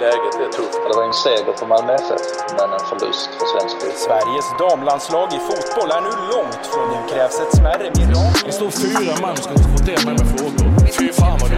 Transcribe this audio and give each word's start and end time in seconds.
Läget 0.00 0.34
är 0.44 0.50
tufft. 0.58 0.78
Det 0.88 0.94
var 0.96 1.04
en 1.04 1.12
seger 1.12 1.52
för 1.58 1.66
Malmö 1.66 1.94
FF, 1.94 2.22
men 2.58 2.68
en 2.76 2.84
förlust 2.90 3.30
för 3.38 3.46
svensk 3.52 3.74
fotboll. 3.80 4.02
Sveriges 4.06 4.48
damlandslag 4.64 5.28
i 5.38 5.40
fotboll 5.48 5.90
är 5.96 6.00
nu 6.08 6.12
långt 6.32 6.62
från 6.72 6.86
nu 6.92 6.98
krävs 7.12 7.40
ett 7.40 7.56
smärre 7.58 7.88
mirakel. 7.96 8.46
Det 8.46 8.52
står 8.52 8.70
fyra 8.70 9.14
man 9.22 9.36
som 9.36 9.44
ska 9.44 9.52
diskutera 9.62 10.00
med 10.06 10.14
mig 10.20 10.28
frågor. 10.34 10.68
Fy 10.98 11.12
fan 11.12 11.38
vad 11.40 11.50
du 11.50 11.56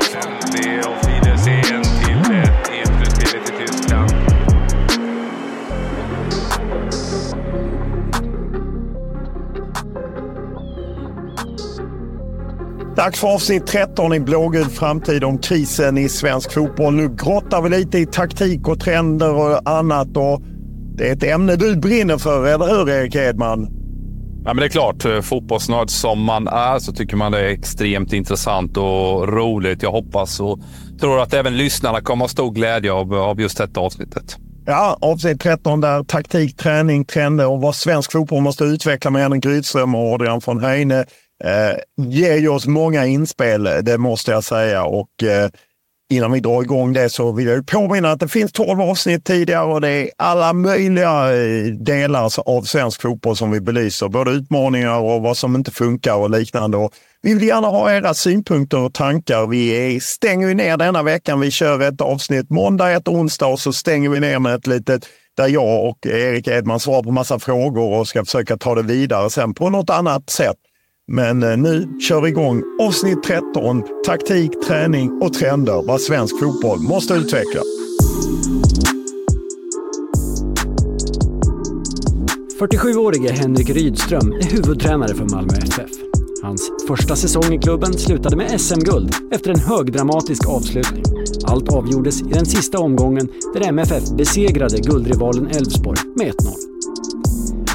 Dags 12.97 13.21
för 13.21 13.29
avsnitt 13.29 13.67
13 13.67 14.15
i 14.15 14.21
blågul 14.21 14.65
framtid 14.65 15.25
om 15.25 15.39
krisen 15.39 15.99
i 15.99 16.09
svensk 16.09 16.53
fotboll. 16.53 16.95
Nu 16.95 17.09
grottar 17.09 17.63
vi 17.63 17.69
lite 17.69 17.99
i 17.99 18.07
taktik 18.07 18.69
och 18.69 18.81
trender 18.81 19.35
och 19.35 19.71
annat. 19.71 20.17
Och 20.17 20.43
det 20.97 21.09
är 21.09 21.13
ett 21.13 21.23
ämne 21.23 21.57
du 21.57 21.77
brinner 21.77 22.19
för, 22.19 22.47
eller 22.47 22.67
hur 22.67 22.91
Erik 22.91 23.15
Edman? 23.15 23.69
Ja, 24.45 24.55
men 24.55 24.57
det 24.57 24.65
är 24.65 24.69
klart, 24.69 25.05
eh, 25.05 25.21
fotbollsnörd 25.21 25.91
som 25.91 26.23
man 26.23 26.49
är 26.49 26.79
så 26.79 26.93
tycker 26.93 27.17
man 27.17 27.33
det 27.33 27.41
är 27.41 27.49
extremt 27.49 28.13
intressant 28.13 28.77
och 28.77 29.29
roligt. 29.29 29.83
Jag 29.83 29.91
hoppas 29.91 30.41
och 30.41 30.61
tror 31.01 31.21
att 31.21 31.35
även 31.35 31.57
lyssnarna 31.57 32.01
kommer 32.01 32.25
ha 32.25 32.29
stor 32.29 32.51
glädje 32.51 32.93
av, 32.93 33.15
av 33.15 33.41
just 33.41 33.59
detta 33.59 33.81
avsnittet. 33.81 34.37
Ja, 34.67 34.99
avsnitt 35.01 35.41
13 35.41 35.81
där 35.81 36.05
taktik, 36.05 36.57
träning, 36.57 37.05
trender 37.05 37.47
och 37.47 37.61
vad 37.61 37.75
svensk 37.75 38.13
fotboll 38.13 38.43
måste 38.43 38.65
utveckla 38.65 39.11
med 39.11 39.23
Henrik 39.23 39.47
Rydström 39.47 39.95
och 39.95 40.15
Adrian 40.15 40.41
von 40.47 40.65
Heine 40.65 41.05
eh, 41.45 42.05
ger 42.07 42.37
ju 42.37 42.49
oss 42.49 42.67
många 42.67 43.07
inspel, 43.07 43.69
det 43.83 43.99
måste 43.99 44.31
jag 44.31 44.45
säga. 44.45 44.85
Och 44.85 45.23
eh, 45.23 45.51
innan 46.11 46.33
vi 46.33 46.41
drar 46.41 46.63
igång 46.63 46.93
det 46.93 47.11
så 47.11 47.33
vill 47.33 47.47
jag 47.47 47.67
påminna 47.67 48.11
att 48.11 48.21
det 48.21 48.29
finns 48.29 48.53
12 48.53 48.81
avsnitt 48.81 49.25
tidigare 49.25 49.65
och 49.65 49.81
det 49.81 49.89
är 49.89 50.11
alla 50.19 50.53
möjliga 50.53 51.37
eh, 51.37 51.65
delar 51.67 52.31
av 52.47 52.63
svensk 52.63 53.03
fotboll 53.03 53.37
som 53.37 53.51
vi 53.51 53.61
belyser. 53.61 54.09
Både 54.09 54.31
utmaningar 54.31 54.99
och 54.99 55.23
vad 55.23 55.37
som 55.37 55.55
inte 55.55 55.71
funkar 55.71 56.15
och 56.15 56.31
liknande. 56.31 56.77
Och 56.77 56.93
vi 57.23 57.35
vill 57.35 57.49
gärna 57.49 57.69
ha 57.69 57.93
era 57.93 58.15
synpunkter 58.15 58.79
och 58.79 58.95
tankar. 58.95 59.47
Vi 59.47 60.01
stänger 60.01 60.49
ju 60.49 60.55
ner 60.55 60.77
denna 60.77 61.03
veckan. 61.03 61.41
Vi 61.41 61.51
kör 61.51 61.81
ett 61.81 62.01
avsnitt 62.01 62.51
måndag, 62.51 62.91
ett 62.91 63.09
onsdag 63.09 63.47
och 63.47 63.61
så 63.61 63.73
stänger 63.73 64.09
vi 64.09 64.21
ner 64.21 64.39
med 64.39 64.55
ett 64.55 64.67
litet 64.67 65.07
där 65.37 65.49
jag 65.49 65.89
och 65.89 66.07
Erik 66.07 66.49
Edman 66.49 66.81
svarar 66.81 67.03
på 67.03 67.11
massa 67.11 67.39
frågor 67.39 67.99
och 67.99 68.09
ska 68.09 68.25
försöka 68.25 68.57
ta 68.57 68.75
det 68.75 68.83
vidare 68.83 69.31
sen 69.31 69.55
på 69.55 69.71
något 69.71 69.91
annat 69.91 70.31
sätt. 70.31 70.57
Men 71.13 71.43
eh, 71.43 71.57
nu 71.57 71.99
kör 72.01 72.21
vi 72.21 72.29
igång 72.29 72.63
avsnitt 72.81 73.23
13. 73.23 73.83
Taktik, 74.07 74.51
träning 74.67 75.23
och 75.23 75.33
trender. 75.33 75.83
Vad 75.87 76.01
svensk 76.01 76.41
fotboll 76.41 76.81
måste 76.81 77.15
utveckla.— 77.15 77.61
47-årige 82.61 83.33
Henrik 83.33 83.71
Rydström 83.71 84.33
är 84.33 84.53
huvudtränare 84.53 85.15
för 85.15 85.25
Malmö 85.25 85.53
FF. 85.63 85.91
Hans 86.43 86.71
första 86.89 87.17
säsong 87.17 87.55
i 87.55 87.59
klubben 87.59 87.93
slutade 87.93 88.37
med 88.37 88.61
SM-guld 88.61 89.15
efter 89.31 89.51
en 89.51 89.61
högdramatisk 89.61 90.49
avslutning. 90.49 91.05
Allt 91.45 91.69
avgjordes 91.69 92.23
i 92.23 92.33
den 92.33 92.47
sista 92.47 92.79
omgången 92.79 93.29
där 93.55 93.69
MFF 93.69 94.11
besegrade 94.17 94.79
guldrivalen 94.79 95.47
Elfsborg 95.47 95.99
med 96.17 96.27
1-0. 96.27 96.74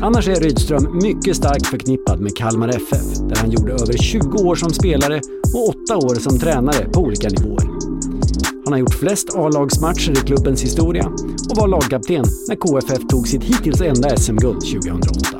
Annars 0.02 0.28
är 0.28 0.36
Rydström 0.36 1.00
mycket 1.04 1.36
starkt 1.36 1.68
förknippad 1.68 2.20
med 2.20 2.36
Kalmar 2.36 2.70
FF, 2.70 3.20
där 3.30 3.36
han 3.36 3.52
gjorde 3.52 3.74
över 3.74 3.94
20 3.94 4.38
år 4.38 4.56
som 4.56 4.70
spelare 4.70 5.22
och 5.54 5.68
8 5.68 5.98
år 5.98 6.16
som 6.16 6.40
tränare 6.40 6.90
på 6.94 7.00
olika 7.00 7.30
nivåer. 7.30 7.70
Han 8.64 8.74
har 8.74 8.78
gjort 8.78 8.94
flest 8.94 9.36
A-lagsmatcher 9.36 10.12
i 10.12 10.16
klubbens 10.16 10.64
historia 10.64 11.06
och 11.50 11.58
var 11.58 11.68
lagkapten 11.68 12.26
när 12.48 12.56
KFF 12.56 13.08
tog 13.08 13.28
sitt 13.28 13.44
hittills 13.44 13.82
enda 13.82 14.18
SM-guld 14.18 14.62
2008. 14.62 15.38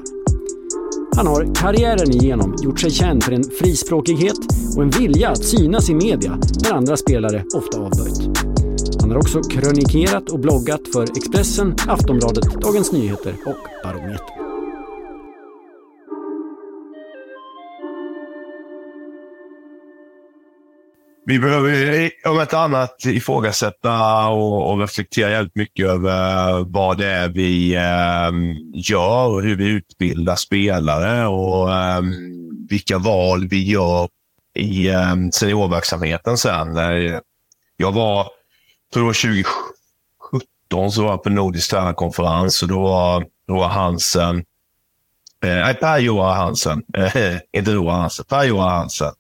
Han 1.16 1.28
har 1.28 1.56
karriären 1.56 2.12
igenom 2.12 2.56
gjort 2.64 2.80
sig 2.80 2.92
känd 2.92 3.24
för 3.24 3.32
en 3.32 3.44
frispråkighet 3.44 4.40
och 4.76 4.84
en 4.84 4.90
vilja 4.90 5.30
att 5.30 5.44
synas 5.46 5.90
i 5.90 5.96
media 5.96 6.40
när 6.64 6.74
andra 6.74 6.98
spelare 6.98 7.44
ofta 7.56 7.80
avböjt. 7.80 8.38
Han 9.02 9.12
har 9.12 9.18
också 9.18 9.42
krönikerat 9.42 10.30
och 10.30 10.40
bloggat 10.40 10.82
för 10.94 11.04
Expressen, 11.04 11.76
Aftonbladet, 11.88 12.62
Dagens 12.62 12.92
Nyheter 12.92 13.36
och 13.46 13.69
Vi 21.30 21.40
behöver 21.40 22.12
om 22.26 22.40
ett 22.40 22.54
annat 22.54 23.06
ifrågasätta 23.06 24.28
och, 24.28 24.72
och 24.72 24.80
reflektera 24.80 25.32
jävligt 25.32 25.56
mycket 25.56 25.86
över 25.86 26.64
vad 26.64 26.98
det 26.98 27.08
är 27.08 27.30
vi 27.30 27.76
eh, 27.76 28.32
gör 28.74 29.28
och 29.28 29.42
hur 29.42 29.56
vi 29.56 29.68
utbildar 29.68 30.36
spelare 30.36 31.28
och 31.28 31.74
eh, 31.74 32.02
vilka 32.70 32.98
val 32.98 33.48
vi 33.48 33.64
gör 33.72 34.10
i 34.56 34.88
eh, 34.90 35.16
seniorverksamheten 35.34 36.38
sen. 36.38 36.78
Eh, 36.78 37.20
jag 37.78 37.92
var, 37.92 38.28
tror 38.94 39.04
det 39.04 39.08
var 39.08 39.44
2017, 40.34 40.92
så 40.92 41.04
var 41.04 41.10
jag 41.10 41.24
på 41.24 41.30
Nordisk 41.30 41.70
tränarkonferens 41.70 42.62
och 42.62 42.68
då 42.68 42.82
var, 42.82 43.26
då 43.48 43.56
var 43.56 43.68
Hansen, 43.68 44.38
eh, 45.44 45.50
nej 45.50 45.74
Per-Johan 45.74 46.38
Hansen, 46.38 46.84
eh, 46.98 47.38
inte 47.58 47.72
Roar 47.72 47.94
Hansen, 47.94 48.26
Per-Johan 48.30 48.70
Hansen 48.70 49.12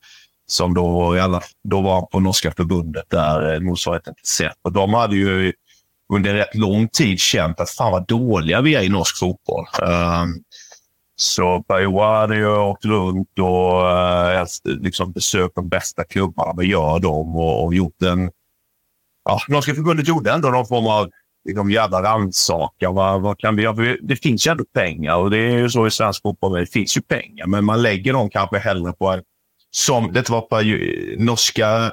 som 0.51 0.73
då, 0.73 1.13
alla, 1.21 1.41
då 1.63 1.81
var 1.81 2.01
på 2.01 2.19
norska 2.19 2.51
förbundet 2.51 3.05
där, 3.09 3.53
eh, 3.53 3.59
motsvarigheten 3.59 4.13
till 4.15 4.25
SEP. 4.25 4.53
Och 4.61 4.71
de 4.71 4.93
hade 4.93 5.15
ju 5.15 5.53
under 6.13 6.33
rätt 6.33 6.55
lång 6.55 6.87
tid 6.87 7.19
känt 7.19 7.59
att 7.59 7.69
fan 7.69 7.91
vad 7.91 8.07
dåliga 8.07 8.61
vi 8.61 8.75
är 8.75 8.81
i 8.81 8.89
norsk 8.89 9.19
fotboll. 9.19 9.65
Um, 9.81 10.43
så 11.15 11.63
Per-Johan 11.63 12.19
hade 12.19 12.35
ju 12.35 12.57
åkt 12.57 12.85
runt 12.85 13.39
och 13.39 13.83
uh, 13.83 14.81
liksom 14.81 15.11
besökt 15.11 15.55
de 15.55 15.69
bästa 15.69 16.03
klubbarna, 16.03 16.53
vad 16.55 16.65
gör 16.65 16.99
de? 16.99 17.35
Och, 17.35 17.65
och 17.65 17.73
gjort 17.73 18.01
en... 18.01 18.31
Ja, 19.25 19.39
Norska 19.47 19.75
förbundet 19.75 20.07
gjorde 20.07 20.31
ändå 20.31 20.49
någon 20.49 20.67
form 20.67 20.87
av 20.87 21.09
liksom 21.45 21.71
jävla 21.71 22.03
rannsakan. 22.03 22.95
Vad, 22.95 23.21
vad 23.21 23.39
kan 23.39 23.55
vi 23.55 23.63
göra? 23.63 23.95
Det 24.01 24.15
finns 24.15 24.47
ju 24.47 24.51
ändå 24.51 24.65
pengar 24.73 25.15
och 25.15 25.31
det 25.31 25.37
är 25.37 25.57
ju 25.57 25.69
så 25.69 25.87
i 25.87 25.91
svensk 25.91 26.21
fotboll. 26.21 26.59
Det 26.59 26.65
finns 26.65 26.97
ju 26.97 27.01
pengar, 27.01 27.47
men 27.47 27.65
man 27.65 27.81
lägger 27.81 28.13
dem 28.13 28.29
kanske 28.29 28.57
hellre 28.57 28.91
på 28.91 29.07
en... 29.07 29.23
Som, 29.71 30.13
det 30.13 30.29
var 30.29 30.41
på 30.41 30.61
ju- 30.61 31.15
norska, 31.19 31.91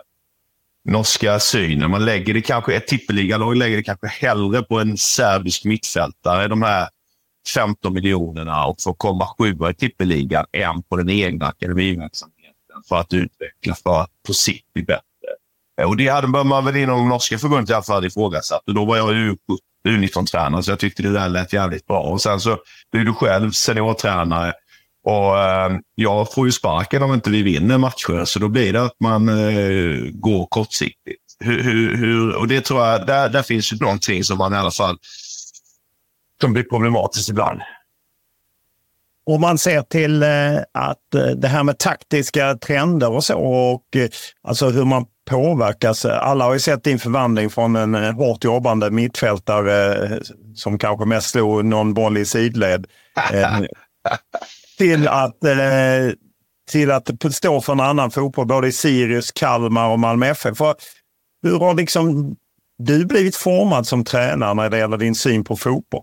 norska 0.85 1.41
synen. 1.41 1.91
Man 1.91 2.05
lägger 2.05 2.35
det 2.35 2.43
kanske, 2.43 2.77
ett 2.77 2.87
tippeligalag 2.87 3.57
lägger 3.57 3.77
det 3.77 3.83
kanske 3.83 4.07
hellre 4.07 4.63
på 4.63 4.81
en 4.81 4.97
serbisk 4.97 5.65
mittfältare, 5.65 6.49
de 6.49 6.63
här 6.63 6.89
15 7.55 7.95
miljonerna 7.95 8.67
och 8.67 8.83
få 8.83 8.95
komma 8.95 9.27
sjua 9.39 9.71
i 9.71 9.75
tippeligan 9.75 10.45
än 10.53 10.83
på 10.83 10.97
den 10.97 11.11
egna 11.11 11.47
akademiverksamheten 11.47 12.83
för 12.89 12.97
att 12.97 13.13
utveckla 13.13 13.75
för 13.75 14.01
att 14.01 14.11
på 14.27 14.35
sikt 14.35 14.73
bli 14.73 14.83
bättre. 14.83 15.03
Och 15.87 15.97
det 15.97 16.09
hade 16.09 16.27
man 16.29 16.65
väl 16.65 16.77
inom 16.77 17.09
norska 17.09 17.39
förbundet 17.39 17.71
i 17.71 17.73
alla 17.73 17.83
fall 17.83 18.05
ifrågasatt. 18.05 18.63
Och 18.67 18.75
då 18.75 18.85
var 18.85 18.97
jag 18.97 19.15
ju 19.15 19.37
U19-tränare, 19.89 20.63
så 20.63 20.71
jag 20.71 20.79
tyckte 20.79 21.03
det 21.03 21.13
där 21.13 21.29
lät 21.29 21.53
jävligt 21.53 21.87
bra. 21.87 22.01
Och 22.01 22.23
sen 22.23 22.41
så 22.41 22.59
blev 22.93 23.05
du 23.05 23.13
själv 23.13 23.51
seniortränare 23.51 24.53
och 25.07 25.39
eh, 25.39 25.71
jag 25.95 26.33
får 26.33 26.47
ju 26.47 26.53
sparken 26.53 27.03
om 27.03 27.15
inte 27.15 27.31
vi 27.31 27.43
vinner 27.43 27.79
matcher, 27.79 28.25
så 28.25 28.39
då 28.39 28.49
blir 28.49 28.73
det 28.73 28.83
att 28.83 29.01
man 29.01 29.29
eh, 29.29 30.11
går 30.13 30.47
kortsiktigt. 30.47 31.23
Hur, 31.41 31.63
hur, 31.63 31.97
hur, 31.97 32.37
och 32.37 32.49
det 32.49 32.61
tror 32.61 32.87
jag, 32.87 33.07
där, 33.07 33.29
där 33.29 33.43
finns 33.43 33.73
ju 33.73 33.77
någonting 33.77 34.25
som 34.25 34.39
man 34.39 34.53
i 34.53 34.57
alla 34.57 34.71
fall 34.71 34.97
som 36.41 36.53
blir 36.53 36.63
problematiskt 36.63 37.29
ibland. 37.29 37.61
Om 39.27 39.41
man 39.41 39.59
ser 39.59 39.83
till 39.83 40.23
eh, 40.23 40.57
att 40.75 41.37
det 41.37 41.49
här 41.49 41.63
med 41.63 41.79
taktiska 41.79 42.55
trender 42.55 43.11
och 43.11 43.25
så 43.25 43.39
och 43.39 43.83
alltså 44.43 44.69
hur 44.69 44.85
man 44.85 45.07
påverkas. 45.31 46.05
Alla 46.05 46.45
har 46.45 46.53
ju 46.53 46.61
sett 46.61 46.85
din 46.85 46.99
förvandling 46.99 47.51
från 47.51 47.77
en 47.77 47.95
hårt 47.95 48.45
jobbande 48.45 48.91
mittfältare 48.91 50.11
som 50.55 50.79
kanske 50.79 51.05
mest 51.05 51.31
slog 51.31 51.65
någon 51.65 51.95
boll 51.95 52.17
i 52.17 52.25
sidled 52.25 52.87
till 54.79 55.09
att 55.09 55.45
eh, 55.45 56.13
till 56.71 56.91
att 56.91 57.35
stå 57.35 57.61
för 57.61 57.73
en 57.73 57.81
annan 57.81 58.11
fotboll 58.11 58.47
både 58.47 58.69
i 58.69 58.73
Sirius, 58.73 59.33
Kalmar 59.33 59.89
och 59.89 59.99
Malmö 59.99 60.27
FF. 60.27 60.57
För 60.57 60.75
hur 61.43 61.59
har 61.59 61.75
liksom 61.75 62.37
du 62.79 63.07
blivit 63.07 63.37
formad 63.37 63.87
som 63.87 64.05
tränare 64.05 64.55
när 64.55 64.71
det 64.71 64.79
gäller 64.79 64.97
din 64.97 65.15
syn 65.15 65.45
på 65.45 65.57
fotboll? 65.57 66.03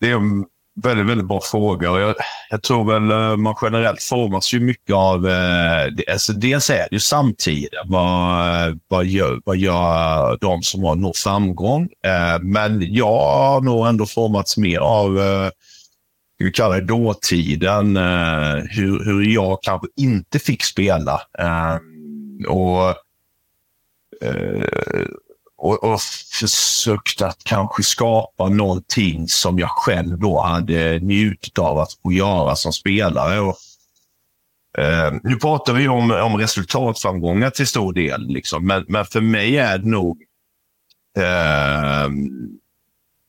Det 0.00 0.10
är 0.10 0.14
en 0.14 0.44
väldigt, 0.82 1.06
väldigt 1.06 1.28
bra 1.28 1.40
fråga. 1.40 1.88
Jag, 1.88 2.14
jag 2.50 2.62
tror 2.62 2.92
väl 2.92 3.10
eh, 3.10 3.36
man 3.36 3.54
generellt 3.62 4.02
formas 4.02 4.54
ju 4.54 4.60
mycket 4.60 4.94
av... 4.94 5.28
Eh, 5.28 6.12
alltså 6.12 6.32
dels 6.32 6.70
är 6.70 6.76
det 6.76 6.88
ju 6.92 7.00
samtiden. 7.00 7.84
Vad, 7.86 8.80
vad, 8.88 9.06
gör, 9.06 9.40
vad 9.44 9.56
gör 9.56 10.38
de 10.40 10.62
som 10.62 10.84
har 10.84 10.94
nått 10.94 11.16
framgång? 11.16 11.82
Eh, 11.82 12.42
men 12.42 12.94
jag 12.94 13.20
har 13.20 13.60
nog 13.60 13.86
ändå 13.86 14.06
formats 14.06 14.56
mer 14.56 14.78
av 14.78 15.18
eh, 15.18 15.50
vi 16.38 16.52
kalla 16.52 16.74
det 16.74 16.80
dåtiden. 16.80 17.96
Eh, 17.96 18.54
hur, 18.70 19.04
hur 19.04 19.22
jag 19.22 19.62
kanske 19.62 19.88
inte 19.96 20.38
fick 20.38 20.62
spela. 20.62 21.20
Eh, 21.38 21.78
och 22.48 22.88
eh, 24.22 25.08
och, 25.58 25.84
och 25.84 26.00
försökt 26.40 27.22
att 27.22 27.44
kanske 27.44 27.82
skapa 27.82 28.48
någonting 28.48 29.28
som 29.28 29.58
jag 29.58 29.70
själv 29.70 30.18
då 30.18 30.40
hade 30.40 30.98
njutit 30.98 31.58
av 31.58 31.78
att 31.78 31.92
få 32.02 32.12
göra 32.12 32.56
som 32.56 32.72
spelare. 32.72 33.40
Och, 33.40 33.56
eh, 34.78 35.12
nu 35.22 35.36
pratar 35.36 35.72
vi 35.72 35.88
om, 35.88 36.10
om 36.10 36.36
resultatframgångar 36.36 37.50
till 37.50 37.66
stor 37.66 37.92
del, 37.92 38.26
liksom. 38.28 38.66
men, 38.66 38.84
men 38.88 39.04
för 39.04 39.20
mig 39.20 39.58
är 39.58 39.78
det 39.78 39.88
nog 39.88 40.22
eh, 41.18 42.08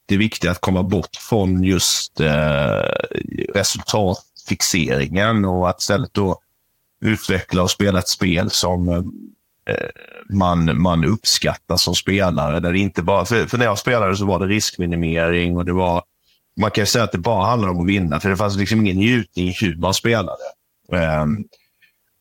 det 0.10 0.16
är 0.16 0.20
viktigt 0.20 0.50
att 0.50 0.62
komma 0.62 0.84
bort 0.84 1.16
från 1.16 1.64
just 1.64 2.20
eh, 2.20 2.92
resultatfixeringen 3.54 5.46
och 5.46 5.70
att 5.70 5.82
istället 5.82 6.14
då 6.14 6.40
utveckla 7.02 7.64
och 7.64 7.72
spela 7.72 8.00
ett 8.00 8.08
spel 8.08 8.50
som 8.50 8.90
eh, 8.90 9.04
man, 10.30 10.82
man 10.82 11.06
uppskattar 11.06 11.78
som 11.78 11.96
spelare. 11.96 12.60
Där 12.60 12.74
det 12.74 12.80
inte 12.80 13.02
bara, 13.02 13.26
för, 13.26 13.46
för 13.46 13.58
när 13.58 13.66
jag 13.66 13.80
spelade 13.80 14.16
så 14.16 14.26
var 14.26 14.40
det 14.40 14.46
riskminimering 14.46 15.58
och 15.58 15.66
det 15.66 15.74
var 15.74 16.04
man 16.60 16.72
kan 16.72 16.82
ju 16.82 16.86
säga 16.86 17.04
att 17.04 17.12
det 17.12 17.18
bara 17.18 17.46
handlar 17.46 17.70
om 17.70 17.82
att 17.82 17.88
vinna, 17.88 18.20
för 18.20 18.30
det 18.30 18.38
fanns 18.38 18.58
liksom 18.58 18.80
ingen 18.80 18.98
njutning 18.98 19.48
i 19.48 19.56
hur 19.62 19.76
man 19.76 19.94
spelade. 19.94 20.44
Eh, 20.94 21.26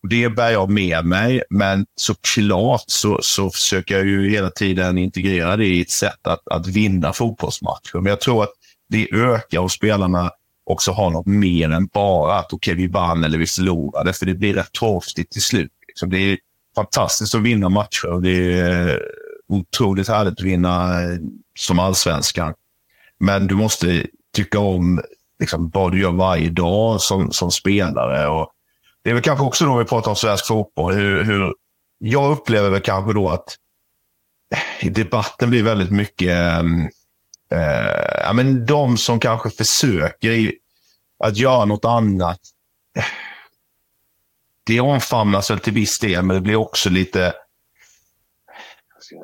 det 0.09 0.29
bär 0.29 0.51
jag 0.51 0.71
med 0.71 1.05
mig, 1.05 1.43
men 1.51 1.87
såklart 1.97 2.85
så, 2.87 3.19
så 3.23 3.51
försöker 3.51 3.97
jag 3.97 4.07
ju 4.07 4.31
hela 4.31 4.51
tiden 4.51 4.99
integrera 4.99 5.57
det 5.57 5.67
i 5.67 5.81
ett 5.81 5.91
sätt 5.91 6.27
att, 6.27 6.49
att 6.49 6.67
vinna 6.67 7.13
fotbollsmatcher. 7.13 7.95
Men 7.95 8.07
jag 8.07 8.21
tror 8.21 8.43
att 8.43 8.53
det 8.89 9.09
ökar 9.13 9.61
och 9.61 9.73
spelarna 9.73 10.31
också 10.65 10.93
har 10.93 11.11
något 11.11 11.27
mer 11.27 11.71
än 11.71 11.87
bara 11.87 12.39
att 12.39 12.53
okej, 12.53 12.73
okay, 12.73 12.87
vi 12.87 12.93
vann 12.93 13.25
eller 13.25 13.39
vi 13.39 13.47
förlorade, 13.47 14.13
för 14.13 14.27
det 14.27 14.35
blir 14.35 14.55
rätt 14.55 14.73
torftigt 14.73 15.33
till 15.33 15.43
slut. 15.43 15.71
Liksom 15.89 16.11
det 16.11 16.19
är 16.19 16.39
fantastiskt 16.75 17.35
att 17.35 17.43
vinna 17.43 17.69
matcher 17.69 18.07
och 18.07 18.23
det 18.23 18.61
är 18.61 19.03
otroligt 19.49 20.09
härligt 20.09 20.33
att 20.33 20.43
vinna 20.47 21.03
eh, 21.03 21.19
som 21.59 21.79
allsvenskan. 21.79 22.55
Men 23.21 23.47
du 23.47 23.55
måste 23.55 24.07
tycka 24.35 24.59
om 24.59 25.01
liksom, 25.41 25.71
vad 25.75 25.93
du 25.93 26.01
gör 26.01 26.13
varje 26.13 26.51
dag 26.51 27.01
som, 27.01 27.33
som 27.33 27.51
spelare. 27.51 28.29
Och 28.29 28.53
det 29.09 29.13
är 29.13 29.15
väl 29.15 29.23
kanske 29.23 29.45
också 29.45 29.65
då 29.65 29.79
vi 29.79 29.85
pratar 29.85 30.11
om 30.11 30.17
svensk 30.17 30.47
fotboll. 30.47 30.95
Hur, 30.95 31.25
hur 31.25 31.55
jag 31.99 32.33
upplever 32.33 32.71
väl 32.71 32.81
kanske 32.81 33.13
då 33.13 33.29
att 33.29 33.57
eh, 34.55 34.87
i 34.87 34.91
debatten 34.91 35.51
blir 35.51 35.63
väldigt 35.63 35.91
mycket 35.91 36.29
ehm, 36.29 36.89
eh, 37.53 38.21
ja, 38.23 38.33
men 38.33 38.67
de 38.67 38.97
som 38.97 39.21
kanske 39.21 39.51
försöker 39.51 40.31
i, 40.31 40.59
att 41.19 41.37
göra 41.37 41.65
något 41.65 41.85
annat 41.85 42.41
eh, 42.97 43.05
det 44.65 44.81
omfamnas 44.81 45.51
väl 45.51 45.61
till 45.61 45.73
viss 45.73 45.99
del, 45.99 46.25
men 46.25 46.37
det 46.37 46.41
blir 46.43 46.57
också 46.57 46.91
lite 46.91 47.35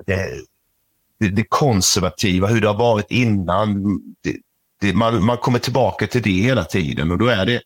det, 0.07 0.29
det, 1.19 1.29
det 1.29 1.45
konservativa, 1.49 2.47
hur 2.47 2.61
det 2.61 2.69
har 2.69 2.79
varit 2.79 3.11
innan. 3.11 3.83
Det, 4.23 4.37
det, 4.81 4.95
man, 4.95 5.25
man 5.25 5.39
kommer 5.39 5.59
tillbaka 5.59 6.07
till 6.07 6.23
det 6.23 6.31
hela 6.31 6.65
tiden 6.65 7.11
och 7.11 7.19
då 7.19 7.27
är 7.27 7.47
det 7.47 7.63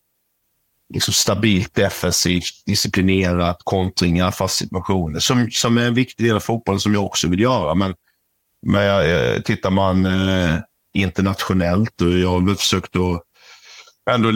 liksom 0.94 1.14
stabilt 1.14 1.74
defensivt, 1.74 2.64
disciplinerat, 2.66 3.58
kontringar, 3.64 4.30
fast 4.30 4.56
situationer 4.56 5.20
som, 5.20 5.50
som 5.50 5.78
är 5.78 5.86
en 5.86 5.94
viktig 5.94 6.26
del 6.26 6.36
av 6.36 6.40
fotbollen 6.40 6.80
som 6.80 6.94
jag 6.94 7.04
också 7.04 7.28
vill 7.28 7.40
göra. 7.40 7.74
Men, 7.74 7.94
men 8.66 8.82
jag, 8.82 9.34
eh, 9.34 9.42
tittar 9.42 9.70
man 9.70 10.06
eh, 10.06 10.58
internationellt 10.94 12.00
och 12.00 12.18
jag 12.18 12.40
har 12.40 12.54
försökt 12.54 12.96
att 12.96 13.22
ändå, 14.10 14.32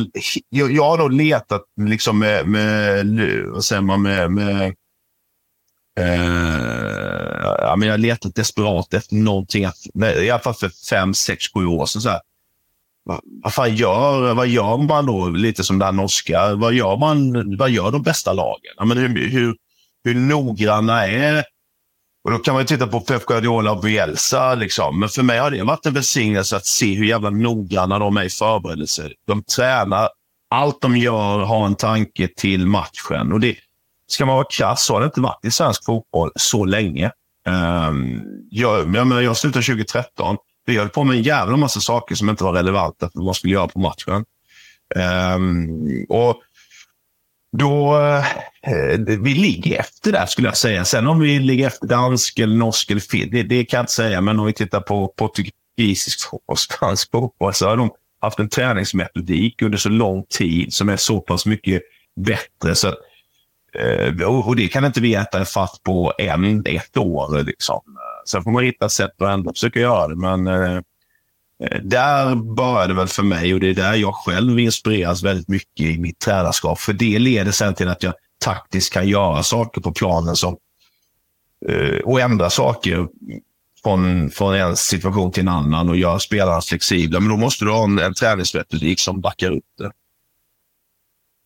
jag, 0.49 0.73
jag 0.73 0.85
har 0.85 0.99
nog 0.99 1.13
letat 1.13 1.63
liksom 1.81 2.19
med, 2.19 2.49
med 2.49 3.06
vad 3.47 3.65
säger 3.65 3.82
man, 3.82 4.03
med, 4.03 4.32
med 4.32 4.75
eh, 6.01 6.25
jag 7.63 7.91
har 7.91 7.99
letat 7.99 8.35
desperat 8.35 8.94
efter 8.94 9.15
någonting, 9.15 9.65
att, 9.65 9.77
i 10.23 10.31
alla 10.31 10.43
fall 10.43 10.55
för 10.55 10.71
fem, 10.91 11.15
sex, 11.15 11.44
sju 11.55 11.67
år 11.67 11.87
sedan. 11.87 12.03
Så 12.03 12.09
här, 12.09 12.21
vad, 13.05 13.21
vad, 13.43 13.55
fan 13.55 13.77
gör, 13.77 14.35
vad 14.35 14.47
gör 14.47 14.77
man 14.77 15.06
då? 15.06 15.29
Lite 15.29 15.65
som 15.65 15.79
den 15.79 15.97
norska. 15.97 16.55
Vad 16.55 16.73
gör, 16.73 16.97
man, 16.97 17.56
vad 17.56 17.71
gör 17.71 17.91
de 17.91 18.03
bästa 18.03 18.32
lagen? 18.32 18.73
Ja, 18.77 18.85
men 18.85 18.99
hur, 18.99 19.29
hur, 19.29 19.56
hur 20.05 20.15
noggranna 20.15 21.06
är 21.06 21.44
och 22.25 22.31
Då 22.31 22.39
kan 22.39 22.55
man 22.55 22.67
titta 22.67 22.87
på 22.87 23.01
Pep 23.01 23.27
Guardiola 23.27 23.73
och 23.73 23.81
Bielsa. 23.81 24.55
Liksom. 24.55 25.01
Men 25.01 25.09
för 25.09 25.23
mig 25.23 25.39
har 25.39 25.51
det 25.51 25.63
varit 25.63 25.87
en 25.87 25.94
välsignelse 25.94 26.56
att 26.56 26.67
se 26.67 26.94
hur 26.94 27.05
jävla 27.05 27.31
noggranna 27.31 27.99
de 27.99 28.17
är 28.17 28.25
i 28.25 28.31
förberedelser. 28.31 29.13
De 29.27 29.43
tränar. 29.43 30.09
Allt 30.51 30.81
de 30.81 30.97
gör 30.97 31.39
har 31.39 31.67
en 31.67 31.75
tanke 31.75 32.29
till 32.37 32.67
matchen. 32.67 33.32
Och 33.32 33.41
det, 33.41 33.56
ska 34.06 34.27
man 34.27 34.37
vara 34.37 34.47
krass 34.51 34.85
så 34.85 34.94
har 34.94 35.01
det 35.01 35.06
inte 35.06 35.21
varit 35.21 35.44
i 35.44 35.51
svensk 35.51 35.85
fotboll 35.85 36.31
så 36.35 36.65
länge. 36.65 37.11
Um, 37.89 38.23
jag, 38.51 38.97
jag, 38.97 39.23
jag 39.23 39.37
slutade 39.37 39.65
2013. 39.65 40.37
Vi 40.65 40.79
höll 40.79 40.89
på 40.89 41.05
med 41.05 41.17
en 41.17 41.23
jävla 41.23 41.57
massa 41.57 41.81
saker 41.81 42.15
som 42.15 42.29
inte 42.29 42.45
var 42.45 42.53
relevanta 42.53 43.11
för 43.11 43.19
vad 43.19 43.25
man 43.25 43.35
skulle 43.35 43.53
göra 43.53 43.69
på 43.69 43.79
matchen. 43.79 44.25
Um, 45.37 46.07
och 46.09 46.43
då, 47.59 47.97
eh, 48.67 48.99
vi 48.99 49.35
ligger 49.35 49.81
efter 49.81 50.13
där 50.13 50.27
skulle 50.27 50.49
jag 50.49 50.57
säga. 50.57 50.85
Sen 50.85 51.07
om 51.07 51.21
vi 51.21 51.39
ligger 51.39 51.67
efter 51.67 51.87
dansk 51.87 52.39
eller 52.39 52.57
norsk 52.57 52.91
eller 52.91 53.01
finsk, 53.01 53.33
det, 53.33 53.43
det 53.43 53.65
kan 53.65 53.79
jag 53.79 53.83
inte 53.83 53.93
säga. 53.93 54.21
Men 54.21 54.41
om 54.41 54.47
vi 54.47 54.53
tittar 54.53 54.81
på 54.81 55.09
portugisisk 55.17 56.29
och 56.47 56.59
spansk 56.59 57.11
fotboll 57.11 57.55
så 57.55 57.69
har 57.69 57.77
de 57.77 57.91
haft 58.21 58.39
en 58.39 58.49
träningsmetodik 58.49 59.63
under 59.63 59.79
så 59.79 59.89
lång 59.89 60.25
tid 60.29 60.75
som 60.75 60.89
är 60.89 60.97
så 60.97 61.21
pass 61.21 61.47
mycket 61.47 61.83
bättre. 62.17 62.75
Så, 62.75 62.89
eh, 63.79 64.29
och 64.29 64.57
det 64.57 64.69
kan 64.69 64.85
inte 64.85 65.01
vi 65.01 65.15
äta 65.15 65.45
fatt 65.45 65.81
på 65.83 66.13
en, 66.19 66.67
ett 66.67 66.97
år. 66.97 67.43
Liksom. 67.43 67.81
Sen 68.29 68.43
får 68.43 68.50
man 68.50 68.64
hitta 68.64 68.88
sätt 68.88 69.22
att 69.22 69.29
ändå 69.29 69.52
försöka 69.52 69.81
göra 69.81 70.08
det. 70.08 70.17
Men 70.17 70.46
eh, 70.46 70.76
eh 71.64 71.81
där 71.82 72.34
började 72.34 72.86
det 72.86 72.94
väl 72.94 73.08
för 73.08 73.22
mig 73.22 73.55
och 73.55 73.60
det 73.60 73.69
är 73.69 73.74
där 73.74 73.94
jag 73.94 74.14
själv 74.14 74.58
inspireras 74.58 75.22
väldigt 75.22 75.48
mycket 75.48 75.86
i 75.86 75.98
mitt 75.98 76.19
tränarskap. 76.19 76.79
För 76.79 76.93
det 76.93 77.19
leder 77.19 77.52
sen 77.52 77.74
till 77.74 77.88
att 77.88 78.02
jag 78.02 78.14
taktiskt 78.44 78.93
kan 78.93 79.08
göra 79.08 79.43
saker 79.43 79.81
på 79.81 79.93
planen 79.93 80.36
som, 80.36 80.56
eh, 81.69 81.98
och 82.05 82.20
ändra 82.20 82.50
saker 82.50 83.08
från, 83.82 84.31
från 84.31 84.55
en 84.55 84.76
situation 84.76 85.32
till 85.32 85.43
en 85.43 85.48
annan 85.48 85.88
och 85.88 85.96
göra 85.96 86.19
spelarna 86.19 86.60
flexibla. 86.60 87.20
Men 87.20 87.29
då 87.29 87.36
måste 87.36 87.64
du 87.64 87.70
ha 87.70 87.84
en, 87.84 87.98
en 87.98 88.14
träningsmetodik 88.14 89.00
som 89.00 89.20
backar 89.20 89.50
upp 89.50 89.64
det. 89.79 89.91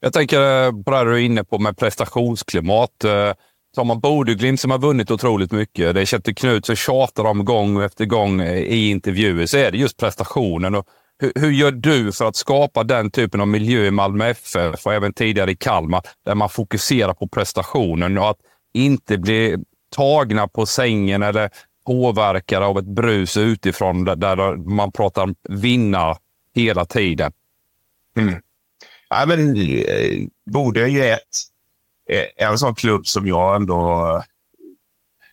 Jag 0.00 0.12
tänker 0.12 0.82
på 0.82 0.90
det 0.90 1.04
du 1.04 1.14
är 1.14 1.18
inne 1.18 1.44
på 1.44 1.58
med 1.58 1.78
prestationsklimat. 1.78 3.04
Eh, 3.04 3.32
så 3.76 3.80
har 3.80 3.84
man 3.86 4.00
Bodeglimt 4.00 4.60
som 4.60 4.70
har 4.70 4.78
vunnit 4.78 5.10
otroligt 5.10 5.52
mycket. 5.52 5.94
Det 5.94 6.00
är 6.00 6.04
Kjetil 6.04 6.34
Knut 6.34 6.66
som 6.66 6.76
tjatar 6.76 7.24
om 7.24 7.44
gång 7.44 7.82
efter 7.82 8.04
gång 8.04 8.42
i 8.42 8.90
intervjuer. 8.90 9.46
Så 9.46 9.56
är 9.56 9.70
det 9.70 9.78
just 9.78 9.96
prestationen. 9.96 10.74
Och 10.74 10.86
hur, 11.18 11.32
hur, 11.34 11.50
gör 11.50 11.70
du 11.70 12.12
för 12.12 12.24
att 12.24 12.36
skapa 12.36 12.84
den 12.84 13.10
typen 13.10 13.40
av 13.40 13.48
miljö 13.48 13.86
i 13.86 13.90
Malmö 13.90 14.28
FF 14.28 14.86
och 14.86 14.94
även 14.94 15.12
tidigare 15.12 15.50
i 15.50 15.56
Kalmar, 15.56 16.02
där 16.24 16.34
man 16.34 16.48
fokuserar 16.48 17.14
på 17.14 17.28
prestationen 17.28 18.18
och 18.18 18.30
att 18.30 18.38
inte 18.74 19.18
bli 19.18 19.56
tagna 19.96 20.48
på 20.48 20.66
sängen 20.66 21.22
eller 21.22 21.50
påverkade 21.86 22.66
av 22.66 22.78
ett 22.78 22.94
brus 22.94 23.36
utifrån 23.36 24.04
där, 24.04 24.56
man 24.56 24.92
pratar 24.92 25.34
vinna 25.48 26.16
hela 26.54 26.84
tiden? 26.84 27.32
Mm. 28.18 28.34
Ja, 29.08 29.24
men, 29.26 29.56
eh, 29.56 30.26
Borde 30.50 30.82
är 30.82 30.86
ju 30.86 31.04
ett, 31.04 31.22
Eh, 32.08 32.46
en 32.48 32.58
sån 32.58 32.74
klubb 32.74 33.06
som 33.06 33.26
jag 33.26 33.56
ändå... 33.56 33.74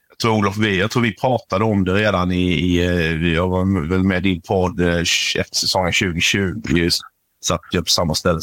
Jag 0.10 0.20
tror, 0.20 0.38
Olof, 0.38 0.58
vi, 0.58 0.80
jag 0.80 0.92
tror 0.92 1.03
vi 1.03 1.15
pratade 1.15 1.65
om 1.65 1.84
det 1.84 1.94
redan 1.94 2.32
i... 2.32 2.51
i 2.51 2.86
eh, 2.86 3.34
jag 3.34 3.48
var 3.48 3.89
väl 3.89 4.03
med 4.03 4.25
i 4.25 4.30
din 4.30 4.42
podd 4.42 4.80
eh, 4.80 5.00
efter 5.39 5.56
säsongen 5.56 5.94
2020. 5.94 6.62
Vi 6.63 6.89
satt 7.46 7.62
jag 7.72 7.86
på 7.86 7.89
samma 7.89 8.15
ställe. 8.15 8.39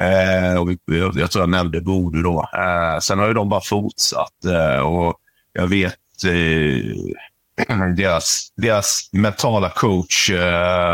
Eh, 0.00 0.60
och 0.60 0.70
vi, 0.70 0.78
jag 1.14 1.30
tror 1.30 1.42
jag 1.42 1.48
nämnde 1.48 1.80
Bodö 1.80 2.22
då. 2.22 2.48
Eh, 2.54 2.98
sen 3.00 3.18
har 3.18 3.26
ju 3.28 3.34
de 3.34 3.48
bara 3.48 3.60
fortsatt. 3.60 4.44
Eh, 4.44 4.80
och 4.80 5.14
jag 5.52 5.66
vet 5.66 5.96
deras, 7.96 8.52
deras 8.56 9.08
mentala 9.12 9.70
coach 9.70 10.30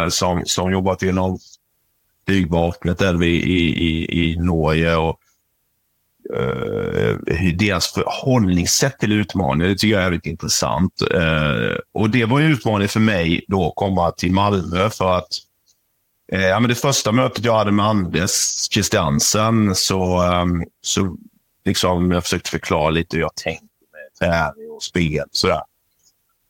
som, 0.08 0.42
som 0.44 0.72
jobbat 0.72 1.02
inom 1.02 1.38
flygvapnet 2.26 3.02
i, 3.02 3.26
i, 3.26 3.86
i, 3.86 4.30
i 4.30 4.36
Norge. 4.36 4.96
Och, 4.96 5.20
uh, 6.34 7.56
deras 7.58 7.92
förhållningssätt 7.92 8.98
till 8.98 9.12
utmaningar, 9.12 9.68
det 9.68 9.74
tycker 9.74 9.94
jag 9.94 10.04
är 10.04 10.10
väldigt 10.10 10.26
intressant. 10.26 11.02
Uh, 11.14 11.76
och 11.94 12.10
Det 12.10 12.24
var 12.24 12.40
en 12.40 12.52
utmaning 12.52 12.88
för 12.88 13.00
mig 13.00 13.44
då 13.48 13.68
att 13.68 13.74
komma 13.74 14.10
till 14.10 14.32
Malmö 14.32 14.90
för 14.90 15.18
att 15.18 15.28
uh, 16.34 16.46
ja, 16.46 16.60
men 16.60 16.68
det 16.68 16.74
första 16.74 17.12
mötet 17.12 17.44
jag 17.44 17.58
hade 17.58 17.72
med 17.72 17.86
Anders 17.86 18.68
Christiansen 18.70 19.74
så, 19.74 20.22
um, 20.22 20.64
så 20.80 21.16
liksom, 21.64 22.10
jag 22.10 22.22
försökte 22.22 22.50
förklara 22.50 22.90
lite 22.90 23.16
hur 23.16 23.22
jag 23.22 23.34
tänkte 23.34 23.64
med 23.64 24.28
träning 24.28 24.70
och 24.70 24.82
spel. 24.82 25.24
Sådär. 25.30 25.62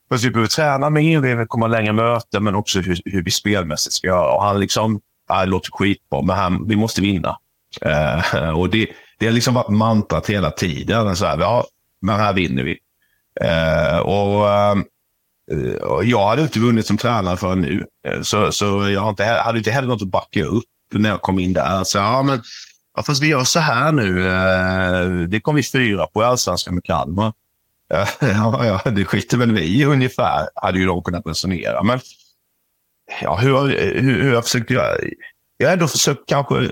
Först 0.09 0.23
vi 0.23 0.29
behöver 0.29 0.49
träna 0.49 0.89
mer, 0.89 1.15
vi 1.15 1.21
behöver 1.21 1.45
komma 1.45 1.67
längre 1.67 1.93
möten, 1.93 2.43
men 2.43 2.55
också 2.55 2.79
hur, 2.79 3.01
hur 3.05 3.23
vi 3.23 3.31
spelmässigt 3.31 3.93
ska 3.93 4.07
göra. 4.07 4.33
Och 4.33 4.43
han 4.43 4.59
liksom 4.59 5.01
det 5.27 5.45
låter 5.45 5.71
skitbra, 5.71 6.21
men 6.21 6.35
här, 6.35 6.67
vi 6.67 6.75
måste 6.75 7.01
vinna. 7.01 7.37
Uh, 7.85 8.49
och 8.49 8.69
det, 8.69 8.87
det 9.17 9.25
har 9.25 9.33
liksom 9.33 9.53
varit 9.53 9.69
mantrat 9.69 10.29
hela 10.29 10.51
tiden. 10.51 11.15
Så 11.15 11.25
här, 11.25 11.39
ja, 11.39 11.65
men 12.01 12.15
här 12.15 12.33
vinner 12.33 12.63
vi. 12.63 12.79
Eh, 13.41 13.97
och 13.97 14.49
eh, 14.49 14.75
och, 15.81 16.05
Jag 16.05 16.27
hade 16.27 16.41
inte 16.41 16.59
vunnit 16.59 16.85
som 16.85 16.97
tränare 16.97 17.37
förrän 17.37 17.61
nu. 17.61 17.85
Eh, 18.07 18.21
så, 18.21 18.51
så 18.51 18.89
jag 18.89 19.09
inte, 19.09 19.25
hade 19.25 19.57
inte 19.57 19.71
heller 19.71 19.87
något 19.87 20.01
att 20.01 20.07
backa 20.07 20.43
upp 20.43 20.63
när 20.93 21.09
jag 21.09 21.21
kom 21.21 21.39
in 21.39 21.53
där. 21.53 21.83
Så, 21.83 21.97
ja, 21.97 22.23
men, 22.23 22.41
ja, 22.95 23.03
fast 23.03 23.23
vi 23.23 23.27
gör 23.27 23.43
så 23.43 23.59
här 23.59 23.91
nu. 23.91 24.27
Eh, 24.27 25.27
det 25.27 25.39
kom 25.39 25.55
vi 25.55 25.63
fyra 25.63 26.07
på 26.07 26.21
i 26.21 26.25
Allsvenskan 26.25 26.73
med 26.73 26.83
Kalmar. 26.83 27.33
ja, 28.19 28.65
ja, 28.65 28.91
det 28.91 29.05
skiter 29.05 29.37
väl 29.37 29.51
vi 29.51 29.61
i 29.61 29.85
ungefär, 29.85 30.49
hade 30.55 30.79
ju 30.79 30.85
de 30.85 31.03
kunnat 31.03 31.27
resonera. 31.27 31.83
Men 31.83 31.99
ja, 33.21 33.35
hur, 33.35 33.67
hur, 34.01 34.23
hur 34.23 34.33
jag 34.33 34.43
försökt 34.43 34.69
göra. 34.69 34.97
Jag 35.57 35.67
har 35.67 35.73
ändå 35.73 35.87
försökt 35.87 36.21
kanske, 36.25 36.71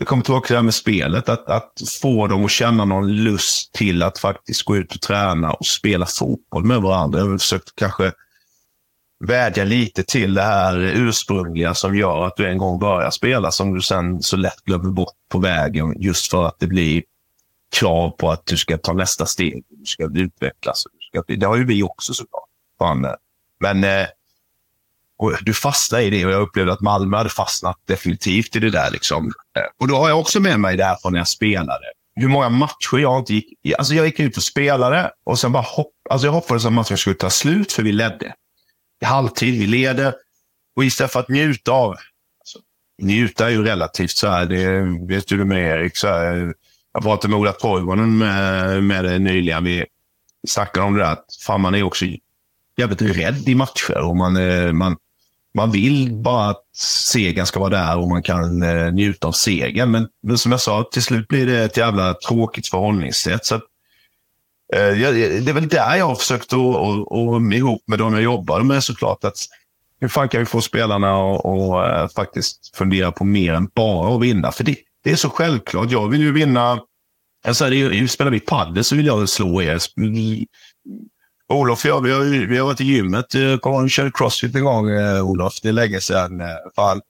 jag 0.00 0.06
kommer 0.06 0.22
tillbaka 0.22 0.46
till 0.46 0.54
det 0.54 0.58
här 0.58 0.64
med 0.64 0.74
spelet, 0.74 1.28
att, 1.28 1.48
att 1.48 1.72
få 2.02 2.26
dem 2.26 2.44
att 2.44 2.50
känna 2.50 2.84
någon 2.84 3.12
lust 3.12 3.72
till 3.72 4.02
att 4.02 4.18
faktiskt 4.18 4.62
gå 4.62 4.76
ut 4.76 4.94
och 4.94 5.00
träna 5.00 5.52
och 5.52 5.66
spela 5.66 6.06
fotboll 6.06 6.64
med 6.64 6.82
varandra. 6.82 7.18
Jag 7.18 7.26
har 7.26 7.38
försökt 7.38 7.76
kanske 7.76 8.12
vädja 9.24 9.64
lite 9.64 10.02
till 10.02 10.34
det 10.34 10.42
här 10.42 10.78
ursprungliga 10.78 11.74
som 11.74 11.96
gör 11.96 12.26
att 12.26 12.36
du 12.36 12.48
en 12.48 12.58
gång 12.58 12.78
börjar 12.78 13.10
spela 13.10 13.50
som 13.50 13.74
du 13.74 13.82
sen 13.82 14.22
så 14.22 14.36
lätt 14.36 14.64
glömmer 14.64 14.90
bort 14.90 15.14
på 15.28 15.38
vägen 15.38 15.94
just 16.00 16.30
för 16.30 16.46
att 16.46 16.56
det 16.58 16.66
blir 16.66 17.02
krav 17.76 18.10
på 18.10 18.30
att 18.30 18.46
du 18.46 18.56
ska 18.56 18.78
ta 18.78 18.92
nästa 18.92 19.26
steg. 19.26 19.64
Du 19.68 19.84
ska 19.84 20.04
utvecklas. 20.14 20.84
Du 20.92 21.20
ska, 21.20 21.34
det 21.34 21.46
har 21.46 21.56
ju 21.56 21.64
vi 21.64 21.82
också 21.82 22.14
såklart. 22.14 22.48
Men 23.60 23.84
eh, 23.84 24.06
och 25.18 25.32
du 25.40 25.54
fastnar 25.54 26.00
i 26.00 26.10
det 26.10 26.26
och 26.26 26.32
jag 26.32 26.42
upplevde 26.42 26.72
att 26.72 26.80
Malmö 26.80 27.16
hade 27.16 27.30
fastnat 27.30 27.76
definitivt 27.84 28.56
i 28.56 28.58
det 28.58 28.70
där. 28.70 28.90
Liksom. 28.90 29.26
Eh, 29.26 29.62
och 29.80 29.88
då 29.88 29.96
har 29.96 30.08
jag 30.08 30.18
också 30.18 30.40
med 30.40 30.60
mig 30.60 30.76
det 30.76 30.84
här 30.84 30.96
från 31.02 31.12
när 31.12 31.20
jag 31.20 31.28
spelade. 31.28 31.84
Hur 32.14 32.28
många 32.28 32.48
matcher 32.48 32.98
jag 32.98 33.18
inte 33.18 33.34
gick... 33.34 33.58
Alltså 33.78 33.94
jag 33.94 34.06
gick 34.06 34.20
ut 34.20 34.36
och 34.36 34.42
spelade 34.42 35.10
och 35.24 35.38
sen 35.38 35.52
bara 35.52 35.62
hopp, 35.62 35.92
alltså 36.10 36.26
jag 36.26 36.32
hoppades 36.32 36.64
att 36.64 36.72
matchen 36.72 36.96
skulle 36.98 37.16
ta 37.16 37.30
slut 37.30 37.72
för 37.72 37.82
vi 37.82 37.92
ledde. 37.92 38.34
I 39.02 39.04
halvtid, 39.04 39.60
vi 39.60 39.66
leder. 39.66 40.14
Och 40.76 40.84
istället 40.84 41.12
för 41.12 41.20
att 41.20 41.28
njuta 41.28 41.72
av... 41.72 41.90
Alltså, 41.90 42.58
njuta 43.02 43.46
är 43.46 43.50
ju 43.50 43.64
relativt 43.64 44.10
så 44.10 44.28
här, 44.28 44.46
det 44.46 44.80
vet 45.14 45.28
du 45.28 45.44
med 45.44 45.78
Erik. 45.78 45.96
Så 45.96 46.08
här, 46.08 46.54
jag 46.92 47.02
pratade 47.02 47.30
med 47.30 47.40
Ola 47.40 47.52
Toivonen 47.52 48.18
med, 48.18 48.84
med 48.84 49.04
det 49.04 49.18
nyligen. 49.18 49.64
Vi 49.64 49.86
snackade 50.48 50.86
om 50.86 50.94
det 50.94 51.02
där 51.02 51.12
att 51.12 51.26
fan, 51.46 51.60
man 51.60 51.74
är 51.74 51.82
också 51.82 52.04
jävligt 52.76 53.02
rädd 53.02 53.48
i 53.48 53.54
matcher. 53.54 53.98
Och 53.98 54.16
man, 54.16 54.36
eh, 54.36 54.72
man, 54.72 54.96
man 55.58 55.70
vill 55.70 56.12
bara 56.12 56.50
att 56.50 56.62
segern 57.12 57.46
ska 57.46 57.60
vara 57.60 57.70
där 57.70 57.98
och 57.98 58.08
man 58.08 58.22
kan 58.22 58.62
eh, 58.62 58.92
njuta 58.92 59.28
av 59.28 59.32
segern. 59.32 59.90
Men, 59.90 60.08
men, 60.22 60.38
som 60.38 60.52
jag 60.52 60.60
sa, 60.60 60.88
till 60.92 61.02
slut 61.02 61.28
blir 61.28 61.46
det 61.46 61.64
ett 61.64 61.76
jävla 61.76 62.14
tråkigt 62.14 62.68
förhållningssätt. 62.68 63.46
Så 63.46 63.54
att, 63.54 63.62
eh, 64.74 64.78
det 64.78 65.50
är 65.50 65.52
väl 65.52 65.68
där 65.68 65.96
jag 65.96 66.06
har 66.06 66.14
försökt 66.14 66.52
att, 66.52 66.58
och, 66.58 67.12
och, 67.12 67.52
ihop 67.52 67.82
med 67.86 67.98
de 67.98 68.12
jag 68.12 68.22
jobbar 68.22 68.60
med 68.60 68.84
såklart. 68.84 69.24
Att, 69.24 69.36
hur 70.00 70.08
fan 70.08 70.28
kan 70.28 70.40
vi 70.40 70.46
få 70.46 70.60
spelarna 70.60 71.12
att 71.12 71.44
och, 71.44 71.86
eh, 71.86 72.08
faktiskt 72.08 72.76
fundera 72.76 73.12
på 73.12 73.24
mer 73.24 73.52
än 73.54 73.70
bara 73.74 74.14
att 74.14 74.22
vinna? 74.22 74.52
För 74.52 74.64
det, 74.64 74.76
det 75.04 75.10
är 75.10 75.16
så 75.16 75.30
självklart. 75.30 75.90
Jag 75.90 76.08
vill 76.08 76.20
ju 76.20 76.32
vinna. 76.32 76.80
Alltså, 77.46 77.70
det, 77.70 78.08
spelar 78.08 78.30
vi 78.30 78.40
padel 78.40 78.84
så 78.84 78.96
vill 78.96 79.06
jag 79.06 79.28
slå 79.28 79.62
er. 79.62 79.78
Olof 81.48 81.84
och 81.84 81.90
jag, 81.90 82.00
vi 82.00 82.12
har, 82.12 82.46
vi 82.46 82.58
har 82.58 82.66
varit 82.66 82.80
i 82.80 82.84
gymmet. 82.84 83.34
Eh, 83.34 83.56
kommer 83.56 83.82
och 83.82 83.90
körde 83.90 84.10
crossfit 84.10 84.54
en 84.54 84.64
gång, 84.64 84.90
eh, 84.90 85.26
Olof. 85.26 85.60
Det 85.62 85.68
är 85.68 85.72
länge 85.72 86.00
sedan. 86.00 86.40
Eh, 86.40 86.46
fan. 86.76 87.00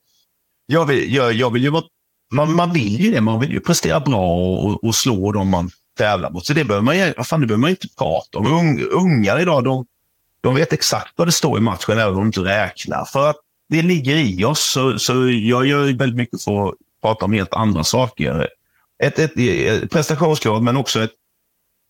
Jag 0.66 0.86
vill, 0.86 1.14
jag, 1.14 1.32
jag 1.32 1.52
vill 1.52 1.62
ju 1.62 1.70
vara, 1.70 1.84
man, 2.32 2.54
man 2.54 2.72
vill 2.72 3.00
ju 3.00 3.10
det. 3.12 3.20
Man 3.20 3.40
vill 3.40 3.52
ju 3.52 3.60
prestera 3.60 4.00
bra 4.00 4.34
och, 4.36 4.84
och 4.84 4.94
slå 4.94 5.32
dem 5.32 5.48
man 5.48 5.70
tävlar 5.98 6.30
mot. 6.30 6.46
Så 6.46 6.52
det 6.52 6.64
behöver 6.64 6.84
man, 6.84 6.98
ju, 6.98 7.14
fan, 7.24 7.40
det 7.40 7.46
behöver 7.46 7.60
man 7.60 7.70
inte 7.70 7.88
prata 7.98 8.38
om. 8.38 8.46
Ung, 8.46 8.82
ungar 8.82 9.40
idag, 9.40 9.64
de, 9.64 9.86
de 10.40 10.54
vet 10.54 10.72
exakt 10.72 11.12
vad 11.16 11.28
det 11.28 11.32
står 11.32 11.58
i 11.58 11.60
matchen, 11.60 11.98
även 11.98 12.08
om 12.08 12.14
de 12.14 12.26
inte 12.26 12.40
räknar. 12.40 13.04
För 13.04 13.30
att 13.30 13.36
det 13.68 13.82
ligger 13.82 14.16
i 14.16 14.44
oss. 14.44 14.60
Så, 14.60 14.98
så 14.98 15.12
jag 15.30 15.66
gör 15.66 15.98
väldigt 15.98 16.16
mycket 16.16 16.42
för 16.42 16.68
att 16.68 16.74
prata 17.02 17.24
om 17.24 17.32
helt 17.32 17.54
andra 17.54 17.84
saker. 17.84 18.48
Ett, 19.02 19.18
ett, 19.18 19.38
ett 19.38 19.90
prestationskrav, 19.90 20.62
men 20.62 20.76
också 20.76 21.02
ett 21.02 21.12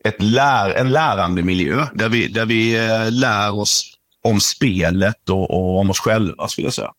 ett 0.05 0.23
lär, 0.23 0.71
en 0.71 0.93
lärande 0.93 1.43
miljö 1.43 1.87
där 1.95 2.09
vi, 2.09 2.28
där 2.28 2.47
vi 2.47 2.87
eh, 2.88 3.11
lär 3.11 3.55
oss 3.55 3.95
om 4.25 4.40
spelet 4.40 5.28
och, 5.28 5.50
och 5.50 5.78
om 5.78 5.90
oss 5.90 6.00
själva, 6.00 6.49
skulle 6.49 6.67
jag 6.67 6.75
säga. 6.75 6.93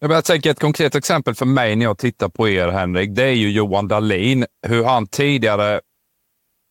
Jag 0.00 0.24
tänker 0.24 0.50
ett 0.50 0.60
konkret 0.60 0.94
exempel 0.94 1.34
för 1.34 1.46
mig 1.46 1.76
när 1.76 1.84
jag 1.84 1.98
tittar 1.98 2.28
på 2.28 2.48
er, 2.48 2.68
Henrik. 2.68 3.10
Det 3.14 3.24
är 3.24 3.34
ju 3.34 3.50
Johan 3.50 3.88
Dahlin. 3.88 4.46
Hur 4.66 4.84
han 4.84 5.06
tidigare, 5.06 5.80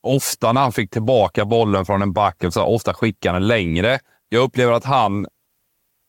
ofta 0.03 0.53
när 0.53 0.61
han 0.61 0.71
fick 0.71 0.91
tillbaka 0.91 1.45
bollen 1.45 1.85
från 1.85 2.01
en 2.01 2.13
back, 2.13 2.43
så 2.49 2.63
ofta 2.63 2.93
skickade 2.93 3.39
den 3.39 3.47
längre. 3.47 3.99
Jag 4.29 4.43
upplever 4.43 4.73
att 4.73 4.85
han 4.85 5.27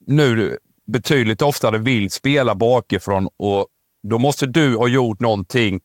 nu 0.07 0.59
betydligt 0.93 1.43
oftare 1.43 1.79
vill 1.79 2.11
spela 2.11 2.55
bakifrån 2.55 3.29
och 3.37 3.67
då 4.09 4.19
måste 4.19 4.47
du 4.47 4.77
ha 4.77 4.89
gjort 4.89 5.21
någonting 5.21 5.81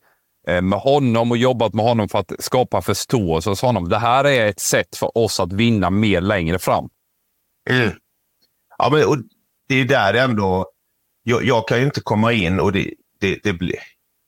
Eh, 0.47 0.61
med 0.61 0.79
honom 0.79 1.31
och 1.31 1.37
jobbat 1.37 1.73
med 1.73 1.85
honom 1.85 2.09
för 2.09 2.19
att 2.19 2.31
skapa 2.39 2.81
förståelse 2.81 3.49
hos 3.49 3.61
honom. 3.61 3.89
Det 3.89 3.97
här 3.97 4.23
är 4.23 4.47
ett 4.47 4.59
sätt 4.59 4.95
för 4.95 5.17
oss 5.17 5.39
att 5.39 5.53
vinna 5.53 5.89
mer 5.89 6.21
längre 6.21 6.59
fram. 6.59 6.89
Mm. 7.69 7.91
Ja, 8.77 8.89
men, 8.91 9.05
och 9.05 9.17
det 9.67 9.75
är 9.75 9.85
där 9.85 10.13
ändå... 10.13 10.65
Jag, 11.23 11.45
jag, 11.45 11.67
kan 11.67 11.79
ju 11.79 11.85
inte 11.85 12.01
komma 12.01 12.33
in 12.33 12.59
och 12.59 12.71
det, 12.71 12.93
det, 13.19 13.39
det 13.43 13.53
blir... 13.53 13.75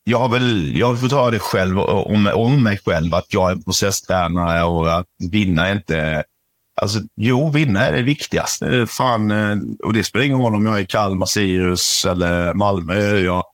Jag 0.04 0.18
har 0.18 0.28
väl, 0.28 0.76
jag 0.76 1.00
får 1.00 1.08
ta 1.08 1.30
det 1.30 1.38
själv 1.38 1.78
om, 1.78 2.30
om 2.34 2.62
mig 2.62 2.78
själv, 2.84 3.14
att 3.14 3.34
jag 3.34 3.50
är 3.50 3.56
processtränare 3.56 4.64
och 4.64 4.98
att 4.98 5.06
vinna 5.30 5.68
är 5.68 5.72
inte... 5.72 6.24
Alltså, 6.80 6.98
jo, 7.16 7.50
vinna 7.50 7.86
är 7.86 7.92
det 7.92 8.02
viktigaste. 8.02 8.86
Fan, 8.86 9.30
eh, 9.30 9.56
och 9.84 9.92
det 9.92 10.04
spelar 10.04 10.24
ingen 10.26 10.38
roll 10.38 10.54
om 10.54 10.66
jag 10.66 10.76
är 10.76 10.82
i 10.82 10.86
Kalmar, 10.86 11.26
Sirius 11.26 12.04
eller 12.04 12.54
Malmö. 12.54 13.18
Jag, 13.18 13.44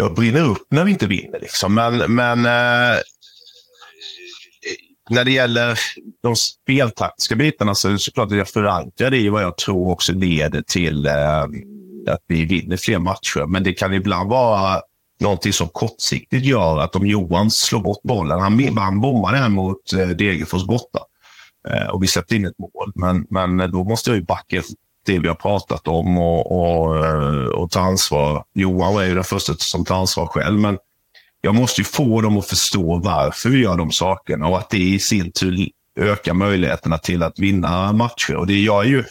jag 0.00 0.14
brinner 0.14 0.48
upp 0.48 0.66
när 0.70 0.84
vi 0.84 0.90
inte 0.90 1.06
vinner. 1.06 1.40
Liksom. 1.40 1.74
Men, 1.74 2.14
men 2.14 2.46
eh, 2.46 2.98
när 5.10 5.24
det 5.24 5.30
gäller 5.30 5.78
de 6.22 6.36
speltaktiska 6.36 7.36
bitarna 7.36 7.74
så 7.74 7.88
är 7.88 7.92
det 7.92 7.98
såklart 7.98 8.30
att 8.30 8.38
jag 8.38 8.48
förankrar 8.48 9.10
det 9.10 9.18
i 9.18 9.28
vad 9.28 9.42
jag 9.42 9.56
tror 9.56 9.90
också 9.90 10.12
leder 10.12 10.62
till 10.62 11.06
eh, 11.06 11.42
att 12.08 12.24
vi 12.26 12.44
vinner 12.44 12.76
fler 12.76 12.98
matcher. 12.98 13.46
Men 13.46 13.62
det 13.62 13.72
kan 13.72 13.94
ibland 13.94 14.30
vara 14.30 14.80
någonting 15.20 15.52
som 15.52 15.68
kortsiktigt 15.68 16.44
gör 16.44 16.78
att 16.78 16.96
om 16.96 17.06
Johan 17.06 17.50
slår 17.50 17.80
bort 17.80 18.02
bollen, 18.02 18.40
han, 18.40 18.78
han 18.78 19.00
bommar 19.00 19.32
den 19.32 19.52
mot 19.52 19.92
eh, 19.92 20.08
Degerfors 20.08 20.66
borta 20.66 20.98
eh, 21.68 21.86
och 21.86 22.02
vi 22.02 22.06
släppte 22.06 22.36
in 22.36 22.44
ett 22.44 22.58
mål. 22.58 22.92
Men, 22.94 23.26
men 23.30 23.70
då 23.70 23.84
måste 23.84 24.10
jag 24.10 24.16
ju 24.16 24.24
backa 24.24 24.62
det 25.06 25.18
vi 25.18 25.28
har 25.28 25.34
pratat 25.34 25.88
om 25.88 26.18
och, 26.18 26.60
och, 26.60 27.06
eh, 27.06 27.44
och 27.44 27.70
ta 27.70 27.80
ansvar. 27.80 28.44
Johan 28.54 28.94
var 28.94 29.02
ju 29.02 29.14
den 29.14 29.24
första 29.24 29.54
som 29.54 29.84
tar 29.84 29.96
ansvar 29.96 30.26
själv, 30.26 30.60
men 30.60 30.78
jag 31.40 31.54
måste 31.54 31.80
ju 31.80 31.84
få 31.84 32.20
dem 32.20 32.38
att 32.38 32.46
förstå 32.46 32.98
varför 32.98 33.48
vi 33.48 33.58
gör 33.58 33.76
de 33.76 33.90
sakerna 33.90 34.48
och 34.48 34.58
att 34.58 34.70
det 34.70 34.78
i 34.78 34.98
sin 34.98 35.32
tur 35.32 35.68
ökar 36.00 36.34
möjligheterna 36.34 36.98
till 36.98 37.22
att 37.22 37.38
vinna 37.38 37.92
matcher. 37.92 38.36
Och 38.36 38.46
det 38.46 38.60
jag 38.62 38.84
är 38.84 38.88
ju 38.88 39.04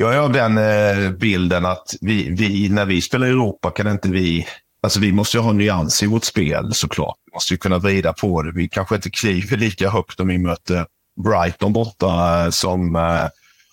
jag 0.00 0.14
är 0.14 0.18
av 0.18 0.32
den 0.32 0.58
eh, 0.58 1.10
bilden 1.10 1.66
att 1.66 1.94
vi, 2.00 2.30
vi, 2.30 2.68
när 2.68 2.86
vi 2.86 3.00
spelar 3.00 3.26
i 3.26 3.30
Europa 3.30 3.70
kan 3.70 3.88
inte 3.88 4.08
vi... 4.08 4.46
Alltså 4.82 5.00
vi 5.00 5.12
måste 5.12 5.36
ju 5.36 5.42
ha 5.42 5.52
nyans 5.52 6.02
i 6.02 6.06
vårt 6.06 6.24
spel 6.24 6.74
såklart. 6.74 7.16
Vi 7.26 7.34
måste 7.34 7.54
ju 7.54 7.58
kunna 7.58 7.78
vrida 7.78 8.12
på 8.12 8.42
det. 8.42 8.52
Vi 8.52 8.68
kanske 8.68 8.94
inte 8.94 9.10
kliver 9.10 9.56
lika 9.56 9.90
högt 9.90 10.20
om 10.20 10.28
vi 10.28 10.38
möter 10.38 10.86
Brighton 11.24 11.72
borta 11.72 12.44
eh, 12.44 12.50
som 12.50 12.96
eh, 12.96 13.24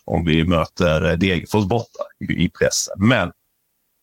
om 0.07 0.25
vi 0.25 0.43
möter 0.43 1.09
eh, 1.09 1.17
Degerfors 1.17 1.65
borta 1.65 2.03
i 2.29 2.49
pressen. 2.49 2.95
Men 2.97 3.31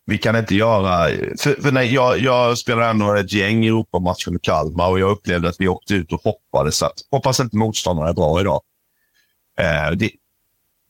vi 0.06 0.18
kan 0.18 0.36
inte 0.36 0.54
göra... 0.54 1.08
För, 1.38 1.62
för 1.62 1.72
nej, 1.72 1.94
jag, 1.94 2.18
jag 2.18 2.58
spelade 2.58 2.86
ändå 2.86 3.14
ett 3.14 3.32
gäng 3.32 3.66
Europamatcher 3.66 4.30
med 4.30 4.42
Kalmar 4.42 4.90
och 4.90 5.00
jag 5.00 5.10
upplevde 5.10 5.48
att 5.48 5.60
vi 5.60 5.68
åkte 5.68 5.94
ut 5.94 6.12
och 6.12 6.20
hoppades. 6.22 6.82
Att, 6.82 6.94
hoppas 7.10 7.40
inte 7.40 7.56
motståndarna 7.56 8.08
är 8.08 8.14
bra 8.14 8.40
idag. 8.40 8.60
Eh, 9.58 9.90
det, 9.96 10.10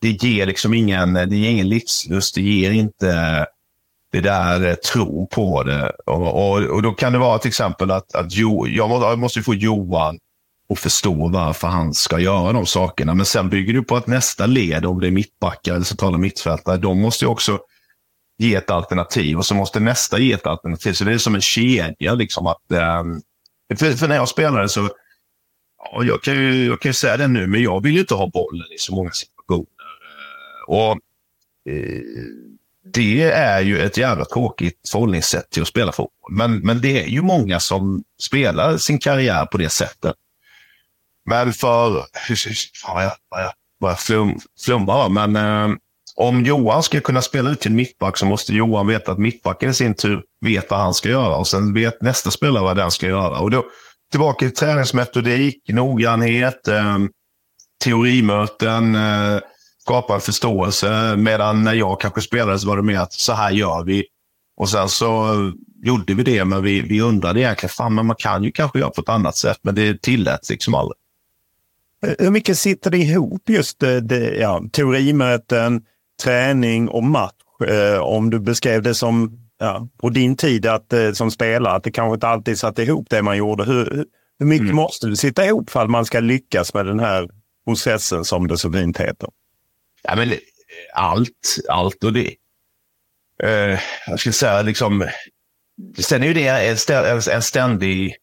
det 0.00 0.08
ger 0.08 0.46
liksom 0.46 0.74
ingen, 0.74 1.12
det 1.12 1.36
ger 1.36 1.50
ingen 1.50 1.68
livslust. 1.68 2.34
Det 2.34 2.42
ger 2.42 2.70
inte 2.70 3.08
eh, 3.10 3.44
det 4.12 4.20
där 4.20 4.66
eh, 4.66 4.74
tro 4.74 5.26
på 5.26 5.62
det. 5.62 5.92
Och, 6.06 6.50
och, 6.50 6.62
och, 6.62 6.82
då 6.82 6.92
kan 6.92 7.12
det 7.12 7.18
vara 7.18 7.38
till 7.38 7.48
exempel 7.48 7.90
att, 7.90 8.14
att 8.14 8.32
jo, 8.32 8.66
jag, 8.68 8.88
måste, 8.88 9.06
jag 9.06 9.18
måste 9.18 9.42
få 9.42 9.54
Johan 9.54 10.18
och 10.68 10.78
förstå 10.78 11.28
varför 11.28 11.68
han 11.68 11.94
ska 11.94 12.18
göra 12.18 12.52
de 12.52 12.66
sakerna. 12.66 13.14
Men 13.14 13.26
sen 13.26 13.48
bygger 13.48 13.72
du 13.72 13.82
på 13.82 13.96
att 13.96 14.06
nästa 14.06 14.46
led, 14.46 14.86
om 14.86 15.00
det 15.00 15.06
är 15.06 15.10
mittbackar 15.10 15.74
eller 15.74 15.84
centrala 15.84 16.18
mittfältare, 16.18 16.76
de 16.76 17.00
måste 17.00 17.26
också 17.26 17.58
ge 18.38 18.54
ett 18.54 18.70
alternativ 18.70 19.38
och 19.38 19.46
så 19.46 19.54
måste 19.54 19.80
nästa 19.80 20.18
ge 20.18 20.32
ett 20.32 20.46
alternativ. 20.46 20.92
Så 20.92 21.04
det 21.04 21.12
är 21.12 21.18
som 21.18 21.34
en 21.34 21.40
kedja. 21.40 22.14
Liksom 22.14 22.46
att, 22.46 22.62
um, 22.68 23.22
för, 23.78 23.92
för, 23.92 24.08
när 24.08 24.16
jag 24.16 24.28
spelade 24.28 24.68
så, 24.68 24.90
ja, 25.78 26.04
jag, 26.04 26.22
kan 26.22 26.34
ju, 26.34 26.66
jag 26.66 26.80
kan 26.80 26.88
ju 26.88 26.94
säga 26.94 27.16
det 27.16 27.28
nu, 27.28 27.46
men 27.46 27.62
jag 27.62 27.82
vill 27.82 27.94
ju 27.94 28.00
inte 28.00 28.14
ha 28.14 28.30
bollen 28.30 28.66
i 28.74 28.78
så 28.78 28.94
många 28.94 29.10
situationer. 29.10 29.66
Eh, 30.68 30.74
och 30.74 30.90
eh, 31.72 32.02
Det 32.84 33.22
är 33.22 33.60
ju 33.60 33.80
ett 33.80 33.96
jävla 33.96 34.24
tråkigt 34.24 34.88
förhållningssätt 34.92 35.50
till 35.50 35.62
att 35.62 35.68
spela 35.68 35.92
fotboll. 35.92 36.32
Men, 36.32 36.58
men 36.58 36.80
det 36.80 37.02
är 37.02 37.06
ju 37.06 37.22
många 37.22 37.60
som 37.60 38.04
spelar 38.18 38.76
sin 38.76 38.98
karriär 38.98 39.46
på 39.46 39.58
det 39.58 39.70
sättet. 39.70 40.14
Men 41.26 41.52
för... 41.52 41.90
Fan, 42.84 43.02
jag, 43.02 43.12
jag, 43.30 43.52
jag 43.80 44.00
flum, 44.00 44.38
flummar, 44.64 45.08
men 45.08 45.36
eh, 45.36 45.76
om 46.16 46.44
Johan 46.44 46.82
ska 46.82 47.00
kunna 47.00 47.22
spela 47.22 47.50
ut 47.50 47.60
till 47.60 47.70
en 47.70 47.76
mittback 47.76 48.16
så 48.16 48.26
måste 48.26 48.54
Johan 48.54 48.86
veta 48.86 49.12
att 49.12 49.18
mittbacken 49.18 49.70
i 49.70 49.74
sin 49.74 49.94
tur 49.94 50.22
vet 50.40 50.70
vad 50.70 50.80
han 50.80 50.94
ska 50.94 51.08
göra 51.08 51.36
och 51.36 51.48
sen 51.48 51.74
vet 51.74 52.02
nästa 52.02 52.30
spelare 52.30 52.62
vad 52.62 52.76
den 52.76 52.90
ska 52.90 53.06
göra. 53.06 53.38
Och 53.38 53.50
då 53.50 53.64
tillbaka 54.10 54.38
till 54.38 54.54
träningsmetodik, 54.54 55.68
noggrannhet, 55.68 56.68
eh, 56.68 56.98
teorimöten, 57.84 58.94
eh, 58.94 59.40
skapa 59.82 60.14
en 60.14 60.20
förståelse. 60.20 61.16
Medan 61.16 61.64
när 61.64 61.74
jag 61.74 62.00
kanske 62.00 62.20
spelade 62.20 62.58
så 62.58 62.68
var 62.68 62.76
det 62.76 62.82
mer 62.82 62.98
att 62.98 63.12
så 63.12 63.32
här 63.32 63.50
gör 63.50 63.84
vi. 63.84 64.04
Och 64.56 64.68
sen 64.68 64.88
så 64.88 65.32
eh, 65.32 65.52
gjorde 65.84 66.14
vi 66.14 66.22
det, 66.22 66.44
men 66.44 66.62
vi, 66.62 66.80
vi 66.80 67.00
undrade 67.00 67.40
egentligen, 67.40 67.70
fan 67.70 67.94
men 67.94 68.06
man 68.06 68.16
kan 68.16 68.44
ju 68.44 68.52
kanske 68.52 68.78
göra 68.78 68.90
på 68.90 69.00
ett 69.00 69.08
annat 69.08 69.36
sätt, 69.36 69.58
men 69.62 69.74
det 69.74 70.02
tilläts 70.02 70.50
liksom 70.50 70.74
aldrig. 70.74 70.96
Hur 72.18 72.30
mycket 72.30 72.58
sitter 72.58 72.90
det 72.90 72.98
ihop 72.98 73.48
just 73.48 73.80
det, 73.80 74.00
det, 74.00 74.34
ja, 74.34 74.62
teorimöten, 74.72 75.82
träning 76.22 76.88
och 76.88 77.04
match? 77.04 77.34
Eh, 77.66 77.98
om 77.98 78.30
du 78.30 78.40
beskrev 78.40 78.82
det 78.82 78.94
som 78.94 79.38
ja, 79.58 79.88
på 79.98 80.08
din 80.08 80.36
tid 80.36 80.66
att, 80.66 80.92
eh, 80.92 81.12
som 81.12 81.30
spelare, 81.30 81.74
att 81.74 81.84
det 81.84 81.90
kanske 81.90 82.14
inte 82.14 82.28
alltid 82.28 82.58
satt 82.58 82.78
ihop 82.78 83.06
det 83.10 83.22
man 83.22 83.36
gjorde. 83.36 83.64
Hur, 83.64 84.06
hur 84.38 84.46
mycket 84.46 84.64
mm. 84.64 84.76
måste 84.76 85.06
det 85.06 85.16
sitta 85.16 85.46
ihop 85.46 85.70
för 85.70 85.82
att 85.82 85.90
man 85.90 86.04
ska 86.04 86.20
lyckas 86.20 86.74
med 86.74 86.86
den 86.86 87.00
här 87.00 87.28
processen 87.66 88.24
som 88.24 88.48
det 88.48 88.58
så 88.58 88.72
fint 88.72 88.98
heter? 88.98 89.28
Ja, 90.02 90.16
men 90.16 90.32
allt, 90.94 91.58
allt 91.68 92.04
och 92.04 92.12
det. 92.12 92.34
Uh, 93.44 93.78
jag 94.06 94.20
skulle 94.20 94.32
säga 94.32 94.62
liksom, 94.62 95.08
sen 95.98 96.22
är 96.22 96.26
ju 96.26 96.34
det 96.34 96.48
en, 96.48 97.20
en 97.30 97.42
ständig, 97.42 98.16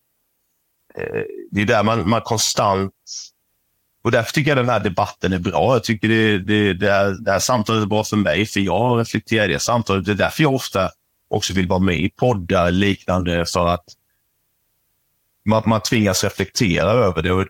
det 1.51 1.61
är 1.61 1.65
där 1.65 1.83
man, 1.83 2.09
man 2.09 2.21
konstant 2.21 2.93
och 4.03 4.11
därför 4.11 4.33
tycker 4.33 4.51
jag 4.51 4.57
den 4.57 4.69
här 4.69 4.79
debatten 4.79 5.33
är 5.33 5.39
bra. 5.39 5.75
Jag 5.75 5.83
tycker 5.83 6.07
det, 6.07 6.37
det, 6.37 6.73
det, 6.73 6.91
här, 6.91 7.17
det 7.25 7.31
här 7.31 7.39
samtalet 7.39 7.83
är 7.83 7.87
bra 7.87 8.03
för 8.03 8.17
mig, 8.17 8.45
för 8.45 8.59
jag 8.59 8.99
reflekterar 8.99 9.49
i 9.49 9.53
det 9.53 9.59
samtalet. 9.59 10.05
Det 10.05 10.11
är 10.11 10.15
därför 10.15 10.43
jag 10.43 10.53
ofta 10.53 10.89
också 11.29 11.53
vill 11.53 11.67
vara 11.67 11.79
med 11.79 11.99
i 11.99 12.09
poddar 12.09 12.71
liknande, 12.71 13.45
för 13.45 13.67
att 13.67 13.85
man, 15.45 15.63
man 15.65 15.81
tvingas 15.81 16.23
reflektera 16.23 16.91
över 16.91 17.21
det. 17.21 17.31
Och 17.31 17.47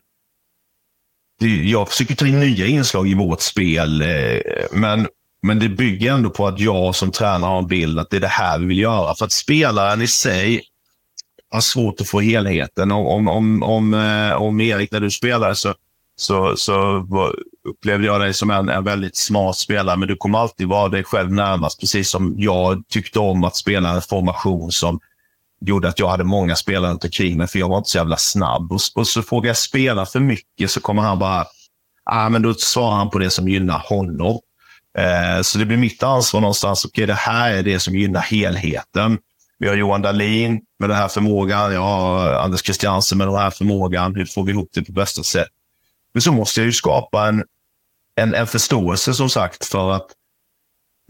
jag 1.64 1.90
försöker 1.90 2.16
ta 2.16 2.28
in 2.28 2.40
nya 2.40 2.66
inslag 2.66 3.08
i 3.08 3.14
vårt 3.14 3.42
spel, 3.42 4.02
eh, 4.02 4.40
men, 4.72 5.08
men 5.42 5.60
det 5.60 5.70
bygger 5.70 6.14
ändå 6.14 6.30
på 6.30 6.48
att 6.48 6.60
jag 6.60 6.96
som 6.96 7.12
tränare 7.12 7.50
har 7.50 7.60
en 7.60 7.68
bild 7.68 8.00
att 8.00 8.10
det 8.10 8.18
är 8.18 8.22
det 8.22 8.28
här 8.28 8.60
vi 8.60 8.66
vill 8.66 8.80
göra. 8.80 9.16
För 9.16 9.26
att 9.26 9.32
spelaren 9.32 10.02
i 10.02 10.08
sig 10.08 10.64
har 11.50 11.62
svårt 11.62 12.02
att 12.02 12.08
få 12.08 12.20
helheten. 12.20 12.92
Om, 12.92 13.08
om, 13.08 13.28
om, 13.28 13.64
om, 13.64 13.94
eh, 13.94 14.34
om 14.34 14.62
Erik, 14.62 14.92
när 14.92 15.00
du 15.00 15.12
spelar 15.12 15.54
så, 15.54 15.74
så, 16.21 16.55
så 16.55 17.07
upplevde 17.69 18.07
jag 18.07 18.21
dig 18.21 18.34
som 18.34 18.51
en, 18.51 18.69
en 18.69 18.84
väldigt 18.84 19.17
smart 19.17 19.57
spelare, 19.57 19.97
men 19.97 20.07
du 20.07 20.15
kommer 20.15 20.39
alltid 20.39 20.67
vara 20.67 20.89
dig 20.89 21.03
själv 21.03 21.31
närmast. 21.31 21.79
Precis 21.79 22.10
som 22.10 22.36
jag 22.38 22.84
tyckte 22.89 23.19
om 23.19 23.43
att 23.43 23.55
spela 23.55 23.89
en 23.89 24.01
formation 24.01 24.71
som 24.71 24.99
gjorde 25.65 25.89
att 25.89 25.99
jag 25.99 26.10
hade 26.10 26.23
många 26.23 26.55
spelare 26.55 26.91
runt 26.91 27.03
omkring 27.03 27.38
mig, 27.38 27.47
för 27.47 27.60
jag 27.60 27.69
var 27.69 27.77
inte 27.77 27.89
så 27.89 27.97
jävla 27.97 28.17
snabb. 28.17 28.71
Och, 28.71 28.79
och 28.95 29.07
så 29.07 29.21
frågar 29.21 29.49
jag 29.49 29.57
spela 29.57 30.05
för 30.05 30.19
mycket 30.19 30.71
så 30.71 30.81
kommer 30.81 31.01
han 31.01 31.19
bara, 31.19 31.45
ah, 32.05 32.29
men 32.29 32.41
då 32.41 32.53
svarar 32.53 32.95
han 32.95 33.10
på 33.10 33.19
det 33.19 33.29
som 33.29 33.47
gynnar 33.47 33.79
honom. 33.79 34.39
Eh, 34.97 35.41
så 35.41 35.57
det 35.57 35.65
blir 35.65 35.77
mitt 35.77 36.03
ansvar 36.03 36.41
någonstans. 36.41 36.86
Okej, 36.86 37.03
okay, 37.03 37.05
det 37.05 37.19
här 37.19 37.53
är 37.53 37.63
det 37.63 37.79
som 37.79 37.95
gynnar 37.95 38.21
helheten. 38.21 39.17
Vi 39.60 39.67
har 39.67 39.75
Johan 39.75 40.01
Dahlin 40.01 40.62
med 40.79 40.89
den 40.89 40.97
här 40.97 41.07
förmågan. 41.07 41.73
Jag 41.73 41.81
har 41.81 42.34
Anders 42.34 42.63
Christiansen 42.63 43.17
med 43.17 43.27
den 43.27 43.36
här 43.36 43.49
förmågan. 43.49 44.15
Hur 44.15 44.25
får 44.25 44.43
vi 44.43 44.51
ihop 44.51 44.69
det 44.73 44.81
på 44.81 44.91
bästa 44.91 45.23
sätt? 45.23 45.47
Men 46.13 46.21
så 46.21 46.32
måste 46.32 46.60
jag 46.60 46.65
ju 46.65 46.74
skapa 46.74 47.28
en, 47.28 47.43
en, 48.15 48.34
en 48.34 48.47
förståelse 48.47 49.13
som 49.13 49.30
sagt 49.30 49.65
för 49.65 49.91
att 49.91 50.08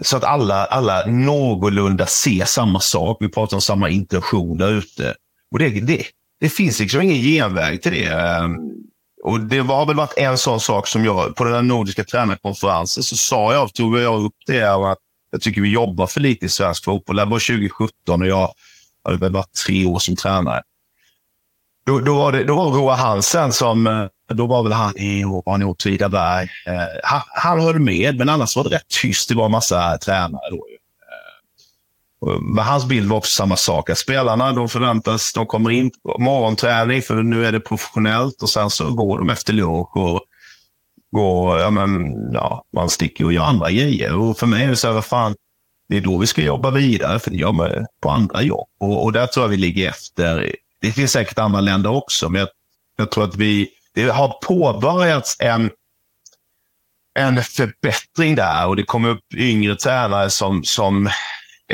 så 0.03 0.17
att 0.17 0.23
alla, 0.23 0.65
alla 0.65 1.05
någorlunda 1.05 2.05
ser 2.05 2.45
samma 2.45 2.79
sak. 2.79 3.17
Vi 3.19 3.29
pratar 3.29 3.57
om 3.57 3.61
samma 3.61 3.89
intention 3.89 4.57
där 4.57 4.71
ute. 4.71 5.15
Och 5.51 5.59
det, 5.59 5.69
det, 5.69 6.05
det 6.39 6.49
finns 6.49 6.79
liksom 6.79 7.01
ingen 7.01 7.21
genväg 7.21 7.81
till 7.81 7.91
det. 7.91 8.05
Ehm, 8.05 8.57
och 9.23 9.39
Det 9.39 9.59
har 9.59 9.85
väl 9.85 9.95
varit 9.95 10.17
en 10.17 10.37
sån 10.37 10.59
sak 10.59 10.87
som 10.87 11.05
jag, 11.05 11.35
på 11.35 11.43
den 11.43 11.53
här 11.53 11.61
nordiska 11.61 12.03
tränarkonferensen, 12.03 13.03
så 13.03 13.17
sa 13.17 13.53
jag, 13.53 13.73
tog 13.73 13.97
jag 13.97 14.23
upp 14.23 14.35
det, 14.47 14.63
att 14.63 14.97
jag 15.31 15.41
tycker 15.41 15.61
vi 15.61 15.69
jobbar 15.69 16.07
för 16.07 16.19
lite 16.19 16.45
i 16.45 16.49
svensk 16.49 16.83
fotboll. 16.83 17.15
Det 17.15 17.25
var 17.25 17.39
2017 17.39 18.21
och 18.21 18.27
jag 18.27 18.53
hade 19.03 19.17
väl 19.17 19.31
varit 19.31 19.53
tre 19.65 19.85
år 19.85 19.99
som 19.99 20.15
tränare. 20.15 20.61
Då, 21.85 21.99
då, 21.99 22.17
var, 22.17 22.31
det, 22.31 22.43
då 22.43 22.55
var 22.55 22.71
Roa 22.71 22.95
Hansen 22.95 23.53
som, 23.53 23.87
eh, 23.87 24.05
då 24.35 24.47
var 24.47 24.63
väl 24.63 24.71
han 24.71 24.97
i 24.97 25.25
han 25.45 25.61
i 25.61 25.65
Åtvidaberg. 25.65 26.49
Eh, 26.67 26.99
han, 27.03 27.21
han 27.27 27.59
höll 27.59 27.79
med, 27.79 28.17
men 28.17 28.29
annars 28.29 28.55
var 28.55 28.63
det 28.63 28.69
rätt 28.69 28.87
tyst. 29.01 29.29
Det 29.29 29.35
var 29.35 29.45
en 29.45 29.51
massa 29.51 29.97
tränare 29.97 30.49
då. 30.49 30.65
Eh, 32.31 32.39
men 32.41 32.65
hans 32.65 32.85
bild 32.85 33.09
var 33.09 33.17
också 33.17 33.31
samma 33.31 33.55
sak. 33.55 33.89
Att 33.89 33.97
spelarna 33.97 34.51
de 34.51 34.69
förväntas, 34.69 35.33
de 35.33 35.45
kommer 35.45 35.69
in 35.69 35.91
på 36.03 36.17
morgonträning 36.19 37.01
för 37.01 37.23
nu 37.23 37.45
är 37.45 37.51
det 37.51 37.59
professionellt 37.59 38.41
och 38.41 38.49
sen 38.49 38.69
så 38.69 38.93
går 38.93 39.17
de 39.17 39.29
efter 39.29 39.53
lunch 39.53 39.97
och 39.97 40.21
går, 41.11 41.59
ja 41.59 41.69
men, 41.69 42.13
ja, 42.33 42.63
man 42.73 42.89
sticker 42.89 43.25
och 43.25 43.33
gör 43.33 43.43
andra 43.43 43.71
grejer. 43.71 44.15
Och 44.15 44.37
för 44.37 44.47
mig 44.47 44.63
är 44.63 44.69
det 44.69 44.75
så 44.75 44.87
här, 44.87 44.93
vad 44.93 45.05
fan, 45.05 45.35
det 45.89 45.97
är 45.97 46.01
då 46.01 46.17
vi 46.17 46.27
ska 46.27 46.41
jobba 46.41 46.71
vidare, 46.71 47.19
för 47.19 47.31
det 47.31 47.37
gör 47.37 47.51
man 47.51 47.69
på 48.01 48.09
andra 48.09 48.41
jobb. 48.41 48.67
Och, 48.79 49.03
och 49.03 49.11
där 49.11 49.27
tror 49.27 49.43
jag 49.43 49.49
vi 49.49 49.57
ligger 49.57 49.89
efter 49.89 50.55
det 50.81 50.91
finns 50.91 51.11
säkert 51.11 51.39
andra 51.39 51.61
länder 51.61 51.89
också, 51.89 52.29
men 52.29 52.39
jag, 52.39 52.49
jag 52.97 53.11
tror 53.11 53.23
att 53.23 53.35
vi, 53.35 53.69
det 53.93 54.09
har 54.09 54.39
påbörjats 54.41 55.35
en, 55.39 55.71
en 57.19 57.43
förbättring 57.43 58.35
där 58.35 58.67
och 58.67 58.75
det 58.75 58.83
kommer 58.83 59.09
upp 59.09 59.33
yngre 59.33 59.75
tränare 59.75 60.29
som, 60.29 60.63
som, 60.63 61.09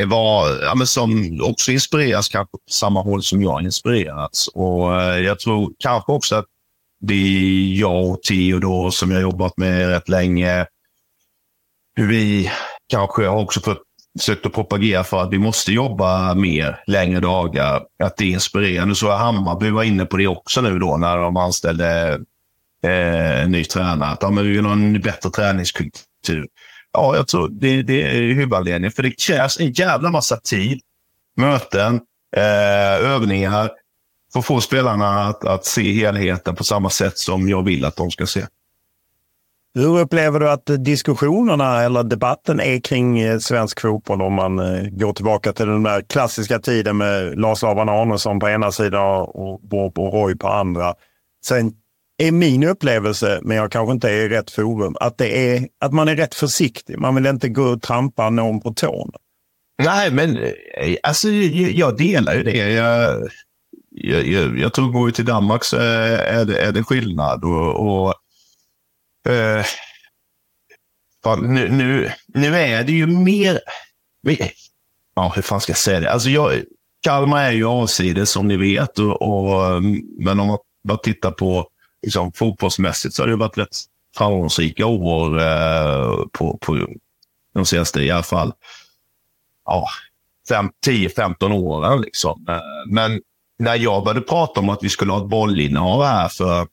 var, 0.05 0.63
ja, 0.63 0.75
men 0.75 0.87
som 0.87 1.39
också 1.43 1.71
inspireras 1.71 2.29
kanske 2.29 2.51
på 2.51 2.59
samma 2.69 3.01
håll 3.01 3.23
som 3.23 3.41
jag 3.41 3.61
inspirerats. 3.61 4.47
Och 4.47 5.01
eh, 5.01 5.19
jag 5.19 5.39
tror 5.39 5.73
kanske 5.79 6.11
också 6.11 6.35
att 6.35 6.45
det 6.99 7.13
är 7.13 7.79
jag 7.79 8.05
och 8.05 8.23
Theo 8.23 8.91
som 8.91 9.11
jag 9.11 9.21
jobbat 9.21 9.57
med 9.57 9.89
rätt 9.89 10.09
länge. 10.09 10.65
Hur 11.95 12.07
vi 12.07 12.51
kanske 12.89 13.27
har 13.27 13.37
också 13.37 13.61
fått, 13.61 13.81
försökt 14.17 14.45
att 14.45 14.53
propagera 14.53 15.03
för 15.03 15.21
att 15.23 15.33
vi 15.33 15.37
måste 15.37 15.71
jobba 15.71 16.33
mer, 16.33 16.83
längre 16.87 17.19
dagar. 17.19 17.81
Att 18.03 18.17
det 18.17 18.23
är 18.23 18.29
inspirerande. 18.29 18.95
Så 18.95 19.11
Hammarby 19.11 19.69
var 19.69 19.83
inne 19.83 20.05
på 20.05 20.17
det 20.17 20.27
också 20.27 20.61
nu 20.61 20.79
då 20.79 20.97
när 20.97 21.17
de 21.17 21.37
anställde 21.37 22.19
eh, 22.83 23.41
en 23.41 23.51
ny 23.51 23.63
tränare. 23.63 24.09
Att 24.09 24.21
ja, 24.21 24.29
men 24.29 24.43
vi 24.43 24.51
vill 24.51 24.65
ha 24.65 24.73
en 24.73 25.01
bättre 25.01 25.29
träningskultur. 25.29 26.47
Ja, 26.93 27.15
jag 27.15 27.27
tror 27.27 27.49
det, 27.49 27.81
det 27.81 28.03
är 28.03 28.21
huvudanledningen. 28.21 28.91
För 28.91 29.03
det 29.03 29.11
krävs 29.11 29.59
en 29.59 29.71
jävla 29.71 30.09
massa 30.09 30.37
tid, 30.37 30.79
möten, 31.35 31.95
eh, 32.35 33.11
övningar 33.11 33.71
för 34.33 34.39
att 34.39 34.45
få 34.45 34.61
spelarna 34.61 35.23
att, 35.23 35.45
att 35.45 35.65
se 35.65 35.93
helheten 35.93 36.55
på 36.55 36.63
samma 36.63 36.89
sätt 36.89 37.17
som 37.17 37.49
jag 37.49 37.63
vill 37.63 37.85
att 37.85 37.95
de 37.95 38.11
ska 38.11 38.25
se. 38.25 38.45
Hur 39.77 39.99
upplever 39.99 40.39
du 40.39 40.49
att 40.49 40.65
diskussionerna 40.79 41.83
eller 41.83 42.03
debatten 42.03 42.59
är 42.59 42.79
kring 42.79 43.19
eh, 43.19 43.39
svensk 43.39 43.81
fotboll 43.81 44.21
om 44.21 44.33
man 44.33 44.59
eh, 44.59 44.89
går 44.89 45.13
tillbaka 45.13 45.53
till 45.53 45.67
den 45.67 45.83
där 45.83 46.01
klassiska 46.01 46.59
tiden 46.59 46.97
med 46.97 47.39
Lars 47.39 47.61
Laban 47.61 47.89
Arnesson 47.89 48.39
på 48.39 48.49
ena 48.49 48.71
sidan 48.71 49.21
och 49.21 49.61
Bob 49.61 49.99
och 49.99 50.13
Roy 50.13 50.35
på 50.35 50.47
andra. 50.47 50.93
Sen 51.45 51.71
är 52.17 52.31
min 52.31 52.63
upplevelse, 52.63 53.39
men 53.43 53.57
jag 53.57 53.71
kanske 53.71 53.93
inte 53.93 54.09
är 54.09 54.25
i 54.25 54.29
rätt 54.29 54.51
forum, 54.51 54.95
att, 54.99 55.17
det 55.17 55.55
är, 55.55 55.67
att 55.81 55.93
man 55.93 56.07
är 56.07 56.15
rätt 56.15 56.35
försiktig. 56.35 56.99
Man 56.99 57.15
vill 57.15 57.25
inte 57.25 57.49
gå 57.49 57.63
och 57.63 57.81
trampa 57.81 58.29
någon 58.29 58.61
på 58.61 58.73
tårna. 58.73 59.17
Nej, 59.83 60.11
men 60.11 60.37
eh, 60.37 60.95
alltså, 61.03 61.29
jag, 61.29 61.71
jag 61.71 61.97
delar 61.97 62.33
ju 62.33 62.43
det. 62.43 62.57
Jag, 62.73 63.21
jag, 63.91 64.27
jag, 64.27 64.59
jag 64.59 64.73
tror 64.73 64.91
går 64.91 65.05
vi 65.05 65.11
till 65.11 65.25
Danmark 65.25 65.63
så 65.63 65.77
är 65.77 66.45
det, 66.45 66.61
är 66.61 66.71
det 66.71 66.83
skillnad. 66.83 67.43
Och, 67.43 68.05
och 68.05 68.13
eh, 69.27 69.65
nu, 71.41 71.69
nu, 71.69 72.11
nu 72.27 72.55
är 72.57 72.83
det 72.83 72.91
ju 72.91 73.07
mer... 73.07 73.59
Ja, 75.15 75.31
hur 75.35 75.41
fan 75.41 75.61
ska 75.61 75.69
jag 75.69 75.77
säga 75.77 75.99
det? 75.99 76.11
Alltså 76.11 76.29
jag, 76.29 76.61
Kalmar 77.01 77.43
är 77.43 77.51
ju 77.51 77.65
avsides 77.65 78.31
som 78.31 78.47
ni 78.47 78.57
vet. 78.57 78.99
Och, 78.99 79.21
och 79.21 79.83
men 80.19 80.39
om 80.39 80.47
man 80.47 80.57
bara 80.83 80.97
tittar 80.97 81.31
på 81.31 81.67
liksom, 82.01 82.31
fotbollsmässigt 82.31 83.15
så 83.15 83.23
har 83.23 83.27
det 83.27 83.35
varit 83.35 83.57
rätt 83.57 83.77
framgångsrika 84.17 84.85
år 84.85 85.39
eh, 85.39 86.15
på, 86.31 86.57
på 86.61 86.87
de 87.53 87.65
senaste 87.65 88.01
i 88.01 88.11
alla 88.11 88.23
fall 88.23 88.53
ja, 89.65 89.87
10-15 90.85 91.51
åren. 91.51 92.01
Liksom. 92.01 92.45
Eh, 92.49 92.59
men 92.87 93.21
när 93.59 93.75
jag 93.75 94.03
började 94.03 94.21
prata 94.21 94.59
om 94.59 94.69
att 94.69 94.83
vi 94.83 94.89
skulle 94.89 95.11
ha 95.11 95.21
ett 95.21 95.29
bollinnehav 95.29 96.03
här 96.03 96.29
för 96.29 96.67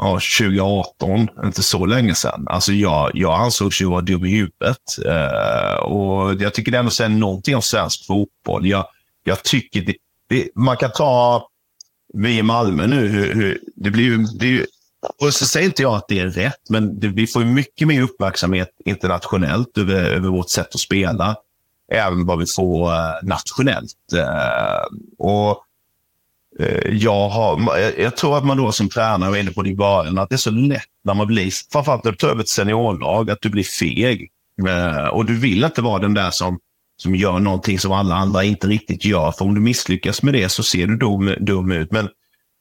ja, 0.00 0.20
2018, 0.38 1.28
inte 1.44 1.62
så 1.62 1.86
länge 1.86 2.14
sedan. 2.14 2.46
Alltså 2.48 2.72
jag, 2.72 3.10
jag 3.14 3.40
ansågs 3.40 3.82
ju 3.82 3.86
vara 3.86 4.00
dum 4.00 4.24
i 4.24 4.30
huvudet. 4.30 4.98
Eh, 5.06 5.82
och 5.82 6.34
jag 6.42 6.54
tycker 6.54 6.72
det 6.72 6.78
ändå 6.78 6.90
säger 6.90 7.10
någonting 7.10 7.56
om 7.56 7.62
svensk 7.62 8.06
fotboll. 8.06 8.66
Jag, 8.66 8.86
jag 9.24 9.42
tycker 9.42 9.80
det, 9.80 9.94
det, 10.28 10.48
man 10.54 10.76
kan 10.76 10.90
ta 10.92 11.46
vi 12.14 12.38
i 12.38 12.42
Malmö 12.42 12.86
nu, 12.86 13.08
hur, 13.08 13.34
hur, 13.34 13.60
det 13.76 13.90
blir 13.90 14.04
ju, 14.04 14.16
det 14.16 14.46
är 14.46 14.50
ju, 14.50 14.66
och 15.22 15.34
så 15.34 15.46
säger 15.46 15.66
inte 15.66 15.82
jag 15.82 15.94
att 15.94 16.08
det 16.08 16.18
är 16.18 16.26
rätt, 16.26 16.70
men 16.70 17.00
det, 17.00 17.08
vi 17.08 17.26
får 17.26 17.44
mycket 17.44 17.88
mer 17.88 18.02
uppmärksamhet 18.02 18.70
internationellt 18.84 19.78
över, 19.78 20.04
över 20.04 20.28
vårt 20.28 20.50
sätt 20.50 20.74
att 20.74 20.80
spela, 20.80 21.36
även 21.92 22.26
vad 22.26 22.38
vi 22.38 22.46
får 22.46 22.92
eh, 22.92 23.14
nationellt. 23.22 24.12
Eh, 24.16 24.86
och 25.18 25.64
Eh, 26.58 26.92
jag, 26.92 27.28
har, 27.28 27.78
jag, 27.98 28.16
tror 28.16 28.38
att 28.38 28.44
man 28.44 28.56
då 28.56 28.72
som 28.72 28.88
tränare, 28.88 29.30
var 29.30 29.36
inne 29.36 29.50
på 29.50 29.62
det 29.62 29.70
i 29.70 29.76
början, 29.76 30.18
att 30.18 30.28
det 30.28 30.34
är 30.34 30.36
så 30.36 30.50
lätt 30.50 30.82
när 31.04 31.14
man 31.14 31.26
blir, 31.26 31.52
framförallt 31.72 32.04
när 32.04 32.10
du 32.10 32.16
tar 32.16 32.28
över 32.28 32.40
ett 32.40 32.48
seniorlag, 32.48 33.30
att 33.30 33.40
du 33.40 33.48
blir 33.50 33.64
feg. 33.64 34.30
Eh, 34.68 35.06
och 35.06 35.24
du 35.24 35.38
vill 35.38 35.64
inte 35.64 35.82
vara 35.82 35.98
den 35.98 36.14
där 36.14 36.30
som 36.30 36.58
som 37.00 37.14
gör 37.14 37.38
någonting 37.38 37.78
som 37.78 37.92
alla 37.92 38.14
andra 38.14 38.44
inte 38.44 38.66
riktigt 38.66 39.04
gör. 39.04 39.32
För 39.32 39.44
om 39.44 39.54
du 39.54 39.60
misslyckas 39.60 40.22
med 40.22 40.34
det 40.34 40.48
så 40.48 40.62
ser 40.62 40.86
du 40.86 40.96
dum, 40.96 41.34
dum 41.40 41.72
ut. 41.72 41.92
Men 41.92 42.08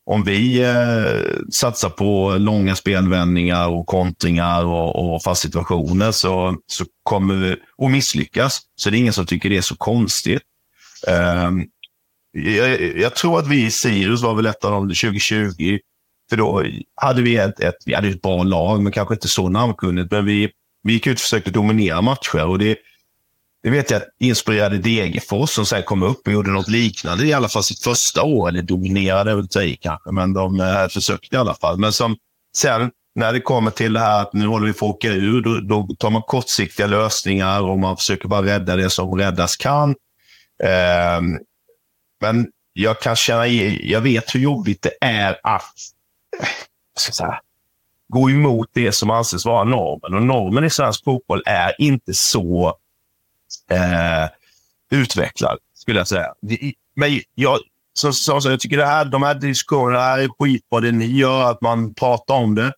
om 0.05 0.23
vi 0.23 0.63
eh, 0.63 1.49
satsar 1.51 1.89
på 1.89 2.35
långa 2.37 2.75
spelvändningar 2.75 3.67
och 3.67 3.87
kontringar 3.87 4.65
och, 4.65 5.13
och 5.13 5.23
fast 5.23 5.41
situationer 5.41 6.11
så, 6.11 6.55
så 6.67 6.85
kommer 7.03 7.35
vi 7.35 7.55
att 7.85 7.91
misslyckas. 7.91 8.61
Så 8.75 8.89
det 8.89 8.97
är 8.97 8.99
ingen 8.99 9.13
som 9.13 9.25
tycker 9.25 9.49
det 9.49 9.57
är 9.57 9.61
så 9.61 9.75
konstigt. 9.75 10.41
Um, 11.07 11.65
jag, 12.31 12.97
jag, 12.97 13.15
tror 13.15 13.39
att 13.39 13.47
vi 13.47 13.65
i 13.65 13.71
Sirius 13.71 14.21
var 14.21 14.35
väl 14.35 14.45
ett 14.45 14.65
av 14.65 14.71
dem 14.71 14.87
2020. 14.87 15.79
För 16.29 16.37
då 16.37 16.63
hade 16.95 17.21
vi 17.21 17.37
ett, 17.37 17.59
ett, 17.59 17.75
vi 17.85 17.93
hade 17.93 18.07
ett 18.07 18.21
bra 18.21 18.43
lag, 18.43 18.83
men 18.83 18.91
kanske 18.91 19.13
inte 19.13 19.27
så 19.27 19.49
namnkunnigt. 19.49 20.11
Men 20.11 20.25
vi, 20.25 20.51
vi 20.83 20.93
gick 20.93 21.07
ut 21.07 21.17
och 21.17 21.21
försökte 21.21 21.51
dominera 21.51 22.01
matcher. 22.01 22.45
Och 22.45 22.59
det, 22.59 22.77
det 23.63 23.69
vet 23.69 23.91
jag 23.91 24.01
inspirerade 24.19 24.77
Degerfors 24.77 25.49
som 25.49 25.65
sen 25.65 25.83
kom 25.83 26.03
upp 26.03 26.27
och 26.27 26.33
gjorde 26.33 26.51
något 26.51 26.67
liknande 26.67 27.25
i 27.25 27.33
alla 27.33 27.49
fall 27.49 27.63
sitt 27.63 27.83
första 27.83 28.23
år. 28.23 28.49
Eller 28.49 28.61
dominerade, 28.61 29.35
vill 29.35 29.49
säga 29.49 29.77
kanske, 29.81 30.11
men 30.11 30.33
de 30.33 30.59
eh, 30.59 30.87
försökte 30.87 31.35
i 31.35 31.39
alla 31.39 31.53
fall. 31.53 31.79
Men 31.79 31.93
som 31.93 32.17
sen 32.57 32.91
när 33.15 33.33
det 33.33 33.41
kommer 33.41 33.71
till 33.71 33.93
det 33.93 33.99
här 33.99 34.21
att 34.21 34.33
nu 34.33 34.47
håller 34.47 34.67
vi 34.67 34.73
på 34.73 34.85
att 34.85 34.95
åka 34.95 35.07
ur, 35.07 35.41
då, 35.41 35.59
då 35.59 35.95
tar 35.95 36.09
man 36.09 36.21
kortsiktiga 36.21 36.87
lösningar 36.87 37.61
och 37.61 37.79
man 37.79 37.97
försöker 37.97 38.27
bara 38.27 38.45
rädda 38.45 38.75
det 38.75 38.89
som 38.89 39.15
räddas 39.15 39.55
kan. 39.55 39.89
Eh, 40.63 41.21
men 42.19 42.47
jag 42.73 42.99
kan 42.99 43.15
känna, 43.15 43.47
jag 43.47 44.01
vet 44.01 44.35
hur 44.35 44.39
jobbigt 44.39 44.81
det 44.81 44.93
är 45.01 45.39
att 45.43 45.75
säga, 46.97 47.39
gå 48.09 48.29
emot 48.29 48.69
det 48.73 48.91
som 48.91 49.09
anses 49.09 49.45
vara 49.45 49.63
normen. 49.63 50.13
Och 50.13 50.23
normen 50.23 50.63
i 50.63 50.69
svensk 50.69 51.03
fotboll 51.03 51.43
är 51.45 51.81
inte 51.81 52.13
så 52.13 52.77
eh, 53.71 54.29
utvecklad, 54.91 55.57
skulle 55.73 55.99
jag 55.99 56.07
säga. 56.07 56.33
Men 56.95 57.21
jag, 57.35 57.59
så, 57.93 58.13
så, 58.13 58.41
så, 58.41 58.49
jag 58.49 58.59
tycker 58.59 58.77
det 58.77 58.85
här, 58.85 59.05
de 59.05 59.23
här 59.23 59.35
diskussionerna 59.35 59.99
är 59.99 60.29
skitbra, 60.39 60.79
det 60.79 60.91
ni 60.91 61.05
gör, 61.05 61.51
att 61.51 61.61
man 61.61 61.93
pratar 61.93 62.35
om 62.35 62.55
det. 62.55 62.73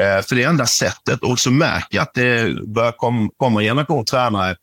Eh, 0.00 0.22
för 0.22 0.34
det 0.34 0.42
är 0.42 0.48
enda 0.48 0.66
sättet. 0.66 1.22
Och 1.22 1.38
så 1.38 1.50
märker 1.50 1.96
jag 1.96 2.02
att 2.02 2.14
det 2.14 2.54
börjar 2.66 2.92
kom, 2.92 3.30
komma 3.36 3.60
en 3.60 3.66
generation 3.66 4.04
tränare 4.04 4.56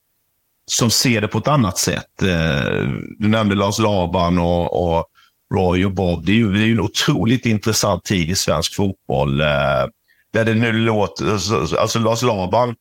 som 0.65 0.91
ser 0.91 1.21
det 1.21 1.27
på 1.27 1.37
ett 1.37 1.47
annat 1.47 1.77
sätt. 1.77 2.21
Eh, 2.21 2.87
du 3.17 3.27
nämnde 3.27 3.55
Lars 3.55 3.79
Laban 3.79 4.37
och, 4.37 4.95
och 4.97 5.05
Roy 5.53 5.85
och 5.85 5.91
Bob. 5.91 6.25
Det 6.25 6.31
är 6.31 6.35
ju 6.35 6.53
det 6.53 6.63
är 6.63 6.71
en 6.71 6.79
otroligt 6.79 7.45
intressant 7.45 8.03
tid 8.03 8.29
i 8.29 8.35
svensk 8.35 8.75
fotboll. 8.75 9.41
Eh, 9.41 9.85
där 10.33 10.45
det 10.45 10.53
nu 10.53 10.71
låter... 10.71 11.31
Alltså, 11.31 11.77
alltså, 11.77 11.99
Lars 11.99 12.21
Laban 12.21 12.75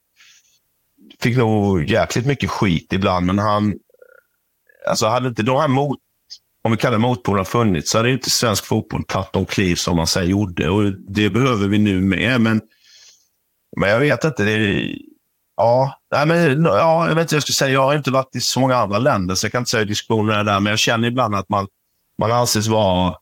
fick 1.20 1.36
nog 1.36 1.90
jäkligt 1.90 2.26
mycket 2.26 2.50
skit 2.50 2.92
ibland, 2.92 3.26
men 3.26 3.38
han... 3.38 3.74
Alltså 4.88 5.06
hade 5.06 5.28
inte 5.28 5.42
de 5.42 5.60
här 5.60 5.68
mot, 5.68 5.98
om 6.64 6.72
vi 6.72 6.78
kallar 6.78 6.98
motpolerna 6.98 7.44
funnits 7.44 7.90
så 7.90 7.98
hade 7.98 8.12
inte 8.12 8.30
svensk 8.30 8.64
fotboll 8.64 9.04
tagit 9.04 9.32
de 9.32 9.46
kliv 9.46 9.74
som 9.74 9.96
man 9.96 10.06
säger 10.06 10.28
gjorde. 10.28 10.68
Och 10.68 10.92
det 10.92 11.30
behöver 11.30 11.68
vi 11.68 11.78
nu 11.78 12.00
med. 12.00 12.40
Men, 12.40 12.60
men 13.76 13.90
jag 13.90 14.00
vet 14.00 14.24
inte. 14.24 14.44
Det, 14.44 14.88
ja, 15.56 15.98
nej, 16.14 16.26
men, 16.26 16.64
ja, 16.64 17.08
jag 17.08 17.14
vet 17.14 17.22
inte 17.22 17.34
jag 17.34 17.42
skulle 17.42 17.54
säga. 17.54 17.72
Jag 17.72 17.82
har 17.82 17.94
inte 17.94 18.10
varit 18.10 18.36
i 18.36 18.40
så 18.40 18.60
många 18.60 18.76
andra 18.76 18.98
länder, 18.98 19.34
så 19.34 19.44
jag 19.44 19.52
kan 19.52 19.60
inte 19.60 19.70
säga 19.70 19.84
diskussionerna 19.84 20.44
där. 20.44 20.60
Men 20.60 20.70
jag 20.70 20.78
känner 20.78 21.08
ibland 21.08 21.34
att 21.34 21.48
man, 21.48 21.66
man 22.18 22.32
anses 22.32 22.66
vara 22.66 23.14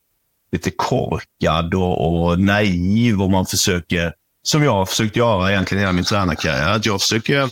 lite 0.52 0.70
korkad 0.70 1.74
och, 1.74 2.28
och 2.28 2.40
naiv 2.40 3.22
och 3.22 3.30
man 3.30 3.46
försöker, 3.46 4.14
som 4.42 4.64
jag 4.64 4.72
har 4.72 4.86
försökt 4.86 5.16
göra 5.16 5.50
egentligen 5.50 5.80
hela 5.80 5.92
min 5.92 6.04
tränarkarriär, 6.04 6.70
att 6.70 6.86
jag 6.86 7.00
försöker 7.00 7.50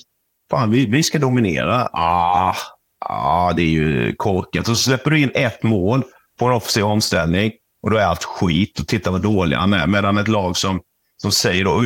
Fan, 0.51 0.71
vi, 0.71 0.87
vi 0.87 1.03
ska 1.03 1.19
dominera. 1.19 1.89
Ah, 1.93 2.55
ah, 3.01 3.53
det 3.53 3.63
är 3.63 3.71
ju 3.71 4.15
korkat. 4.17 4.69
Och 4.69 4.77
så 4.77 4.83
släpper 4.83 5.11
du 5.11 5.21
in 5.21 5.31
ett 5.35 5.63
mål 5.63 6.03
på 6.39 6.47
en 6.47 6.53
offensiv 6.53 6.85
omställning 6.85 7.53
och 7.83 7.91
då 7.91 7.97
är 7.97 8.05
allt 8.05 8.25
skit. 8.25 8.81
Och 8.81 8.89
titta 8.89 9.11
vad 9.11 9.23
dålig 9.23 9.57
han 9.57 9.75
är. 9.75 9.87
Medan 9.87 10.19
ett 10.19 10.29
lag 10.29 10.57
som, 10.57 10.81
som 11.17 11.33
säger 11.33 11.65
då, 11.65 11.85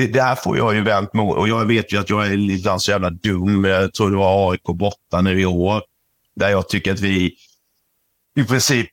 det, 0.00 0.12
det 0.12 0.22
här 0.22 0.34
får 0.34 0.58
jag 0.58 0.74
ju 0.74 0.82
vänt 0.82 1.12
mot. 1.12 1.36
Och 1.36 1.48
jag 1.48 1.64
vet 1.64 1.92
ju 1.92 2.00
att 2.00 2.10
jag 2.10 2.26
är 2.26 2.50
ibland 2.50 2.82
så 2.82 2.90
jävla 2.90 3.10
dum. 3.10 3.64
Jag 3.64 3.94
tror 3.94 4.10
det 4.10 4.16
var 4.16 4.52
AIK 4.52 4.64
borta 4.64 5.20
nu 5.20 5.40
i 5.40 5.46
år. 5.46 5.82
Där 6.36 6.50
jag 6.50 6.68
tycker 6.68 6.92
att 6.92 7.00
vi 7.00 7.34
i 8.36 8.44
princip 8.44 8.88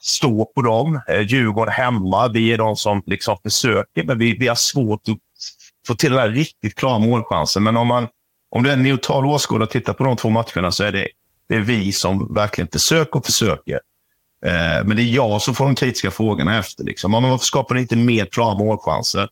står 0.00 0.44
på 0.44 0.62
dem. 0.62 1.00
Eh, 1.08 1.20
Djurgården 1.20 1.74
hemma, 1.74 2.28
vi 2.28 2.52
är 2.52 2.58
de 2.58 2.76
som 2.76 3.02
liksom 3.06 3.36
försöker, 3.42 4.04
men 4.04 4.18
vi, 4.18 4.36
vi 4.38 4.48
har 4.48 4.54
svårt 4.54 5.08
att 5.08 5.16
få 5.86 5.94
till 5.94 6.10
den 6.10 6.20
här 6.20 6.28
riktigt 6.28 6.74
klara 6.74 6.98
målchansen. 6.98 7.62
Men 7.62 7.76
om 7.76 7.86
man 7.86 8.08
om 8.50 8.62
du 8.62 8.68
är 8.68 8.72
en 8.72 8.82
neutral 8.82 9.26
åskådare 9.26 9.64
och 9.64 9.70
tittar 9.70 9.92
på 9.92 10.04
de 10.04 10.16
två 10.16 10.30
matcherna 10.30 10.72
så 10.72 10.84
är 10.84 10.92
det, 10.92 11.08
det 11.48 11.54
är 11.54 11.60
vi 11.60 11.92
som 11.92 12.34
verkligen 12.34 12.68
försöker 12.68 13.16
och 13.16 13.26
försöker. 13.26 13.80
Eh, 14.46 14.84
men 14.84 14.96
det 14.96 15.02
är 15.02 15.14
jag 15.14 15.42
som 15.42 15.54
får 15.54 15.64
de 15.64 15.74
kritiska 15.74 16.10
frågorna 16.10 16.58
efter. 16.58 16.84
Liksom. 16.84 17.10
Men 17.10 17.22
varför 17.22 17.44
skapar 17.44 17.74
ni 17.74 17.80
inte 17.80 17.96
mer 17.96 18.26
klara 18.26 18.58
målchanser? 18.58 19.28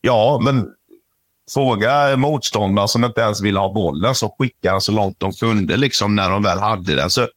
Ja, 0.00 0.40
men 0.42 0.68
fråga 1.54 2.16
motståndare 2.16 2.88
som 2.88 3.04
inte 3.04 3.20
ens 3.20 3.42
vill 3.42 3.56
ha 3.56 3.72
bollen, 3.72 4.14
som 4.14 4.30
skickar 4.38 4.72
den 4.72 4.80
så 4.80 4.92
långt 4.92 5.20
de 5.20 5.32
kunde 5.32 5.76
liksom, 5.76 6.16
när 6.16 6.30
de 6.30 6.42
väl 6.42 6.58
hade 6.58 6.94
den. 6.94 7.10
Så 7.10 7.28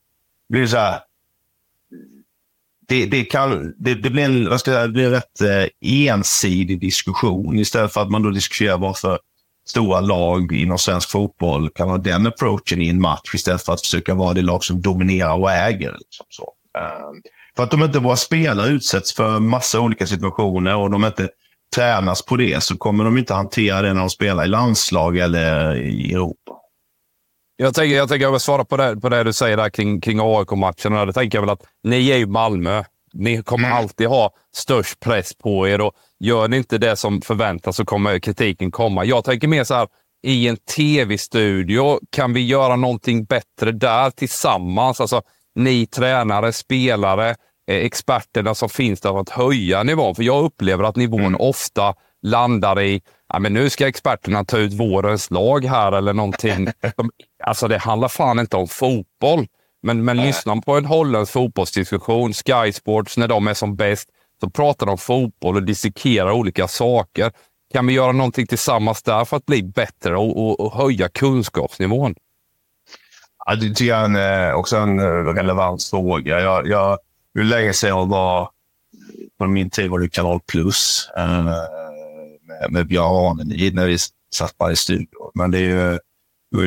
blir 0.49 0.61
det 0.61 0.67
så 0.67 0.77
här. 0.77 0.99
det, 2.87 3.05
det, 3.05 3.25
kan, 3.25 3.73
det, 3.77 3.95
det, 3.95 4.09
blir 4.09 4.23
en, 4.23 4.49
vad 4.49 4.59
ska 4.59 4.71
jag 4.71 4.77
säga, 4.77 4.87
det 4.87 4.93
blir 4.93 5.05
en 5.05 5.11
rätt 5.11 5.41
eh, 5.41 6.07
ensidig 6.07 6.79
diskussion 6.79 7.59
istället 7.59 7.93
för 7.93 8.01
att 8.01 8.11
man 8.11 8.23
då 8.23 8.29
diskuterar 8.29 8.77
varför 8.77 9.19
stora 9.65 9.99
lag 9.99 10.53
inom 10.53 10.77
svensk 10.77 11.09
fotboll 11.09 11.69
kan 11.69 11.89
ha 11.89 11.97
den 11.97 12.27
approachen 12.27 12.81
i 12.81 12.89
en 12.89 13.01
match 13.01 13.35
istället 13.35 13.65
för 13.65 13.73
att 13.73 13.81
försöka 13.81 14.13
vara 14.13 14.33
det 14.33 14.41
lag 14.41 14.63
som 14.63 14.81
dominerar 14.81 15.33
och 15.33 15.51
äger. 15.51 15.91
Liksom 15.91 16.25
så. 16.29 16.53
Eh, 16.77 17.33
för 17.55 17.63
att 17.63 17.73
om 17.73 17.83
inte 17.83 17.99
våra 17.99 18.15
spelare 18.15 18.69
utsätts 18.69 19.13
för 19.13 19.39
massa 19.39 19.79
olika 19.79 20.07
situationer 20.07 20.75
och 20.75 20.91
de 20.91 21.05
inte 21.05 21.29
tränas 21.75 22.25
på 22.25 22.35
det 22.35 22.63
så 22.63 22.77
kommer 22.77 23.03
de 23.03 23.17
inte 23.17 23.33
hantera 23.33 23.81
det 23.81 23.93
när 23.93 23.99
de 23.99 24.09
spelar 24.09 24.43
i 24.43 24.47
landslag 24.47 25.17
eller 25.17 25.75
i 25.75 26.13
Europa. 26.13 26.51
Jag 27.55 27.73
tänker, 27.73 27.95
jag 27.95 28.09
tänker 28.09 28.25
jag 28.25 28.31
vill 28.31 28.39
svara 28.39 28.65
på 28.65 28.77
det, 28.77 29.01
på 29.01 29.09
det 29.09 29.23
du 29.23 29.33
säger 29.33 29.57
där 29.57 29.69
kring, 29.69 30.01
kring 30.01 30.19
AIK-matcherna. 30.21 31.05
Det 31.05 31.13
tänker 31.13 31.37
jag 31.37 31.41
väl 31.41 31.49
att 31.49 31.63
ni 31.83 32.09
är 32.09 32.17
ju 32.17 32.25
Malmö. 32.25 32.83
Ni 33.13 33.43
kommer 33.43 33.67
mm. 33.67 33.77
alltid 33.77 34.07
ha 34.07 34.31
störst 34.55 34.99
press 34.99 35.33
på 35.37 35.67
er 35.67 35.81
och 35.81 35.91
gör 36.19 36.47
ni 36.47 36.57
inte 36.57 36.77
det 36.77 36.95
som 36.95 37.21
förväntas 37.21 37.75
så 37.75 37.85
kommer 37.85 38.19
kritiken 38.19 38.71
komma. 38.71 39.05
Jag 39.05 39.23
tänker 39.23 39.47
mer 39.47 39.63
så 39.63 39.73
här, 39.73 39.87
i 40.23 40.47
en 40.47 40.57
tv-studio, 40.57 41.99
kan 42.09 42.33
vi 42.33 42.45
göra 42.45 42.75
någonting 42.75 43.25
bättre 43.25 43.71
där 43.71 44.09
tillsammans? 44.09 45.01
Alltså, 45.01 45.21
ni 45.55 45.85
tränare, 45.85 46.53
spelare, 46.53 47.35
experterna 47.67 48.55
som 48.55 48.69
finns 48.69 49.01
där 49.01 49.09
för 49.09 49.19
att 49.19 49.29
höja 49.29 49.83
nivån. 49.83 50.15
För 50.15 50.23
jag 50.23 50.43
upplever 50.43 50.83
att 50.83 50.95
nivån 50.95 51.21
mm. 51.21 51.41
ofta 51.41 51.95
landar 52.21 52.81
i 52.81 53.01
ja, 53.33 53.39
men 53.39 53.53
nu 53.53 53.69
ska 53.69 53.87
experterna 53.87 54.45
ta 54.45 54.57
ut 54.57 54.73
vårens 54.73 55.31
lag 55.31 55.65
här 55.65 55.91
eller 55.91 56.13
någonting. 56.13 56.67
alltså 57.43 57.67
det 57.67 57.77
handlar 57.77 58.07
fan 58.07 58.39
inte 58.39 58.57
om 58.57 58.67
fotboll. 58.67 59.47
Men, 59.83 60.05
men 60.05 60.17
lyssnar 60.17 60.61
på 60.61 60.77
en 60.77 60.85
holländsk 60.85 61.33
fotbollsdiskussion, 61.33 62.33
Sky 62.33 62.71
Sports, 62.71 63.17
när 63.17 63.27
de 63.27 63.47
är 63.47 63.53
som 63.53 63.75
bäst, 63.75 64.09
så 64.41 64.49
pratar 64.49 64.85
de 64.85 64.91
om 64.91 64.97
fotboll 64.97 65.55
och 65.55 65.63
dissekerar 65.63 66.31
olika 66.31 66.67
saker. 66.67 67.31
Kan 67.73 67.87
vi 67.87 67.93
göra 67.93 68.11
någonting 68.11 68.47
tillsammans 68.47 69.03
där 69.03 69.25
för 69.25 69.37
att 69.37 69.45
bli 69.45 69.63
bättre 69.63 70.17
och, 70.17 70.37
och, 70.37 70.59
och 70.59 70.73
höja 70.73 71.09
kunskapsnivån? 71.09 72.15
Ja, 73.45 73.55
det 73.55 73.69
tycker 73.69 73.85
jag 73.85 74.15
är 74.15 74.49
en, 74.49 74.55
också 74.55 74.77
en 74.77 74.99
relevant 75.35 75.83
fråga. 75.83 76.39
Jag, 76.39 76.67
jag, 76.67 76.97
hur 77.33 77.43
länge 77.43 77.73
sedan 77.73 77.89
jag 77.89 78.09
var... 78.09 78.49
På 79.37 79.47
min 79.47 79.69
tid 79.69 79.89
var 79.89 79.99
det 79.99 80.09
Kanal 80.09 80.39
Plus 80.39 81.09
eh, 81.17 81.43
med, 81.43 82.71
med 82.71 82.87
Björn 82.87 83.13
Ranelid 83.13 83.75
när 83.75 83.87
vi 83.87 83.97
satt 84.35 84.57
bara 84.57 84.71
i 84.71 84.75
studion. 84.75 85.31
Men 85.33 85.51
det 85.51 85.57
är 85.57 85.61
ju 85.61 85.99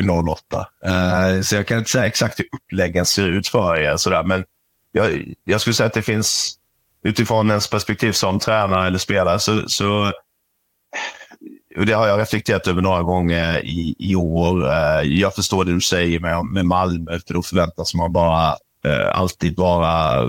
då 0.01 0.31
08. 0.31 0.67
Eh, 0.85 1.41
så 1.41 1.55
jag 1.55 1.67
kan 1.67 1.77
inte 1.77 1.89
säga 1.89 2.05
exakt 2.05 2.39
hur 2.39 2.47
uppläggen 2.51 3.05
ser 3.05 3.27
ut 3.27 3.47
för 3.47 3.77
er. 3.77 3.97
Sådär. 3.97 4.23
Men 4.23 4.45
jag, 4.91 5.33
jag 5.43 5.61
skulle 5.61 5.73
säga 5.73 5.87
att 5.87 5.93
det 5.93 6.01
finns, 6.01 6.55
utifrån 7.03 7.49
ens 7.49 7.69
perspektiv 7.69 8.11
som 8.11 8.39
tränare 8.39 8.87
eller 8.87 8.97
spelare, 8.97 9.39
så, 9.39 9.69
så 9.69 10.11
och 11.77 11.85
det 11.85 11.93
har 11.93 12.07
jag 12.07 12.19
reflekterat 12.19 12.67
över 12.67 12.81
några 12.81 13.03
gånger 13.03 13.65
i, 13.65 13.95
i 13.99 14.15
år. 14.15 14.71
Eh, 14.71 15.01
jag 15.01 15.35
förstår 15.35 15.65
det 15.65 15.73
du 15.73 15.81
säger 15.81 16.19
med, 16.19 16.45
med 16.45 16.65
Malmö, 16.65 17.19
för 17.27 17.33
då 17.33 17.41
förväntas 17.41 17.93
man 17.93 18.13
bara 18.13 18.55
eh, 18.85 19.19
alltid 19.19 19.55
bara 19.55 20.23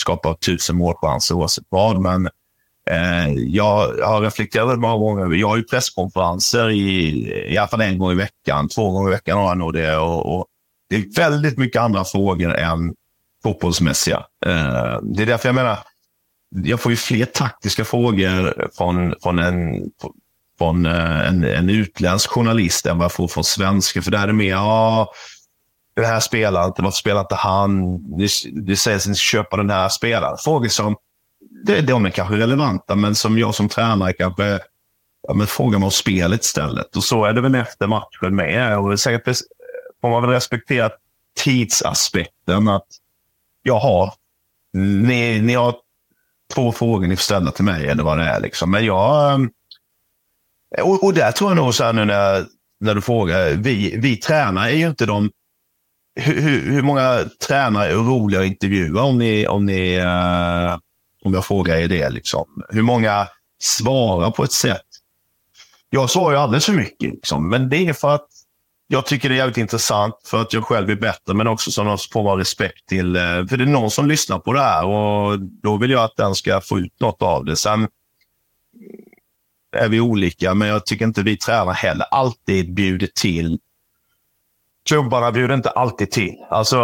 skapa 0.00 0.34
tusen 0.34 0.76
målchanser 0.76 1.34
oavsett 1.34 1.64
vad. 1.68 2.00
Men 2.00 2.28
Eh, 2.90 3.32
jag 3.32 4.02
har 4.02 4.20
reflekterat 4.20 4.78
många 4.78 4.96
gånger. 4.96 5.36
Jag 5.36 5.48
har 5.48 5.56
ju 5.56 5.62
presskonferenser 5.62 6.70
i, 6.70 7.08
i 7.52 7.58
alla 7.58 7.68
fall 7.68 7.80
en 7.80 7.98
gång 7.98 8.12
i 8.12 8.14
veckan. 8.14 8.68
Två 8.68 8.90
gånger 8.90 9.08
i 9.08 9.12
veckan 9.12 9.38
har 9.38 9.48
jag 9.48 9.58
nog 9.58 9.72
det. 9.72 9.96
Och, 9.96 10.36
och 10.36 10.46
det 10.88 10.96
är 10.96 11.16
väldigt 11.16 11.58
mycket 11.58 11.82
andra 11.82 12.04
frågor 12.04 12.54
än 12.54 12.94
fotbollsmässiga. 13.42 14.16
Eh, 14.46 14.98
det 15.02 15.22
är 15.22 15.26
därför 15.26 15.48
jag 15.48 15.54
menar, 15.54 15.78
jag 16.64 16.80
får 16.80 16.92
ju 16.92 16.96
fler 16.96 17.24
taktiska 17.24 17.84
frågor 17.84 18.68
från, 18.76 19.14
från, 19.22 19.38
en, 19.38 19.90
från 20.58 20.86
eh, 20.86 21.28
en, 21.28 21.44
en 21.44 21.70
utländsk 21.70 22.30
journalist 22.30 22.86
än 22.86 22.98
vad 22.98 23.04
jag 23.04 23.12
får 23.12 23.28
från 23.28 23.44
svenska. 23.44 24.02
För 24.02 24.10
där 24.10 24.22
är 24.22 24.26
det 24.26 24.32
mer, 24.32 24.50
ja, 24.50 25.12
den 25.94 26.04
här 26.04 26.20
spelaren, 26.20 26.66
inte, 26.66 26.82
varför 26.82 26.96
spelar 26.96 27.20
inte 27.20 27.34
han? 27.34 27.98
Det, 28.18 28.30
det 28.52 28.76
sägs 28.76 29.04
att 29.04 29.08
ni 29.08 29.14
ska 29.14 29.22
köpa 29.22 29.56
den 29.56 29.70
här 29.70 29.88
spelaren. 29.88 30.38
Frågor 30.38 30.68
som 30.68 30.96
det, 31.64 31.80
de 31.80 32.06
är 32.06 32.10
kanske 32.10 32.36
relevanta, 32.36 32.94
men 32.94 33.14
som 33.14 33.38
jag 33.38 33.54
som 33.54 33.68
tränare 33.68 34.12
kanske 34.12 34.60
ja, 35.28 35.34
men 35.34 35.46
frågar 35.46 35.78
mig 35.78 35.86
om 35.86 35.90
spelet 35.90 36.44
istället. 36.44 36.96
Och 36.96 37.04
så 37.04 37.24
är 37.24 37.32
det 37.32 37.40
väl 37.40 37.54
efter 37.54 37.86
matchen 37.86 38.34
med. 38.34 38.78
Och 38.78 39.00
säkert 39.00 39.36
får 40.00 40.10
man 40.10 40.22
väl 40.22 40.30
respektera 40.30 40.90
tidsaspekten. 41.36 42.68
att 42.68 42.86
jag 43.62 43.78
har, 43.78 44.12
ni, 44.72 45.40
ni 45.40 45.54
har 45.54 45.74
två 46.54 46.72
frågor 46.72 47.06
ni 47.06 47.16
får 47.16 47.22
ställa 47.22 47.50
till 47.50 47.64
mig 47.64 47.88
eller 47.88 48.02
vad 48.02 48.18
det 48.18 48.24
är. 48.24 48.40
Liksom. 48.40 48.70
Men 48.70 48.84
jag... 48.84 49.34
Ehm, 49.34 49.50
och, 50.82 51.04
och 51.04 51.14
där 51.14 51.32
tror 51.32 51.50
jag 51.50 51.56
nog 51.56 51.74
så 51.74 51.84
här 51.84 51.92
nu 51.92 52.04
när, 52.04 52.46
när 52.80 52.94
du 52.94 53.00
frågar. 53.00 53.50
Vi, 53.50 53.96
vi 53.98 54.16
tränare 54.16 54.70
är 54.70 54.76
ju 54.76 54.88
inte 54.88 55.06
de... 55.06 55.30
Hur, 56.14 56.72
hur, 56.72 56.82
många 56.82 57.24
tränare 57.46 57.88
är 57.88 57.94
roliga 57.94 58.40
att 58.40 58.46
intervjua 58.46 59.02
om 59.02 59.18
ni, 59.18 59.46
om 59.46 59.66
ni 59.66 60.00
uh, 60.00 60.78
om 61.24 61.34
jag 61.34 61.44
frågar 61.44 61.76
er 61.76 61.88
det. 61.88 62.10
Liksom. 62.10 62.62
Hur 62.68 62.82
många 62.82 63.28
svarar 63.62 64.30
på 64.30 64.44
ett 64.44 64.52
sätt? 64.52 64.86
Jag 65.90 66.10
svarar 66.10 66.32
ju 66.32 66.38
alldeles 66.38 66.66
för 66.66 66.72
mycket, 66.72 67.10
liksom. 67.10 67.48
men 67.48 67.68
det 67.68 67.76
är 67.76 67.92
för 67.92 68.14
att 68.14 68.28
jag 68.86 69.06
tycker 69.06 69.28
det 69.28 69.34
är 69.34 69.36
jävligt 69.36 69.56
intressant 69.56 70.14
för 70.24 70.40
att 70.40 70.52
jag 70.52 70.64
själv 70.64 70.90
är 70.90 70.96
bättre, 70.96 71.34
men 71.34 71.46
också 71.46 71.70
som 71.70 71.86
någon 71.86 71.98
form 72.12 72.26
av 72.26 72.38
respekt 72.38 72.88
till... 72.88 73.16
Eh, 73.16 73.22
för 73.22 73.56
det 73.56 73.64
är 73.64 73.66
någon 73.66 73.90
som 73.90 74.08
lyssnar 74.08 74.38
på 74.38 74.52
det 74.52 74.60
här 74.60 74.84
och 74.84 75.40
då 75.40 75.76
vill 75.76 75.90
jag 75.90 76.04
att 76.04 76.16
den 76.16 76.34
ska 76.34 76.60
få 76.60 76.78
ut 76.78 77.00
något 77.00 77.22
av 77.22 77.44
det. 77.44 77.56
Sen 77.56 77.88
är 79.76 79.88
vi 79.88 80.00
olika, 80.00 80.54
men 80.54 80.68
jag 80.68 80.86
tycker 80.86 81.04
inte 81.04 81.22
vi 81.22 81.36
tränare 81.36 81.74
heller 81.74 82.06
alltid 82.10 82.74
bjuder 82.74 83.08
till. 83.14 83.58
Klubbarna 84.88 85.32
bjuder 85.32 85.54
inte 85.54 85.70
alltid 85.70 86.10
till. 86.10 86.34
Alltså, 86.50 86.76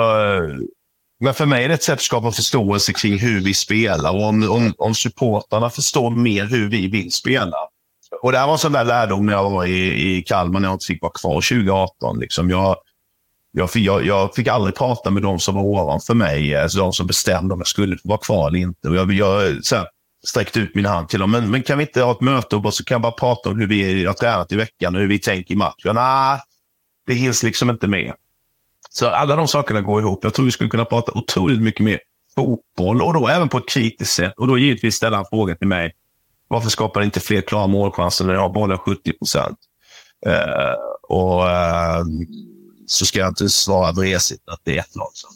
men 1.20 1.34
för 1.34 1.46
mig 1.46 1.64
är 1.64 1.68
det 1.68 1.74
ett 1.74 1.82
sätt 1.82 1.94
att 1.94 2.00
skapa 2.00 2.32
förståelse 2.32 2.92
kring 2.92 3.18
hur 3.18 3.40
vi 3.40 3.54
spelar 3.54 4.10
och 4.14 4.28
om, 4.28 4.50
om, 4.50 4.74
om 4.78 4.94
supportarna 4.94 5.70
förstår 5.70 6.10
mer 6.10 6.44
hur 6.44 6.68
vi 6.68 6.88
vill 6.88 7.12
spela. 7.12 7.56
Och 8.22 8.32
det 8.32 8.38
här 8.38 8.46
var 8.46 8.52
en 8.52 8.58
sån 8.58 8.72
där 8.72 8.84
lärdom 8.84 9.26
när 9.26 9.32
jag 9.32 9.50
var 9.50 9.66
i, 9.66 10.16
i 10.16 10.22
Kalmar 10.22 10.60
när 10.60 10.68
jag 10.68 10.74
inte 10.74 10.86
fick 10.86 11.02
vara 11.02 11.12
kvar 11.12 11.34
2018. 11.34 12.18
Liksom 12.18 12.50
jag, 12.50 12.76
jag, 13.52 13.70
fick, 13.70 13.86
jag, 13.86 14.06
jag 14.06 14.34
fick 14.34 14.48
aldrig 14.48 14.74
prata 14.74 15.10
med 15.10 15.22
de 15.22 15.38
som 15.38 15.54
var 15.54 15.62
ovanför 15.62 16.14
mig, 16.14 16.56
alltså 16.56 16.78
de 16.78 16.92
som 16.92 17.06
bestämde 17.06 17.54
om 17.54 17.60
jag 17.60 17.66
skulle 17.66 17.98
vara 18.04 18.18
kvar 18.18 18.48
eller 18.48 18.58
inte. 18.58 18.88
Och 18.88 18.96
jag, 18.96 19.12
jag 19.12 19.64
så 19.64 19.76
här, 19.76 19.86
sträckte 20.26 20.60
ut 20.60 20.74
min 20.74 20.86
hand 20.86 21.08
till 21.08 21.20
dem. 21.20 21.30
Men, 21.30 21.50
men 21.50 21.62
kan 21.62 21.78
vi 21.78 21.84
inte 21.84 22.02
ha 22.02 22.12
ett 22.12 22.20
möte 22.20 22.56
och 22.56 22.74
så 22.74 22.84
kan 22.84 22.94
jag 22.94 23.02
bara 23.02 23.12
prata 23.12 23.48
om 23.48 23.60
hur 23.60 23.66
vi 23.66 24.04
har 24.04 24.14
tränat 24.14 24.52
i 24.52 24.56
veckan 24.56 24.94
och 24.94 25.00
hur 25.00 25.08
vi 25.08 25.18
tänker 25.18 25.54
i 25.54 25.56
matchen? 25.56 25.94
Nej, 25.94 26.40
det 27.08 27.14
hinns 27.14 27.42
liksom 27.42 27.70
inte 27.70 27.86
med. 27.86 28.14
Så 28.90 29.08
alla 29.08 29.36
de 29.36 29.48
sakerna 29.48 29.80
går 29.80 30.00
ihop. 30.00 30.24
Jag 30.24 30.34
tror 30.34 30.44
vi 30.44 30.50
skulle 30.50 30.70
kunna 30.70 30.84
prata 30.84 31.12
otroligt 31.12 31.62
mycket 31.62 31.84
mer 31.84 32.00
fotboll 32.34 33.02
och 33.02 33.14
då 33.14 33.28
även 33.28 33.48
på 33.48 33.58
ett 33.58 33.68
kritiskt 33.68 34.14
sätt. 34.14 34.32
Och 34.36 34.46
då 34.46 34.58
givetvis 34.58 34.94
ställa 34.94 35.18
en 35.18 35.24
fråga 35.24 35.54
till 35.54 35.68
mig. 35.68 35.94
Varför 36.48 36.70
skapar 36.70 37.02
inte 37.02 37.20
fler 37.20 37.40
klara 37.40 37.66
målchanser 37.66 38.24
när 38.24 38.34
jag 38.34 38.40
har 38.40 38.48
bollen 38.48 38.78
70 38.78 39.12
procent? 39.12 39.58
Uh, 40.26 40.74
och 41.08 41.42
uh, 41.42 42.04
så 42.86 43.06
ska 43.06 43.18
jag 43.18 43.28
inte 43.28 43.48
svara 43.48 43.92
vresigt 43.92 44.48
att 44.48 44.60
det 44.62 44.76
är 44.76 44.80
ett 44.80 44.96
lag 44.96 45.10
som, 45.12 45.30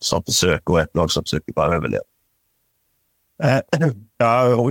som 0.00 0.24
försöker 0.24 0.72
och 0.72 0.80
ett 0.80 0.96
lag 0.96 1.10
som 1.10 1.24
försöker 1.24 1.52
bara 1.52 1.76
överleva. 1.76 2.02
Uh, 3.44 3.88
ja, 4.18 4.70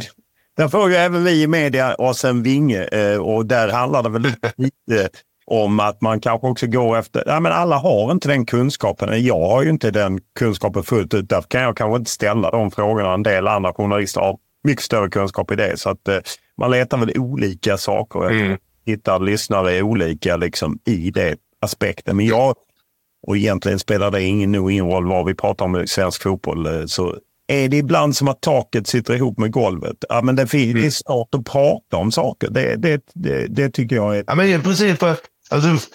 där 0.58 0.68
får 0.68 0.90
ju 0.90 0.96
även 0.96 1.24
vi 1.24 1.42
i 1.42 1.48
media 1.48 1.96
oss 1.96 2.26
en 2.26 2.44
vinge 2.44 3.18
och 3.18 3.46
där 3.46 3.70
handlar 3.70 4.04
det 4.04 4.10
väl 4.10 4.34
lite 4.58 5.10
om 5.50 5.80
att 5.80 6.02
man 6.02 6.20
kanske 6.20 6.48
också 6.48 6.68
går 6.68 6.98
efter, 6.98 7.24
ja 7.26 7.40
men 7.40 7.52
alla 7.52 7.78
har 7.78 8.12
inte 8.12 8.28
den 8.28 8.46
kunskapen. 8.46 9.26
Jag 9.26 9.48
har 9.50 9.64
ju 9.64 9.70
inte 9.70 9.92
den 9.92 10.20
kunskapen 10.40 10.84
fullt 10.84 11.14
ut. 11.14 11.30
Därför 11.30 11.50
kan 11.50 11.62
jag 11.62 11.78
kanske 11.78 11.98
inte 11.98 12.12
ställa 12.12 12.52
de 12.52 12.72
frågorna. 12.72 13.14
En 13.14 13.24
del 13.24 13.48
andra 13.48 13.74
journalister 13.74 14.22
har 14.22 14.38
mycket 14.64 14.84
större 14.84 15.10
kunskap 15.10 15.52
i 15.52 15.56
det. 15.56 15.80
Så 15.80 15.90
att 15.90 16.08
eh, 16.08 16.18
man 16.58 16.72
letar 16.72 16.98
väl 16.98 17.18
olika 17.18 17.78
saker. 17.78 18.30
Mm. 18.30 18.58
Hittar 18.86 19.20
lyssnare 19.20 19.82
olika 19.82 20.38
liksom 20.38 20.80
i 20.86 21.12
det 21.12 21.36
aspekten. 21.62 22.18
Men 22.18 22.26
jag, 22.26 22.56
och 23.28 23.38
egentligen 23.38 23.80
spelar 23.80 24.12
det 24.12 24.22
ingen, 24.22 24.52
nog 24.52 24.72
ingen 24.72 24.86
roll 24.86 25.08
vad 25.08 25.26
vi 25.26 25.36
pratar 25.36 25.66
om 25.66 25.82
i 25.82 25.88
svensk 25.88 26.24
fotboll, 26.24 26.66
eh, 26.66 26.86
så 26.86 27.16
är 27.48 27.70
det 27.70 27.78
ibland 27.78 28.16
som 28.16 28.28
att 28.28 28.42
taket 28.42 28.88
sitter 28.88 29.16
ihop 29.16 29.40
med 29.40 29.52
golvet. 29.52 30.06
Ja, 30.10 30.22
men 30.22 30.36
det, 30.36 30.54
är 30.54 30.72
mm. 30.72 30.92
svårt 30.92 31.36
att 31.36 31.46
prata 31.46 31.98
om 31.98 32.12
saker. 32.12 32.50
Det, 32.50 32.76
det, 32.76 33.02
det, 33.14 33.48
det 33.48 33.70
tycker 33.70 33.96
jag 33.96 34.18
är... 34.18 34.24
Ja, 34.28 34.36
men 34.36 34.62
precis. 34.62 35.00
För 35.00 35.16
Alltså, 35.50 35.88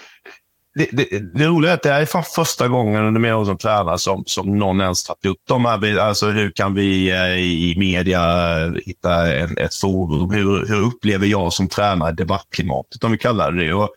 det, 0.75 0.89
det, 0.93 1.19
det 1.35 1.47
roliga 1.47 1.71
är 1.71 1.75
att 1.75 1.83
det 1.83 1.93
här 1.93 2.01
är 2.01 2.07
fan 2.07 2.25
första 2.35 2.69
gången 2.69 3.05
under 3.05 3.21
mina 3.21 3.37
år 3.37 3.45
som 3.45 3.59
tränare 3.59 3.99
som, 3.99 4.25
som 4.27 4.59
någon 4.59 4.81
ens 4.81 5.05
tagit 5.05 5.27
upp 5.27 5.41
de 5.49 5.65
här. 5.65 5.99
Alltså 5.99 6.27
hur 6.27 6.51
kan 6.51 6.75
vi 6.75 7.11
eh, 7.11 7.39
i 7.39 7.75
media 7.79 8.21
eh, 8.61 8.73
hitta 8.87 9.37
en, 9.37 9.59
ett 9.59 9.75
forum? 9.75 10.31
Hur, 10.31 10.67
hur 10.67 10.81
upplever 10.81 11.27
jag 11.27 11.53
som 11.53 11.69
tränare 11.69 12.13
debattklimatet, 12.13 13.05
om 13.05 13.13
vi 13.13 13.19
kallar 13.19 13.53
det 13.53 13.67
det? 13.67 13.75
Och, 13.75 13.91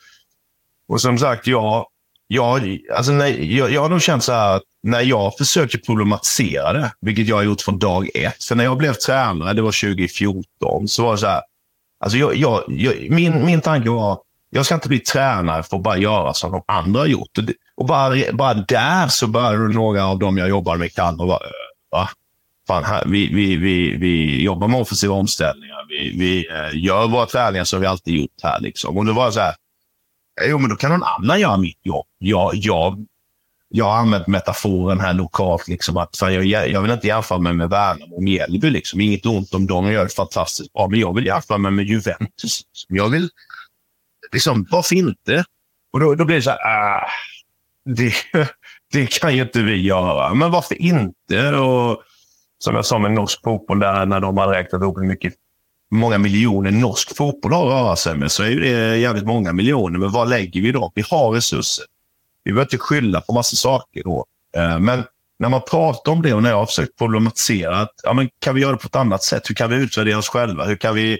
och 0.87 1.01
som 1.01 1.17
sagt, 1.17 1.47
jag, 1.47 1.85
jag, 2.27 2.79
alltså 2.95 3.11
när, 3.11 3.27
jag, 3.27 3.71
jag 3.71 3.81
har 3.81 3.89
nog 3.89 4.01
känt 4.01 4.23
så 4.23 4.31
här 4.31 4.55
att 4.55 4.63
när 4.83 5.01
jag 5.01 5.37
försöker 5.37 5.77
problematisera 5.77 6.73
det, 6.73 6.91
vilket 7.01 7.27
jag 7.27 7.35
har 7.35 7.43
gjort 7.43 7.61
från 7.61 7.79
dag 7.79 8.09
ett. 8.13 8.43
För 8.43 8.55
när 8.55 8.63
jag 8.63 8.77
blev 8.77 8.93
tränare, 8.93 9.53
det 9.53 9.61
var 9.61 9.95
2014, 9.95 10.87
så 10.87 11.03
var 11.03 11.11
det 11.11 11.17
så 11.17 11.27
här. 11.27 11.41
Alltså 11.99 12.17
jag, 12.17 12.35
jag, 12.35 12.63
jag, 12.67 12.93
min, 13.09 13.45
min 13.45 13.61
tanke 13.61 13.89
var, 13.89 14.19
jag 14.57 14.65
ska 14.65 14.75
inte 14.75 14.87
bli 14.87 14.99
tränare 14.99 15.63
för 15.63 15.77
att 15.77 15.83
bara 15.83 15.97
göra 15.97 16.33
som 16.33 16.51
de 16.51 16.63
andra 16.67 16.99
har 16.99 17.07
gjort. 17.07 17.37
Och, 17.75 17.85
bara, 17.85 18.15
bara 18.33 18.53
där 18.53 19.07
så 19.07 19.27
började 19.27 19.57
några 19.57 20.05
av 20.05 20.19
dem 20.19 20.37
jag 20.37 20.49
jobbar 20.49 20.77
med 20.77 20.93
kalla 20.93 21.23
och 21.23 21.27
bara, 21.27 21.39
va? 21.91 22.09
Fan, 22.67 22.83
här, 22.83 23.03
vi, 23.05 23.33
vi, 23.33 23.55
vi, 23.55 23.97
vi 23.97 24.43
jobbar 24.43 24.67
med 24.67 24.81
offensiva 24.81 25.13
omställningar. 25.13 25.85
Vi, 25.89 26.17
vi 26.17 26.47
eh, 26.49 26.85
gör 26.85 27.07
våra 27.07 27.25
träningar 27.25 27.63
som 27.63 27.81
vi 27.81 27.87
alltid 27.87 28.15
gjort 28.15 28.43
här. 28.43 28.59
Liksom. 28.59 28.97
Och 28.97 29.05
det 29.05 29.13
var 29.13 29.31
så 29.31 29.39
här, 29.39 29.53
jo 30.47 30.57
men 30.57 30.69
då 30.69 30.75
kan 30.75 30.91
någon 30.91 31.03
annan 31.03 31.39
göra 31.39 31.57
mitt 31.57 31.79
jobb. 31.83 32.05
Jag, 32.17 32.51
jag, 32.55 33.05
jag 33.69 33.85
har 33.85 33.97
använt 33.97 34.27
metaforen 34.27 34.99
här 34.99 35.13
lokalt, 35.13 35.67
liksom, 35.67 35.97
att 35.97 36.17
fan, 36.17 36.33
jag, 36.33 36.45
jag 36.45 36.81
vill 36.81 36.91
inte 36.91 37.07
jämföra 37.07 37.39
mig 37.39 37.53
med 37.53 37.69
Värnamo 37.69 38.15
och 38.15 38.23
Mjällby. 38.23 38.69
Liksom. 38.69 39.01
Inget 39.01 39.25
ont 39.25 39.53
om 39.53 39.67
dem, 39.67 39.85
de 39.85 39.91
gör 39.91 40.03
det 40.03 40.13
fantastiskt 40.13 40.73
bra, 40.73 40.87
men 40.87 40.99
jag 40.99 41.15
vill 41.15 41.25
jämföra 41.25 41.57
mig 41.57 41.71
med 41.71 41.85
Juventus. 41.85 42.27
Liksom. 42.43 42.95
Jag 42.95 43.09
vill, 43.09 43.29
liksom, 44.31 44.67
varför 44.71 44.95
inte? 44.95 45.43
Och 45.93 45.99
då, 45.99 46.15
då 46.15 46.25
blir 46.25 46.35
det 46.35 46.41
så 46.41 46.49
här, 46.49 46.59
ah, 46.65 47.07
det, 47.85 48.13
det 48.91 49.19
kan 49.19 49.35
ju 49.35 49.41
inte 49.41 49.61
vi 49.61 49.81
göra. 49.81 50.33
Men 50.33 50.51
varför 50.51 50.81
inte? 50.81 51.55
Och 51.55 52.03
som 52.59 52.75
jag 52.75 52.85
sa 52.85 52.99
med 52.99 53.11
norsk 53.11 53.43
fotboll, 53.43 53.79
där 53.79 54.05
när 54.05 54.19
de 54.19 54.37
har 54.37 54.47
räknat 54.47 54.81
ihop 54.81 54.97
hur 54.97 55.07
mycket 55.07 55.33
många 55.91 56.17
miljoner 56.17 56.71
norsk 56.71 57.15
fotboll 57.15 57.53
har 57.53 57.67
att 57.67 57.71
röra 57.71 57.95
sig 57.95 58.17
med, 58.17 58.31
så 58.31 58.43
är 58.43 58.55
det 58.55 58.97
jävligt 58.97 59.25
många 59.25 59.53
miljoner. 59.53 59.99
Men 59.99 60.11
vad 60.11 60.29
lägger 60.29 60.61
vi 60.61 60.71
då? 60.71 60.91
Vi 60.95 61.03
har 61.09 61.31
resurser. 61.31 61.85
Vi 62.43 62.51
behöver 62.51 62.65
inte 62.65 62.77
skylla 62.77 63.21
på 63.21 63.33
massa 63.33 63.55
saker 63.55 64.03
då. 64.03 64.25
Eh, 64.57 64.79
men 64.79 65.03
när 65.39 65.49
man 65.49 65.61
pratar 65.61 66.11
om 66.11 66.21
det 66.21 66.33
och 66.33 66.43
när 66.43 66.49
jag 66.49 66.57
har 66.57 66.65
försökt 66.65 66.97
problematisera, 66.97 67.77
att, 67.77 67.91
ja, 68.03 68.13
men 68.13 68.29
kan 68.39 68.55
vi 68.55 68.61
göra 68.61 68.71
det 68.71 68.77
på 68.77 68.87
ett 68.87 68.95
annat 68.95 69.23
sätt? 69.23 69.49
Hur 69.49 69.55
kan 69.55 69.69
vi 69.69 69.75
utvärdera 69.75 70.17
oss 70.17 70.29
själva? 70.29 70.65
Hur 70.65 70.75
kan 70.75 70.95
vi... 70.95 71.19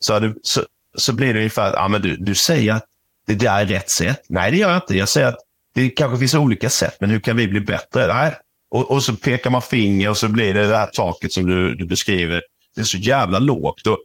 Så, 0.00 0.18
det, 0.18 0.34
så, 0.42 0.60
så 0.98 1.12
blir 1.12 1.34
det 1.34 1.38
ungefär, 1.38 1.72
att 1.72 1.90
men 1.90 2.02
du, 2.02 2.16
du 2.16 2.34
säger 2.34 2.72
att 2.72 2.84
det 3.26 3.34
där 3.34 3.60
är 3.60 3.66
rätt 3.66 3.90
sätt. 3.90 4.22
Nej, 4.28 4.50
det 4.50 4.56
gör 4.56 4.68
jag 4.68 4.76
inte. 4.76 4.96
Jag 4.96 5.08
säger 5.08 5.28
att 5.28 5.38
det 5.74 5.90
kanske 5.90 6.18
finns 6.18 6.34
olika 6.34 6.70
sätt, 6.70 6.96
men 7.00 7.10
hur 7.10 7.20
kan 7.20 7.36
vi 7.36 7.48
bli 7.48 7.60
bättre? 7.60 8.06
Nej. 8.06 8.34
Och, 8.70 8.90
och 8.90 9.02
så 9.02 9.16
pekar 9.16 9.50
man 9.50 9.62
finger 9.62 10.10
och 10.10 10.16
så 10.16 10.28
blir 10.28 10.54
det 10.54 10.66
det 10.68 10.76
här 10.76 10.86
taket 10.86 11.32
som 11.32 11.46
du, 11.46 11.74
du 11.74 11.86
beskriver. 11.86 12.42
Det 12.74 12.80
är 12.80 12.84
så 12.84 12.98
jävla 12.98 13.38
lågt. 13.38 13.86
Och 13.86 13.98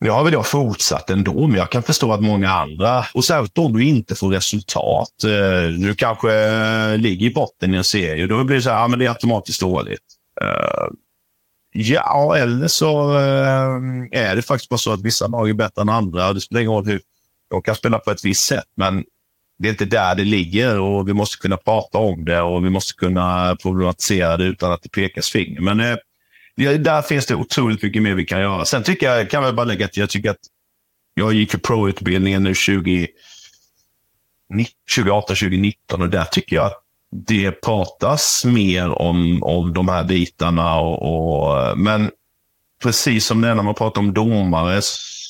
nu 0.00 0.10
har 0.10 0.24
väl 0.24 0.32
jag 0.32 0.46
fortsatt 0.46 1.10
ändå, 1.10 1.46
men 1.46 1.56
jag 1.56 1.70
kan 1.70 1.82
förstå 1.82 2.12
att 2.12 2.22
många 2.22 2.50
andra, 2.50 3.04
och 3.14 3.24
särskilt 3.24 3.58
om 3.58 3.72
du 3.72 3.84
inte 3.84 4.14
får 4.14 4.30
resultat. 4.30 5.24
Eh, 5.24 5.68
du 5.68 5.94
kanske 5.94 6.34
eh, 6.34 6.98
ligger 6.98 7.26
i 7.26 7.34
botten 7.34 7.74
i 7.74 7.76
en 7.76 7.84
serie, 7.84 8.26
då 8.26 8.44
blir 8.44 8.56
det 8.56 8.62
så 8.62 8.70
här, 8.70 8.80
ja, 8.80 8.88
men 8.88 8.98
det 8.98 9.04
är 9.04 9.08
automatiskt 9.08 9.60
dåligt. 9.60 10.00
Eh, 10.42 10.86
Ja, 11.78 12.36
eller 12.36 12.68
så 12.68 13.18
eh, 13.18 14.20
är 14.20 14.36
det 14.36 14.42
faktiskt 14.42 14.68
bara 14.68 14.78
så 14.78 14.92
att 14.92 15.02
vissa 15.02 15.26
lag 15.26 15.48
är 15.48 15.54
bättre 15.54 15.82
än 15.82 15.88
andra. 15.88 16.32
Det 16.32 16.40
spelar 16.40 16.60
ingen 16.60 16.72
roll 16.72 16.86
hur 16.86 17.00
de 17.50 17.62
kan 17.62 17.74
spela 17.74 17.98
på 17.98 18.10
ett 18.10 18.24
visst 18.24 18.44
sätt, 18.44 18.64
men 18.76 19.04
det 19.58 19.68
är 19.68 19.70
inte 19.70 19.84
där 19.84 20.14
det 20.14 20.24
ligger 20.24 20.80
och 20.80 21.08
vi 21.08 21.12
måste 21.12 21.36
kunna 21.36 21.56
prata 21.56 21.98
om 21.98 22.24
det 22.24 22.40
och 22.40 22.64
vi 22.64 22.70
måste 22.70 22.94
kunna 22.94 23.56
problematisera 23.62 24.36
det 24.36 24.44
utan 24.44 24.72
att 24.72 24.82
det 24.82 24.88
pekas 24.88 25.30
finger. 25.30 25.60
Men 25.60 25.80
eh, 25.80 25.96
där 26.78 27.02
finns 27.02 27.26
det 27.26 27.34
otroligt 27.34 27.82
mycket 27.82 28.02
mer 28.02 28.14
vi 28.14 28.24
kan 28.24 28.40
göra. 28.40 28.64
Sen 28.64 28.82
tycker 28.82 29.06
jag, 29.06 29.30
kan 29.30 29.44
jag 29.44 29.54
bara 29.54 29.66
lägga 29.66 29.88
till, 29.88 30.00
jag 30.00 30.10
tycker 30.10 30.30
att 30.30 30.46
jag 31.14 31.32
gick 31.32 31.54
ju 31.54 31.60
pro-utbildningen 31.60 32.42
nu 32.42 32.54
20, 32.54 33.08
2018, 34.94 35.36
2019 35.36 36.02
och 36.02 36.08
där 36.08 36.24
tycker 36.24 36.56
jag 36.56 36.66
att 36.66 36.85
det 37.26 37.50
pratas 37.50 38.44
mer 38.44 39.02
om, 39.02 39.42
om 39.42 39.72
de 39.72 39.88
här 39.88 40.04
bitarna. 40.04 40.78
Och, 40.80 41.02
och, 41.02 41.78
men 41.78 42.10
precis 42.82 43.26
som 43.26 43.40
det 43.40 43.48
är 43.48 43.54
när 43.54 43.62
man 43.62 43.74
pratar 43.74 44.00
om 44.00 44.14
domare 44.14 44.80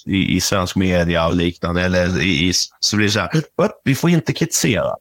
i, 0.07 0.37
i 0.37 0.41
svensk 0.41 0.77
media 0.77 1.27
och 1.27 1.37
liknande, 1.37 1.83
eller 1.83 2.23
i, 2.23 2.49
i, 2.49 2.53
så 2.81 2.97
blir 2.97 3.07
det 3.07 3.13
så 3.13 3.21
här, 3.21 3.43
vi 3.85 3.95
får 3.95 4.11
inte 4.11 4.33
kritisera. 4.33 4.97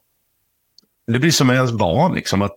Det 1.06 1.18
blir 1.18 1.30
som 1.30 1.46
med 1.46 1.56
ens 1.56 1.72
barn, 1.72 2.14
liksom, 2.14 2.42
att 2.42 2.56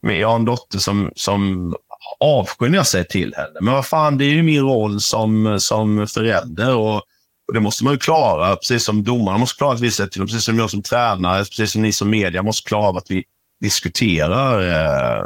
jag 0.00 0.28
har 0.28 0.36
en 0.36 0.44
dotter 0.44 0.78
som, 0.78 1.10
som 1.16 1.74
avskyr 2.20 2.68
när 2.68 2.76
jag 2.76 2.86
säger 2.86 3.04
till 3.04 3.34
henne. 3.36 3.58
Men 3.60 3.74
vad 3.74 3.86
fan, 3.86 4.18
det 4.18 4.24
är 4.24 4.30
ju 4.30 4.42
min 4.42 4.62
roll 4.62 5.00
som, 5.00 5.60
som 5.60 6.06
förälder 6.06 6.76
och, 6.76 7.02
och 7.48 7.54
det 7.54 7.60
måste 7.60 7.84
man 7.84 7.92
ju 7.92 7.98
klara. 7.98 8.56
Precis 8.56 8.84
som 8.84 9.04
domarna 9.04 9.38
måste 9.38 9.58
klara 9.58 9.74
att 9.74 9.80
vi 9.80 9.90
säger 9.90 10.10
till 10.10 10.20
precis 10.20 10.44
som 10.44 10.58
jag 10.58 10.70
som 10.70 10.82
tränare, 10.82 11.38
precis 11.38 11.72
som 11.72 11.82
ni 11.82 11.92
som 11.92 12.10
media 12.10 12.42
måste 12.42 12.68
klara 12.68 12.88
av 12.88 12.96
att 12.96 13.10
vi 13.10 13.24
diskuterar. 13.60 14.60
Eh, 14.60 15.24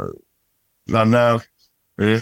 men... 0.91 1.13
Eh, 1.13 1.41
mm. 2.01 2.21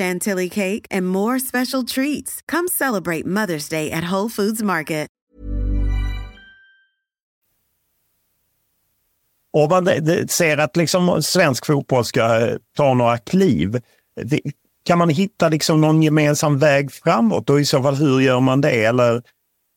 chantilly 0.01 0.49
cake, 0.49 0.87
and 0.91 1.07
more 1.07 1.39
special 1.39 1.83
treats. 1.83 2.41
Come 2.51 2.67
celebrate 2.67 3.25
Mother's 3.25 3.69
Day 3.69 3.91
at 3.91 4.11
Whole 4.11 4.29
Foods 4.29 4.63
Market. 4.63 5.07
Om 9.53 9.69
man 9.69 9.87
ser 10.27 10.57
att 10.57 10.77
liksom 10.77 11.23
svensk 11.23 11.65
fotboll 11.65 12.05
ska 12.05 12.39
eh, 12.39 12.55
ta 12.77 12.93
några 12.93 13.17
kliv, 13.17 13.81
kan 14.83 14.97
man 14.97 15.09
hitta 15.09 15.49
liksom 15.49 15.81
någon 15.81 16.03
gemensam 16.03 16.59
väg 16.59 16.91
framåt 16.91 17.49
och 17.49 17.61
i 17.61 17.65
så 17.65 17.83
fall 17.83 17.95
hur 17.95 18.19
gör 18.19 18.39
man 18.39 18.61
det? 18.61 18.85
Eller 18.85 19.21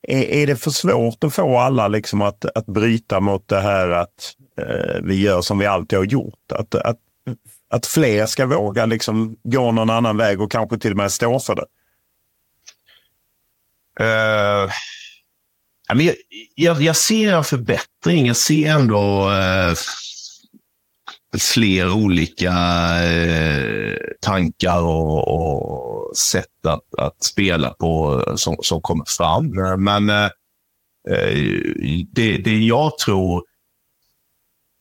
är 0.08 0.46
det 0.46 0.56
för 0.56 0.70
svårt 0.70 1.24
att 1.24 1.34
få 1.34 1.58
alla 1.58 1.88
liksom 1.88 2.22
att, 2.22 2.44
att 2.44 2.66
bryta 2.66 3.20
mot 3.20 3.48
det 3.48 3.60
här 3.60 3.88
att 3.88 4.34
eh, 4.58 5.02
vi 5.02 5.20
gör 5.20 5.40
som 5.40 5.58
vi 5.58 5.66
alltid 5.66 5.98
har 5.98 6.06
gjort? 6.06 6.52
Att, 6.52 6.74
att, 6.74 6.98
att 7.74 7.86
fler 7.86 8.26
ska 8.26 8.46
våga 8.46 8.86
liksom 8.86 9.36
gå 9.42 9.72
någon 9.72 9.90
annan 9.90 10.16
väg 10.16 10.40
och 10.40 10.50
kanske 10.50 10.78
till 10.78 10.90
och 10.90 10.96
med 10.96 11.12
stå 11.12 11.40
för 11.40 11.54
det? 11.54 11.66
Uh, 14.00 14.70
jag, 15.88 16.14
jag, 16.54 16.82
jag 16.82 16.96
ser 16.96 17.32
en 17.32 17.44
förbättring. 17.44 18.26
Jag 18.26 18.36
ser 18.36 18.70
ändå 18.70 19.30
uh, 19.30 19.74
fler 21.38 21.92
olika 21.92 22.52
uh, 23.04 23.96
tankar 24.20 24.80
och, 24.80 25.28
och 25.28 26.16
sätt 26.16 26.66
att, 26.66 26.94
att, 26.98 27.22
spela 27.22 27.70
på 27.70 28.22
som, 28.36 28.56
som 28.62 28.80
kommer 28.80 29.04
fram. 29.04 29.50
Men 29.84 30.06
det, 32.12 32.38
det 32.38 32.58
jag 32.58 32.98
tror 32.98 33.42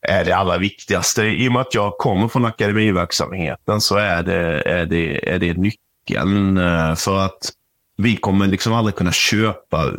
är 0.03 0.25
det 0.25 0.35
allra 0.35 0.57
viktigaste. 0.57 1.23
I 1.23 1.47
och 1.47 1.51
med 1.51 1.61
att 1.61 1.73
jag 1.73 1.97
kommer 1.97 2.27
från 2.27 2.45
akademiverksamheten 2.45 3.81
så 3.81 3.95
är 3.95 4.23
det, 4.23 4.61
är 4.61 4.85
det, 4.85 5.29
är 5.29 5.39
det 5.39 5.53
nyckeln. 5.57 6.57
Eh, 6.57 6.95
för 6.95 7.25
att 7.25 7.51
vi 7.97 8.15
kommer 8.15 8.47
liksom 8.47 8.73
aldrig 8.73 8.95
kunna 8.95 9.11
köpa... 9.11 9.91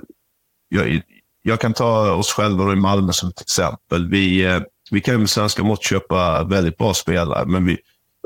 Jag, 0.68 1.02
jag 1.42 1.60
kan 1.60 1.74
ta 1.74 2.12
oss 2.12 2.32
själva 2.32 2.72
i 2.72 2.76
Malmö 2.76 3.12
som 3.12 3.28
ett 3.28 3.40
exempel. 3.40 4.08
Vi, 4.08 4.44
eh, 4.44 4.60
vi 4.90 5.00
kan 5.00 5.18
med 5.18 5.30
svenska 5.30 5.62
mått 5.62 5.82
köpa 5.82 6.44
väldigt 6.44 6.78
bra 6.78 6.94
spelare, 6.94 7.46
men 7.46 7.66
vi, 7.66 7.78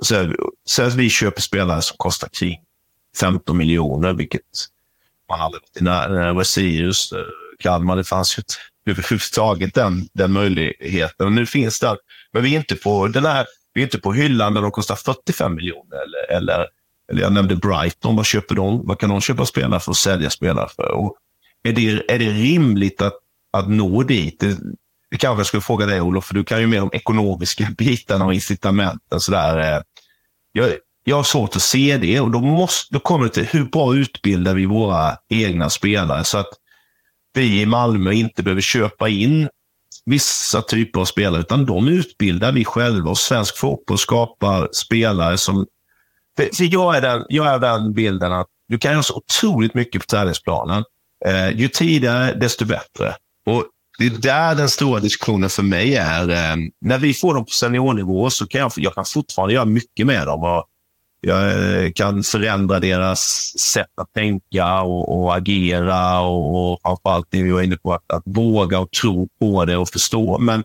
så, 0.03 0.35
så 0.65 0.83
att 0.83 0.95
vi 0.95 1.11
köper 1.11 1.41
spelare 1.41 1.83
som 1.83 1.97
kostar 1.97 2.29
kring 2.29 2.57
15 3.21 3.57
miljoner, 3.57 4.13
vilket 4.13 4.43
man 5.29 5.41
aldrig 5.41 5.63
varit 5.63 5.81
i 5.81 5.85
närheten. 5.85 7.13
av. 7.13 7.21
eh, 7.21 7.27
Kalmar, 7.59 7.97
det 7.97 8.05
fanns 8.05 8.39
ju 8.39 8.41
inte 8.41 8.55
överhuvudtaget 8.89 9.75
den, 9.75 10.09
den 10.13 10.33
möjligheten. 10.33 11.27
Och 11.27 11.33
nu 11.33 11.47
finns 11.47 11.81
den. 11.81 11.97
Men 12.33 12.43
vi 12.43 12.55
är 12.55 12.59
inte 12.59 12.75
på 12.75 13.09
den 13.09 13.25
här, 13.25 13.47
vi 13.75 13.81
är 13.81 13.85
inte 13.85 13.99
på 13.99 14.13
hyllan 14.13 14.55
där 14.55 14.63
de 14.63 14.71
kostar 14.71 14.97
45 14.97 15.55
miljoner. 15.55 15.97
Eller, 15.97 16.37
eller, 16.37 16.67
eller 17.11 17.23
jag 17.23 17.33
nämnde 17.33 17.57
Brighton, 17.57 18.17
vad 18.17 18.27
köper 18.27 18.55
de? 18.55 18.87
Vad 18.87 18.99
kan 18.99 19.11
de 19.11 19.21
köpa 19.21 19.47
spelare 19.47 19.81
för 19.81 19.91
och 19.91 19.97
sälja 19.97 20.31
spelare 20.31 20.69
för? 20.77 20.91
Och 20.91 21.17
är, 21.63 21.73
det, 21.73 22.13
är 22.13 22.19
det 22.19 22.31
rimligt 22.31 23.03
att, 23.03 23.15
att 23.53 23.69
nå 23.69 24.03
dit? 24.03 24.41
Det, 24.41 24.57
det 25.11 25.17
kanske 25.17 25.41
jag 25.41 25.47
skulle 25.47 25.61
fråga 25.61 25.87
dig 25.87 26.01
Olof, 26.01 26.25
för 26.25 26.35
du 26.35 26.45
kan 26.45 26.61
ju 26.61 26.67
mer 26.67 26.83
om 26.83 26.91
ekonomiska 26.93 27.69
bitarna 27.79 28.25
och 28.25 28.35
incitamenten. 28.35 29.21
Sådär. 29.21 29.77
Eh. 29.77 29.83
Jag, 30.53 30.71
jag 31.05 31.17
har 31.17 31.23
svårt 31.23 31.57
att 31.57 31.63
se 31.63 31.97
det 31.97 32.21
och 32.21 32.31
då, 32.31 32.41
måste, 32.41 32.95
då 32.95 33.01
kommer 33.01 33.25
det 33.25 33.31
till 33.31 33.47
hur 33.47 33.65
bra 33.65 33.95
utbildar 33.95 34.55
vi 34.55 34.67
våra 34.67 35.17
egna 35.29 35.71
spelare 35.71 36.25
så 36.25 36.39
att 36.39 36.49
vi 37.35 37.61
i 37.61 37.67
Malmö 37.67 38.13
inte 38.13 38.43
behöver 38.43 38.63
köpa 38.63 39.09
in 39.09 39.49
vissa 40.07 40.63
typer 40.63 41.01
av 41.01 41.05
spelare, 41.05 41.41
utan 41.41 41.67
de 41.67 41.89
utbildar 41.89 42.53
vi 42.53 42.65
själva 42.65 43.11
och 43.11 43.19
svensk 43.19 43.57
fotboll 43.57 43.99
skapar 43.99 44.69
spelare 44.73 45.39
som... 45.39 45.67
För 46.37 46.57
för 46.57 46.65
jag, 46.65 46.97
är 46.97 47.01
den, 47.01 47.25
jag 47.29 47.47
är 47.47 47.59
den 47.59 47.93
bilden 47.93 48.33
att 48.33 48.47
du 48.69 48.79
kan 48.79 48.93
göra 48.93 49.03
så 49.03 49.17
otroligt 49.17 49.75
mycket 49.75 50.01
på 50.01 50.07
träningsplanen. 50.07 50.85
Eh, 51.27 51.51
ju 51.51 51.69
tidigare, 51.69 52.35
desto 52.35 52.65
bättre. 52.65 53.15
Och 53.47 53.65
det 53.99 54.07
är 54.07 54.11
där 54.11 54.55
den 54.55 54.69
stora 54.69 55.01
diskussionen 55.01 55.51
för 55.51 55.63
mig 55.63 55.97
är. 55.97 56.31
Eh, 56.31 56.57
när 56.81 56.99
vi 56.99 57.15
får 57.15 57.35
dem 57.35 57.45
på 57.45 57.51
seniornivå 57.51 58.31
så 58.31 58.47
kan 58.47 58.61
jag, 58.61 58.73
jag 58.77 58.95
kan 58.95 59.05
fortfarande 59.05 59.55
göra 59.55 59.65
mycket 59.65 60.07
med 60.07 60.27
dem. 60.27 60.43
Och 60.43 60.65
jag 61.21 61.51
eh, 61.85 61.93
kan 61.93 62.23
förändra 62.23 62.81
deras 62.81 63.21
sätt 63.59 63.99
att 64.01 64.13
tänka 64.13 64.81
och, 64.83 65.19
och 65.19 65.37
agera 65.37 66.21
och, 66.21 66.73
och 66.73 66.81
framförallt 66.83 67.27
det 67.31 67.43
vi 67.43 67.51
var 67.51 67.63
inne 67.63 67.77
på, 67.77 67.93
att, 67.95 68.13
att 68.13 68.23
våga 68.27 68.79
och 68.79 68.91
tro 68.91 69.29
på 69.41 69.65
det 69.65 69.77
och 69.77 69.89
förstå. 69.89 70.39
Men, 70.39 70.65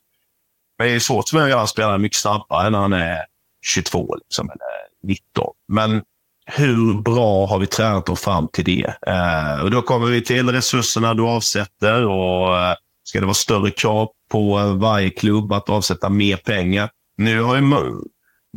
men 0.77 0.87
det 0.87 0.93
är 0.93 0.99
svårt 0.99 1.29
för 1.29 1.37
mig 1.37 1.43
att 1.43 1.49
göra 1.49 1.61
en 1.61 1.67
spelare 1.67 1.97
mycket 1.97 2.17
snabbare 2.17 2.69
när 2.69 2.79
han 2.79 2.93
är 2.93 3.17
22 3.65 4.15
liksom, 4.15 4.49
eller 4.49 5.13
19. 5.13 5.53
Men 5.67 6.01
hur 6.45 7.01
bra 7.01 7.45
har 7.45 7.59
vi 7.59 7.67
tränat 7.67 8.05
dem 8.05 8.17
fram 8.17 8.47
till 8.47 8.65
det? 8.65 8.93
Eh, 9.07 9.63
och 9.63 9.71
Då 9.71 9.81
kommer 9.81 10.07
vi 10.07 10.23
till 10.23 10.49
resurserna 10.49 11.13
du 11.13 11.23
avsätter 11.23 12.05
och 12.05 12.57
eh, 12.57 12.75
ska 13.03 13.19
det 13.19 13.25
vara 13.25 13.33
större 13.33 13.71
krav 13.71 14.09
på 14.31 14.59
eh, 14.59 14.73
varje 14.73 15.09
klubb 15.09 15.53
att 15.53 15.69
avsätta 15.69 16.09
mer 16.09 16.37
pengar? 16.37 16.89
Nu 17.17 17.41
har 17.41 17.55
ju 17.55 17.61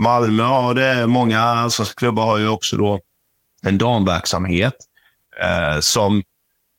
Malmö 0.00 0.42
har 0.42 0.74
det, 0.74 1.06
många 1.06 1.40
allsvenska 1.40 1.94
klubbar 1.94 2.26
har 2.26 2.38
ju 2.38 2.48
också 2.48 2.76
då 2.76 3.00
en 3.62 3.78
damverksamhet 3.78 4.74
eh, 5.42 5.80
som 5.80 6.22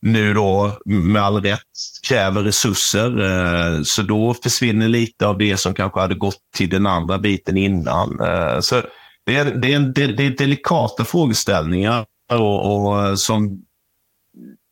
nu 0.01 0.34
då 0.34 0.78
med 0.86 1.22
all 1.24 1.41
rätt 1.41 1.61
kräver 2.07 2.43
resurser. 2.43 3.22
Eh, 3.22 3.82
så 3.84 4.01
då 4.01 4.34
försvinner 4.34 4.88
lite 4.88 5.28
av 5.28 5.38
det 5.38 5.57
som 5.57 5.74
kanske 5.74 5.99
hade 5.99 6.15
gått 6.15 6.38
till 6.55 6.70
den 6.70 6.86
andra 6.88 7.18
biten 7.18 7.57
innan. 7.57 8.20
Eh, 8.20 8.59
så 8.59 8.82
det 9.26 9.36
är, 9.36 9.45
det, 9.45 9.72
är, 9.74 9.76
en- 9.76 9.93
det, 9.93 10.07
det 10.07 10.24
är 10.26 10.30
delikata 10.30 11.05
frågeställningar 11.05 12.05
och, 12.32 12.88
och 12.88 13.20
som 13.20 13.61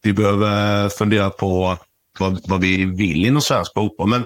vi 0.04 0.14
behöver 0.14 0.89
fundera 0.89 1.30
på 1.30 1.78
vad, 2.20 2.41
vad 2.50 2.62
vi 2.62 2.86
vill 2.86 3.26
inom 3.26 3.41
svensk 3.41 3.74
fotboll. 3.74 4.10
Men 4.10 4.24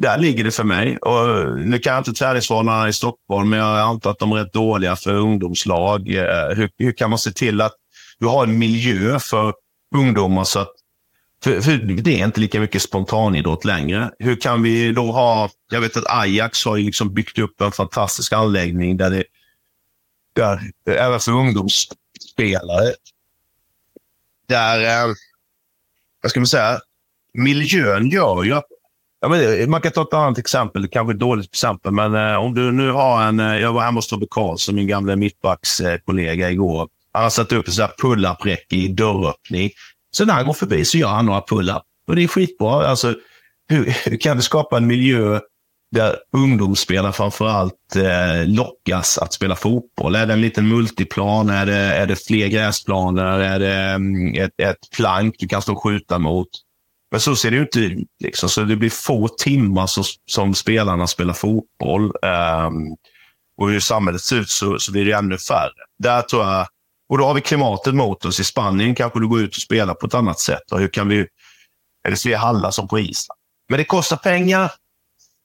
där 0.00 0.18
ligger 0.18 0.44
det 0.44 0.50
för 0.50 0.64
mig. 0.64 0.96
Och 0.96 1.58
nu 1.58 1.78
kan 1.78 1.92
jag 1.92 2.00
inte 2.00 2.12
träningsförhållandena 2.12 2.88
i 2.88 2.92
Stockholm, 2.92 3.50
men 3.50 3.58
jag 3.58 3.78
antar 3.78 4.10
att 4.10 4.18
de 4.18 4.32
är 4.32 4.36
rätt 4.36 4.52
dåliga 4.52 4.96
för 4.96 5.14
ungdomslag. 5.14 6.08
Eh, 6.08 6.56
hur, 6.56 6.70
hur 6.78 6.92
kan 6.92 7.10
man 7.10 7.18
se 7.18 7.32
till 7.32 7.60
att 7.60 7.72
du 8.18 8.26
har 8.26 8.44
en 8.44 8.58
miljö 8.58 9.18
för 9.18 9.54
ungdomar 9.94 10.44
så 10.44 10.58
att 10.58 10.72
för, 11.44 11.60
för 11.60 11.72
det 11.72 12.20
är 12.20 12.24
inte 12.24 12.40
lika 12.40 12.60
mycket 12.60 12.82
spontanidrott 12.82 13.64
längre. 13.64 14.10
Hur 14.18 14.36
kan 14.36 14.62
vi 14.62 14.92
då 14.92 15.12
ha... 15.12 15.50
Jag 15.70 15.80
vet 15.80 15.96
att 15.96 16.10
Ajax 16.10 16.64
har 16.64 16.78
liksom 16.78 17.14
byggt 17.14 17.38
upp 17.38 17.60
en 17.60 17.72
fantastisk 17.72 18.32
anläggning 18.32 18.96
där 18.96 19.10
det... 19.10 19.24
Där, 20.32 20.60
även 20.86 21.20
för 21.20 21.32
ungdomsspelare. 21.32 22.92
Där... 24.48 24.80
Eh, 24.80 25.14
vad 26.22 26.30
ska 26.30 26.40
man 26.40 26.46
säga? 26.46 26.80
Miljön 27.34 28.08
gör 28.08 28.44
ju 28.44 28.52
att 28.52 28.66
Ja, 29.20 29.28
men 29.28 29.70
man 29.70 29.80
kan 29.80 29.92
ta 29.92 30.02
ett 30.02 30.14
annat 30.14 30.38
exempel, 30.38 30.88
kanske 30.88 31.12
ett 31.12 31.20
dåligt 31.20 31.50
exempel, 31.50 31.92
men 31.92 32.14
eh, 32.14 32.36
om 32.36 32.54
du 32.54 32.72
nu 32.72 32.90
har 32.90 33.22
en... 33.22 33.40
Eh, 33.40 33.58
jag 33.58 33.72
var 33.72 33.82
hemma 33.82 33.98
hos 33.98 34.08
Tobbe 34.08 34.26
Karlsson, 34.30 34.74
min 34.74 34.86
gamla 34.86 35.16
mittbackskollega 35.16 36.50
igår. 36.50 36.88
Han 37.12 37.22
har 37.22 37.30
satt 37.30 37.52
upp 37.52 37.66
en 37.66 37.72
sån 37.72 37.82
här 37.82 37.92
pull-up-räcke 38.02 38.76
i 38.76 38.88
dörröppning. 38.88 39.70
Så 40.10 40.24
när 40.24 40.34
han 40.34 40.46
går 40.46 40.52
förbi 40.52 40.84
så 40.84 40.98
gör 40.98 41.08
han 41.08 41.26
några 41.26 41.40
pull-up. 41.40 41.82
Och 42.08 42.16
det 42.16 42.22
är 42.22 42.28
skitbra. 42.28 42.88
Alltså, 42.88 43.14
hur, 43.68 43.96
hur 44.04 44.16
kan 44.16 44.36
du 44.36 44.42
skapa 44.42 44.76
en 44.76 44.86
miljö 44.86 45.40
där 45.92 46.16
ungdomsspelare 46.32 47.12
framför 47.12 47.48
allt 47.48 47.96
eh, 47.96 48.46
lockas 48.46 49.18
att 49.18 49.32
spela 49.32 49.56
fotboll? 49.56 50.14
Är 50.14 50.26
det 50.26 50.32
en 50.32 50.40
liten 50.40 50.68
multiplan? 50.68 51.50
Är 51.50 51.66
det, 51.66 51.76
är 51.76 52.06
det 52.06 52.16
fler 52.26 52.48
gräsplaner? 52.48 53.38
Är 53.40 53.58
det 53.58 53.94
um, 53.94 54.34
ett, 54.34 54.60
ett 54.62 54.90
plank 54.96 55.34
du 55.38 55.48
kan 55.48 55.62
stå 55.62 55.72
och 55.72 55.82
skjuta 55.82 56.18
mot? 56.18 56.48
Men 57.10 57.20
så 57.20 57.36
ser 57.36 57.50
det 57.50 57.56
ju 57.56 57.62
inte 57.62 57.80
ut. 57.80 58.08
Liksom. 58.24 58.48
Så 58.48 58.62
det 58.62 58.76
blir 58.76 58.90
få 58.90 59.28
timmar 59.28 59.86
som, 59.86 60.04
som 60.30 60.54
spelarna 60.54 61.06
spelar 61.06 61.34
fotboll. 61.34 62.04
Um, 62.04 62.96
och 63.60 63.70
hur 63.70 63.80
samhället 63.80 64.20
ser 64.20 64.36
ut 64.36 64.50
så, 64.50 64.78
så 64.78 64.92
blir 64.92 65.04
det 65.04 65.12
ännu 65.12 65.38
färre. 65.38 65.70
Där 65.98 66.22
tror 66.22 66.44
jag, 66.44 66.66
och 67.08 67.18
då 67.18 67.24
har 67.24 67.34
vi 67.34 67.40
klimatet 67.40 67.94
mot 67.94 68.24
oss. 68.24 68.40
I 68.40 68.44
Spanien 68.44 68.94
kanske 68.94 69.20
du 69.20 69.28
går 69.28 69.40
ut 69.40 69.56
och 69.56 69.62
spelar 69.62 69.94
på 69.94 70.06
ett 70.06 70.14
annat 70.14 70.40
sätt. 70.40 70.72
Och 70.72 70.80
hur 70.80 70.88
kan 70.88 71.08
vi, 71.08 71.18
är 72.08 72.10
det 72.10 72.16
fler 72.16 72.36
hallar 72.36 72.70
som 72.70 72.88
på 72.88 72.98
Island? 72.98 73.38
Men 73.68 73.78
det 73.78 73.84
kostar 73.84 74.16
pengar. 74.16 74.72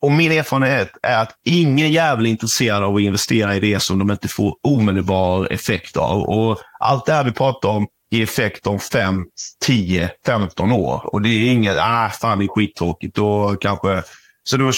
Och 0.01 0.11
min 0.11 0.31
erfarenhet 0.31 0.91
är 1.03 1.21
att 1.21 1.31
ingen 1.45 1.91
jävel 1.91 2.25
är 2.25 2.29
intresserad 2.29 2.83
av 2.83 2.95
att 2.95 3.01
investera 3.01 3.55
i 3.55 3.59
det 3.59 3.79
som 3.79 3.99
de 3.99 4.11
inte 4.11 4.27
får 4.27 4.55
omedelbar 4.63 5.53
effekt 5.53 5.97
av. 5.97 6.21
Och 6.21 6.59
allt 6.79 7.05
det 7.05 7.13
här 7.13 7.23
vi 7.23 7.31
pratar 7.31 7.69
om 7.69 7.87
i 8.15 8.21
effekt 8.21 8.67
om 8.67 8.79
5, 8.79 9.25
10, 9.65 10.11
15 10.25 10.71
år. 10.71 11.09
Och 11.13 11.21
det 11.21 11.29
är 11.29 11.51
inget, 11.51 11.77
ah, 11.79 12.09
fan 12.09 12.39
det 12.39 12.45
är 12.45 12.47
skittråkigt. 12.47 13.15
Då 13.15 13.55
kanske, 13.61 14.03
så 14.43 14.57
då 14.57 14.71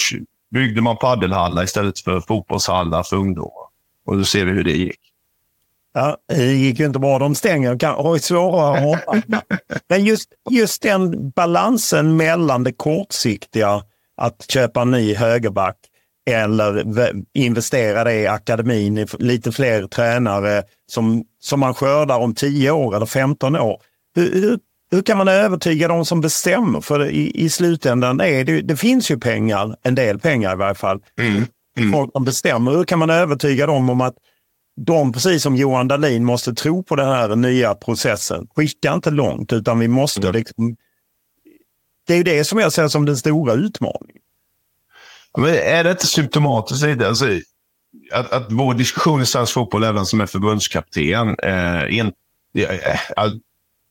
byggde 0.50 0.80
man 0.80 0.96
paddelhallar 0.96 1.64
istället 1.64 2.00
för 2.00 2.20
fotbollshallar 2.20 3.02
för 3.02 3.16
ungdomar. 3.16 3.68
Och 4.06 4.18
då 4.18 4.24
ser 4.24 4.44
vi 4.44 4.52
hur 4.52 4.64
det 4.64 4.72
gick. 4.72 5.00
Ja, 5.94 6.16
det 6.28 6.52
gick 6.52 6.78
ju 6.78 6.86
inte 6.86 6.98
bra. 6.98 7.18
De 7.18 7.34
stänger 7.34 7.78
kan, 7.78 7.94
har 7.94 8.14
ju 8.14 8.20
svårare 8.20 8.76
att 8.76 8.82
hoppa. 8.82 9.42
Men 9.88 10.04
just, 10.04 10.28
just 10.50 10.82
den 10.82 11.30
balansen 11.30 12.16
mellan 12.16 12.64
det 12.64 12.72
kortsiktiga, 12.72 13.82
att 14.16 14.50
köpa 14.50 14.82
en 14.82 14.90
ny 14.90 15.14
högerback 15.14 15.76
eller 16.32 16.84
investera 17.34 18.04
det 18.04 18.14
i 18.14 18.26
akademin, 18.26 18.98
i 18.98 19.06
lite 19.18 19.52
fler 19.52 19.86
tränare 19.86 20.62
som, 20.90 21.24
som 21.40 21.60
man 21.60 21.74
skördar 21.74 22.18
om 22.18 22.34
10 22.34 22.70
år 22.70 22.96
eller 22.96 23.06
15 23.06 23.56
år. 23.56 23.82
Hur, 24.14 24.32
hur, 24.32 24.58
hur 24.90 25.02
kan 25.02 25.18
man 25.18 25.28
övertyga 25.28 25.88
de 25.88 26.04
som 26.04 26.20
bestämmer? 26.20 26.80
För 26.80 27.10
i, 27.10 27.44
i 27.44 27.48
slutändan 27.48 28.20
är 28.20 28.44
det, 28.44 28.60
det 28.60 28.76
finns 28.76 29.10
ju 29.10 29.18
pengar, 29.18 29.76
en 29.82 29.94
del 29.94 30.18
pengar 30.18 30.52
i 30.52 30.56
varje 30.56 30.74
fall. 30.74 31.00
Folk 31.92 32.12
som 32.12 32.24
bestämmer. 32.24 32.72
Hur 32.72 32.84
kan 32.84 32.98
man 32.98 33.10
övertyga 33.10 33.66
dem 33.66 33.90
om 33.90 34.00
att 34.00 34.14
de, 34.80 35.12
precis 35.12 35.42
som 35.42 35.56
Johan 35.56 35.88
Dahlin, 35.88 36.24
måste 36.24 36.54
tro 36.54 36.82
på 36.82 36.96
den 36.96 37.08
här 37.08 37.36
nya 37.36 37.74
processen. 37.74 38.46
Skicka 38.56 38.92
inte 38.92 39.10
långt, 39.10 39.52
utan 39.52 39.78
vi 39.78 39.88
måste 39.88 40.32
liksom... 40.32 40.76
Det 42.06 42.12
är 42.12 42.16
ju 42.16 42.22
det 42.22 42.44
som 42.44 42.58
jag 42.58 42.72
ser 42.72 42.88
som 42.88 43.04
den 43.04 43.16
stora 43.16 43.52
utmaningen. 43.54 44.22
Men 45.36 45.54
är 45.54 45.84
det 45.84 45.90
inte 45.90 46.06
symptomatiskt 46.06 46.84
lite? 46.86 47.08
Alltså, 47.08 47.26
att, 48.12 48.32
att 48.32 48.46
vår 48.52 48.74
diskussion 48.74 49.22
i 49.22 49.26
svensk 49.26 49.52
fotboll, 49.52 49.84
även 49.84 50.06
som 50.06 50.20
är 50.20 50.26
förbundskapten, 50.26 51.36
eh, 51.42 51.98
in, 51.98 52.12
eh, 52.58 53.30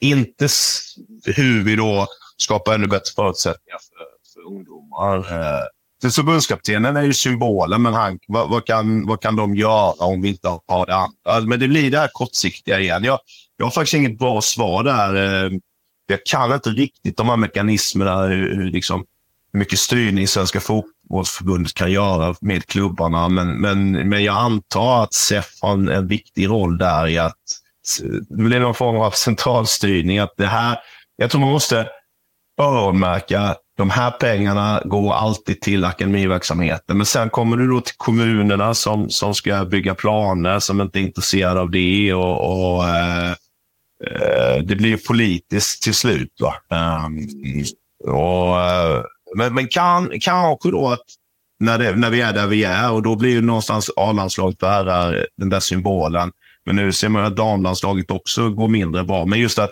inte 0.02 0.46
s- 0.46 0.96
hur 1.26 1.64
vi 1.64 1.76
då 1.76 2.08
skapar 2.38 2.74
ännu 2.76 2.88
bättre 2.88 3.12
förutsättningar 3.16 3.78
för, 3.78 4.34
för 4.34 4.48
ungdomar. 4.56 5.18
Eh, 5.18 5.62
för 6.02 6.10
förbundskaptenen 6.10 6.98
är 6.98 7.02
ju 7.04 7.14
symbolen, 7.14 7.82
men 7.82 7.94
han, 7.94 8.20
vad, 8.28 8.50
vad, 8.50 8.66
kan, 8.66 9.08
vad 9.08 9.22
kan 9.22 9.36
de 9.36 9.56
göra 9.56 9.92
om 9.92 10.22
vi 10.22 10.30
inte 10.30 10.48
har 10.48 10.86
det 10.86 10.96
andra? 10.96 11.16
Alltså, 11.26 11.48
men 11.50 11.60
det 11.60 11.68
blir 11.68 11.92
det 11.92 12.00
här 12.00 12.10
kortsiktiga 12.14 12.80
igen. 12.80 13.04
Jag, 13.04 13.20
jag 13.58 13.66
har 13.66 13.72
faktiskt 13.72 13.94
inget 13.94 14.20
bra 14.20 14.42
svar 14.42 14.84
där. 14.84 15.16
Eh, 15.46 15.52
jag 16.08 16.20
kan 16.26 16.54
inte 16.54 16.70
riktigt 16.70 17.18
de 17.18 17.30
här 17.30 17.38
mekanismerna, 17.38 18.22
hur, 18.26 18.56
hur 18.56 18.72
liksom, 18.72 19.06
hur 19.54 19.60
mycket 19.60 19.80
styrning 19.80 20.28
svenska 20.28 20.60
fotboll 20.60 20.92
vad 21.10 21.74
kan 21.76 21.91
göra 21.91 22.36
med 22.41 22.66
klubbarna. 22.66 23.30
Men, 23.30 23.62
men, 23.62 23.91
men 23.91 24.24
jag 24.24 24.38
antar 24.38 25.03
att 25.03 25.14
SEF 25.14 25.45
har 25.62 25.74
en, 25.74 25.89
en 25.89 26.08
viktig 26.08 26.47
roll 26.47 26.78
där 26.78 27.08
i 27.08 27.18
att 27.18 27.36
det 28.30 28.43
blir 28.43 28.60
någon 28.60 28.74
form 28.74 28.97
av 28.97 29.12
centralstyrning. 29.12 30.20
Att 30.20 30.34
det 30.38 30.47
här, 30.47 30.78
jag 31.16 31.32
tror 31.32 31.41
man 31.41 31.51
måste 31.51 31.88
öronmärka 32.62 33.55
de 33.78 33.89
här 33.89 34.12
pengarna 34.12 34.82
går 34.86 35.14
alltid 35.14 35.62
till 35.62 35.86
akademiverksamheten. 35.86 36.97
Men 36.97 37.05
sen 37.05 37.30
kommer 37.30 37.58
du 37.58 37.68
då 37.68 37.82
till 37.82 37.95
kommunerna 37.97 38.74
som, 38.74 39.10
som 39.10 39.34
ska 39.34 39.66
bygga 39.66 39.95
planer, 39.95 40.60
som 40.60 40.82
inte 40.82 40.99
är 40.99 41.01
intresserade 41.01 41.60
av 41.60 41.72
det. 41.72 42.14
Och, 42.14 42.76
och 42.76 42.89
eh, 42.89 43.32
eh 43.32 44.64
Det 44.64 44.76
blir 44.76 45.08
politiskt 45.08 45.84
till 45.84 45.93
slut. 45.93 46.34
Va? 46.39 46.53
Um, 47.05 47.28
och, 48.14 48.62
eh, 48.62 49.03
men 49.38 49.54
men 49.54 49.68
kan, 49.68 50.20
kanske 50.20 50.72
då 50.72 50.90
att 50.90 51.04
när, 51.60 51.78
det, 51.78 51.96
när 51.96 52.10
vi 52.10 52.22
är 52.22 52.34
där 52.34 52.48
vi 52.48 52.64
är 52.64 52.92
och 52.92 53.02
då 53.04 53.16
blir 53.16 53.30
ju 53.30 53.42
någonstans 53.42 53.92
A-landslaget 53.96 54.60
bära 54.60 55.26
den 55.38 55.50
där 55.50 55.60
symbolen. 55.60 56.32
Men 56.66 56.76
nu 56.76 56.92
ser 56.92 57.10
man 57.10 57.26
att 57.26 57.36
damlandslaget 57.36 58.12
också 58.12 58.50
går 58.50 58.68
mindre 58.68 59.04
bra. 59.04 59.26
Men 59.26 59.40
just 59.40 59.60
att 59.60 59.72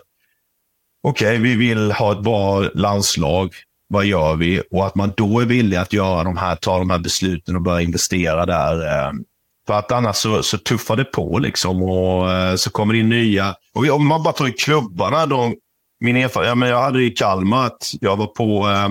okej, 1.04 1.28
okay, 1.28 1.38
vi 1.38 1.56
vill 1.56 1.92
ha 1.92 2.12
ett 2.12 2.24
bra 2.24 2.60
landslag. 2.74 3.54
Vad 3.88 4.06
gör 4.06 4.36
vi? 4.36 4.62
Och 4.72 4.86
att 4.86 4.96
man 4.96 5.14
då 5.18 5.40
är 5.40 5.46
villig 5.46 5.78
att 5.78 5.94
göra 5.94 6.24
de 6.24 6.38
här, 6.38 6.56
ta 6.56 6.78
de 6.78 6.90
här 6.90 7.00
besluten 7.00 7.56
och 7.56 7.62
börja 7.62 7.82
investera 7.82 8.46
där. 8.46 8.76
Eh, 8.76 9.12
för 9.68 9.74
att 9.74 9.92
annars 9.92 10.16
så, 10.16 10.44
så 10.44 10.58
tuffar 10.58 10.96
det 10.96 11.04
på 11.04 11.40
liksom 11.40 11.84
och 11.84 12.32
eh, 12.32 12.56
så 12.56 12.70
kommer 12.70 12.94
det 12.94 13.00
in 13.00 13.10
nya. 13.10 13.56
Och 13.74 13.90
om 13.90 14.08
man 14.08 14.24
bara 14.24 14.34
tar 14.34 14.48
i 14.48 14.52
klubbarna. 14.52 15.26
Då, 15.26 15.54
min 16.00 16.16
erfarenhet, 16.16 16.50
ja, 16.50 16.56
men 16.56 16.70
jag 16.70 16.82
hade 16.82 17.04
i 17.04 17.10
Kalmar 17.10 17.66
att 17.66 17.92
jag 18.02 18.18
var 18.18 18.28
på 18.28 18.70
eh, 18.70 18.90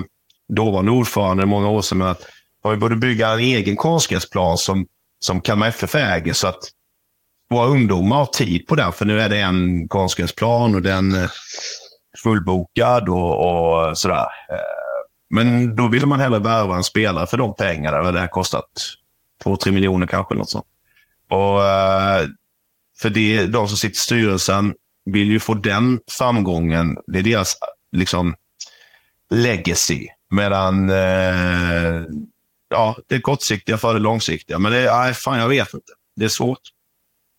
dåvarande 0.49 0.91
ordförande 0.91 1.47
många 1.47 1.69
år 1.69 1.83
sedan 1.83 1.99
med 1.99 2.11
att 2.11 2.23
vi 2.71 2.77
borde 2.77 2.97
bygga 2.97 3.29
en 3.29 3.39
egen 3.39 3.77
konstgräsplan 3.77 4.59
som, 4.59 4.87
som 5.19 5.41
Kalmar 5.41 5.69
FF 5.69 5.95
äger 5.95 6.33
så 6.33 6.47
att 6.47 6.63
våra 7.51 7.67
ungdomar 7.67 8.17
har 8.17 8.27
tid 8.27 8.67
på 8.67 8.75
den. 8.75 8.93
För 8.93 9.05
nu 9.05 9.21
är 9.21 9.29
det 9.29 9.41
en 9.41 9.89
konstgräsplan 9.89 10.75
och 10.75 10.83
den 10.83 11.15
är 11.15 11.31
fullbokad 12.23 13.09
och, 13.09 13.89
och 13.89 13.99
sådär. 13.99 14.27
Eh, 14.51 14.95
men 15.31 15.77
då 15.77 15.89
ville 15.89 16.07
man 16.07 16.21
hellre 16.21 16.39
värva 16.39 16.77
en 16.77 16.85
spelare 16.85 17.27
för 17.27 17.37
de 17.37 17.55
pengarna. 17.55 18.13
Det 18.13 18.21
har 18.21 18.27
kostat 18.27 18.71
2-3 19.45 19.71
miljoner 19.71 20.07
kanske. 20.07 20.35
Något 20.35 20.51
sånt. 20.51 20.67
Och, 21.31 21.65
eh, 21.65 22.27
för 22.99 23.11
det, 23.11 23.47
de 23.47 23.69
som 23.69 23.77
sitter 23.77 23.95
i 23.95 23.99
styrelsen 23.99 24.75
vill 25.05 25.31
ju 25.31 25.41
få 25.41 25.55
den 25.55 26.01
framgången. 26.11 26.97
Det 27.07 27.19
är 27.19 27.23
deras 27.23 27.57
liksom, 27.93 28.35
legacy. 29.31 30.09
Medan 30.35 30.91
eh, 30.91 32.03
ja, 32.69 32.97
det 33.07 33.15
är 33.15 33.21
kortsiktiga 33.21 33.79
för 33.79 33.95
det 33.95 34.01
långsiktiga. 34.01 34.59
Men 34.59 34.73
det, 34.73 34.93
nej, 34.93 35.15
fan, 35.15 35.39
jag 35.39 35.49
vet 35.49 35.75
inte. 35.75 35.93
Det 36.17 36.25
är 36.25 36.29
svårt. 36.29 36.61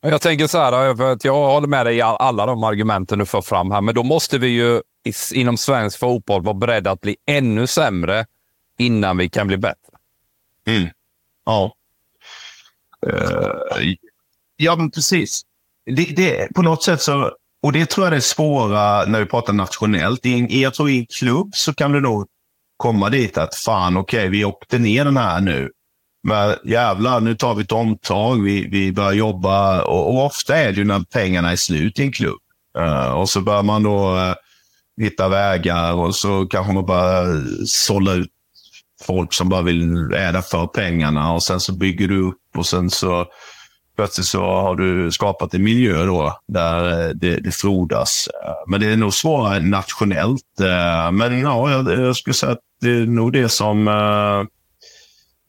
Jag 0.02 0.22
tänker 0.22 0.48
så 0.48 0.58
här, 0.58 0.96
för 0.96 1.12
att 1.12 1.26
jag 1.26 1.34
håller 1.34 1.68
med 1.68 1.86
dig 1.86 1.98
i 1.98 2.02
alla 2.02 2.46
de 2.46 2.64
argumenten 2.64 3.20
du 3.20 3.26
för 3.26 3.42
fram 3.42 3.72
här, 3.72 3.82
men 3.82 3.96
då 3.96 4.04
måste 4.04 4.38
vi 4.38 4.48
ju 4.48 4.82
inom 5.34 5.58
svensk 5.58 6.00
fotboll 6.00 6.44
vara 6.44 6.54
beredda 6.54 6.92
att 6.92 7.02
bli 7.02 7.18
ännu 7.26 7.68
sämre 7.68 8.26
innan 8.78 9.18
vi 9.18 9.30
kan 9.30 9.48
bli 9.48 9.58
bättre. 9.58 9.94
Mm. 10.68 10.90
Ja. 11.46 11.76
Uh, 13.08 13.94
ja, 14.56 14.76
men 14.76 14.92
precis. 14.92 15.42
Det, 15.86 16.16
det, 16.16 16.54
på 16.56 16.62
något 16.62 16.84
sätt 16.84 17.02
så, 17.02 17.32
och 17.64 17.72
det 17.72 17.86
tror 17.86 18.06
jag 18.06 18.12
är 18.12 18.16
det 18.16 18.22
svåra 18.22 19.06
när 19.06 19.20
vi 19.20 19.26
pratar 19.26 19.54
nationellt. 19.54 20.26
I 20.26 20.40
en, 20.40 20.60
jag 20.60 20.74
tror 20.74 20.90
i 20.90 21.00
en 21.00 21.06
klubb 21.06 21.50
så 21.54 21.74
kan 21.74 21.92
du 21.92 22.02
nog 22.02 22.28
komma 22.78 23.10
dit 23.10 23.38
att 23.38 23.56
fan, 23.56 23.98
okej, 23.98 24.20
okay, 24.20 24.30
vi 24.30 24.46
åkte 24.46 24.78
ner 24.80 25.06
den 25.06 25.18
här 25.18 25.42
nu. 25.42 25.72
Men 26.28 26.56
jävlar, 26.64 27.20
nu 27.20 27.36
tar 27.36 27.56
vi 27.56 27.64
ett 27.64 27.72
omtag, 27.72 28.44
vi, 28.44 28.68
vi 28.68 28.92
börjar 28.92 29.12
jobba 29.12 29.82
och, 29.82 30.10
och 30.10 30.26
ofta 30.26 30.58
är 30.58 30.72
det 30.72 30.78
ju 30.78 30.86
när 30.86 31.00
pengarna 31.00 31.52
är 31.52 31.56
slut 31.56 32.00
i 32.00 32.04
en 32.04 32.12
klubb. 32.12 32.40
Uh, 32.78 33.12
och 33.12 33.30
så 33.30 33.42
börjar 33.42 33.64
man 33.64 33.84
då 33.84 34.16
uh, 34.16 34.34
hitta 35.02 35.28
vägar 35.28 35.94
och 35.94 36.16
så 36.16 36.46
kanske 36.46 36.74
man 36.74 36.86
bara 36.86 37.22
eh, 37.22 37.42
sålla 37.66 38.14
ut 38.14 38.32
folk 39.02 39.34
som 39.34 39.50
bara 39.50 39.62
vill 39.62 40.14
äda 40.14 40.42
för 40.42 40.68
pengarna 40.68 41.34
och 41.34 41.44
sen 41.44 41.60
så 41.60 41.74
bygger 41.74 42.08
du 42.08 42.22
upp 42.22 42.58
och 42.58 42.66
sen 42.66 42.90
så 42.90 43.26
plötsligt 43.96 44.28
så 44.28 44.44
har 44.44 44.76
du 44.76 45.12
skapat 45.12 45.54
en 45.54 45.64
miljö 45.64 46.06
då 46.06 46.40
där 46.48 47.14
det, 47.14 47.38
det 47.38 47.52
frodas. 47.52 48.30
Men 48.68 48.80
det 48.80 48.88
är 48.88 48.98
nog 48.98 49.14
svårare 49.14 49.60
nationellt. 49.60 50.42
Men 51.12 51.40
ja, 51.40 51.72
jag, 51.72 52.00
jag 52.00 52.16
skulle 52.16 52.34
säga 52.34 52.52
att 52.52 52.60
det 52.82 52.90
är 52.90 53.06
nog 53.06 53.34
det 53.34 53.50
som 53.50 53.88
eh, 53.88 54.44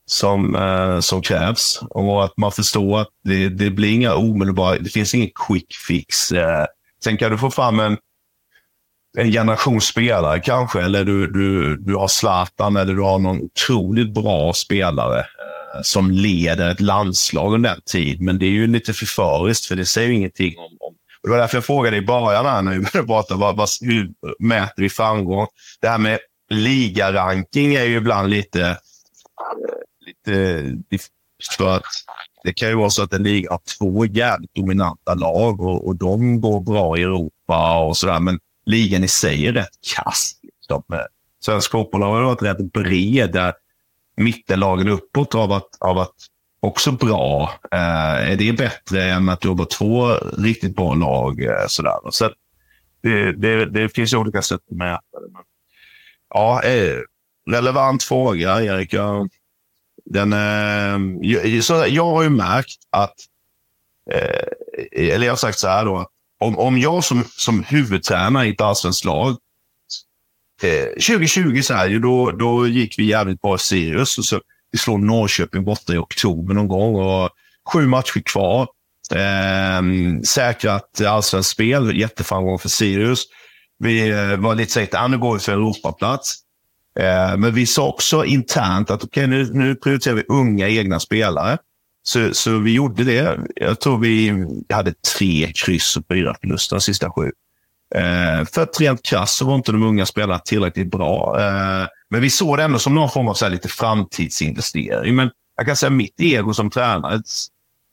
som, 0.07 0.55
eh, 0.55 1.01
som 1.01 1.23
krävs. 1.23 1.81
Och 1.91 2.25
att 2.25 2.37
man 2.37 2.53
förstår 2.53 3.01
att 3.01 3.09
det, 3.25 3.49
det 3.49 3.71
blir 3.71 3.93
inga 3.93 4.15
omedelbara, 4.15 4.79
det 4.79 4.91
finns 4.91 5.15
ingen 5.15 5.31
quick 5.47 5.75
fix. 5.89 6.33
Eh. 6.33 6.67
Sen 7.05 7.17
kan 7.17 7.31
du 7.31 7.39
få 7.39 7.51
fram 7.51 7.81
en, 7.81 7.97
en 9.19 9.33
generation 9.33 9.81
spelare 9.81 10.41
kanske, 10.41 10.83
eller 10.83 11.05
du, 11.05 11.27
du, 11.27 11.77
du 11.77 11.95
har 11.95 12.09
Zlatan 12.09 12.77
eller 12.77 12.95
du 12.95 13.03
har 13.03 13.19
någon 13.19 13.41
otroligt 13.41 14.15
bra 14.15 14.53
spelare 14.53 15.19
eh, 15.19 15.83
som 15.83 16.11
leder 16.11 16.71
ett 16.71 16.81
landslag 16.81 17.55
under 17.55 17.71
den 17.71 17.81
tid. 17.81 18.21
Men 18.21 18.39
det 18.39 18.47
är 18.47 18.51
ju 18.51 18.67
lite 18.67 18.93
förföriskt, 18.93 19.67
för 19.67 19.77
det 19.77 19.87
säger 19.87 20.09
ju 20.09 20.15
ingenting 20.15 20.59
om, 20.59 20.77
om 20.81 20.95
det 21.23 21.31
var 21.31 21.39
därför 21.39 21.57
jag 21.57 21.65
frågade 21.65 21.97
i 21.97 22.03
början 22.03 22.47
här 22.47 22.63
när 22.63 22.73
vi 22.73 22.79
började 22.79 23.07
prata, 23.07 23.37
vad, 23.37 23.57
vad, 23.57 23.69
hur 23.81 24.11
mäter 24.39 24.83
vi 24.83 24.89
framgång? 24.89 25.47
Det 25.81 25.89
här 25.89 25.99
med 25.99 26.19
ligaranking 26.49 27.75
är 27.75 27.85
ju 27.85 27.97
ibland 27.97 28.31
lite 28.31 28.79
eh, 30.29 30.63
lite 30.91 31.05
för 31.57 31.77
att 31.77 31.83
det 32.45 32.53
kan 32.53 32.69
ju 32.69 32.75
vara 32.75 32.91
så 32.91 33.03
att 33.03 33.13
en 33.13 33.23
liga 33.23 33.51
har 33.51 33.61
två 33.79 34.05
jävligt 34.05 34.55
dominanta 34.55 35.15
lag 35.15 35.61
och, 35.61 35.87
och 35.87 35.97
de 35.97 36.41
går 36.41 36.61
bra 36.61 36.99
i 36.99 37.03
Europa 37.03 37.79
och 37.79 37.97
sådär. 37.97 38.21
Men 38.21 38.39
ligan 38.67 39.05
i 39.05 39.09
sig 39.09 39.47
är 39.47 39.53
rätt 39.53 39.69
kass. 39.97 40.33
Liksom. 40.43 40.83
Eh, 40.93 40.99
svensk 41.45 41.71
fotboll 41.71 42.03
har 42.03 42.23
varit 42.23 42.43
rätt 42.43 42.73
bred. 42.73 43.33
Där 43.33 43.55
mittenlagen 44.17 44.89
uppåt 44.89 45.33
har 45.33 45.47
varit, 45.47 45.77
har 45.81 45.95
varit 45.95 46.27
också 46.61 46.93
bra. 46.93 47.51
Eh, 47.73 48.31
är 48.33 48.37
det 48.37 48.53
bättre 48.53 49.05
än 49.05 49.29
att 49.29 49.41
du 49.41 49.49
har 49.49 49.65
två 49.65 50.15
riktigt 50.39 50.77
bra 50.77 50.95
lag? 50.95 51.43
Eh, 51.43 51.67
sådär. 51.69 52.11
Så 52.11 52.31
det, 53.03 53.33
det, 53.33 53.67
det 53.67 53.89
finns 53.89 54.15
olika 54.15 54.43
sätt 54.43 54.61
att 54.71 54.77
mäta 54.77 55.01
det. 55.13 55.43
Ja, 56.35 56.63
eh, 56.63 56.99
relevant 57.51 58.03
fråga, 58.03 58.63
Erik. 58.63 58.93
Jag 58.93 59.29
den, 60.11 60.33
eh, 60.33 61.61
så 61.61 61.87
jag 61.89 62.05
har 62.05 62.23
ju 62.23 62.29
märkt 62.29 62.79
att, 62.91 63.15
eh, 64.13 65.13
eller 65.13 65.27
jag 65.27 65.33
har 65.33 65.37
sagt 65.37 65.59
så 65.59 65.69
här 65.69 65.85
då, 65.85 66.11
om, 66.41 66.59
om 66.59 66.79
jag 66.79 67.05
som, 67.05 67.25
som 67.37 67.65
huvudtränare 67.65 68.47
i 68.47 68.51
ett 68.51 68.61
allsvenskt 68.61 69.05
lag, 69.05 69.37
eh, 70.63 70.89
2020 70.89 71.61
så 71.63 71.75
här, 71.75 71.99
då, 71.99 72.31
då 72.31 72.67
gick 72.67 72.99
vi 72.99 73.05
jävligt 73.05 73.41
bra 73.41 73.55
i 73.55 73.59
Sirius. 73.59 74.19
Och 74.19 74.25
så, 74.25 74.41
vi 74.71 74.79
slår 74.79 74.99
Norrköping 74.99 75.65
borta 75.65 75.95
i 75.95 75.99
oktober 75.99 76.55
någon 76.55 76.69
gång 76.69 76.95
och 76.95 77.31
sju 77.73 77.87
matcher 77.87 78.21
kvar. 78.21 78.69
Eh, 79.15 79.83
säkrat 80.27 81.01
allsvenskt 81.01 81.53
spel, 81.53 81.97
jätteframgång 81.97 82.59
för 82.59 82.69
Sirius. 82.69 83.25
Vi 83.79 84.11
eh, 84.11 84.37
var 84.37 84.55
lite 84.55 84.73
så 84.73 84.87
ah, 84.93 85.09
nu 85.09 85.19
går 85.19 85.35
vi 85.35 85.41
för 85.41 85.53
Europaplats. 85.53 86.35
Eh, 86.99 87.37
men 87.37 87.55
vi 87.55 87.67
sa 87.67 87.89
också 87.89 88.25
internt 88.25 88.91
att 88.91 89.05
okay, 89.05 89.27
nu, 89.27 89.51
nu 89.53 89.75
prioriterar 89.75 90.15
vi 90.15 90.25
unga 90.29 90.69
egna 90.69 91.01
spelare. 91.01 91.59
Så, 92.03 92.35
så 92.35 92.59
vi 92.59 92.75
gjorde 92.75 93.05
det. 93.05 93.39
Jag 93.57 93.81
tror 93.81 93.99
vi 93.99 94.47
hade 94.69 94.93
tre 95.17 95.53
kryss 95.53 95.97
och 95.97 96.05
fyra 96.09 96.35
förluster 96.41 96.77
de 96.77 96.81
sista 96.81 97.11
sju. 97.11 97.31
Eh, 97.95 98.45
för 98.53 98.63
att 98.63 98.81
rent 98.81 99.03
krasst 99.03 99.37
så 99.37 99.45
var 99.45 99.55
inte 99.55 99.73
de 99.73 99.83
unga 99.83 100.07
spelarna 100.07 100.39
tillräckligt 100.39 100.91
bra. 100.91 101.41
Eh, 101.41 101.87
men 102.11 102.21
vi 102.21 102.31
såg 102.31 102.57
det 102.57 102.65
ändå 102.65 102.79
som 102.79 102.95
någon 102.95 103.11
form 103.11 103.29
av 103.29 103.35
så 103.35 103.45
här, 103.45 103.53
lite 103.53 103.69
framtidsinvestering. 103.69 105.17
Men 105.17 105.31
jag 105.57 105.67
kan 105.67 105.77
säga 105.77 105.91
mitt 105.91 106.21
ego 106.21 106.55
som 106.55 106.71
tränare, 106.71 107.23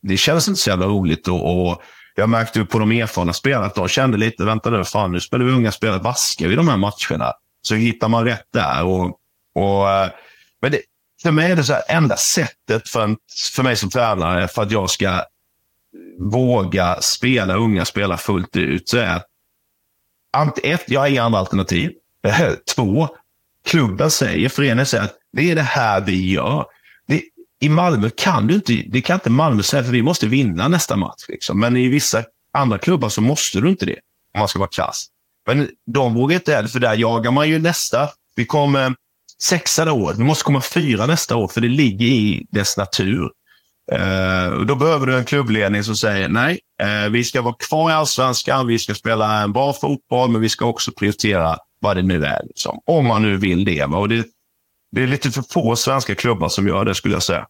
det 0.02 0.18
känns 0.18 0.48
inte 0.48 0.60
så 0.60 0.70
jävla 0.70 0.86
roligt. 0.86 1.28
att 1.28 1.82
jag 2.16 2.30
märkte 2.30 2.66
på 2.66 2.80
de 2.80 2.92
erfarna 2.92 3.34
spelarna 3.34 3.66
att 3.66 3.76
de 3.76 3.88
kände 3.88 4.18
lite, 4.18 4.44
vänta 4.44 4.70
nu, 4.70 4.84
fan 4.84 5.12
nu 5.12 5.20
spelar 5.20 5.46
vi 5.46 5.52
unga 5.52 5.72
spelare, 5.72 6.00
vaskar 6.00 6.48
vi 6.48 6.56
de 6.56 6.68
här 6.68 6.78
matcherna? 6.78 7.34
så 7.64 7.76
hittar 7.76 8.08
man 8.08 8.26
rätt 8.26 8.48
där. 8.54 8.84
Och, 8.84 9.20
och, 9.56 9.90
eh, 9.90 10.10
men 10.62 10.72
det, 10.72 10.82
för 11.24 11.32
mig 11.32 11.52
är 11.52 11.56
det 11.56 11.64
så 11.64 11.74
här, 11.74 11.84
enda 11.88 12.18
sättet 12.18 12.90
för, 12.90 13.04
en, 13.04 13.18
för 13.56 13.64
mig 13.64 13.76
som 13.76 13.90
tränare 13.90 14.48
för 14.48 14.62
att 14.62 14.72
jag 14.72 14.90
ska 14.90 15.24
våga 16.20 17.02
spela 17.02 17.56
unga 17.56 17.86
spelare 17.86 18.18
fullt 18.18 18.56
ut 18.56 18.90
så 18.90 18.98
är 18.98 19.22
att 20.38 20.60
ett, 20.64 20.84
jag 20.88 21.00
har 21.00 21.08
inga 21.08 21.24
andra 21.24 21.40
alternativ. 21.40 21.92
Eh, 22.28 22.52
två, 22.76 23.08
klubben 23.66 24.12
säger, 24.12 24.50
föreningen 24.50 24.86
säger 24.86 25.04
att 25.04 25.18
det 25.34 25.52
är 25.52 25.56
det 25.56 25.62
här 25.62 26.02
vi 26.02 26.32
gör. 26.32 26.66
I 27.64 27.70
Malmö 27.70 28.10
kan 28.18 28.48
du 28.48 28.54
inte, 28.54 28.74
det 28.74 29.02
kan 29.02 29.14
inte 29.14 29.30
Malmö 29.30 29.64
säga, 29.64 29.84
för 29.84 29.92
vi 29.92 30.02
måste 30.02 30.28
vinna 30.28 30.68
nästa 30.68 30.96
match. 30.96 31.26
Liksom. 31.28 31.60
Men 31.60 31.78
i 31.78 31.88
vissa 31.88 32.24
andra 32.54 32.78
klubbar 32.78 33.10
så 33.10 33.22
måste 33.22 33.62
du 33.62 33.70
inte 33.70 33.86
det, 33.86 34.00
om 34.34 34.40
man 34.40 34.48
ska 34.48 34.60
vara 34.60 34.70
klass. 34.70 35.06
Men 35.48 35.70
de 35.94 36.14
vågar 36.14 36.36
inte 36.36 36.56
heller, 36.56 36.68
för 36.68 36.80
där 36.80 36.96
jagar 36.96 37.32
man 37.32 37.50
ju 37.50 37.60
nästa. 37.60 38.10
Vi 38.36 38.46
kom, 38.46 38.96
sexa 39.44 39.86
det 39.86 39.92
året. 39.92 40.18
Vi 40.18 40.24
måste 40.24 40.44
komma 40.44 40.62
fyra 40.62 41.06
nästa 41.06 41.36
år, 41.36 41.48
för 41.48 41.62
det 41.62 41.68
ligger 41.68 42.06
i 42.06 42.46
dess 42.52 42.78
natur. 42.78 43.30
Uh, 43.94 44.66
då 44.66 44.76
behöver 44.76 45.06
du 45.06 45.18
en 45.18 45.26
klubbledning 45.26 45.84
som 45.84 45.96
säger 45.96 46.30
nej, 46.30 46.60
uh, 46.84 47.12
vi 47.12 47.24
ska 47.24 47.42
vara 47.42 47.56
kvar 47.70 47.90
i 47.90 47.94
allsvenskan, 47.94 48.68
vi 48.68 48.80
ska 48.80 48.96
spela 48.96 49.42
en 49.42 49.54
bra 49.54 49.74
fotboll, 49.74 50.30
men 50.30 50.42
vi 50.42 50.50
ska 50.50 50.66
också 50.66 50.92
prioritera 50.92 51.58
vad 51.82 51.96
det 51.96 52.02
nu 52.02 52.26
är. 52.26 52.42
Liksom. 52.44 52.80
Om 52.86 53.08
man 53.08 53.22
nu 53.22 53.38
vill 53.38 53.66
det. 53.66 53.84
Och 53.84 54.10
det. 54.10 54.26
Det 54.92 55.04
är 55.04 55.08
lite 55.08 55.32
för 55.32 55.44
få 55.52 55.76
svenska 55.76 56.16
klubbar 56.16 56.50
som 56.50 56.68
gör 56.68 56.86
det, 56.86 56.96
skulle 56.96 57.16
jag 57.16 57.24
säga. 57.24 57.46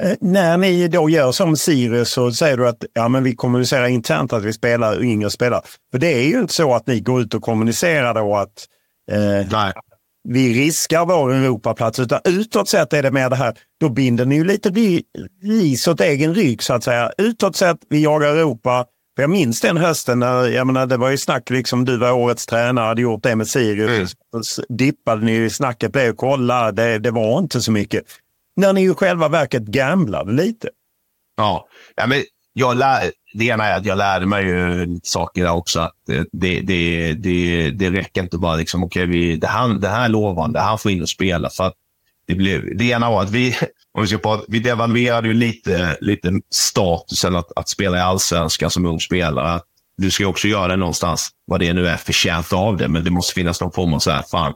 Eh, 0.00 0.14
när 0.20 0.56
ni 0.56 0.88
då 0.88 1.10
gör 1.10 1.32
som 1.32 1.56
Sirius 1.56 2.10
så 2.10 2.32
säger 2.32 2.56
du 2.56 2.68
att 2.68 2.84
ja, 2.92 3.08
men 3.08 3.24
vi 3.24 3.34
kommunicerar 3.34 3.86
internt 3.86 4.32
att 4.32 4.44
vi 4.44 4.52
spelar 4.52 5.02
yngre 5.02 5.30
spelare. 5.30 5.62
För 5.92 5.98
det 5.98 6.12
är 6.12 6.22
ju 6.22 6.40
inte 6.40 6.54
så 6.54 6.74
att 6.74 6.86
ni 6.86 7.00
går 7.00 7.20
ut 7.20 7.34
och 7.34 7.42
kommunicerar 7.42 8.14
då 8.14 8.36
att 8.36 8.66
eh, 9.10 9.46
vi 10.28 10.54
riskar 10.54 11.06
vår 11.06 11.32
Europaplats. 11.32 11.98
Utan 11.98 12.20
utåt 12.24 12.68
sett 12.68 12.92
är 12.92 13.02
det 13.02 13.10
mer 13.10 13.30
det 13.30 13.36
här, 13.36 13.54
då 13.80 13.88
binder 13.88 14.24
ni 14.24 14.34
ju 14.34 14.44
lite 14.44 14.70
ris 15.42 15.88
åt 15.88 16.00
egen 16.00 16.34
rygg 16.34 16.62
så 16.62 16.74
att 16.74 16.84
säga. 16.84 17.12
Utåt 17.18 17.56
sett, 17.56 17.76
vi 17.88 18.02
jagar 18.02 18.28
Europa. 18.28 18.86
För 19.16 19.22
jag 19.22 19.30
minns 19.30 19.60
den 19.60 19.76
hösten 19.76 20.18
när, 20.18 20.48
jag 20.48 20.66
menar, 20.66 20.86
det 20.86 20.96
var 20.96 21.10
ju 21.10 21.18
snack 21.18 21.50
liksom, 21.50 21.84
du 21.84 21.96
var 21.96 22.12
årets 22.12 22.46
tränare, 22.46 22.86
hade 22.86 23.02
gjort 23.02 23.22
det 23.22 23.36
med 23.36 23.48
Sirius. 23.48 24.14
Mm. 24.34 24.76
Dippade 24.78 25.24
ni 25.24 25.36
i 25.36 25.50
snacket, 25.50 25.92
blev 25.92 26.14
kolla, 26.14 26.72
det, 26.72 26.98
det 26.98 27.10
var 27.10 27.38
inte 27.38 27.60
så 27.60 27.72
mycket. 27.72 28.04
När 28.56 28.72
ni 28.72 28.84
i 28.84 28.94
själva 28.94 29.28
verket 29.28 29.62
gamblade 29.62 30.32
lite. 30.32 30.68
Ja, 31.36 31.68
ja 31.96 32.06
men 32.06 32.22
jag 32.52 32.76
lär, 32.76 33.12
det 33.34 33.44
ena 33.44 33.64
är 33.64 33.76
att 33.76 33.86
jag 33.86 33.98
lärde 33.98 34.26
mig 34.26 34.44
ju 34.44 34.86
lite 34.86 35.08
saker 35.08 35.42
där 35.44 35.52
också. 35.52 35.80
Att 35.80 35.92
det, 36.32 36.60
det, 36.60 37.12
det, 37.12 37.70
det 37.70 37.90
räcker 37.90 38.22
inte 38.22 38.38
bara 38.38 38.56
liksom, 38.56 38.84
okej, 38.84 39.08
okay, 39.08 39.36
det, 39.36 39.46
här, 39.46 39.68
det 39.68 39.88
här 39.88 40.04
är 40.04 40.08
lovande, 40.08 40.60
han 40.60 40.78
får 40.78 40.90
in 40.90 41.02
och 41.02 41.08
spela. 41.08 41.50
För 41.50 41.64
att 41.64 41.74
det, 42.26 42.34
blev, 42.34 42.76
det 42.76 42.84
ena 42.84 43.10
var 43.10 43.22
att 43.22 43.30
vi, 43.30 43.56
om 43.92 44.02
vi, 44.02 44.08
ska 44.08 44.18
prata, 44.18 44.44
vi 44.48 44.58
devalverade 44.58 45.28
ju 45.28 45.34
lite, 45.34 45.96
lite 46.00 46.32
statusen 46.50 47.36
att, 47.36 47.52
att 47.56 47.68
spela 47.68 47.96
i 47.96 48.00
allsvenskan 48.00 48.70
som 48.70 48.86
ung 48.86 49.00
spelare. 49.00 49.52
Att 49.52 49.64
du 49.96 50.10
ska 50.10 50.26
också 50.26 50.48
göra 50.48 50.68
det 50.68 50.76
någonstans, 50.76 51.30
vad 51.46 51.60
det 51.60 51.72
nu 51.72 51.88
är, 51.88 51.96
förtjänt 51.96 52.52
av 52.52 52.76
det. 52.76 52.88
Men 52.88 53.04
det 53.04 53.10
måste 53.10 53.34
finnas 53.34 53.60
någon 53.60 53.72
form 53.72 53.94
av 53.94 53.98
så 53.98 54.10
här, 54.10 54.22
fan, 54.30 54.54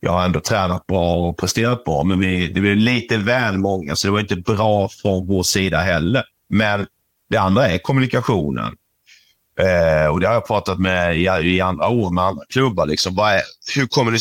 jag 0.00 0.12
har 0.12 0.24
ändå 0.24 0.40
tränat 0.40 0.86
bra 0.86 1.14
och 1.14 1.38
presterat 1.38 1.84
bra, 1.84 2.04
men 2.04 2.20
vi, 2.20 2.48
det 2.48 2.60
blev 2.60 2.76
lite 2.76 3.16
väl 3.16 3.58
många, 3.58 3.96
så 3.96 4.06
det 4.06 4.12
var 4.12 4.20
inte 4.20 4.36
bra 4.36 4.88
från 4.88 5.26
vår 5.26 5.42
sida 5.42 5.78
heller. 5.78 6.24
Men 6.48 6.86
det 7.30 7.36
andra 7.36 7.68
är 7.68 7.78
kommunikationen. 7.78 8.76
Eh, 9.60 10.06
och 10.06 10.20
Det 10.20 10.26
har 10.26 10.34
jag 10.34 10.46
pratat 10.46 10.78
med 10.78 11.16
i, 11.16 11.24
i 11.24 11.60
andra 11.60 11.88
år 11.88 12.10
med 12.10 12.24
andra 12.24 12.44
klubbar. 12.48 12.86
Liksom. 12.86 13.14
Vad, 13.14 13.32
är, 13.32 13.42
hur 13.74 13.86
kommer 13.86 14.12
det, 14.12 14.18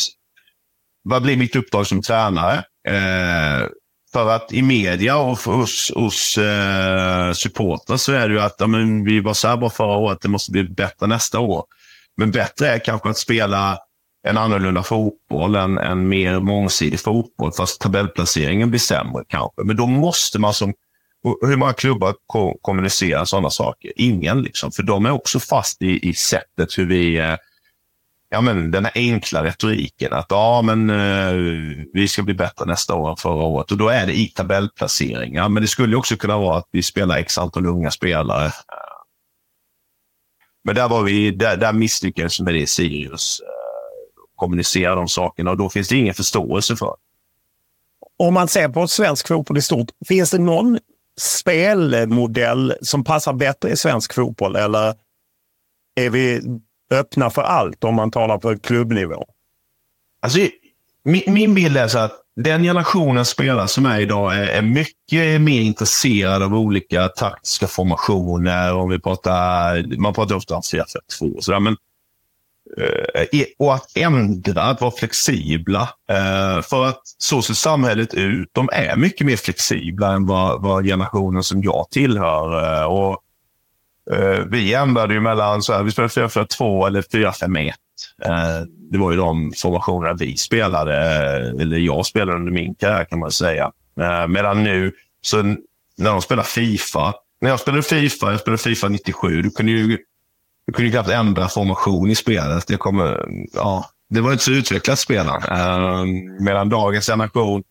vad 1.03 1.21
blir 1.21 1.37
mitt 1.37 1.55
uppdrag 1.55 1.87
som 1.87 2.01
tränare? 2.01 2.63
Eh, 2.87 3.67
för 4.13 4.29
att 4.29 4.53
i 4.53 4.61
media 4.61 5.17
och 5.17 5.37
hos, 5.39 5.91
hos 5.95 6.37
eh, 6.37 7.31
supportrar 7.31 7.97
så 7.97 8.11
är 8.11 8.27
det 8.27 8.33
ju 8.33 8.41
att 8.41 8.55
ja, 8.59 8.67
men 8.67 9.03
vi 9.03 9.19
var 9.19 9.33
så 9.33 9.47
här 9.47 9.57
bra 9.57 9.69
förra 9.69 9.97
året, 9.97 10.21
det 10.21 10.29
måste 10.29 10.51
bli 10.51 10.63
bättre 10.63 11.07
nästa 11.07 11.39
år. 11.39 11.65
Men 12.17 12.31
bättre 12.31 12.67
är 12.67 12.79
kanske 12.79 13.09
att 13.09 13.17
spela 13.17 13.79
en 14.27 14.37
annorlunda 14.37 14.83
fotboll, 14.83 15.55
en, 15.55 15.77
en 15.77 16.07
mer 16.07 16.39
mångsidig 16.39 16.99
fotboll, 16.99 17.51
fast 17.51 17.81
tabellplaceringen 17.81 18.69
blir 18.69 18.79
sämre 18.79 19.23
kanske. 19.27 19.63
Men 19.63 19.75
då 19.75 19.87
måste 19.87 20.39
man 20.39 20.53
som 20.53 20.73
hur 21.41 21.55
många 21.55 21.73
klubbar 21.73 22.15
ko 22.27 22.57
kommunicerar 22.61 23.25
sådana 23.25 23.49
saker? 23.49 23.91
Ingen, 23.95 24.41
liksom. 24.41 24.71
För 24.71 24.83
de 24.83 25.05
är 25.05 25.11
också 25.11 25.39
fast 25.39 25.81
i, 25.81 26.09
i 26.09 26.13
sättet 26.13 26.77
hur 26.77 26.85
vi... 26.85 27.17
Eh, 27.17 27.35
ja, 28.29 28.41
men 28.41 28.71
den 28.71 28.85
här 28.85 28.91
enkla 28.95 29.43
retoriken 29.43 30.13
att 30.13 30.25
ja, 30.29 30.61
men 30.61 30.89
eh, 30.89 31.33
vi 31.93 32.07
ska 32.07 32.23
bli 32.23 32.33
bättre 32.33 32.65
nästa 32.65 32.95
år 32.95 33.09
än 33.09 33.17
förra 33.17 33.43
året. 33.43 33.71
Och 33.71 33.77
då 33.77 33.89
är 33.89 34.05
det 34.05 34.13
i 34.13 34.27
tabellplaceringar. 34.27 35.49
Men 35.49 35.63
det 35.63 35.67
skulle 35.67 35.95
också 35.95 36.17
kunna 36.17 36.37
vara 36.37 36.57
att 36.57 36.69
vi 36.71 36.83
spelar 36.83 37.17
x 37.17 37.37
antal 37.37 37.65
unga 37.65 37.91
spelare. 37.91 38.51
Men 40.63 40.75
där, 40.75 40.89
var 40.89 41.03
vi, 41.03 41.31
där, 41.31 41.57
där 41.57 41.73
misslyckades 41.73 42.39
med 42.39 42.53
det 42.53 42.59
i 42.59 42.67
Sirius. 42.67 43.41
Eh, 43.41 43.64
Kommunicera 44.35 44.95
de 44.95 45.07
sakerna 45.07 45.51
och 45.51 45.57
då 45.57 45.69
finns 45.69 45.87
det 45.87 45.97
ingen 45.97 46.13
förståelse 46.13 46.75
för. 46.75 46.95
Om 48.17 48.33
man 48.33 48.47
ser 48.47 48.69
på 48.69 48.87
svensk 48.87 49.27
fotboll 49.27 49.57
i 49.57 49.61
stort, 49.61 49.91
finns 50.07 50.31
det 50.31 50.39
någon 50.39 50.79
spelmodell 51.17 52.73
som 52.81 53.03
passar 53.03 53.33
bättre 53.33 53.69
i 53.69 53.77
svensk 53.77 54.13
fotboll 54.13 54.55
eller 54.55 54.93
är 55.95 56.09
vi 56.09 56.41
öppna 56.91 57.29
för 57.29 57.41
allt 57.41 57.83
om 57.83 57.95
man 57.95 58.11
talar 58.11 58.37
på 58.37 58.57
klubbnivå? 58.57 59.25
Alltså, 60.21 60.39
min, 61.03 61.23
min 61.27 61.53
bild 61.53 61.77
är 61.77 61.87
så 61.87 61.99
att 61.99 62.11
den 62.35 62.63
generationen 62.63 63.25
spelare 63.25 63.67
som 63.67 63.85
är 63.85 63.99
idag 63.99 64.37
är, 64.37 64.47
är 64.47 64.61
mycket 64.61 65.41
mer 65.41 65.61
intresserad 65.61 66.43
av 66.43 66.55
olika 66.55 67.07
taktiska 67.07 67.67
formationer. 67.67 68.73
Om 68.73 68.89
vi 68.89 68.99
pratar, 68.99 69.97
man 69.97 70.13
pratar 70.13 70.35
ofta 70.35 70.55
om 70.55 70.61
4-4-2 70.61 71.59
men 71.59 71.75
Eh, 71.75 71.84
Eh, 72.77 73.21
eh, 73.21 73.45
och 73.57 73.73
att 73.73 73.97
ändra, 73.97 74.61
att 74.61 74.81
vara 74.81 74.91
flexibla. 74.91 75.89
Eh, 76.09 76.61
för 76.61 76.85
att 76.85 77.01
så 77.17 77.41
ser 77.41 77.53
samhället 77.53 78.13
ut. 78.13 78.49
De 78.51 78.69
är 78.73 78.95
mycket 78.95 79.27
mer 79.27 79.35
flexibla 79.35 80.13
än 80.13 80.25
vad, 80.25 80.61
vad 80.61 80.85
generationen 80.85 81.43
som 81.43 81.63
jag 81.63 81.87
tillhör. 81.91 82.85
Och, 82.87 83.21
vi 84.47 84.73
ändrade 84.73 85.13
ju 85.13 85.19
mellan, 85.19 85.61
så 85.61 85.73
här, 85.73 85.83
vi 85.83 85.91
spelade 85.91 86.13
4-4-2 86.13 86.87
eller 86.87 87.01
4-5-1. 87.01 87.73
Det 88.91 88.97
var 88.97 89.11
ju 89.11 89.17
de 89.17 89.53
formationerna 89.57 90.13
vi 90.13 90.37
spelade, 90.37 90.95
eller 91.61 91.77
jag 91.77 92.05
spelade 92.05 92.37
under 92.37 92.51
min 92.51 92.75
karriär 92.75 93.05
kan 93.05 93.19
man 93.19 93.31
säga. 93.31 93.71
Medan 94.27 94.63
nu, 94.63 94.91
så 95.21 95.41
när 95.97 96.11
de 96.11 96.21
spelar 96.21 96.43
Fifa, 96.43 97.13
när 97.41 97.49
jag 97.49 97.59
spelade 97.59 97.83
Fifa, 97.83 98.31
jag 98.31 98.39
spelade 98.39 98.63
Fifa 98.63 98.87
97, 98.87 99.41
du 99.41 99.49
kunde 99.49 99.71
ju 99.71 99.97
du 100.67 100.73
kunde 100.73 100.91
knappt 100.91 101.09
ändra 101.09 101.47
formation 101.47 102.11
i 102.11 102.15
spelet. 102.15 102.67
Det, 102.67 102.77
kommer, 102.77 103.25
ja, 103.53 103.89
det 104.09 104.21
var 104.21 104.31
inte 104.31 104.43
så 104.43 104.51
utvecklat 104.51 104.99
spelare. 104.99 105.37
Uh, 105.37 106.05
medan 106.39 106.69
dagens 106.69 107.07
generation, 107.07 107.63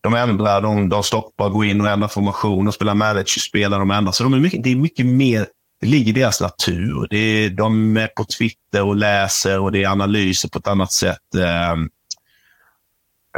de 0.00 0.14
ändrar, 0.14 0.60
de, 0.60 0.88
de 0.88 1.02
stoppar, 1.02 1.48
går 1.48 1.64
in 1.64 1.80
och 1.80 1.88
ändrar 1.88 2.08
formation. 2.08 2.64
De 2.64 2.72
spelar 2.72 2.94
managerspel 2.94 3.70
de 3.70 3.90
ändrar. 3.90 4.12
Så 4.12 4.22
de 4.22 4.34
är 4.34 4.38
mycket, 4.38 4.62
det 4.62 4.72
är 4.72 4.76
mycket 4.76 5.06
mer, 5.06 5.46
det 5.80 5.86
ligger 5.86 6.08
i 6.08 6.20
deras 6.20 6.40
natur. 6.40 7.06
Det 7.10 7.16
är, 7.16 7.50
de 7.50 7.96
är 7.96 8.06
på 8.06 8.24
Twitter 8.24 8.82
och 8.82 8.96
läser 8.96 9.60
och 9.60 9.72
det 9.72 9.84
är 9.84 9.88
analyser 9.88 10.48
på 10.48 10.58
ett 10.58 10.66
annat 10.66 10.92
sätt. 10.92 11.34
Eh, 11.34 11.72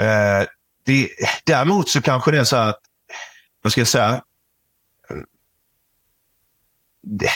eh, 0.06 0.46
det, 0.84 1.08
däremot 1.44 1.88
så 1.88 2.02
kanske 2.02 2.30
det 2.30 2.38
är 2.38 2.44
så 2.44 2.56
att, 2.56 2.80
vad 3.62 3.72
ska 3.72 3.80
jag 3.80 3.88
säga? 3.88 4.22
Det, 7.02 7.30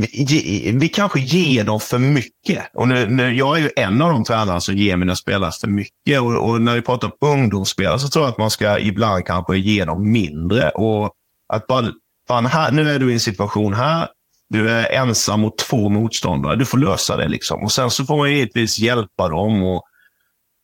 vi, 0.00 0.72
vi 0.74 0.88
kanske 0.88 1.20
ger 1.20 1.64
dem 1.64 1.80
för 1.80 1.98
mycket. 1.98 2.70
Och 2.74 2.88
nu, 2.88 3.06
nu, 3.06 3.34
jag 3.34 3.56
är 3.56 3.60
ju 3.60 3.70
en 3.76 4.02
av 4.02 4.12
de 4.12 4.24
tränarna 4.24 4.60
som 4.60 4.76
ger 4.76 4.96
mina 4.96 5.16
spelare 5.16 5.52
för 5.60 5.68
mycket. 5.68 6.20
Och, 6.20 6.48
och, 6.50 6.60
när 6.60 6.74
vi 6.74 6.82
pratar 6.82 7.08
om 7.08 7.28
ungdomsspelare 7.28 7.98
så 7.98 8.08
tror 8.08 8.24
jag 8.24 8.30
att 8.30 8.38
man 8.38 8.50
ska 8.50 8.78
ibland 8.78 9.26
kanske 9.26 9.56
ge 9.56 9.84
dem 9.84 10.12
mindre. 10.12 10.70
Och 10.70 11.12
att 11.48 11.66
bara, 11.66 11.92
fan, 12.28 12.46
här, 12.46 12.72
nu 12.72 12.90
är 12.90 12.98
du 12.98 13.10
i 13.10 13.14
en 13.14 13.20
situation 13.20 13.74
här. 13.74 14.08
Du 14.48 14.70
är 14.70 14.92
ensam 14.92 15.40
mot 15.40 15.58
två 15.58 15.88
motståndare. 15.88 16.56
Du 16.56 16.64
får 16.64 16.78
lösa 16.78 17.16
det. 17.16 17.28
liksom. 17.28 17.62
Och 17.62 17.72
Sen 17.72 17.90
så 17.90 18.04
får 18.04 18.16
man 18.16 18.32
givetvis 18.32 18.78
hjälpa 18.78 19.28
dem. 19.28 19.62
Och, 19.62 19.82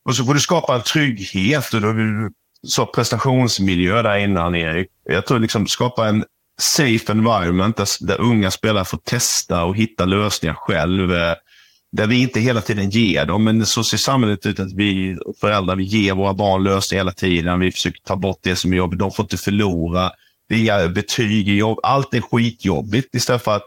och 0.05 0.15
så 0.15 0.25
får 0.25 0.33
du 0.33 0.39
skapa 0.39 0.75
en 0.75 0.81
trygghet. 0.81 1.73
Och 1.73 1.81
då, 1.81 1.93
du 1.93 2.31
sa 2.67 2.85
prestationsmiljö 2.85 4.01
där 4.01 4.17
innan, 4.17 4.55
Erik. 4.55 4.87
Jag 5.03 5.25
tror 5.25 5.39
liksom 5.39 5.67
skapa 5.67 6.07
en 6.07 6.23
safe 6.59 7.11
environment 7.11 7.77
där, 7.77 7.87
där 8.07 8.21
unga 8.21 8.51
spelare 8.51 8.85
får 8.85 8.97
testa 8.97 9.63
och 9.63 9.77
hitta 9.77 10.05
lösningar 10.05 10.55
själv. 10.55 11.13
Eh, 11.13 11.35
där 11.91 12.07
vi 12.07 12.21
inte 12.21 12.39
hela 12.39 12.61
tiden 12.61 12.89
ger 12.89 13.25
dem, 13.25 13.43
men 13.43 13.65
så 13.65 13.83
ser 13.83 13.97
samhället 13.97 14.45
ut 14.45 14.59
att 14.59 14.73
vi 14.73 15.17
föräldrar 15.41 15.75
vi 15.75 15.83
ger 15.83 16.13
våra 16.13 16.33
barn 16.33 16.63
lösningar 16.63 16.99
hela 16.99 17.11
tiden. 17.11 17.59
Vi 17.59 17.71
försöker 17.71 18.01
ta 18.01 18.15
bort 18.15 18.39
det 18.41 18.55
som 18.55 18.73
är 18.73 18.77
jobbigt. 18.77 18.99
De 18.99 19.11
får 19.11 19.23
inte 19.23 19.37
förlora. 19.37 20.11
Det 20.49 20.55
är 20.55 20.59
inga 20.59 20.87
betyg 20.87 21.49
i 21.49 21.55
jobb. 21.55 21.79
Allt 21.83 22.13
är 22.13 22.21
skitjobbigt 22.21 23.15
istället 23.15 23.43
för 23.43 23.55
att 23.55 23.65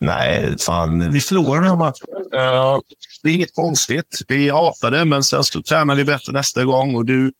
Nej, 0.00 0.58
fan, 0.58 1.12
vi 1.12 1.20
förlorar 1.20 1.60
den 1.60 1.70
här 1.70 1.76
matchen. 1.76 2.06
Uh, 2.34 2.80
det 3.22 3.30
är 3.30 3.34
inget 3.34 3.54
konstigt. 3.54 4.22
Vi 4.28 4.48
hatar 4.50 4.90
det, 4.90 5.04
men 5.04 5.24
sen 5.24 5.44
så 5.44 5.62
tränar 5.62 5.94
vi 5.94 6.04
bättre 6.04 6.32
nästa 6.32 6.64
gång 6.64 6.94
och 6.94 7.04
du 7.04 7.32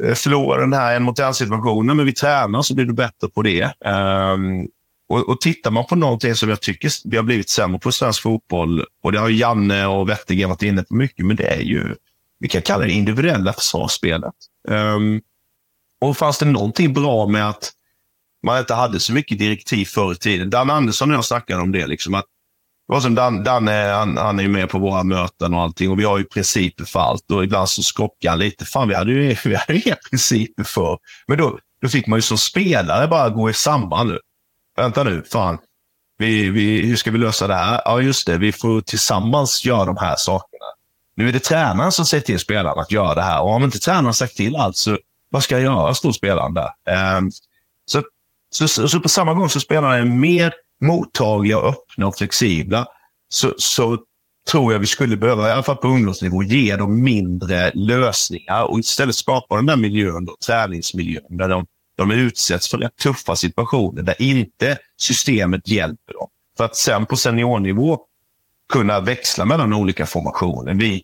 Eh, 0.00 0.14
förlora 0.14 0.60
den 0.60 0.72
här 0.72 0.96
en 0.96 1.02
mot 1.02 1.18
en 1.18 1.34
situationen, 1.34 1.96
men 1.96 2.06
vi 2.06 2.12
tränar 2.12 2.62
så 2.62 2.74
blir 2.74 2.84
du 2.84 2.92
bättre 2.92 3.28
på 3.28 3.42
det. 3.42 3.64
Um, 3.84 4.68
och, 5.08 5.28
och 5.28 5.40
tittar 5.40 5.70
man 5.70 5.86
på 5.86 5.96
någonting 5.96 6.34
som 6.34 6.48
jag 6.48 6.60
tycker 6.60 6.90
vi 7.04 7.16
har 7.16 7.24
blivit 7.24 7.48
sämre 7.48 7.78
på 7.78 7.88
i 7.88 7.92
svensk 7.92 8.22
fotboll, 8.22 8.84
och 9.02 9.12
det 9.12 9.18
har 9.18 9.28
Janne 9.28 9.86
och 9.86 10.08
Wettergren 10.08 10.48
varit 10.48 10.62
inne 10.62 10.82
på 10.82 10.94
mycket, 10.94 11.26
men 11.26 11.36
det 11.36 11.46
är 11.46 11.60
ju, 11.60 11.94
vi 12.38 12.48
kan 12.48 12.62
kalla 12.62 12.84
det 12.84 12.92
individuella 12.92 13.52
försvarsspelet. 13.52 14.34
Um, 14.68 15.20
och 16.00 16.16
fanns 16.16 16.38
det 16.38 16.46
någonting 16.46 16.92
bra 16.92 17.26
med 17.26 17.48
att 17.48 17.72
man 18.42 18.58
inte 18.58 18.74
hade 18.74 19.00
så 19.00 19.12
mycket 19.12 19.38
direktiv 19.38 19.84
förr 19.84 20.12
i 20.12 20.16
tiden? 20.16 20.50
Dan 20.50 20.70
Andersson 20.70 21.10
och 21.10 21.16
jag 21.16 21.24
snackade 21.24 21.62
om 21.62 21.72
det, 21.72 21.86
liksom 21.86 22.14
att 22.14 22.26
det 22.92 22.94
var 22.94 23.00
som 23.00 23.14
Dan, 23.14 23.44
Danne, 23.44 23.72
han, 23.72 24.16
han 24.16 24.38
är 24.38 24.42
ju 24.42 24.48
med 24.48 24.70
på 24.70 24.78
våra 24.78 25.02
möten 25.02 25.54
och 25.54 25.60
allting 25.60 25.90
och 25.90 25.98
vi 25.98 26.04
har 26.04 26.18
ju 26.18 26.24
principer 26.24 26.84
för 26.84 27.00
allt 27.00 27.30
och 27.30 27.44
ibland 27.44 27.68
så 27.68 27.82
skockar 27.82 28.30
han 28.30 28.38
lite. 28.38 28.64
Fan, 28.64 28.88
vi 28.88 28.94
hade 28.94 29.12
ju, 29.12 29.36
vi 29.44 29.54
hade 29.54 29.74
ju 29.74 29.82
inga 29.86 29.96
principer 30.10 30.64
för. 30.64 30.98
Men 31.26 31.38
då, 31.38 31.58
då 31.82 31.88
fick 31.88 32.06
man 32.06 32.18
ju 32.18 32.22
som 32.22 32.38
spelare 32.38 33.08
bara 33.08 33.30
gå 33.30 33.50
i 33.50 33.54
samband 33.54 34.10
nu. 34.10 34.18
Vänta 34.76 35.04
nu, 35.04 35.22
fan. 35.32 35.58
Vi, 36.18 36.48
vi, 36.50 36.86
hur 36.86 36.96
ska 36.96 37.10
vi 37.10 37.18
lösa 37.18 37.46
det 37.46 37.54
här? 37.54 37.82
Ja, 37.84 38.00
just 38.00 38.26
det. 38.26 38.38
Vi 38.38 38.52
får 38.52 38.80
tillsammans 38.80 39.64
göra 39.64 39.84
de 39.84 39.96
här 39.96 40.16
sakerna. 40.16 40.66
Nu 41.14 41.28
är 41.28 41.32
det 41.32 41.40
tränaren 41.40 41.92
som 41.92 42.04
säger 42.04 42.22
till 42.24 42.38
spelaren 42.38 42.78
att 42.78 42.92
göra 42.92 43.14
det 43.14 43.22
här. 43.22 43.42
Och 43.42 43.50
om 43.50 43.64
inte 43.64 43.78
tränaren 43.78 44.14
sagt 44.14 44.36
till 44.36 44.56
allt, 44.56 44.76
så 44.76 44.98
vad 45.30 45.42
ska 45.42 45.54
jag 45.54 45.64
göra, 45.64 45.94
står 45.94 46.12
spelaren 46.12 46.54
där. 46.54 46.70
Um, 47.18 47.30
så, 47.86 48.02
så, 48.50 48.68
så, 48.68 48.88
så, 48.88 49.00
på 49.00 49.08
samma 49.08 49.34
gång 49.34 49.48
så 49.48 49.60
spelarna 49.60 49.96
är 49.96 50.04
mer 50.04 50.54
mottagliga, 50.82 51.56
öppna 51.56 52.06
och 52.06 52.16
flexibla. 52.16 52.86
Så, 53.28 53.54
så 53.56 53.98
tror 54.50 54.72
jag 54.72 54.80
vi 54.80 54.86
skulle 54.86 55.16
behöva, 55.16 55.48
i 55.48 55.52
alla 55.52 55.62
fall 55.62 55.76
på 55.76 55.88
ungdomsnivå, 55.88 56.42
ge 56.42 56.76
dem 56.76 57.02
mindre 57.02 57.70
lösningar 57.74 58.64
och 58.64 58.78
istället 58.78 59.14
skapa 59.14 59.56
den 59.56 59.66
där 59.66 59.76
miljön, 59.76 60.24
då, 60.24 60.36
träningsmiljön, 60.46 61.36
där 61.36 61.48
de, 61.48 61.66
de 61.96 62.10
utsätts 62.10 62.68
för 62.68 62.78
rätt 62.78 62.96
tuffa 62.96 63.36
situationer, 63.36 64.02
där 64.02 64.22
inte 64.22 64.78
systemet 64.96 65.68
hjälper 65.68 66.12
dem. 66.12 66.28
För 66.56 66.64
att 66.64 66.76
sen 66.76 67.06
på 67.06 67.16
seniornivå 67.16 67.98
kunna 68.72 69.00
växla 69.00 69.44
mellan 69.44 69.72
olika 69.72 70.06
formationer. 70.06 70.74
Vi, 70.74 71.02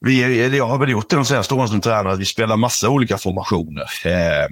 vi, 0.00 0.56
jag 0.56 0.66
har 0.66 0.78
väl 0.78 0.90
gjort 0.90 1.10
det 1.10 1.16
de 1.16 1.24
senaste 1.24 1.54
åren 1.54 1.68
som 1.68 1.80
tränare, 1.80 2.12
att 2.12 2.20
vi 2.20 2.24
spelar 2.24 2.56
massa 2.56 2.88
olika 2.88 3.18
formationer. 3.18 3.86
Eh, 4.04 4.48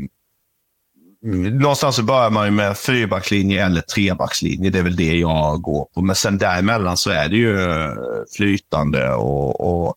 någonstans 1.22 1.96
så 1.96 2.02
börjar 2.02 2.30
man 2.30 2.44
ju 2.44 2.50
med 2.50 2.78
fyrbackslinje 2.78 3.66
eller 3.66 3.80
trebackslinje. 3.80 4.70
Det 4.70 4.78
är 4.78 4.82
väl 4.82 4.96
det 4.96 5.14
jag 5.14 5.60
går 5.60 5.84
på. 5.94 6.02
Men 6.02 6.16
sen 6.16 6.38
däremellan 6.38 6.96
så 6.96 7.10
är 7.10 7.28
det 7.28 7.36
ju 7.36 7.60
eh, 7.60 7.92
flytande 8.36 9.14
och, 9.14 9.60
och 9.60 9.94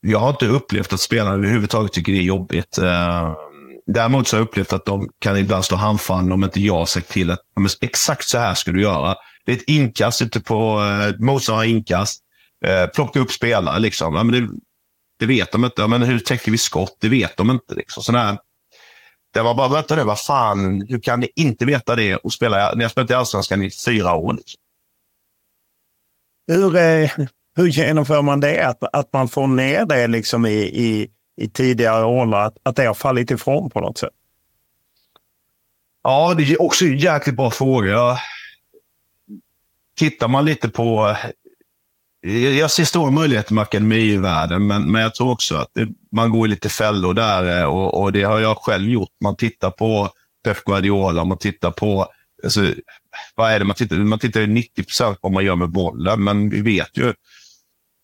jag 0.00 0.18
har 0.18 0.30
inte 0.30 0.46
upplevt 0.46 0.92
att 0.92 1.00
spelarna 1.00 1.34
överhuvudtaget 1.34 1.92
tycker 1.92 2.12
det 2.12 2.18
är 2.18 2.22
jobbigt. 2.22 2.78
Eh, 2.78 3.34
däremot 3.86 4.28
så 4.28 4.36
har 4.36 4.40
jag 4.40 4.48
upplevt 4.48 4.72
att 4.72 4.84
de 4.84 5.08
kan 5.18 5.38
ibland 5.38 5.64
stå 5.64 5.76
handfallna 5.76 6.34
om 6.34 6.44
inte 6.44 6.60
jag 6.60 6.88
sagt 6.88 7.08
till 7.08 7.30
att 7.30 7.40
exakt 7.80 8.28
så 8.28 8.38
här 8.38 8.54
ska 8.54 8.72
du 8.72 8.82
göra. 8.82 9.14
Det 9.44 9.52
är 9.52 9.56
ett 9.56 9.68
inkast 9.68 10.22
ute 10.22 10.40
på 10.40 10.82
eh, 11.60 11.70
inkast. 11.70 12.22
Eh, 12.64 12.86
plocka 12.86 13.20
upp 13.20 13.30
spelare 13.30 13.78
liksom. 13.78 14.14
Ja, 14.14 14.22
men 14.22 14.40
det, 14.40 14.48
det 15.18 15.26
vet 15.26 15.52
de 15.52 15.64
inte. 15.64 15.82
Ja, 15.82 15.86
men 15.86 16.02
hur 16.02 16.18
täcker 16.18 16.50
vi 16.52 16.58
skott? 16.58 16.96
Det 17.00 17.08
vet 17.08 17.36
de 17.36 17.50
inte. 17.50 17.74
Liksom. 17.74 18.02
Sådär, 18.02 18.38
det 19.32 19.42
var 19.42 19.54
bara, 19.54 19.68
vänta 19.68 19.96
nu, 19.96 20.04
vad 20.04 20.20
fan, 20.20 20.86
hur 20.88 21.00
kan 21.00 21.20
ni 21.20 21.28
inte 21.36 21.64
veta 21.64 21.96
det 21.96 22.16
och 22.16 22.32
spela, 22.32 22.74
ni 22.74 22.84
har 22.84 22.88
spelat 22.88 23.10
i 23.10 23.14
Allsvenskan 23.14 23.62
i 23.62 23.70
fyra 23.70 24.14
år? 24.14 24.38
Hur, 26.46 26.76
eh, 26.76 27.10
hur 27.56 27.66
genomför 27.66 28.22
man 28.22 28.40
det? 28.40 28.66
Att, 28.66 28.84
att 28.92 29.12
man 29.12 29.28
får 29.28 29.46
ner 29.46 29.86
det 29.86 30.06
liksom 30.06 30.46
i, 30.46 30.58
i, 30.58 31.10
i 31.36 31.48
tidigare 31.48 32.04
åldrar, 32.04 32.46
att, 32.46 32.56
att 32.62 32.76
det 32.76 32.84
har 32.84 32.94
fallit 32.94 33.30
ifrån 33.30 33.70
på 33.70 33.80
något 33.80 33.98
sätt? 33.98 34.12
Ja, 36.02 36.34
det 36.34 36.42
är 36.42 36.62
också 36.62 36.84
en 36.84 36.98
jäkligt 36.98 37.36
bra 37.36 37.50
fråga. 37.50 38.18
Tittar 39.96 40.28
man 40.28 40.44
lite 40.44 40.68
på 40.68 41.16
jag 42.30 42.70
ser 42.70 42.84
stora 42.84 43.10
möjligheter 43.10 43.54
med 43.54 43.62
akademivärlden, 43.62 44.66
men, 44.66 44.92
men 44.92 45.02
jag 45.02 45.14
tror 45.14 45.30
också 45.30 45.56
att 45.56 45.70
det, 45.74 45.88
man 46.12 46.30
går 46.30 46.46
i 46.46 46.50
lite 46.50 46.68
fällor 46.68 47.14
där 47.14 47.60
eh, 47.60 47.64
och, 47.64 48.02
och, 48.02 48.12
det 48.12 48.22
har 48.22 48.40
jag 48.40 48.56
själv 48.56 48.88
gjort. 48.90 49.10
Man 49.20 49.36
tittar 49.36 49.70
på 49.70 50.10
Pep 50.44 50.64
Guardiola, 50.64 51.24
man 51.24 51.38
tittar 51.38 51.70
på... 51.70 52.06
Alltså, 52.44 52.60
vad 53.34 53.52
är 53.52 53.58
det 53.58 53.64
man 53.64 53.76
tittar 53.76 53.96
Man 53.96 54.18
tittar 54.18 54.40
ju 54.40 54.46
90 54.46 54.84
procent 54.84 55.20
på 55.20 55.28
vad 55.28 55.32
man 55.32 55.44
gör 55.44 55.56
med 55.56 55.70
bollen, 55.70 56.24
men 56.24 56.50
vi 56.50 56.60
vet 56.60 56.98
ju... 56.98 57.14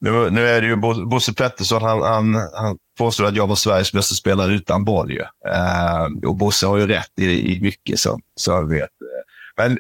Nu, 0.01 0.31
nu 0.31 0.49
är 0.49 0.61
det 0.61 0.67
ju 0.67 0.77
Bosse 1.07 1.35
Pettersson, 1.35 1.83
han, 1.83 2.03
han, 2.03 2.35
han 2.35 2.79
påstår 2.99 3.25
att 3.25 3.37
jag 3.37 3.47
var 3.47 3.57
Sveriges 3.57 3.93
bästa 3.93 4.15
spelare 4.15 4.55
utan 4.55 4.85
boll. 4.85 5.11
Ju. 5.11 5.21
Eh, 5.53 6.29
och 6.29 6.37
Bosse 6.37 6.67
har 6.67 6.77
ju 6.77 6.87
rätt 6.87 7.19
i, 7.21 7.57
i 7.57 7.61
mycket, 7.61 7.99
så, 7.99 8.21
som 8.37 8.55
jag 8.55 8.69
vet. 8.69 8.91
Men 9.57 9.79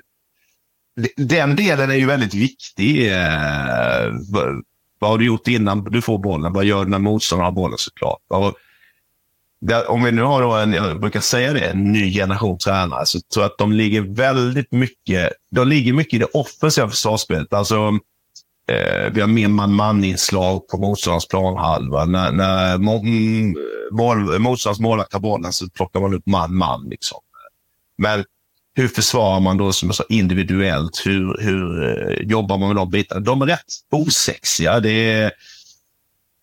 den 1.16 1.56
delen 1.56 1.90
är 1.90 1.94
ju 1.94 2.06
väldigt 2.06 2.34
viktig. 2.34 3.12
Eh, 3.12 4.10
vad, 4.32 4.64
vad 4.98 5.10
har 5.10 5.18
du 5.18 5.26
gjort 5.26 5.48
innan 5.48 5.84
du 5.84 6.02
får 6.02 6.18
bollen? 6.18 6.52
Vad 6.52 6.64
gör 6.64 6.84
du 6.84 6.90
när 6.90 6.98
motståndaren 6.98 7.44
har 7.44 7.52
bollen 7.52 7.78
såklart? 7.78 8.20
Och, 8.28 8.54
där, 9.60 9.90
om 9.90 10.02
vi 10.02 10.12
nu 10.12 10.22
har 10.22 10.42
då 10.42 10.52
en, 10.52 10.72
jag 10.72 11.00
brukar 11.00 11.20
säga 11.20 11.52
det, 11.52 11.60
en 11.60 11.92
ny 11.92 12.12
generation 12.12 12.58
tränare, 12.58 13.06
så 13.06 13.20
tror 13.20 13.44
jag 13.44 13.50
att 13.50 13.58
de 13.58 13.72
ligger 13.72 14.00
väldigt 14.00 14.72
mycket, 14.72 15.32
de 15.50 15.68
ligger 15.68 15.92
mycket 15.92 16.14
i 16.14 16.18
det 16.18 16.24
offensiva 16.24 16.88
försvarsspelet. 16.88 17.52
Alltså, 17.52 17.98
eh, 18.68 19.12
vi 19.12 19.20
har 19.20 19.28
mer 19.28 19.48
man-man-inslag 19.48 20.68
på 20.68 20.78
motståndarens 20.78 21.28
planhalva. 21.28 22.04
När, 22.04 22.32
när 22.32 22.74
mm, 22.74 23.56
mål, 23.92 24.38
motståndarens 24.38 24.80
målvakt 24.80 25.12
tar 25.12 25.20
bollen 25.20 25.52
så 25.52 25.70
plockar 25.70 26.00
man 26.00 26.14
upp 26.14 26.26
man-man. 26.26 26.88
Liksom. 26.88 27.18
Men 27.98 28.24
hur 28.78 28.88
försvarar 28.88 29.40
man 29.40 29.56
då 29.56 29.72
som 29.72 29.88
jag 29.88 29.96
sa, 29.96 30.04
individuellt? 30.08 31.02
Hur, 31.04 31.36
hur 31.40 31.82
eh, 31.84 32.28
jobbar 32.28 32.58
man 32.58 32.68
med 32.68 32.76
de 32.76 32.90
bitarna? 32.90 33.20
De 33.20 33.42
är 33.42 33.46
rätt 33.46 33.64
osexiga. 33.90 34.80
Det 34.80 34.90
är, 34.90 35.32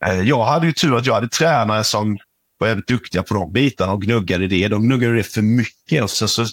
eh, 0.06 0.22
jag 0.22 0.46
hade 0.46 0.68
ju 0.68 0.74
tur 0.74 0.98
att 0.98 1.06
jag 1.06 1.14
hade 1.14 1.30
tränare 1.30 1.84
som 1.84 2.18
var 2.58 2.68
väldigt 2.68 2.88
duktiga 2.88 3.24
på 3.24 3.34
de 3.34 3.52
bitarna 3.52 3.94
och 3.94 4.02
gnuggade 4.02 4.48
det. 4.48 4.68
De 4.68 4.84
gnuggade 4.84 5.16
det 5.16 5.24
för 5.24 5.42
mycket. 5.42 6.04
Och 6.04 6.10
sen 6.10 6.28
så 6.28 6.46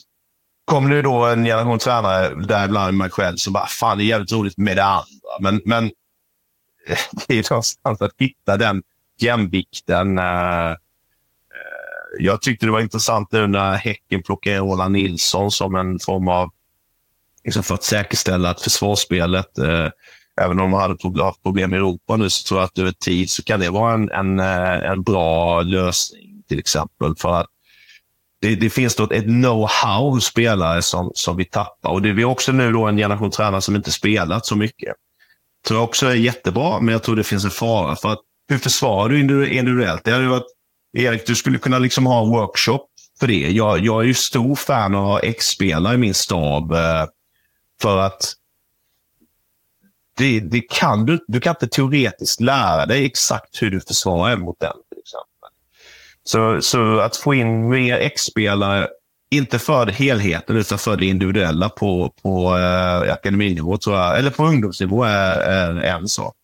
kom 0.64 0.90
det 0.90 1.02
då 1.02 1.24
en 1.24 1.44
generation 1.44 1.78
tränare, 1.78 2.34
däribland 2.46 2.96
mig 2.96 3.10
själv, 3.10 3.36
som 3.36 3.52
bara, 3.52 3.66
fan 3.66 3.98
det 3.98 4.04
är 4.04 4.06
jävligt 4.06 4.32
roligt 4.32 4.58
med 4.58 4.76
det 4.76 4.84
andra. 4.84 5.04
Men, 5.40 5.60
men 5.64 5.84
eh, 6.86 6.98
det 7.28 7.38
är 7.38 7.50
någonstans 7.50 8.02
att 8.02 8.12
hitta 8.18 8.56
den 8.56 8.82
jämvikten. 9.20 10.18
Jag 12.18 12.42
tyckte 12.42 12.66
det 12.66 12.72
var 12.72 12.80
intressant 12.80 13.32
nu 13.32 13.46
när 13.46 13.74
Häcken 13.74 14.22
plockade 14.22 14.56
in 14.56 14.62
Roland 14.62 14.92
Nilsson 14.92 15.50
som 15.50 15.74
en 15.74 15.98
form 15.98 16.28
av, 16.28 16.50
liksom 17.44 17.62
för 17.62 17.74
att 17.74 17.84
säkerställa 17.84 18.50
att 18.50 18.60
försvarsspelet, 18.60 19.58
eh, 19.58 19.88
även 20.40 20.60
om 20.60 20.70
man 20.70 20.80
hade 20.80 21.24
haft 21.24 21.42
problem 21.42 21.74
i 21.74 21.76
Europa 21.76 22.16
nu, 22.16 22.30
så 22.30 22.48
tror 22.48 22.60
jag 22.60 22.66
att 22.66 22.78
över 22.78 22.92
tid 22.92 23.30
så 23.30 23.42
kan 23.42 23.60
det 23.60 23.70
vara 23.70 23.94
en, 23.94 24.10
en, 24.10 24.40
eh, 24.40 24.90
en 24.90 25.02
bra 25.02 25.62
lösning 25.62 26.42
till 26.48 26.58
exempel. 26.58 27.14
För 27.16 27.40
att 27.40 27.46
det, 28.40 28.54
det 28.54 28.70
finns 28.70 28.96
då 28.96 29.04
ett 29.04 29.24
know-how 29.24 30.10
hos 30.10 30.24
spelare 30.24 30.82
som, 30.82 31.10
som 31.14 31.36
vi 31.36 31.44
tappar. 31.44 31.90
Och 31.90 32.02
det 32.02 32.08
är 32.08 32.24
också 32.24 32.52
nu 32.52 32.72
då 32.72 32.86
en 32.86 32.96
generation 32.96 33.30
tränare 33.30 33.60
som 33.60 33.76
inte 33.76 33.90
spelat 33.90 34.46
så 34.46 34.56
mycket. 34.56 34.94
Det 35.62 35.68
tror 35.68 35.80
jag 35.80 35.84
också 35.84 36.06
är 36.06 36.14
jättebra, 36.14 36.80
men 36.80 36.92
jag 36.92 37.02
tror 37.02 37.16
det 37.16 37.24
finns 37.24 37.44
en 37.44 37.50
fara. 37.50 37.96
för 37.96 38.12
att 38.12 38.20
Hur 38.48 38.58
försvarar 38.58 39.08
du 39.08 39.48
individuellt? 39.48 40.04
Det 40.04 40.10
hade 40.10 40.28
varit 40.28 40.46
Erik, 40.92 41.26
du 41.26 41.34
skulle 41.34 41.58
kunna 41.58 41.78
liksom 41.78 42.06
ha 42.06 42.22
en 42.22 42.30
workshop 42.30 42.88
för 43.20 43.26
det. 43.26 43.50
Jag, 43.50 43.78
jag 43.78 44.02
är 44.02 44.06
ju 44.06 44.14
stor 44.14 44.54
fan 44.54 44.94
av 44.94 45.12
att 45.12 45.24
X-spelare 45.24 45.94
i 45.94 45.98
min 45.98 46.14
stab. 46.14 46.72
Eh, 46.72 47.06
för 47.82 47.98
att 47.98 48.34
det, 50.16 50.40
det, 50.40 50.60
kan 50.60 51.06
du, 51.06 51.24
du 51.28 51.40
kan 51.40 51.50
inte 51.50 51.68
teoretiskt 51.68 52.40
lära 52.40 52.86
dig 52.86 53.04
exakt 53.04 53.62
hur 53.62 53.70
du 53.70 53.80
försvarar 53.80 54.36
mot 54.36 54.60
den. 54.60 54.72
Till 54.88 54.98
exempel. 54.98 55.48
Så, 56.24 56.60
så 56.62 57.00
att 57.00 57.16
få 57.16 57.34
in 57.34 57.68
mer 57.68 57.98
X-spelare, 57.98 58.88
inte 59.30 59.58
för 59.58 59.86
helheten 59.86 60.56
utan 60.56 60.78
för 60.78 60.96
det 60.96 61.06
individuella 61.06 61.68
på, 61.68 62.14
på 62.22 62.58
eh, 62.58 63.12
akademinivå, 63.12 63.76
tror 63.76 63.96
jag, 63.96 64.18
eller 64.18 64.30
på 64.30 64.44
ungdomsnivå 64.44 65.04
är, 65.04 65.36
är 65.36 65.80
en 65.80 66.08
sak. 66.08 66.34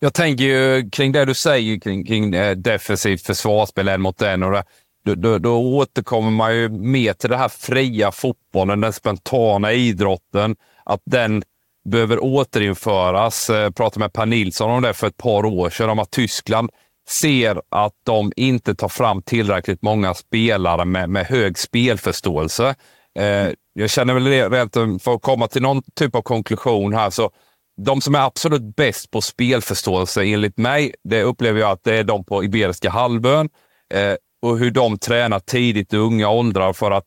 Jag 0.00 0.14
tänker 0.14 0.44
ju 0.44 0.90
kring 0.90 1.12
det 1.12 1.24
du 1.24 1.34
säger 1.34 1.80
kring, 1.80 2.04
kring 2.04 2.34
eh, 2.34 2.56
defensivt 2.56 3.26
försvarsspel 3.26 3.88
en 3.88 4.00
mot 4.00 4.22
en. 4.22 4.42
Och 4.42 4.52
det, 4.52 4.64
då, 5.04 5.14
då, 5.14 5.38
då 5.38 5.76
återkommer 5.76 6.30
man 6.30 6.56
ju 6.56 6.68
mer 6.68 7.12
till 7.12 7.30
den 7.30 7.38
här 7.38 7.48
fria 7.48 8.12
fotbollen, 8.12 8.80
den 8.80 8.92
spontana 8.92 9.72
idrotten. 9.72 10.56
Att 10.84 11.00
den 11.04 11.42
behöver 11.88 12.24
återinföras. 12.24 13.48
Jag 13.48 13.76
pratade 13.76 14.00
med 14.00 14.12
Per 14.12 14.26
Nilsson 14.26 14.70
om 14.70 14.82
det 14.82 14.94
för 14.94 15.06
ett 15.06 15.16
par 15.16 15.44
år 15.44 15.70
sedan, 15.70 15.90
om 15.90 15.98
att 15.98 16.10
Tyskland 16.10 16.70
ser 17.08 17.62
att 17.68 17.92
de 18.06 18.32
inte 18.36 18.74
tar 18.74 18.88
fram 18.88 19.22
tillräckligt 19.22 19.82
många 19.82 20.14
spelare 20.14 20.84
med, 20.84 21.10
med 21.10 21.26
hög 21.26 21.58
spelförståelse. 21.58 22.74
Eh, 23.18 23.48
jag 23.72 23.90
känner 23.90 24.14
väl 24.14 24.50
rent 24.50 25.02
för 25.02 25.14
att 25.14 25.22
komma 25.22 25.48
till 25.48 25.62
någon 25.62 25.82
typ 25.94 26.14
av 26.14 26.22
konklusion 26.22 26.94
här, 26.94 27.10
så 27.10 27.30
de 27.78 28.00
som 28.00 28.14
är 28.14 28.26
absolut 28.26 28.76
bäst 28.76 29.10
på 29.10 29.20
spelförståelse 29.20 30.24
enligt 30.24 30.58
mig, 30.58 30.94
det 31.04 31.22
upplever 31.22 31.60
jag 31.60 31.70
att 31.70 31.84
det 31.84 31.96
är 31.96 32.04
de 32.04 32.24
på 32.24 32.44
Iberiska 32.44 32.90
halvön 32.90 33.48
eh, 33.94 34.14
och 34.42 34.58
hur 34.58 34.70
de 34.70 34.98
tränar 34.98 35.40
tidigt 35.40 35.94
i 35.94 35.96
unga 35.96 36.28
åldrar 36.28 36.72
för 36.72 36.90
att 36.90 37.06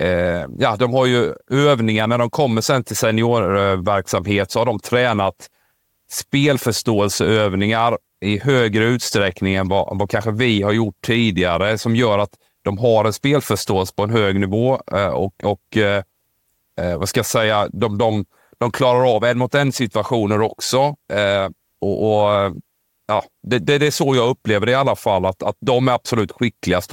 eh, 0.00 0.44
ja, 0.58 0.76
de 0.78 0.94
har 0.94 1.06
ju 1.06 1.34
övningar. 1.50 2.06
När 2.06 2.18
de 2.18 2.30
kommer 2.30 2.60
sen 2.60 2.84
till 2.84 2.96
seniorverksamhet 2.96 4.50
så 4.50 4.58
har 4.58 4.66
de 4.66 4.78
tränat 4.78 5.48
spelförståelseövningar 6.10 7.98
i 8.20 8.38
högre 8.38 8.84
utsträckning 8.84 9.54
än 9.54 9.68
vad, 9.68 9.98
vad 9.98 10.10
kanske 10.10 10.30
vi 10.30 10.62
har 10.62 10.72
gjort 10.72 10.96
tidigare 11.04 11.78
som 11.78 11.96
gör 11.96 12.18
att 12.18 12.34
de 12.62 12.78
har 12.78 13.04
en 13.04 13.12
spelförståelse 13.12 13.94
på 13.96 14.02
en 14.02 14.10
hög 14.10 14.40
nivå 14.40 14.80
eh, 14.92 15.08
och, 15.08 15.34
och 15.44 15.76
eh, 15.76 16.02
eh 16.80 16.98
vad 16.98 17.08
ska 17.08 17.18
jag 17.18 17.26
säga, 17.26 17.68
de, 17.72 17.98
de, 17.98 18.24
de 18.58 18.70
klarar 18.70 19.16
av 19.16 19.24
en 19.24 19.38
mot 19.38 19.54
en 19.54 19.72
situationer 19.72 20.40
också. 20.40 20.96
Eh, 21.12 21.48
och, 21.80 22.02
och 22.02 22.56
ja, 23.06 23.24
det, 23.42 23.58
det, 23.58 23.78
det, 23.78 23.86
är 23.86 23.90
så 23.90 24.16
jag 24.16 24.28
upplever 24.28 24.66
det 24.66 24.72
i 24.72 24.74
alla 24.74 24.96
fall, 24.96 25.26
att, 25.26 25.42
att 25.42 25.56
de 25.60 25.88
är 25.88 25.92
absolut 25.92 26.32
skickligast. 26.32 26.90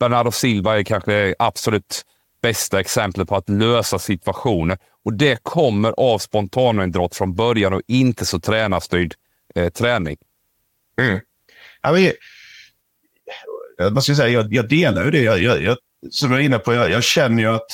Bernardo 0.00 0.30
Silva 0.30 0.78
är 0.78 0.82
kanske 0.82 1.34
absolut 1.38 2.02
bästa 2.42 2.80
exemplet 2.80 3.28
på 3.28 3.36
att 3.36 3.48
lösa 3.48 3.98
situationer. 3.98 4.78
Och 5.04 5.12
det 5.12 5.42
kommer 5.42 5.94
av 5.96 6.18
spontanidrott 6.18 7.16
från 7.16 7.34
början 7.34 7.72
och 7.72 7.82
inte 7.88 8.26
så 8.26 8.40
tränarstyrd 8.40 9.14
eh, 9.54 9.68
träning. 9.68 10.16
Mm. 11.00 11.20
Ja, 11.82 11.92
men, 11.92 12.12
vad 13.94 14.02
ska 14.02 14.10
jag, 14.10 14.16
säga, 14.16 14.28
jag, 14.28 14.54
jag 14.54 14.68
delar 14.68 15.04
ju 15.04 15.10
det. 15.10 15.22
Jag, 15.22 15.42
jag, 15.42 15.62
jag, 15.62 15.76
som 16.10 16.30
jag 16.30 16.40
är 16.40 16.44
inne 16.44 16.58
på, 16.58 16.74
jag, 16.74 16.90
jag 16.90 17.04
känner 17.04 17.42
ju 17.42 17.48
att 17.48 17.66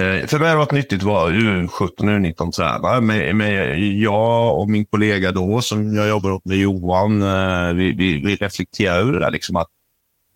Eh, 0.00 0.26
för 0.26 0.38
mig 0.38 0.48
har 0.48 0.54
det 0.54 0.58
varit 0.58 0.72
nyttigt 0.72 1.00
att 1.00 1.06
vara 1.06 1.32
U17 1.32 1.80
och 1.80 2.04
U19-tränare. 2.04 3.00
Men, 3.00 3.36
men 3.36 4.00
jag 4.00 4.58
och 4.60 4.70
min 4.70 4.84
kollega 4.84 5.32
då, 5.32 5.60
som 5.60 5.94
jag 5.94 6.08
jobbar 6.08 6.30
åt 6.30 6.44
med 6.44 6.56
Johan, 6.56 7.22
eh, 7.22 7.74
vi, 7.74 7.92
vi, 7.92 8.20
vi 8.24 8.36
reflekterar 8.36 8.98
över 8.98 9.12
det 9.12 9.18
där. 9.18 9.30
Liksom 9.30 9.56
att, 9.56 9.68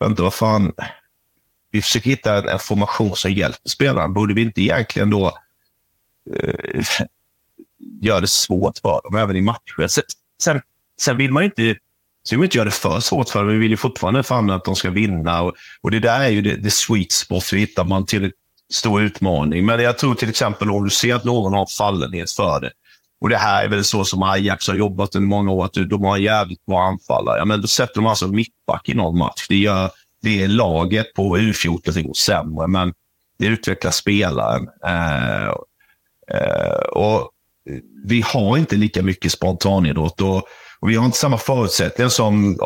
vänta, 0.01 0.23
vad 0.23 0.35
fan, 0.35 0.73
vi 1.71 1.83
försöker 1.83 2.11
hitta 2.11 2.39
en, 2.39 2.49
en 2.49 2.59
formation 2.59 3.17
som 3.17 3.33
hjälper 3.33 3.69
spelaren. 3.69 4.15
Borde 4.15 4.35
vi 4.35 4.43
inte 4.43 4.61
egentligen 4.63 5.11
då 5.11 5.27
eh, 6.35 6.85
göra 8.01 8.21
det 8.21 8.27
svårt 8.27 8.79
för 8.79 9.01
dem, 9.05 9.17
även 9.17 9.37
i 9.37 9.41
matcher? 9.43 9.87
Sen, 9.87 10.05
sen, 10.43 10.61
sen 11.01 11.17
vill 11.17 11.33
man 11.33 11.43
ju 11.43 11.47
inte 11.47 11.81
så 12.23 12.37
vill 12.37 12.45
inte 12.45 12.57
göra 12.57 12.65
det 12.65 12.71
för 12.71 13.01
svårt 13.01 13.29
för 13.29 13.39
dem. 13.39 13.49
Vi 13.49 13.59
vill 13.59 13.71
ju 13.71 13.77
fortfarande 13.77 14.23
fan 14.23 14.51
att 14.51 14.65
de 14.65 14.77
ska 14.77 14.91
vinna. 14.91 15.43
Och, 15.43 15.55
och 15.81 15.91
det 15.91 16.01
där 16.01 16.21
är 16.21 16.29
ju 16.29 16.43
det, 16.43 16.57
det 16.57 16.71
sweet 16.71 17.13
spot. 17.13 17.53
Vi 17.53 17.59
hittar 17.59 17.85
man 17.85 18.07
till 18.07 18.33
stor 18.73 19.03
utmaning. 19.03 19.67
Men 19.67 19.81
jag 19.81 19.99
tror 19.99 20.15
till 20.15 20.29
exempel 20.29 20.71
om 20.71 20.85
du 20.85 20.91
ser 20.91 21.15
att 21.15 21.25
någon 21.25 21.53
har 21.53 21.67
fallenhet 21.67 22.31
för 22.31 22.61
det. 22.61 22.71
Och 23.21 23.29
det 23.29 23.37
här 23.37 23.65
är 23.65 23.69
väl 23.69 23.85
så 23.85 24.05
som 24.05 24.23
Ajax 24.23 24.69
har 24.69 24.75
jobbat 24.75 25.15
under 25.17 25.29
många 25.29 25.53
år, 25.53 25.65
att 25.65 25.73
de 25.73 26.05
har 26.05 26.17
en 26.17 26.23
jävligt 26.23 26.67
bra 26.67 26.83
anfallare. 26.83 27.39
Ja, 27.39 27.45
men 27.45 27.61
då 27.61 27.67
sätter 27.67 27.95
de 27.95 28.07
alltså 28.07 28.29
mittback 28.29 28.89
i 28.89 28.95
någon 28.95 29.19
match. 29.19 29.47
Det 29.49 29.57
gör 29.57 29.91
det 30.23 30.43
är 30.43 30.49
laget 30.49 31.15
på 31.15 31.37
U14 31.37 31.93
som 31.93 32.03
går 32.03 32.15
sämre, 32.15 32.67
men 32.67 32.95
det 33.39 33.47
utvecklar 33.47 33.91
spelaren. 33.91 34.69
Eh, 34.85 35.49
eh, 36.31 36.81
och 36.93 37.31
vi 38.05 38.21
har 38.21 38.57
inte 38.57 38.77
lika 38.77 39.03
mycket 39.03 39.33
spontanidrott 39.33 40.21
och, 40.21 40.37
och 40.81 40.91
vi 40.91 40.95
har 40.95 41.05
inte 41.05 41.19
samma 41.19 41.39
förutsättningar 41.39 42.09
som 42.09 42.59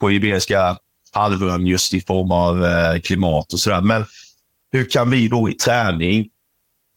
på 0.00 0.12
Iberiska 0.12 0.76
halvön 1.12 1.66
just 1.66 1.94
i 1.94 2.00
form 2.00 2.30
av 2.30 2.64
eh, 2.64 3.00
klimat 3.00 3.52
och 3.52 3.58
sådär. 3.58 3.80
Men 3.80 4.04
hur 4.72 4.90
kan 4.90 5.10
vi 5.10 5.28
då 5.28 5.50
i 5.50 5.54
träning 5.54 6.28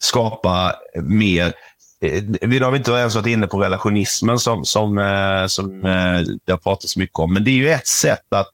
skapa 0.02 0.76
mer 1.04 1.54
eh, 2.02 2.24
vi 2.42 2.60
har 2.60 2.76
inte 2.76 2.92
ens 2.92 3.16
varit 3.16 3.28
inne 3.28 3.48
på 3.48 3.60
relationismen 3.60 4.40
som, 4.40 4.66
som, 4.66 4.98
eh, 4.98 5.48
som 5.48 5.86
eh, 5.86 6.22
det 6.46 6.52
har 6.52 6.58
pratats 6.58 6.98
mycket 6.98 7.20
om. 7.20 7.34
Men 7.34 7.44
det 7.44 7.52
är 7.52 7.56
ju 7.56 7.70
ett 7.70 7.88
sätt 7.88 8.34
att 8.34 8.52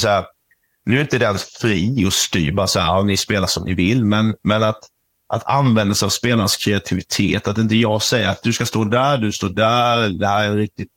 säga, 0.00 0.26
nu 0.84 0.96
är 0.96 1.00
inte 1.00 1.18
den 1.18 1.38
fri 1.38 2.06
och 2.06 2.12
styr. 2.12 2.52
bara 2.52 2.66
så 2.66 2.80
här, 2.80 2.86
ja, 2.86 3.02
ni 3.02 3.16
spelar 3.16 3.46
som 3.46 3.64
ni 3.64 3.74
vill, 3.74 4.04
men, 4.04 4.34
men 4.42 4.62
att, 4.62 4.80
att 5.28 5.46
använda 5.46 5.94
sig 5.94 6.06
av 6.06 6.10
spelarnas 6.10 6.56
kreativitet. 6.56 7.48
Att 7.48 7.58
inte 7.58 7.76
jag 7.76 8.02
säger 8.02 8.28
att 8.28 8.42
du 8.42 8.52
ska 8.52 8.66
stå 8.66 8.84
där, 8.84 9.18
du 9.18 9.32
står 9.32 9.48
där, 9.48 10.08
det 10.08 10.26
här 10.26 10.44
är 10.44 10.48
en 10.48 10.56
riktigt 10.56 10.88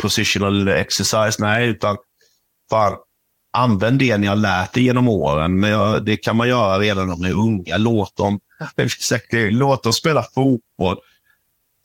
positional 0.00 0.68
exercise. 0.68 1.36
Nej, 1.38 1.68
utan 1.68 1.96
fan, 2.70 2.96
använd 3.54 3.98
det 3.98 4.18
ni 4.18 4.26
har 4.26 4.36
lärt 4.36 4.76
er 4.76 4.80
genom 4.80 5.08
åren. 5.08 5.60
Men 5.60 5.70
jag, 5.70 6.04
det 6.04 6.16
kan 6.16 6.36
man 6.36 6.48
göra 6.48 6.78
redan 6.78 7.08
när 7.08 7.16
de 7.16 7.24
är 7.24 7.32
unga. 7.32 7.76
Låt 7.76 8.16
dem, 8.16 8.40
låt 9.50 9.82
dem 9.82 9.92
spela 9.92 10.22
fotboll. 10.22 10.96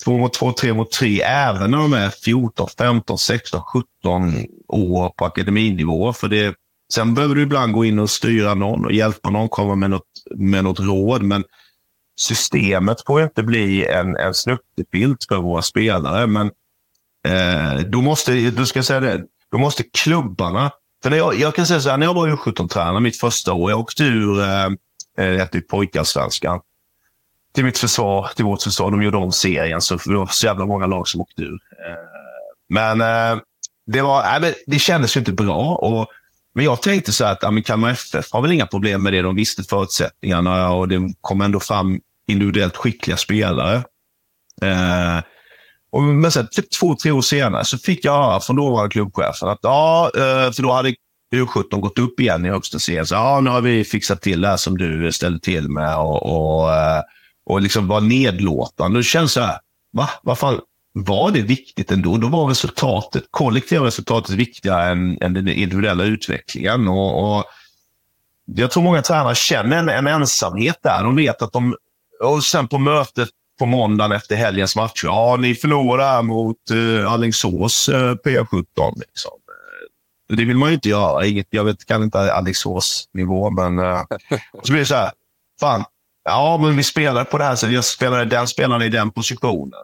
Två 0.03 0.17
mot 0.17 0.33
två, 0.33 0.51
tre 0.51 0.73
mot 0.73 0.91
tre, 0.91 1.21
även 1.21 1.71
när 1.71 1.77
de 1.77 1.93
är 1.93 2.09
14, 2.09 2.67
15, 2.77 3.17
16, 3.17 3.61
17 3.61 4.45
år 4.67 5.09
på 5.17 5.25
akademinivå. 5.25 6.13
För 6.13 6.27
det, 6.27 6.55
Sen 6.93 7.13
behöver 7.13 7.35
du 7.35 7.41
ibland 7.41 7.73
gå 7.73 7.85
in 7.85 7.99
och 7.99 8.09
styra 8.09 8.53
någon 8.53 8.85
och 8.85 8.91
hjälpa 8.91 9.29
någon, 9.29 9.49
komma 9.49 9.75
med 9.75 9.89
något, 9.89 10.07
med 10.35 10.63
något 10.63 10.79
råd. 10.79 11.23
Men 11.23 11.43
systemet 12.19 12.97
får 13.07 13.23
inte 13.23 13.43
bli 13.43 13.85
en, 13.85 14.15
en 14.15 14.33
snuttefilt 14.33 15.25
för 15.29 15.37
våra 15.37 15.61
spelare. 15.61 16.27
Men 16.27 16.51
eh, 17.27 17.85
då 17.85 18.01
måste, 18.01 18.33
du 18.33 18.65
ska 18.65 18.83
säga 18.83 18.99
det, 18.99 19.23
då 19.51 19.57
måste 19.57 19.83
klubbarna... 19.83 20.71
För 21.03 21.09
när 21.09 21.17
jag, 21.17 21.35
jag 21.35 21.55
kan 21.55 21.65
säga 21.65 21.79
så 21.79 21.89
här, 21.89 21.97
när 21.97 22.05
jag 22.05 22.13
var 22.13 22.27
U17-tränare 22.27 22.99
mitt 22.99 23.17
första 23.17 23.53
år, 23.53 23.71
jag 23.71 23.79
åkte 23.79 24.03
ur 24.03 24.39
eh, 24.39 24.65
eh. 25.17 25.47
Till 27.53 27.65
mitt 27.65 27.77
försvar, 27.77 28.29
till 28.35 28.45
vårt 28.45 28.61
försvar, 28.61 28.91
de 28.91 29.03
gjorde 29.03 29.17
om 29.17 29.31
serien, 29.31 29.81
så 29.81 29.95
det 29.95 30.15
var 30.15 30.27
så 30.27 30.45
jävla 30.45 30.65
många 30.65 30.85
lag 30.85 31.07
som 31.07 31.21
åkte 31.21 31.41
ur. 31.41 31.53
Eh, 31.87 31.95
men 32.69 33.01
eh, 33.01 33.41
det, 33.85 34.01
var, 34.01 34.43
äh, 34.43 34.53
det 34.67 34.79
kändes 34.79 35.15
ju 35.15 35.19
inte 35.19 35.31
bra. 35.31 35.75
Och 35.75 36.07
men 36.53 36.65
jag 36.65 36.81
tänkte 36.81 37.11
så 37.11 37.25
här 37.25 37.31
att 37.31 37.39
ja, 37.41 37.61
Kalmar 37.65 37.89
FF 37.89 38.31
har 38.31 38.41
väl 38.41 38.51
inga 38.51 38.65
problem 38.65 39.03
med 39.03 39.13
det. 39.13 39.21
De 39.21 39.35
visste 39.35 39.63
förutsättningarna 39.63 40.71
och 40.71 40.87
det 40.87 41.13
kom 41.21 41.41
ändå 41.41 41.59
fram 41.59 41.99
individuellt 42.27 42.77
skickliga 42.77 43.17
spelare. 43.17 43.75
Eh, 44.61 45.17
och, 45.91 46.03
men 46.03 46.31
sen 46.31 46.47
typ 46.51 46.71
två, 46.79 46.95
tre 46.95 47.11
år 47.11 47.21
senare 47.21 47.65
så 47.65 47.77
fick 47.77 48.05
jag 48.05 48.13
höra 48.13 48.39
från 48.39 48.55
dåvarande 48.55 48.91
klubbchefen 48.91 49.49
att 49.49 49.59
ja, 49.61 50.11
eh, 50.15 50.51
för 50.51 50.63
då 50.63 50.71
hade 50.71 50.93
U17 51.35 51.79
gått 51.79 51.99
upp 51.99 52.19
igen 52.19 52.45
i 52.45 52.49
högsta 52.49 52.79
serien. 52.79 53.05
Så 53.05 53.15
ja, 53.15 53.39
nu 53.39 53.49
har 53.49 53.61
vi 53.61 53.83
fixat 53.83 54.21
till 54.21 54.41
det 54.41 54.47
här 54.47 54.57
som 54.57 54.77
du 54.77 55.11
ställde 55.11 55.39
till 55.39 55.69
med 55.69 55.97
och, 55.97 56.23
och, 56.25 56.73
eh, 56.73 57.01
och 57.45 57.61
liksom 57.61 57.87
var 57.87 58.01
nedlåtande. 58.01 58.99
Det 58.99 59.03
känns 59.03 59.31
så 59.31 59.41
här, 59.41 59.57
va? 59.93 60.09
Vad 60.23 60.37
fan, 60.37 60.59
var 60.93 61.31
det 61.31 61.41
viktigt 61.41 61.91
ändå. 61.91 62.17
Då 62.17 62.27
var 62.27 62.47
resultatet, 62.47 63.23
kollektiva 63.31 63.85
resultatet 63.85 64.35
viktigare 64.35 64.91
än, 64.91 65.17
än 65.21 65.33
den 65.33 65.47
individuella 65.47 66.03
utvecklingen. 66.03 66.87
Och, 66.87 67.37
och 67.37 67.45
jag 68.45 68.71
tror 68.71 68.83
många 68.83 69.01
tränare 69.01 69.35
känner 69.35 69.77
en, 69.77 69.89
en, 69.89 70.07
ensamhet 70.07 70.79
där. 70.83 71.03
De 71.03 71.15
vet 71.15 71.41
att 71.41 71.53
de... 71.53 71.75
Och 72.23 72.43
sen 72.43 72.67
på 72.67 72.77
mötet 72.77 73.29
på 73.59 73.65
måndagen 73.65 74.11
efter 74.11 74.35
helgens 74.35 74.75
match. 74.75 75.01
Ja, 75.03 75.37
ni 75.39 75.55
förlorar 75.55 76.21
mot 76.21 76.57
eh, 76.71 77.11
Alingsås 77.11 77.89
eh, 77.89 78.15
P17. 78.15 78.63
Liksom. 78.95 79.31
Eh, 80.29 80.35
det 80.35 80.45
vill 80.45 80.57
man 80.57 80.69
ju 80.69 80.75
inte 80.75 80.89
göra. 80.89 81.25
Inget, 81.25 81.47
jag 81.49 81.63
vet, 81.63 81.85
kan 81.85 82.03
inte 82.03 82.33
Alingsås 82.33 83.09
nivå, 83.13 83.49
men... 83.49 83.79
Eh, 83.79 84.01
så 84.63 84.71
blir 84.71 84.79
det 84.79 84.85
så 84.85 84.95
här. 84.95 85.11
Fan, 85.59 85.83
ja, 86.23 86.57
men 86.61 86.77
vi 86.77 86.83
spelar 86.83 87.23
på 87.23 87.37
det 87.37 87.43
här 87.43 87.55
sättet. 87.55 87.75
Jag 87.75 87.85
spelade 87.85 88.25
den 88.25 88.47
spelaren 88.47 88.81
i 88.81 88.89
den 88.89 89.11
positionen. 89.11 89.79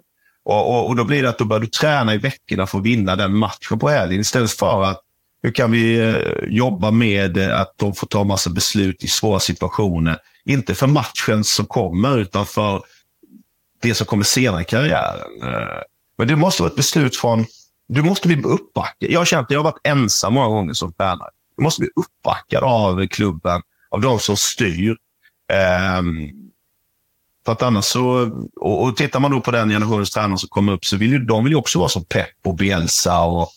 Och, 0.45 0.69
och, 0.69 0.87
och, 0.87 0.95
Då 0.95 1.03
blir 1.03 1.23
det 1.23 1.29
att 1.29 1.37
då 1.37 1.45
bör 1.45 1.59
du 1.59 1.67
träna 1.67 2.13
i 2.13 2.17
veckorna 2.17 2.67
för 2.67 2.77
att 2.77 2.85
vinna 2.85 3.15
den 3.15 3.37
matchen 3.37 3.79
på 3.79 3.89
helgen 3.89 4.21
istället 4.21 4.51
för 4.51 4.83
att 4.83 5.01
hur 5.43 5.51
kan 5.51 5.71
vi 5.71 5.99
eh, 5.99 6.15
jobba 6.47 6.91
med 6.91 7.37
att 7.37 7.73
de 7.77 7.93
får 7.93 8.07
ta 8.07 8.23
massa 8.23 8.49
beslut 8.49 9.03
i 9.03 9.07
svåra 9.07 9.39
situationer. 9.39 10.17
Inte 10.45 10.75
för 10.75 10.87
matchen 10.87 11.43
som 11.43 11.65
kommer, 11.65 12.17
utan 12.17 12.45
för 12.45 12.81
det 13.81 13.95
som 13.95 14.07
kommer 14.07 14.23
senare 14.23 14.61
i 14.61 14.65
karriären. 14.65 15.43
Eh, 15.43 15.81
men 16.17 16.27
det 16.27 16.35
måste 16.35 16.61
vara 16.61 16.69
ett 16.69 16.75
beslut 16.75 17.15
från... 17.15 17.45
Du 17.87 18.01
måste 18.01 18.27
bli 18.27 18.43
uppbackad. 18.43 19.11
Jag 19.11 19.19
har 19.19 19.25
känt 19.25 19.45
att 19.45 19.51
jag 19.51 19.59
har 19.59 19.63
varit 19.63 19.87
ensam 19.87 20.33
många 20.33 20.47
gånger 20.47 20.73
som 20.73 20.93
tränare. 20.93 21.29
Du 21.57 21.63
måste 21.63 21.81
bli 21.81 21.89
uppbackad 21.95 22.63
av 22.63 23.07
klubben, 23.07 23.61
av 23.91 24.01
de 24.01 24.19
som 24.19 24.37
styr. 24.37 24.97
Um, 25.99 26.31
för 27.45 27.51
att 27.51 27.61
annars 27.61 27.85
så, 27.85 28.31
och, 28.55 28.83
och 28.83 28.97
tittar 28.97 29.19
man 29.19 29.31
då 29.31 29.41
på 29.41 29.51
den 29.51 29.69
generationens 29.69 30.11
tränare 30.11 30.37
som 30.37 30.49
kommer 30.49 30.73
upp 30.73 30.85
så 30.85 30.97
vill 30.97 31.11
ju 31.11 31.19
de 31.19 31.43
vill 31.43 31.53
ju 31.53 31.57
också 31.57 31.79
vara 31.79 31.89
som 31.89 32.05
Pep 32.05 32.29
och 32.45 32.55
Bielsa 32.55 33.21
och 33.21 33.49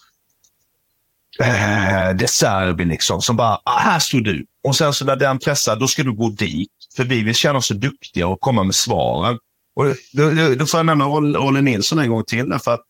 eh, 1.40 2.14
De 2.14 2.28
Serbi 2.28 2.84
liksom. 2.84 3.22
Som 3.22 3.36
bara, 3.36 3.60
ah, 3.64 3.78
här 3.78 3.98
står 3.98 4.18
du. 4.18 4.46
Och 4.64 4.76
sen 4.76 4.92
så 4.92 5.04
när 5.04 5.16
den 5.16 5.38
pressar, 5.38 5.76
då 5.76 5.88
ska 5.88 6.02
du 6.02 6.12
gå 6.12 6.28
dit. 6.28 6.70
För 6.96 7.04
vi 7.04 7.22
vill 7.22 7.34
känna 7.34 7.58
oss 7.58 7.66
så 7.66 7.74
duktiga 7.74 8.26
och 8.26 8.40
komma 8.40 8.62
med 8.64 8.74
svaren. 8.74 9.38
Och 9.78 9.84
då, 10.12 10.30
då, 10.30 10.54
då 10.54 10.66
får 10.66 10.78
jag 10.78 10.86
nämna 10.86 11.06
Olle 11.38 11.60
Nilsson 11.60 11.98
en 11.98 12.10
gång 12.10 12.24
till. 12.24 12.58
För 12.64 12.74
att 12.74 12.82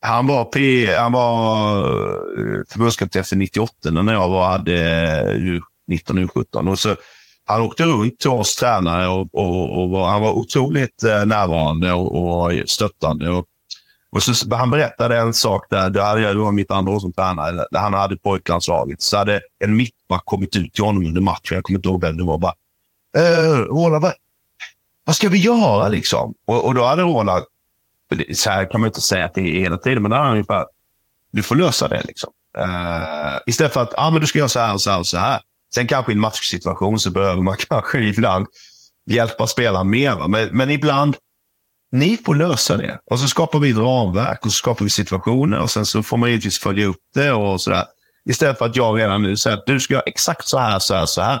han 0.00 0.26
var, 0.26 0.44
P, 0.44 0.86
han 0.94 1.12
var 1.12 1.78
eh, 1.78 2.60
förbundskapten 2.68 3.20
efter 3.20 3.36
98 3.36 3.90
när 3.90 4.12
jag 4.12 4.28
var, 4.28 4.48
hade 4.48 5.62
19 5.88 6.24
och 6.24 6.32
17. 6.32 6.68
Och 6.68 6.78
så 6.78 6.96
han 7.44 7.60
åkte 7.60 7.84
runt 7.84 8.18
till 8.18 8.30
oss 8.30 8.56
tränare 8.56 9.08
och, 9.08 9.34
och, 9.34 9.82
och 9.82 9.90
var, 9.90 10.08
han 10.08 10.22
var 10.22 10.32
otroligt 10.32 11.02
eh, 11.02 11.26
närvarande 11.26 11.92
och, 11.92 12.44
och 12.44 12.52
stöttande. 12.66 13.30
Och, 13.30 13.44
och 14.10 14.22
så, 14.22 14.54
han 14.54 14.70
berättade 14.70 15.18
en 15.18 15.34
sak 15.34 15.66
där, 15.70 15.90
det, 15.90 16.02
hade, 16.02 16.20
det 16.20 16.34
var 16.34 16.52
mitt 16.52 16.70
andra 16.70 16.92
år 16.92 17.00
som 17.00 17.12
tränare, 17.12 17.66
där 17.70 17.80
han 17.80 17.94
hade 17.94 18.16
pojklandslaget. 18.16 19.02
Så 19.02 19.16
hade 19.16 19.40
en 19.64 19.76
mittback 19.76 20.22
kommit 20.24 20.56
ut 20.56 20.74
till 20.74 20.84
honom 20.84 21.06
under 21.06 21.20
matchen, 21.20 21.54
jag 21.54 21.64
kommer 21.64 21.78
inte 21.78 21.88
ihåg 21.88 22.00
vem 22.00 22.16
det 22.16 22.24
var, 22.24 22.38
bara 22.38 22.54
eh, 23.16 23.66
vad, 24.00 24.12
vad 25.06 25.16
ska 25.16 25.28
vi 25.28 25.38
göra 25.38 25.88
liksom? 25.88 26.34
Och, 26.46 26.64
och 26.64 26.74
då 26.74 26.84
hade 26.84 27.02
Roland, 27.02 27.44
så 28.34 28.50
här 28.50 28.70
kan 28.70 28.80
man 28.80 28.88
inte 28.88 29.00
säga 29.00 29.24
att 29.24 29.34
det 29.34 29.40
är 29.40 29.60
hela 29.60 29.76
tiden, 29.76 30.02
men 30.02 30.10
då 30.10 30.16
hade 30.16 30.26
han 30.26 30.36
ungefär, 30.36 30.66
du 31.32 31.42
får 31.42 31.56
lösa 31.56 31.88
det 31.88 32.02
liksom. 32.04 32.30
Uh, 32.58 33.38
istället 33.46 33.72
för 33.72 33.82
att, 33.82 33.94
ah, 33.96 34.10
men 34.10 34.20
du 34.20 34.26
ska 34.26 34.38
göra 34.38 34.48
så 34.48 34.60
här 34.60 34.74
och 34.74 34.80
så 34.80 34.90
här 34.90 34.98
och 34.98 35.06
så 35.06 35.18
här. 35.18 35.40
Sen 35.74 35.86
kanske 35.86 36.12
i 36.12 36.14
en 36.14 36.20
matchsituation 36.20 36.98
så 36.98 37.10
behöver 37.10 37.42
man 37.42 37.56
kanske 37.68 37.98
ibland 37.98 38.46
hjälpa 39.06 39.46
spelaren 39.46 39.90
mer. 39.90 40.14
Va? 40.14 40.28
Men, 40.28 40.48
men 40.52 40.70
ibland, 40.70 41.16
ni 41.92 42.16
får 42.16 42.34
lösa 42.34 42.76
det. 42.76 42.98
Och 43.10 43.20
så 43.20 43.28
skapar 43.28 43.58
vi 43.58 43.70
ett 43.70 43.76
ramverk 43.76 44.44
och 44.44 44.52
så 44.52 44.56
skapar 44.56 44.84
vi 44.84 44.90
situationer 44.90 45.60
och 45.60 45.70
sen 45.70 45.86
så 45.86 46.02
får 46.02 46.16
man 46.16 46.28
givetvis 46.28 46.58
följa 46.58 46.86
upp 46.86 47.00
det 47.14 47.32
och 47.32 47.60
sådär. 47.60 47.84
Istället 48.28 48.58
för 48.58 48.66
att 48.66 48.76
jag 48.76 48.98
redan 48.98 49.22
nu 49.22 49.36
säger 49.36 49.56
att 49.56 49.66
du 49.66 49.80
ska 49.80 49.94
göra 49.94 50.02
exakt 50.06 50.48
så 50.48 50.58
här, 50.58 50.78
så 50.78 50.94
här, 50.94 51.06
så 51.06 51.22
här. 51.22 51.40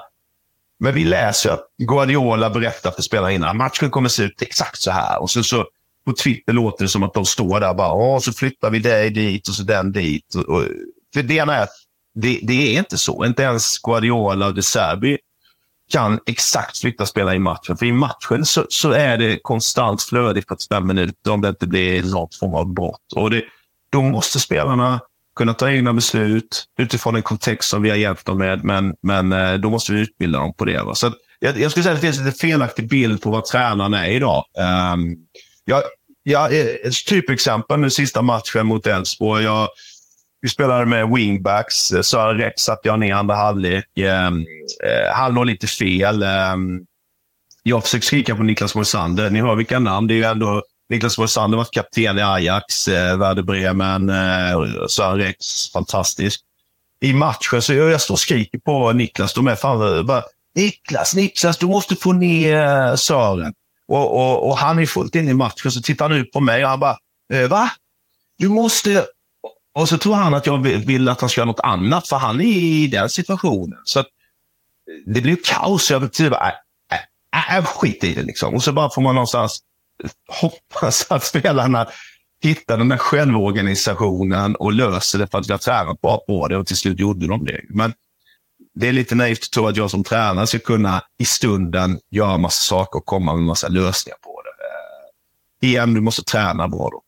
Men 0.78 0.94
vi 0.94 1.04
läser 1.04 1.50
att 1.50 1.66
Guardiola 1.78 2.50
berättar 2.50 2.90
för 2.90 3.02
spelarna 3.02 3.32
innan 3.32 3.56
matchen 3.56 3.90
kommer 3.90 4.08
se 4.08 4.22
ut 4.22 4.42
exakt 4.42 4.80
så 4.80 4.90
här. 4.90 5.22
Och 5.22 5.30
sen 5.30 5.44
så 5.44 5.66
på 6.06 6.12
Twitter 6.12 6.52
låter 6.52 6.84
det 6.84 6.88
som 6.88 7.02
att 7.02 7.14
de 7.14 7.24
står 7.24 7.60
där 7.60 7.70
och 7.70 7.76
bara, 7.76 7.92
Åh, 7.92 8.18
så 8.18 8.32
flyttar 8.32 8.70
vi 8.70 8.78
dig 8.78 9.10
dit 9.10 9.48
och 9.48 9.54
så 9.54 9.62
den 9.62 9.92
dit. 9.92 10.34
Och, 10.34 10.44
och, 10.44 10.64
för 11.14 11.22
det 11.22 11.34
ena 11.34 11.54
är 11.54 11.62
att 11.62 11.72
det, 12.14 12.40
det, 12.42 12.74
är 12.74 12.78
inte 12.78 12.98
så. 12.98 13.24
Inte 13.24 13.42
ens 13.42 13.78
Guardiola 13.78 14.46
och 14.46 14.54
De 14.54 14.62
Serbi 14.62 15.18
kan 15.90 16.20
exakt 16.26 16.78
flytta 16.78 17.06
spelare 17.06 17.34
i 17.34 17.38
matchen. 17.38 17.76
För 17.76 17.86
i 17.86 17.92
matchen 17.92 18.44
så, 18.44 18.66
så 18.68 18.90
är 18.90 19.18
det 19.18 19.38
konstant 19.42 20.02
flöde 20.02 20.40
i 20.40 20.42
45 20.42 20.86
minuter 20.86 21.32
om 21.32 21.40
det 21.40 21.48
inte 21.48 21.66
blir 21.66 22.02
något 22.02 22.34
form 22.34 22.54
av 22.54 22.74
brott. 22.74 23.12
Och 23.16 23.30
det, 23.30 23.42
då 23.90 24.02
måste 24.02 24.40
spelarna 24.40 25.00
kunna 25.36 25.54
ta 25.54 25.70
egna 25.70 25.92
beslut 25.92 26.64
utifrån 26.78 27.16
en 27.16 27.22
kontext 27.22 27.70
som 27.70 27.82
vi 27.82 27.90
har 27.90 27.96
hjälpt 27.96 28.26
dem 28.26 28.38
med. 28.38 28.64
Men, 28.64 28.94
men 29.02 29.32
eh, 29.32 29.54
då 29.54 29.70
måste 29.70 29.92
vi 29.92 30.00
utbilda 30.00 30.38
dem 30.38 30.54
på 30.54 30.64
det. 30.64 30.82
Va? 30.82 30.94
Så 30.94 31.12
jag, 31.38 31.60
jag 31.60 31.70
skulle 31.70 31.82
säga 31.84 31.94
att 31.94 32.00
det 32.00 32.12
finns 32.12 32.20
en 32.20 32.32
felaktig 32.32 32.88
bild 32.88 33.22
på 33.22 33.30
vad 33.30 33.44
tränaren 33.44 33.94
är 33.94 34.10
idag. 34.10 34.44
Um, 34.92 35.16
jag, 35.64 35.82
jag, 36.22 36.56
ett 36.56 37.06
typexempel 37.08 37.80
nu 37.80 37.90
sista 37.90 38.22
matchen 38.22 38.66
mot 38.66 38.86
Elfsborg. 38.86 39.44
Jag, 39.44 39.68
vi 40.40 40.48
spelade 40.48 40.86
med 40.86 41.08
wingbacks. 41.08 41.92
Sören 42.02 42.38
Rex 42.38 42.62
satte 42.62 42.88
jag 42.88 42.98
ner 42.98 43.14
andra 43.14 43.34
halvlek. 43.34 43.84
Um, 44.28 44.46
han 45.14 45.34
låg 45.34 45.46
lite 45.46 45.66
fel. 45.66 46.22
Um, 46.22 46.86
jag 47.62 47.82
försökte 47.82 48.06
skrika 48.06 48.36
på 48.36 48.42
Niklas 48.42 48.74
Moisander. 48.74 49.30
Ni 49.30 49.40
hör 49.40 49.54
vilka 49.54 49.78
namn. 49.78 50.06
Det 50.06 50.14
är 50.14 50.16
ju 50.16 50.24
ändå 50.24 50.62
Niklas 50.88 51.18
Moisander 51.18 51.58
var 51.58 51.64
kapten 51.64 52.18
i 52.18 52.22
Ajax, 52.22 52.88
eh, 52.88 53.18
Werder 53.18 53.42
Bremen, 53.42 54.08
eh, 54.08 54.86
Sören 54.88 55.18
Rex. 55.18 55.70
Fantastisk. 55.72 56.40
I 57.00 57.12
matchen 57.12 57.62
så 57.62 57.74
jag, 57.74 57.90
jag 57.90 58.00
står 58.00 58.14
och 58.14 58.20
skriker 58.20 58.58
på 58.58 58.92
Niklas. 58.92 59.34
De 59.34 59.46
är 59.46 59.54
fan 59.54 59.96
eh, 59.96 60.02
bara, 60.02 60.22
Niklas, 60.54 61.14
Niklas, 61.14 61.58
du 61.58 61.66
måste 61.66 61.96
få 61.96 62.12
ner 62.12 62.56
eh, 62.56 62.94
Sören. 62.94 63.54
Och, 63.88 64.16
och, 64.16 64.48
och, 64.48 64.58
han 64.58 64.78
är 64.78 64.86
fullt 64.86 65.14
inne 65.14 65.30
i 65.30 65.34
matchen. 65.34 65.72
Så 65.72 65.82
tittar 65.82 66.08
han 66.08 66.18
ut 66.18 66.32
på 66.32 66.40
mig 66.40 66.64
och 66.64 66.70
han 66.70 66.80
bara, 66.80 66.98
eh, 67.32 67.48
va? 67.48 67.70
Du 68.38 68.48
måste 68.48 69.06
och 69.76 69.88
så 69.88 69.98
tror 69.98 70.14
han 70.14 70.34
att 70.34 70.46
jag 70.46 70.58
vill 70.62 71.08
att 71.08 71.20
han 71.20 71.30
ska 71.30 71.40
göra 71.40 71.50
något 71.50 71.60
annat, 71.60 72.08
för 72.08 72.16
han 72.16 72.40
är 72.40 72.44
i 72.44 72.86
den 72.86 73.08
situationen. 73.10 73.78
Så 73.84 74.00
att... 74.00 74.06
Eh, 74.06 75.12
det 75.12 75.20
blir 75.20 75.36
kaos. 75.44 75.90
Jag 75.90 76.12
typ 76.12 76.30
bara, 76.30 76.48
äh, 76.48 77.50
äh, 77.50 77.56
äh, 77.56 77.64
skit 77.64 78.04
i 78.04 78.14
det 78.14 78.22
liksom. 78.22 78.54
Och 78.54 78.62
så 78.62 78.72
bara 78.72 78.90
får 78.90 79.02
man 79.02 79.14
någonstans 79.14 79.60
hoppas 80.28 81.06
att 81.10 81.24
spelarna 81.24 81.88
hittar 82.42 82.78
den 82.78 82.88
där 82.88 82.96
självorganisationen 82.96 84.56
och 84.56 84.72
löser 84.72 85.18
det 85.18 85.26
för 85.26 85.38
att 85.38 85.48
vi 85.48 85.52
har 85.52 85.58
tränat 85.58 86.00
bra 86.00 86.24
på 86.26 86.48
det 86.48 86.56
och 86.56 86.66
till 86.66 86.76
slut 86.76 87.00
gjorde 87.00 87.26
de 87.26 87.44
det. 87.44 87.60
Men 87.68 87.92
det 88.74 88.88
är 88.88 88.92
lite 88.92 89.14
naivt 89.14 89.42
att 89.42 89.50
tro 89.50 89.66
att 89.66 89.76
jag 89.76 89.90
som 89.90 90.04
tränare 90.04 90.46
ska 90.46 90.58
kunna 90.58 91.02
i 91.18 91.24
stunden 91.24 91.98
göra 92.10 92.38
massa 92.38 92.62
saker 92.62 92.98
och 92.98 93.06
komma 93.06 93.34
med 93.34 93.44
massa 93.44 93.68
lösningar 93.68 94.18
på 94.22 94.42
det. 94.42 94.50
Eh, 95.66 95.70
igen, 95.70 95.94
du 95.94 96.00
måste 96.00 96.24
träna 96.24 96.68
bra 96.68 96.90
då. 96.92 97.02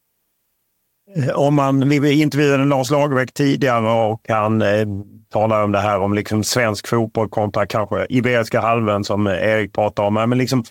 Eh, 1.16 1.30
om 1.30 1.55
man, 1.55 1.89
vi 1.89 2.22
intervjuade 2.22 2.64
Lars 2.64 2.91
Lagerbäck 2.91 3.32
tidigare 3.32 3.91
och 3.91 4.20
han 4.28 4.62
eh, 4.62 4.86
talar 5.32 5.64
om 5.64 5.72
det 5.72 5.80
här 5.80 6.01
om 6.01 6.14
liksom 6.14 6.45
svensk 6.45 6.89
fotboll 6.89 7.28
kontra 7.28 7.66
kanske 7.66 8.07
Iberiska 8.09 8.61
halvön 8.61 9.05
som 9.05 9.26
eh, 9.26 9.32
Erik 9.32 9.72
pratar 9.72 10.03
om. 10.03 10.14
Men 10.14 10.39
liksom, 10.39 10.64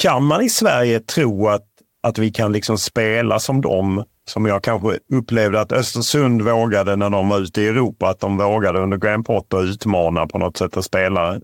kan 0.00 0.24
man 0.24 0.42
i 0.42 0.48
Sverige 0.48 1.00
tro 1.00 1.48
att, 1.48 1.66
att 2.02 2.18
vi 2.18 2.30
kan 2.30 2.52
liksom 2.52 2.78
spela 2.78 3.38
som 3.38 3.60
dem 3.60 4.04
som 4.28 4.46
jag 4.46 4.64
kanske 4.64 4.98
upplevde 5.12 5.60
att 5.60 5.72
Östersund 5.72 6.42
vågade 6.42 6.96
när 6.96 7.10
de 7.10 7.28
var 7.28 7.38
ute 7.38 7.62
i 7.62 7.68
Europa, 7.68 8.08
att 8.08 8.20
de 8.20 8.36
vågade 8.36 8.78
under 8.80 8.96
Graham 8.96 9.24
Potter 9.24 9.64
utmana 9.64 10.26
på 10.26 10.38
något 10.38 10.56
sätt 10.56 10.76
och 10.76 10.84
spela 10.84 11.40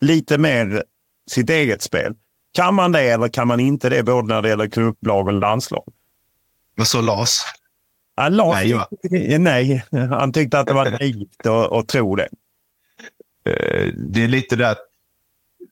lite 0.00 0.38
mer 0.38 0.84
sitt 1.30 1.50
eget 1.50 1.82
spel. 1.82 2.14
Kan 2.52 2.74
man 2.74 2.92
det 2.92 3.02
eller 3.02 3.28
kan 3.28 3.48
man 3.48 3.60
inte 3.60 3.88
det 3.88 4.02
både 4.02 4.34
när 4.34 4.42
det 4.42 4.48
gäller 4.48 4.68
klubblag 4.68 5.26
och 5.26 5.32
landslag? 5.32 5.84
Vad 6.76 6.86
sa 6.86 7.00
Lars? 7.00 7.40
Ja, 8.16 8.28
Lars, 8.28 8.64
nej, 9.10 9.38
nej, 9.38 9.84
han 10.10 10.32
tyckte 10.32 10.60
att 10.60 10.66
det 10.66 10.74
var 10.74 10.90
naivt 11.00 11.46
att, 11.46 11.72
att 11.72 11.88
tro 11.88 12.16
det. 12.16 12.28
Eh, 13.46 13.92
det 13.94 14.24
är 14.24 14.28
lite 14.28 14.56
det 14.56 14.70
att 14.70 14.87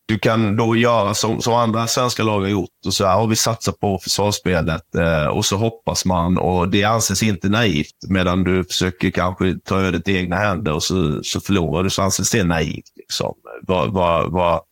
du 0.06 0.18
kan 0.18 0.56
då 0.56 0.76
göra 0.76 1.14
som, 1.14 1.40
som 1.40 1.54
andra 1.54 1.86
svenska 1.86 2.22
lag 2.22 2.40
har 2.40 2.48
gjort. 2.48 2.70
Och 2.86 2.94
så 2.94 3.06
här, 3.06 3.14
har 3.14 3.26
vi 3.26 3.36
satsat 3.36 3.80
på 3.80 3.98
försvarsspelet 3.98 4.94
eh, 4.94 5.26
och 5.26 5.44
så 5.44 5.56
hoppas 5.56 6.04
man 6.04 6.38
och 6.38 6.68
det 6.68 6.84
anses 6.84 7.22
inte 7.22 7.48
naivt. 7.48 7.94
Medan 8.08 8.44
du 8.44 8.64
försöker 8.64 9.10
kanske 9.10 9.58
ta 9.64 9.80
ödet 9.80 10.08
i 10.08 10.16
egna 10.16 10.36
händer 10.36 10.72
och 10.72 10.82
så, 10.82 11.20
så 11.22 11.40
förlorar 11.40 11.82
du 11.82 11.90
så 11.90 12.02
anses 12.02 12.30
det 12.30 12.44
naivt. 12.44 12.92
Liksom. 12.96 13.34
Var, 13.62 13.88
var, 13.88 14.28
var, 14.28 14.62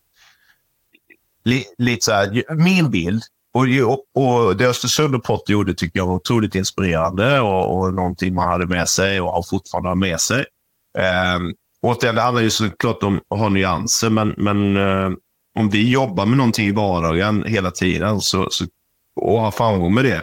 li, 1.44 1.64
lite 1.78 2.04
så 2.04 2.12
här, 2.12 2.54
min 2.54 2.90
bild 2.90 3.22
och, 3.54 3.66
och 4.14 4.56
det 4.56 4.66
Östersund 4.66 5.14
och 5.14 5.24
Potter 5.24 5.52
gjorde 5.52 5.74
tycker 5.74 5.98
jag 5.98 6.06
var 6.06 6.14
otroligt 6.14 6.54
inspirerande 6.54 7.40
och, 7.40 7.78
och 7.78 7.94
någonting 7.94 8.34
man 8.34 8.48
hade 8.48 8.66
med 8.66 8.88
sig 8.88 9.20
och 9.20 9.32
har 9.32 9.42
fortfarande 9.42 9.94
med 9.94 10.20
sig. 10.20 10.44
Eh, 10.98 11.38
återigen, 11.82 12.14
det 12.14 12.20
handlar 12.20 12.42
ju 12.42 12.50
såklart 12.50 13.02
om 13.02 13.20
att 13.30 13.38
ha 13.38 13.48
nyanser, 13.48 14.10
men, 14.10 14.34
men 14.36 14.76
eh, 14.76 15.10
om 15.54 15.70
vi 15.70 15.90
jobbar 15.90 16.26
med 16.26 16.36
någonting 16.36 16.66
i 16.66 16.72
vardagen 16.72 17.44
hela 17.46 17.70
tiden 17.70 18.20
så, 18.20 18.50
så, 18.50 18.64
och 19.16 19.40
har 19.40 19.50
framgång 19.50 19.94
med 19.94 20.04
det, 20.04 20.22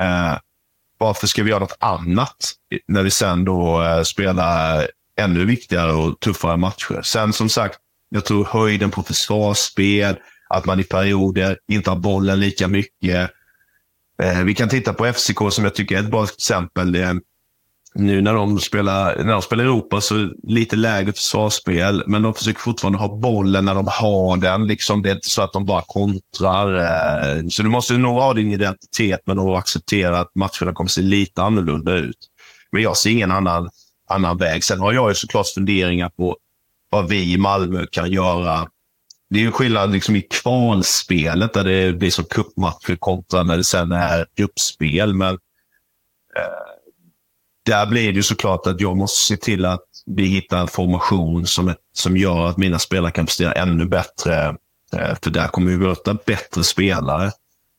eh, 0.00 0.38
varför 0.98 1.26
ska 1.26 1.42
vi 1.42 1.50
göra 1.50 1.60
något 1.60 1.76
annat 1.80 2.52
när 2.88 3.02
vi 3.02 3.10
sen 3.10 3.44
då 3.44 3.82
eh, 3.82 4.02
spelar 4.02 4.88
ännu 5.20 5.44
viktigare 5.44 5.92
och 5.92 6.20
tuffare 6.20 6.56
matcher? 6.56 7.02
Sen 7.02 7.32
som 7.32 7.48
sagt, 7.48 7.78
jag 8.08 8.24
tror 8.24 8.44
höjden 8.44 8.90
på 8.90 9.02
försvarsspel, 9.02 10.16
att 10.48 10.64
man 10.64 10.80
i 10.80 10.84
perioder 10.84 11.58
inte 11.68 11.90
har 11.90 11.96
bollen 11.96 12.40
lika 12.40 12.68
mycket. 12.68 13.30
Eh, 14.22 14.42
vi 14.44 14.54
kan 14.54 14.68
titta 14.68 14.92
på 14.92 15.12
FCK 15.12 15.38
som 15.50 15.64
jag 15.64 15.74
tycker 15.74 15.96
är 15.96 16.00
ett 16.00 16.10
bra 16.10 16.24
exempel. 16.24 16.92
Nu 17.94 18.20
när 18.20 18.34
de 18.34 18.58
spelar, 18.58 19.16
när 19.16 19.32
de 19.32 19.42
spelar 19.42 19.64
Europa 19.64 20.00
så 20.00 20.30
lite 20.42 20.76
lägre 20.76 21.12
försvarsspel, 21.12 22.04
men 22.06 22.22
de 22.22 22.34
försöker 22.34 22.60
fortfarande 22.60 22.98
ha 22.98 23.16
bollen 23.16 23.64
när 23.64 23.74
de 23.74 23.86
har 23.86 24.36
den. 24.36 24.66
Liksom, 24.66 25.02
det 25.02 25.10
är 25.10 25.14
inte 25.14 25.28
så 25.28 25.42
att 25.42 25.52
de 25.52 25.66
bara 25.66 25.82
kontrar. 25.86 26.74
Eh, 26.76 27.46
så 27.48 27.62
du 27.62 27.68
måste 27.68 27.94
nog 27.94 28.14
ha 28.14 28.34
din 28.34 28.52
identitet, 28.52 29.20
men 29.24 29.38
att 29.38 29.58
acceptera 29.58 30.20
att 30.20 30.34
matcherna 30.34 30.72
kommer 30.72 30.88
se 30.88 31.02
lite 31.02 31.42
annorlunda 31.42 31.94
ut. 31.94 32.28
Men 32.72 32.82
jag 32.82 32.96
ser 32.96 33.10
ingen 33.10 33.30
annan, 33.30 33.70
annan 34.08 34.36
väg. 34.36 34.64
Sen 34.64 34.80
har 34.80 34.92
jag 34.92 35.08
ju 35.08 35.14
såklart 35.14 35.46
funderingar 35.54 36.08
på 36.08 36.36
vad 36.90 37.08
vi 37.08 37.32
i 37.32 37.36
Malmö 37.36 37.86
kan 37.90 38.12
göra 38.12 38.68
det 39.32 39.38
är 39.38 39.42
ju 39.42 39.52
skillnad 39.52 39.92
liksom 39.92 40.16
i 40.16 40.22
kvalspelet 40.22 41.52
där 41.52 41.64
det 41.64 41.92
blir 41.92 42.10
som 42.10 42.24
cupmatcher 42.24 42.96
kontra 42.96 43.42
när 43.42 43.56
det 43.56 43.64
sen 43.64 43.92
är 43.92 44.26
gruppspel. 44.36 45.14
Men 45.14 45.34
eh, 46.36 46.71
där 47.62 47.86
blir 47.86 48.06
det 48.06 48.16
ju 48.16 48.22
såklart 48.22 48.66
att 48.66 48.80
jag 48.80 48.96
måste 48.96 49.24
se 49.24 49.36
till 49.36 49.64
att 49.64 49.84
vi 50.06 50.24
hittar 50.24 50.60
en 50.60 50.68
formation 50.68 51.46
som, 51.46 51.74
som 51.92 52.16
gör 52.16 52.46
att 52.46 52.56
mina 52.56 52.78
spelare 52.78 53.12
kan 53.12 53.26
prestera 53.26 53.52
ännu 53.52 53.86
bättre. 53.86 54.56
Eh, 54.96 55.14
för 55.22 55.30
där 55.30 55.48
kommer 55.48 55.70
vi 55.70 55.76
möta 55.76 56.14
bättre 56.26 56.64
spelare. 56.64 57.30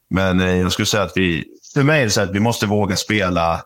Men 0.09 0.39
eh, 0.39 0.55
jag 0.55 0.71
skulle 0.71 0.86
säga 0.86 1.03
att 1.03 1.17
vi, 1.17 1.45
för 1.73 1.84
mig 1.84 2.01
är 2.01 2.05
det 2.05 2.11
så 2.11 2.21
att 2.21 2.36
vi 2.36 2.39
måste 2.39 2.65
våga 2.65 2.95
spela 2.95 3.61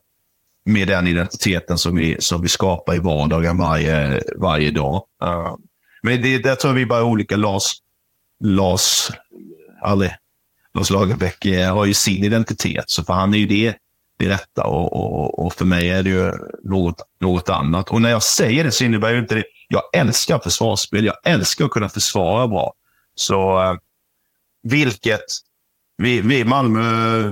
med 0.65 0.88
den 0.88 1.07
identiteten 1.07 1.78
som 1.78 1.95
vi, 1.95 2.15
som 2.20 2.41
vi 2.41 2.47
skapar 2.47 2.95
i 2.95 2.99
vardagen 2.99 3.57
varje, 3.57 4.24
varje 4.36 4.72
dag. 4.72 5.03
Eh, 5.24 5.55
men 6.01 6.22
det, 6.22 6.38
där 6.38 6.55
tror 6.55 6.74
jag 6.74 6.76
vi 6.80 6.86
bara 6.86 6.99
är 6.99 7.03
olika. 7.03 7.36
Lars, 7.36 7.74
Lars, 8.43 9.11
aldrig, 9.82 10.11
Lars 10.74 10.89
Lagerbäck 10.89 11.45
har 11.45 11.86
ju 11.86 11.93
sin 11.93 12.24
identitet, 12.24 12.89
så 12.89 13.03
för 13.03 13.13
han 13.13 13.34
är 13.34 13.38
ju 13.38 13.47
det, 13.47 13.76
i 14.20 14.26
detta 14.26 14.63
och, 14.63 14.93
och, 14.93 15.45
och 15.45 15.53
för 15.53 15.65
mig 15.65 15.89
är 15.89 16.03
det 16.03 16.09
ju 16.09 16.32
något, 16.63 17.01
något 17.20 17.49
annat. 17.49 17.89
Och 17.89 18.01
när 18.01 18.09
jag 18.09 18.24
säger 18.24 18.63
det 18.63 18.72
så 18.72 18.84
innebär 18.84 19.11
ju 19.11 19.20
inte 19.20 19.36
det, 19.36 19.43
jag 19.68 19.82
älskar 19.93 20.39
försvarsspel, 20.39 21.05
jag 21.05 21.15
älskar 21.24 21.65
att 21.65 21.72
kunna 21.72 21.89
försvara 21.89 22.47
bra. 22.47 22.74
Så 23.15 23.61
eh, 23.63 23.76
vilket, 24.63 25.26
vi, 25.97 26.22
vi 26.22 26.39
i 26.39 26.43
Malmö 26.43 27.32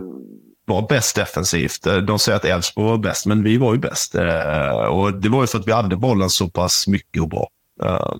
var 0.65 0.87
bäst 0.87 1.15
defensivt. 1.15 1.83
De 2.07 2.19
säger 2.19 2.35
att 2.35 2.45
Elfsborg 2.45 2.89
var 2.89 2.97
bäst, 2.97 3.25
men 3.25 3.43
vi 3.43 3.57
var 3.57 3.73
ju 3.73 3.79
bäst. 3.79 4.15
Eh, 4.15 4.69
och 4.69 5.13
det 5.13 5.29
var 5.29 5.41
ju 5.41 5.47
för 5.47 5.59
att 5.59 5.67
vi 5.67 5.71
hade 5.71 5.95
bollen 5.95 6.29
så 6.29 6.49
pass 6.49 6.87
mycket 6.87 7.21
och 7.21 7.29
bra. 7.29 7.47
Eh, 7.83 8.13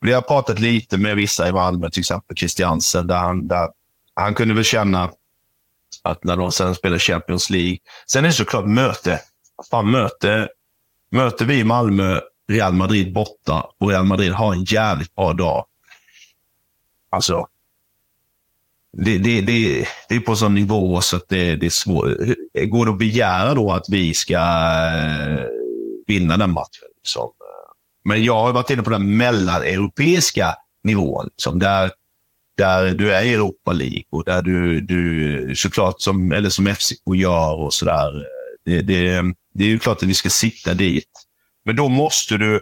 vi 0.00 0.12
har 0.12 0.22
pratat 0.22 0.58
lite 0.58 0.98
med 0.98 1.16
vissa 1.16 1.48
i 1.48 1.52
Malmö, 1.52 1.90
till 1.90 2.00
exempel 2.00 2.36
Christiansen, 2.36 3.06
där 3.06 3.16
han, 3.16 3.48
där 3.48 3.68
han 4.14 4.34
kunde 4.34 4.54
väl 4.54 4.64
känna 4.64 5.10
att 6.02 6.24
när 6.24 6.36
de 6.36 6.52
sen 6.52 6.74
spelar 6.74 6.98
Champions 6.98 7.50
League. 7.50 7.78
Sen 8.06 8.24
är 8.24 8.28
det 8.28 8.34
såklart 8.34 8.66
möte. 8.66 9.20
Fan, 9.70 9.90
möte. 9.90 10.48
Möter 11.10 11.44
vi 11.44 11.64
Malmö 11.64 12.20
Real 12.48 12.72
Madrid 12.72 13.12
borta 13.12 13.66
och 13.78 13.88
Real 13.88 14.04
Madrid 14.04 14.32
har 14.32 14.52
en 14.52 14.64
jävligt 14.64 15.14
bra 15.14 15.32
dag. 15.32 15.66
Alltså, 17.10 17.46
det, 18.92 19.18
det, 19.18 19.40
det, 19.40 19.86
det 20.08 20.14
är 20.14 20.20
på 20.20 20.36
sån 20.36 20.54
nivå 20.54 21.00
så 21.00 21.16
att 21.16 21.28
det, 21.28 21.56
det 21.56 21.66
är 21.66 21.70
svårt. 21.70 22.06
Går 22.68 22.86
det 22.86 22.92
att 22.92 22.98
begära 22.98 23.54
då 23.54 23.72
att 23.72 23.88
vi 23.88 24.14
ska 24.14 24.34
eh, 24.34 25.44
vinna 26.06 26.36
den 26.36 26.50
matchen? 26.50 26.88
Liksom? 26.96 27.30
Men 28.04 28.24
jag 28.24 28.40
har 28.40 28.52
varit 28.52 28.70
inne 28.70 28.82
på 28.82 28.90
den 28.90 29.16
mellaneuropeiska 29.16 30.54
nivån. 30.84 31.24
Liksom, 31.26 31.58
där, 31.58 31.90
där 32.62 32.94
du 32.94 33.12
är 33.14 33.22
i 33.22 33.34
Europa 33.34 33.72
League 33.72 34.02
och 34.10 34.24
där 34.24 34.42
du, 34.42 34.80
du 34.80 35.54
såklart, 35.56 36.00
som, 36.00 36.32
eller 36.32 36.50
som 36.50 36.66
FCK 36.66 37.02
gör 37.14 37.54
och 37.54 37.74
sådär. 37.74 38.26
Det, 38.64 38.82
det, 38.82 39.22
det 39.54 39.64
är 39.64 39.68
ju 39.68 39.78
klart 39.78 39.96
att 39.96 40.08
vi 40.08 40.14
ska 40.14 40.30
sitta 40.30 40.74
dit. 40.74 41.10
Men 41.64 41.76
då 41.76 41.88
måste 41.88 42.36
du 42.36 42.60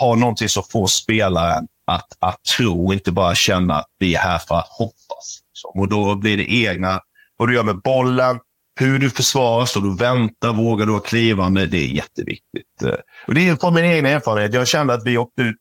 ha 0.00 0.14
någonting 0.14 0.48
som 0.48 0.62
får 0.70 0.86
spelaren 0.86 1.66
att, 1.86 2.16
att 2.18 2.42
tro, 2.56 2.92
inte 2.92 3.12
bara 3.12 3.34
känna 3.34 3.74
att 3.74 3.90
vi 3.98 4.14
är 4.14 4.18
här 4.18 4.38
för 4.38 4.54
att 4.54 4.68
hoppas. 4.68 5.40
Liksom. 5.52 5.80
Och 5.80 5.88
då 5.88 6.14
blir 6.14 6.36
det 6.36 6.52
egna, 6.54 7.00
vad 7.36 7.48
du 7.48 7.54
gör 7.54 7.62
med 7.62 7.80
bollen, 7.80 8.38
hur 8.80 8.98
du 8.98 9.10
försvarar, 9.10 9.66
Står 9.66 9.80
du 9.80 9.96
väntar, 9.96 10.52
vågar 10.52 10.86
du 10.86 10.92
ha 10.92 11.00
klivande. 11.00 11.66
Det 11.66 11.78
är 11.78 11.88
jätteviktigt. 11.88 12.82
Och 13.26 13.34
det 13.34 13.48
är 13.48 13.56
från 13.56 13.74
min 13.74 13.84
egen 13.84 14.06
erfarenhet. 14.06 14.54
Jag 14.54 14.68
kände 14.68 14.94
att 14.94 15.06
vi 15.06 15.18
åkte 15.18 15.42
ut. 15.42 15.56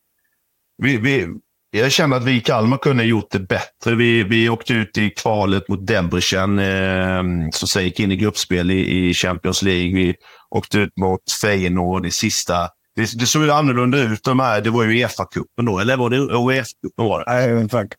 Vi, 0.78 0.98
vi, 0.98 1.28
jag 1.72 1.92
kände 1.92 2.16
att 2.16 2.24
vi 2.24 2.38
i 2.38 2.42
Kalmar 2.42 2.78
kunde 2.78 3.04
ha 3.04 3.08
gjort 3.08 3.32
det 3.32 3.40
bättre. 3.40 3.96
Vi, 3.96 4.24
vi 4.24 4.50
åkte 4.50 4.74
ut 4.74 4.98
i 4.98 5.10
kvalet 5.10 5.70
mot 5.70 5.88
Debrecen, 5.88 6.60
eh, 6.60 7.50
som 7.52 7.68
sen 7.68 7.84
gick 7.84 8.00
in 8.00 8.12
i 8.12 8.16
gruppspel 8.16 8.72
i, 8.72 9.10
i 9.10 9.14
Champions 9.14 9.62
League. 9.62 9.96
Vi 9.96 10.16
åkte 10.50 10.78
ut 10.78 10.98
mot 10.98 11.32
Feyenoord 11.42 12.06
i 12.06 12.12
sista 12.12 12.70
det, 13.00 13.20
det 13.20 13.26
såg 13.26 13.44
ju 13.44 13.52
annorlunda 13.52 13.98
ut. 13.98 14.24
De 14.24 14.40
här, 14.40 14.62
det 14.62 14.70
var 14.70 14.84
ju 14.84 14.90
Uefa-cupen 14.90 15.66
då, 15.66 15.80
eller 15.80 15.98
var 15.98 16.10
det 16.10 16.18
Uefa-cupen? 16.18 17.04
Var 17.04 17.20
det? 17.20 17.26
Nej, 17.28 17.66
exakt. 17.66 17.94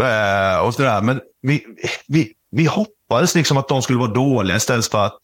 Äh, 0.00 0.66
och 0.66 0.74
sådär. 0.74 1.02
Men 1.02 1.20
vi, 1.42 1.66
vi, 2.08 2.32
vi 2.50 2.64
hoppades 2.64 3.34
liksom 3.34 3.56
att 3.56 3.68
de 3.68 3.82
skulle 3.82 3.98
vara 3.98 4.12
dåliga 4.12 4.56
istället 4.56 4.86
för 4.86 5.06
att 5.06 5.18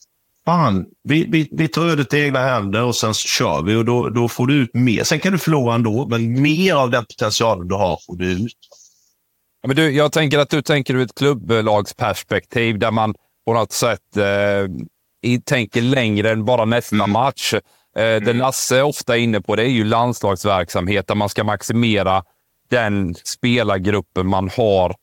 fan, 0.45 0.86
vi, 1.03 1.26
vi, 1.30 1.49
vi 1.53 1.68
tar 1.68 1.86
ödet 1.86 2.14
i 2.14 2.20
egna 2.20 2.38
händer 2.38 2.82
och 2.82 2.97
sen 2.97 3.14
kör 3.14 3.62
vi 3.62 3.74
och 3.74 3.84
då, 3.84 4.09
då 4.09 4.28
får 4.28 4.47
du 4.47 4.55
ut 4.55 4.74
mer. 4.74 5.05
Sen 5.05 5.20
kan 5.20 5.32
du 5.32 5.38
förlora 5.38 5.74
ändå, 5.74 6.07
men 6.11 6.43
mer 6.43 6.74
av 6.74 6.91
den 6.91 7.05
potentialen 7.05 7.68
du 7.68 7.74
har 7.74 7.99
får 8.07 8.16
du 8.16 8.32
ut. 8.32 8.57
Ja, 9.62 9.66
men 9.66 9.76
du, 9.76 9.91
jag 9.91 10.12
tänker 10.12 10.38
att 10.38 10.51
du 10.51 10.62
tänker 10.62 10.95
ur 10.95 11.03
ett 11.03 11.14
klubblagsperspektiv 11.14 12.78
där 12.78 12.91
man 12.91 13.14
på 13.47 13.55
något 13.55 13.72
sätt 13.72 14.16
eh, 14.16 15.41
tänker 15.45 15.82
längre 15.82 16.30
än 16.30 16.45
bara 16.45 16.64
nästa 16.64 16.97
mm. 16.97 17.11
match. 17.11 17.55
Eh, 17.55 18.05
mm. 18.05 18.24
Det 18.24 18.32
Lasse 18.32 18.78
är 18.78 18.82
ofta 18.82 19.16
inne 19.16 19.41
på 19.41 19.57
det 19.57 19.62
är 19.62 19.68
ju 19.68 19.84
landslagsverksamhet 19.84 21.07
där 21.07 21.14
man 21.14 21.28
ska 21.28 21.45
maximera 21.45 22.24
den 22.70 23.14
spelargruppen 23.14 24.26
man 24.26 24.51
har 24.57 24.95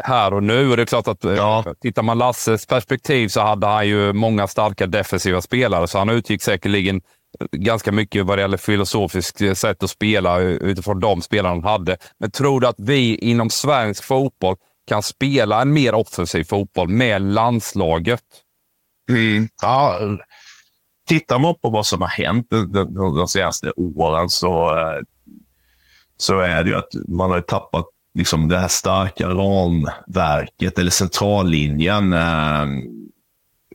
här 0.00 0.34
och 0.34 0.42
nu. 0.42 0.70
Och 0.70 0.76
det 0.76 0.82
är 0.82 0.86
klart 0.86 1.08
att 1.08 1.24
eh, 1.24 1.32
ja. 1.32 1.64
tittar 1.80 2.02
man 2.02 2.18
Lasses 2.18 2.66
perspektiv 2.66 3.28
så 3.28 3.40
hade 3.40 3.66
han 3.66 3.88
ju 3.88 4.12
många 4.12 4.46
starka 4.46 4.86
defensiva 4.86 5.40
spelare, 5.40 5.88
så 5.88 5.98
han 5.98 6.08
utgick 6.08 6.42
säkerligen 6.42 7.00
ganska 7.52 7.92
mycket 7.92 8.26
vad 8.26 8.38
det 8.38 8.42
gäller 8.42 8.56
filosofiskt 8.56 9.58
sätt 9.58 9.82
att 9.82 9.90
spela 9.90 10.38
utifrån 10.38 11.00
de 11.00 11.22
spelarna 11.22 11.54
han 11.54 11.64
hade. 11.64 11.96
Men 12.18 12.30
tror 12.30 12.60
du 12.60 12.66
att 12.66 12.80
vi 12.80 13.16
inom 13.16 13.50
svensk 13.50 14.04
fotboll 14.04 14.56
kan 14.86 15.02
spela 15.02 15.62
en 15.62 15.72
mer 15.72 15.94
offensiv 15.94 16.44
fotboll 16.44 16.88
med 16.88 17.22
landslaget? 17.22 18.22
Mm. 19.10 19.48
Ja, 19.62 19.98
tittar 21.08 21.38
man 21.38 21.54
på 21.62 21.70
vad 21.70 21.86
som 21.86 22.00
har 22.00 22.08
hänt 22.08 22.46
de, 22.50 22.72
de, 22.72 22.94
de 22.94 23.28
senaste 23.28 23.70
åren 23.76 24.28
så, 24.28 24.78
eh, 24.78 25.00
så 26.16 26.38
är 26.38 26.64
det 26.64 26.70
ju 26.70 26.76
att 26.76 27.08
man 27.08 27.30
har 27.30 27.40
tappat 27.40 27.86
liksom 28.14 28.48
det 28.48 28.58
här 28.58 28.68
starka 28.68 29.28
ramverket 29.28 30.78
eller 30.78 30.90
centrallinjen. 30.90 32.12
Eh, 32.12 32.66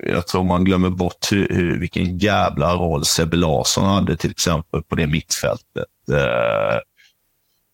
jag 0.03 0.27
tror 0.27 0.43
man 0.43 0.63
glömmer 0.63 0.89
bort 0.89 1.31
hur, 1.31 1.47
hur, 1.49 1.79
vilken 1.79 2.17
jävla 2.17 2.73
roll 2.73 3.05
Sebbe 3.05 3.37
Larsson 3.37 3.83
hade 3.83 4.17
till 4.17 4.31
exempel 4.31 4.83
på 4.83 4.95
det 4.95 5.07
mittfältet. 5.07 5.85
Eh, 6.11 6.79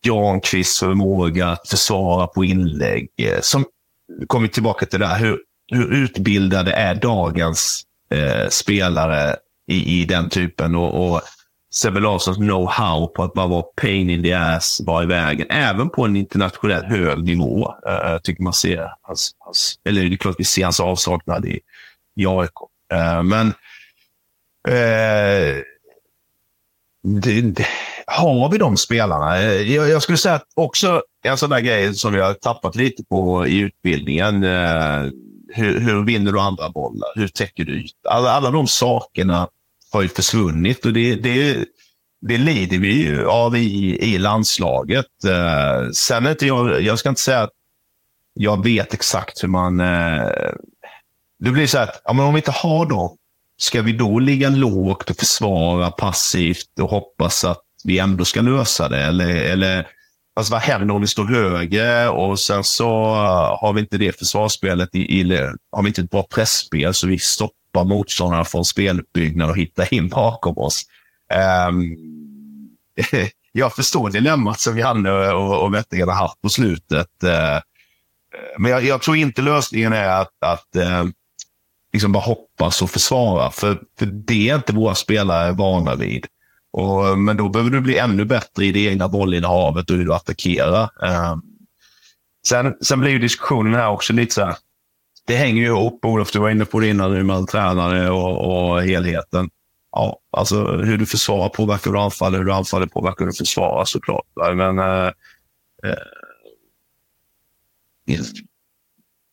Granqvists 0.06 0.80
förmåga 0.80 1.48
att 1.48 1.70
försvara 1.70 2.28
på 2.28 2.46
inlägg. 2.46 3.10
Eh, 3.18 3.40
som 3.42 3.66
kommer 4.28 4.48
tillbaka 4.48 4.86
till 4.86 5.00
det 5.00 5.08
här, 5.08 5.20
hur, 5.20 5.40
hur 5.72 5.94
utbildade 5.94 6.72
är 6.72 6.96
dagens 6.96 7.84
eh, 8.10 8.50
spelare 8.50 9.36
i, 9.68 10.02
i 10.02 10.06
den 10.06 10.30
typen. 10.30 10.76
Och, 10.76 11.08
och 11.08 11.22
Sebbe 11.74 12.00
Larssons 12.00 12.38
know-how 12.38 13.08
på 13.08 13.24
att 13.24 13.34
bara 13.34 13.48
vara 13.48 13.64
pain 13.64 14.10
in 14.10 14.24
the 14.24 14.34
ass, 14.34 14.82
vara 14.86 15.04
i 15.04 15.06
vägen. 15.06 15.48
Även 15.50 15.90
på 15.90 16.06
en 16.06 16.16
internationellt 16.16 16.86
hög 16.86 17.24
nivå. 17.24 17.76
Uh, 17.90 18.18
tycker 18.24 18.44
man 18.44 18.54
ser 18.54 18.90
hans, 19.02 19.36
hans, 19.40 19.80
eller 19.86 20.02
det 20.02 20.16
är 20.16 20.18
klart 20.18 20.36
vi 20.38 20.44
ser 20.44 20.64
hans 20.64 20.80
avsaknad 20.80 21.46
i, 21.46 21.60
i 22.16 22.26
AIK. 22.26 22.52
Uh, 22.94 23.00
eh, 23.00 23.24
men 23.24 23.48
uh, 24.68 25.64
det, 27.04 27.42
det, 27.42 27.68
har 28.08 28.52
vi 28.52 28.58
de 28.58 28.78
spelarna? 28.78 29.42
Jag, 29.42 29.90
jag, 29.90 30.04
skulle 30.04 30.18
säga 30.18 30.36
att 30.36 30.48
också 30.56 31.02
en 31.24 31.38
sån 31.38 31.50
där 31.50 31.60
grej 31.60 31.94
som 31.94 32.14
vi 32.14 32.22
har 32.22 32.34
tappat 32.34 32.76
lite 32.76 33.04
på 33.04 33.48
i 33.48 33.60
utbildningen. 33.60 34.44
Hur, 35.54 35.80
hur 35.80 36.06
vinner 36.06 36.32
du 36.32 36.40
andra 36.40 36.70
bollar? 36.70 37.10
Hur 37.16 37.28
täcker 37.28 37.66
du 37.66 37.84
yta? 37.84 38.10
Alla, 38.10 38.32
alla 38.32 38.52
de 38.52 38.68
sakerna 38.68 39.48
har 39.94 40.02
ju 40.02 40.08
försvunnit 40.08 40.86
och 40.86 40.94
det, 40.94 41.16
det, 41.16 41.66
det 42.22 42.38
lider 42.38 42.78
vi 42.78 42.94
ju 42.94 43.28
av 43.28 43.58
i, 43.58 43.98
i 44.02 44.18
landslaget. 44.18 45.06
Uh, 45.26 45.92
sen 45.92 46.28
inte 46.28 46.46
jag, 46.46 46.82
jag 46.82 47.00
ska 47.00 47.10
inte 47.10 47.22
säga 47.22 47.42
att 47.42 47.52
jag 48.34 48.64
vet 48.64 48.94
exakt 48.94 49.44
hur 49.44 49.48
man... 49.48 49.80
Uh, 49.80 50.54
det 51.40 51.52
blir 51.52 51.68
så 51.68 51.78
att 51.78 52.02
ja, 52.06 52.14
men 52.14 52.26
om 52.26 52.34
vi 52.34 52.38
inte 52.38 52.52
har 52.52 52.86
dem, 52.86 53.18
ska 53.58 53.82
vi 53.82 53.92
då 53.92 54.20
ligga 54.20 54.50
lågt 54.50 55.10
och 55.10 55.18
försvara 55.18 55.92
passivt 55.92 56.80
och 56.82 56.90
hoppas 56.90 57.44
att 57.44 57.62
vi 57.84 58.00
ändå 58.00 58.26
ska 58.26 58.42
lösa 58.42 58.90
det? 58.90 59.02
Eller, 59.02 59.36
eller 59.36 59.88
alltså 60.36 60.54
vad 60.54 60.62
händer 60.62 60.96
om 60.96 61.02
vi 61.02 61.08
står 61.08 61.26
högre 61.26 62.10
och 62.10 62.40
sen 62.40 62.64
så 62.64 62.90
har 63.62 63.74
vi 63.74 63.82
inte 63.82 63.98
det 63.98 64.20
försvarsspelet, 64.20 64.96
i, 64.96 65.20
i, 65.20 65.40
har 65.72 65.84
vi 65.84 65.88
inte 65.88 66.02
ett 66.02 66.10
bra 66.10 66.24
pressspel 66.24 66.94
så 66.94 67.08
vi 67.08 67.20
stoppar 67.20 67.63
motståndarna 67.76 68.46
från 68.46 68.66
speluppbyggnad 68.66 69.50
och 69.50 69.58
hitta 69.58 69.88
in 69.88 70.10
bakom 70.10 70.58
oss. 70.58 70.84
Um, 71.70 71.98
jag 73.52 73.76
förstår 73.76 74.10
dilemmat 74.10 74.60
som 74.60 74.78
Janne 74.78 75.32
och, 75.32 75.64
och 75.64 75.74
Wettergren 75.74 76.10
har 76.10 76.16
haft 76.16 76.42
på 76.42 76.50
slutet. 76.50 77.10
Uh, 77.24 77.60
men 78.58 78.72
jag, 78.72 78.84
jag, 78.84 79.02
tror 79.02 79.18
inte 79.18 79.42
lösningen 79.42 79.94
är 79.94 80.22
att, 80.22 80.44
att 80.46 80.68
uh, 80.78 81.06
liksom 81.94 82.12
bara 82.12 82.24
hoppas 82.24 82.82
och 82.82 82.90
försvara, 82.90 83.52
för, 83.52 83.82
för 84.00 84.06
det 84.06 84.50
är 84.50 84.56
inte 84.56 84.74
våra 84.74 84.96
spelare 84.96 85.52
vana 85.52 85.96
vid. 85.96 86.26
Och, 86.72 87.18
men 87.18 87.38
då 87.38 87.50
behöver 87.50 87.72
du 87.72 87.82
bli 87.82 87.98
ännu 87.98 88.26
bättre 88.26 88.66
i 88.66 88.72
det 88.72 88.86
egna 88.86 89.08
bollinnehavet 89.08 89.90
och 89.90 89.96
hur 89.96 90.06
du 90.06 90.14
attackerar. 90.14 90.84
Uh, 90.84 91.36
sen, 92.48 92.74
sen 92.82 93.00
blir 93.00 93.12
ju 93.12 93.20
diskussionen 93.20 93.74
här 93.74 93.90
också 93.90 94.14
lite 94.14 94.34
så 94.34 94.46
här. 94.46 94.56
Det 95.26 95.36
hänger 95.36 95.62
ju 95.62 95.68
ihop, 95.68 96.06
Olof, 96.06 96.32
du 96.32 96.40
var 96.40 96.50
inne 96.50 96.66
på 96.66 96.80
det 96.80 96.88
innan 96.88 97.26
med 97.26 97.48
tränare 97.48 98.10
och, 98.10 98.72
och 98.72 98.84
helheten. 98.84 99.50
Ja, 99.92 100.20
alltså 100.32 100.68
hur 100.68 100.98
du 100.98 101.06
försvarar 101.06 101.50
påverkar 101.50 101.86
hur 101.86 101.94
du 101.94 102.02
anfaller, 102.02 102.38
hur 102.38 102.46
du 102.46 102.54
anfaller 102.54 102.88
påverkar 102.88 103.20
hur 103.20 103.32
du 103.32 103.38
försvarar 103.38 103.86
såklart. 103.86 104.26
Men 104.56 104.80
Eh, 105.84 105.92
uh, 108.10 108.26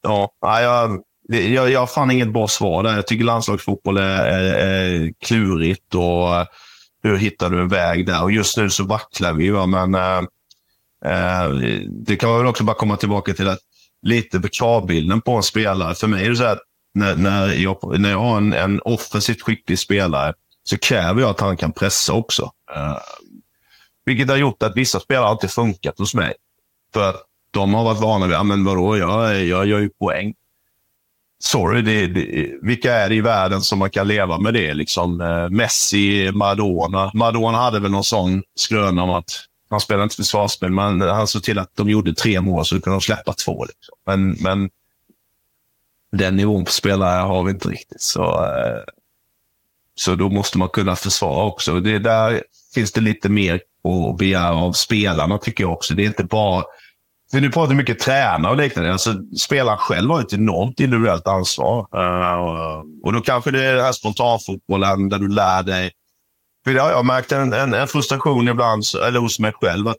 ja, 0.03 0.33
jag, 0.41 1.03
jag, 1.29 1.71
jag 1.71 1.81
har 1.81 1.87
fan 1.87 2.11
inget 2.11 2.33
bra 2.33 2.49
svar 2.49 2.83
där. 2.83 2.95
Jag 2.95 3.07
tycker 3.07 3.25
landslagsfotboll 3.25 3.97
är, 3.97 4.27
är, 4.27 4.55
är 4.55 5.13
klurigt 5.21 5.95
och 5.95 6.37
eh, 6.37 6.47
hur 7.03 7.17
hittar 7.17 7.51
du 7.51 7.61
en 7.61 7.69
väg 7.69 8.07
där? 8.07 8.23
Och 8.23 8.33
just 8.33 8.57
nu 8.57 8.71
så 8.71 8.85
vacklar 8.85 9.33
vi, 9.33 9.51
va? 9.51 9.67
men 9.67 9.95
eh, 9.95 11.49
det 11.89 12.17
kan 12.17 12.29
man 12.29 12.39
väl 12.39 12.47
också 12.47 12.65
bara 12.65 12.77
komma 12.77 12.97
tillbaka 12.97 13.35
till 13.35 13.49
att 13.49 13.61
lite 14.03 14.41
på 14.41 14.49
kravbilden 14.49 15.21
på 15.21 15.33
en 15.33 15.43
spelare. 15.43 15.95
För 15.95 16.07
mig 16.07 16.27
är 16.27 16.31
det 16.31 16.37
så 16.37 16.43
här 16.43 16.53
att 16.53 16.63
när, 16.95 17.17
när, 17.17 17.53
jag, 17.53 18.01
när 18.01 18.11
jag 18.11 18.19
har 18.19 18.37
en, 18.37 18.53
en 18.53 18.81
offensivt 18.81 19.43
skicklig 19.43 19.79
spelare 19.79 20.35
så 20.63 20.79
kräver 20.79 21.21
jag 21.21 21.31
att 21.31 21.41
han 21.41 21.57
kan 21.57 21.73
pressa 21.73 22.13
också. 22.13 22.43
Uh, 22.77 22.99
vilket 24.05 24.29
har 24.29 24.37
gjort 24.37 24.63
att 24.63 24.77
vissa 24.77 25.01
spelare 25.01 25.27
alltid 25.27 25.51
funkat 25.51 25.99
hos 25.99 26.15
mig. 26.15 26.35
För 26.93 27.11
att 27.11 27.23
de 27.51 27.75
har 27.75 27.85
varit 27.85 28.01
vana 28.01 28.27
vid, 28.27 28.35
ja 28.37 28.43
men 28.43 28.65
vadå, 28.65 28.97
jag, 28.99 29.45
jag 29.45 29.67
gör 29.67 29.79
ju 29.79 29.89
poäng 29.89 30.35
sorry, 31.43 31.83
det, 31.83 32.07
det, 32.07 32.53
vilka 32.63 32.95
är 32.95 33.09
det 33.09 33.15
i 33.15 33.21
världen 33.21 33.61
som 33.61 33.79
man 33.79 33.91
kan 33.91 34.09
leva 34.09 34.39
med 34.39 34.55
det? 34.55 34.75
Liksom, 34.75 35.21
eh, 35.21 35.49
Messi, 35.49 36.33
Maradona. 36.33 37.11
Maradona 37.15 37.59
hade 37.59 37.81
väl 37.81 37.91
någon 37.91 38.05
sån 38.05 38.43
skröna 38.55 39.03
om 39.03 39.11
att 39.11 39.31
han 39.71 39.81
spelade 39.81 40.05
inte 40.05 40.17
försvarsspel, 40.17 40.71
men 40.71 41.01
han 41.01 41.27
såg 41.27 41.43
till 41.43 41.59
att 41.59 41.77
de 41.77 41.91
gjorde 41.91 42.15
tre 42.15 42.41
mål 42.41 42.65
så 42.65 42.81
kunde 42.81 42.95
de 42.97 43.01
släppa 43.01 43.33
två. 43.33 43.65
Liksom. 43.65 43.95
Men, 44.07 44.31
men 44.31 44.71
den 46.13 46.37
nivån 46.37 46.65
på 46.65 46.71
spelare 46.71 47.21
har 47.21 47.43
vi 47.43 47.51
inte 47.51 47.69
riktigt. 47.69 48.03
Så, 48.03 48.45
eh, 48.45 48.83
så 49.95 50.15
då 50.15 50.29
måste 50.29 50.59
man 50.59 50.69
kunna 50.69 50.97
försvara 50.97 51.45
också. 51.45 51.81
Det, 51.81 51.99
där 51.99 52.43
finns 52.75 52.93
det 52.93 53.01
lite 53.01 53.29
mer 53.29 53.61
att 53.85 54.19
begära 54.19 54.55
av 54.55 54.73
spelarna 54.73 55.39
tycker 55.39 55.65
jag 55.65 55.73
också. 55.73 55.95
Det 55.95 56.03
är 56.03 56.07
inte 56.07 56.25
bara 56.25 56.65
för 57.31 57.41
nu 57.41 57.51
pratar 57.51 57.69
vi 57.69 57.75
mycket 57.75 57.99
tränare 57.99 58.53
och 58.53 58.59
liknande. 58.59 58.93
Alltså, 58.93 59.15
spelaren 59.39 59.79
själv 59.79 60.11
har 60.11 60.21
ett 60.21 60.33
enormt 60.33 60.81
individuellt 60.81 61.27
ansvar. 61.27 61.79
Uh, 61.81 62.83
och 63.03 63.13
då 63.13 63.21
kanske 63.21 63.51
det 63.51 63.65
är 63.65 63.75
den 63.75 63.85
här 63.85 63.93
spontanfotbollen 63.93 65.09
där 65.09 65.19
du 65.19 65.29
lär 65.29 65.63
dig. 65.63 65.91
För 66.65 66.75
det 66.75 66.81
har 66.81 66.91
jag 66.91 67.07
märkt 67.07 67.33
en, 67.33 67.53
en, 67.53 67.75
en 67.75 67.89
frustration 67.89 68.49
ibland, 68.49 68.85
eller 69.07 69.21
hos 69.21 69.39
mig 69.39 69.53
själv. 69.53 69.89
Att 69.89 69.97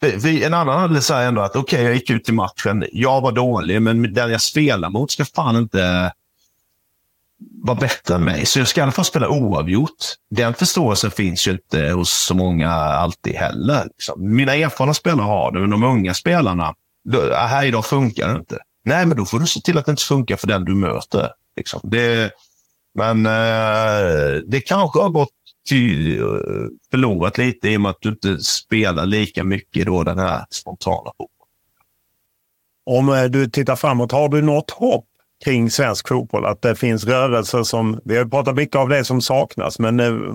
vi, 0.00 0.44
en 0.44 0.54
annan 0.54 0.80
hade 0.80 1.02
sagt 1.02 1.28
ändå 1.28 1.42
att 1.42 1.56
okej, 1.56 1.76
okay, 1.76 1.84
jag 1.84 1.94
gick 1.94 2.10
ut 2.10 2.28
i 2.28 2.32
matchen. 2.32 2.84
Jag 2.92 3.20
var 3.20 3.32
dålig, 3.32 3.82
men 3.82 4.14
den 4.14 4.30
jag 4.30 4.40
spelar 4.40 4.90
mot 4.90 5.10
ska 5.10 5.24
fan 5.24 5.56
inte 5.56 6.12
vara 7.62 7.76
bättre 7.76 8.14
än 8.14 8.24
mig. 8.24 8.46
Så 8.46 8.58
jag 8.58 8.68
ska 8.68 8.80
i 8.80 8.82
alla 8.82 8.92
fall 8.92 9.04
spela 9.04 9.28
oavgjort. 9.28 9.90
Den 10.30 10.54
förståelsen 10.54 11.10
finns 11.10 11.48
ju 11.48 11.52
inte 11.52 11.88
hos 11.88 12.10
så 12.10 12.34
många 12.34 12.70
alltid 12.72 13.34
heller. 13.34 13.84
Liksom. 13.84 14.34
Mina 14.36 14.54
erfarna 14.54 14.94
spelare 14.94 15.24
har 15.24 15.52
det, 15.52 15.60
men 15.60 15.70
de 15.70 15.82
unga 15.82 16.14
spelarna, 16.14 16.74
då, 17.04 17.34
här 17.34 17.64
idag 17.64 17.86
funkar 17.86 18.28
det 18.28 18.38
inte. 18.38 18.58
Nej, 18.84 19.06
men 19.06 19.16
då 19.16 19.24
får 19.24 19.38
du 19.38 19.46
se 19.46 19.60
till 19.60 19.78
att 19.78 19.86
det 19.86 19.90
inte 19.90 20.04
funkar 20.04 20.36
för 20.36 20.46
den 20.46 20.64
du 20.64 20.74
möter. 20.74 21.30
Liksom. 21.56 21.80
Det, 21.82 22.30
men 22.94 23.26
eh, 23.26 24.40
det 24.46 24.60
kanske 24.60 25.00
har 25.00 25.10
gått 25.10 25.30
förlorat 26.90 27.38
lite 27.38 27.68
i 27.68 27.76
och 27.76 27.80
med 27.80 27.90
att 27.90 28.00
du 28.00 28.08
inte 28.08 28.38
spelar 28.38 29.06
lika 29.06 29.44
mycket 29.44 29.86
då 29.86 30.02
den 30.02 30.18
här 30.18 30.44
spontana 30.50 31.10
fotbollen. 31.16 31.28
Om 32.86 33.08
eh, 33.08 33.24
du 33.24 33.50
tittar 33.50 33.76
framåt, 33.76 34.12
har 34.12 34.28
du 34.28 34.42
något 34.42 34.70
hopp 34.70 35.06
kring 35.44 35.70
svensk 35.70 36.08
fotboll? 36.08 36.46
Att 36.46 36.62
det 36.62 36.76
finns 36.76 37.04
rörelser 37.04 37.62
som, 37.62 38.00
vi 38.04 38.16
har 38.16 38.24
pratat 38.24 38.54
mycket 38.54 38.76
av 38.76 38.88
det 38.88 39.04
som 39.04 39.20
saknas, 39.20 39.78
men 39.78 40.00
eh, 40.00 40.34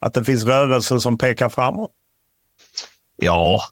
att 0.00 0.14
det 0.14 0.24
finns 0.24 0.44
rörelser 0.44 0.98
som 0.98 1.18
pekar 1.18 1.48
framåt? 1.48 1.90
Ja, 3.16 3.62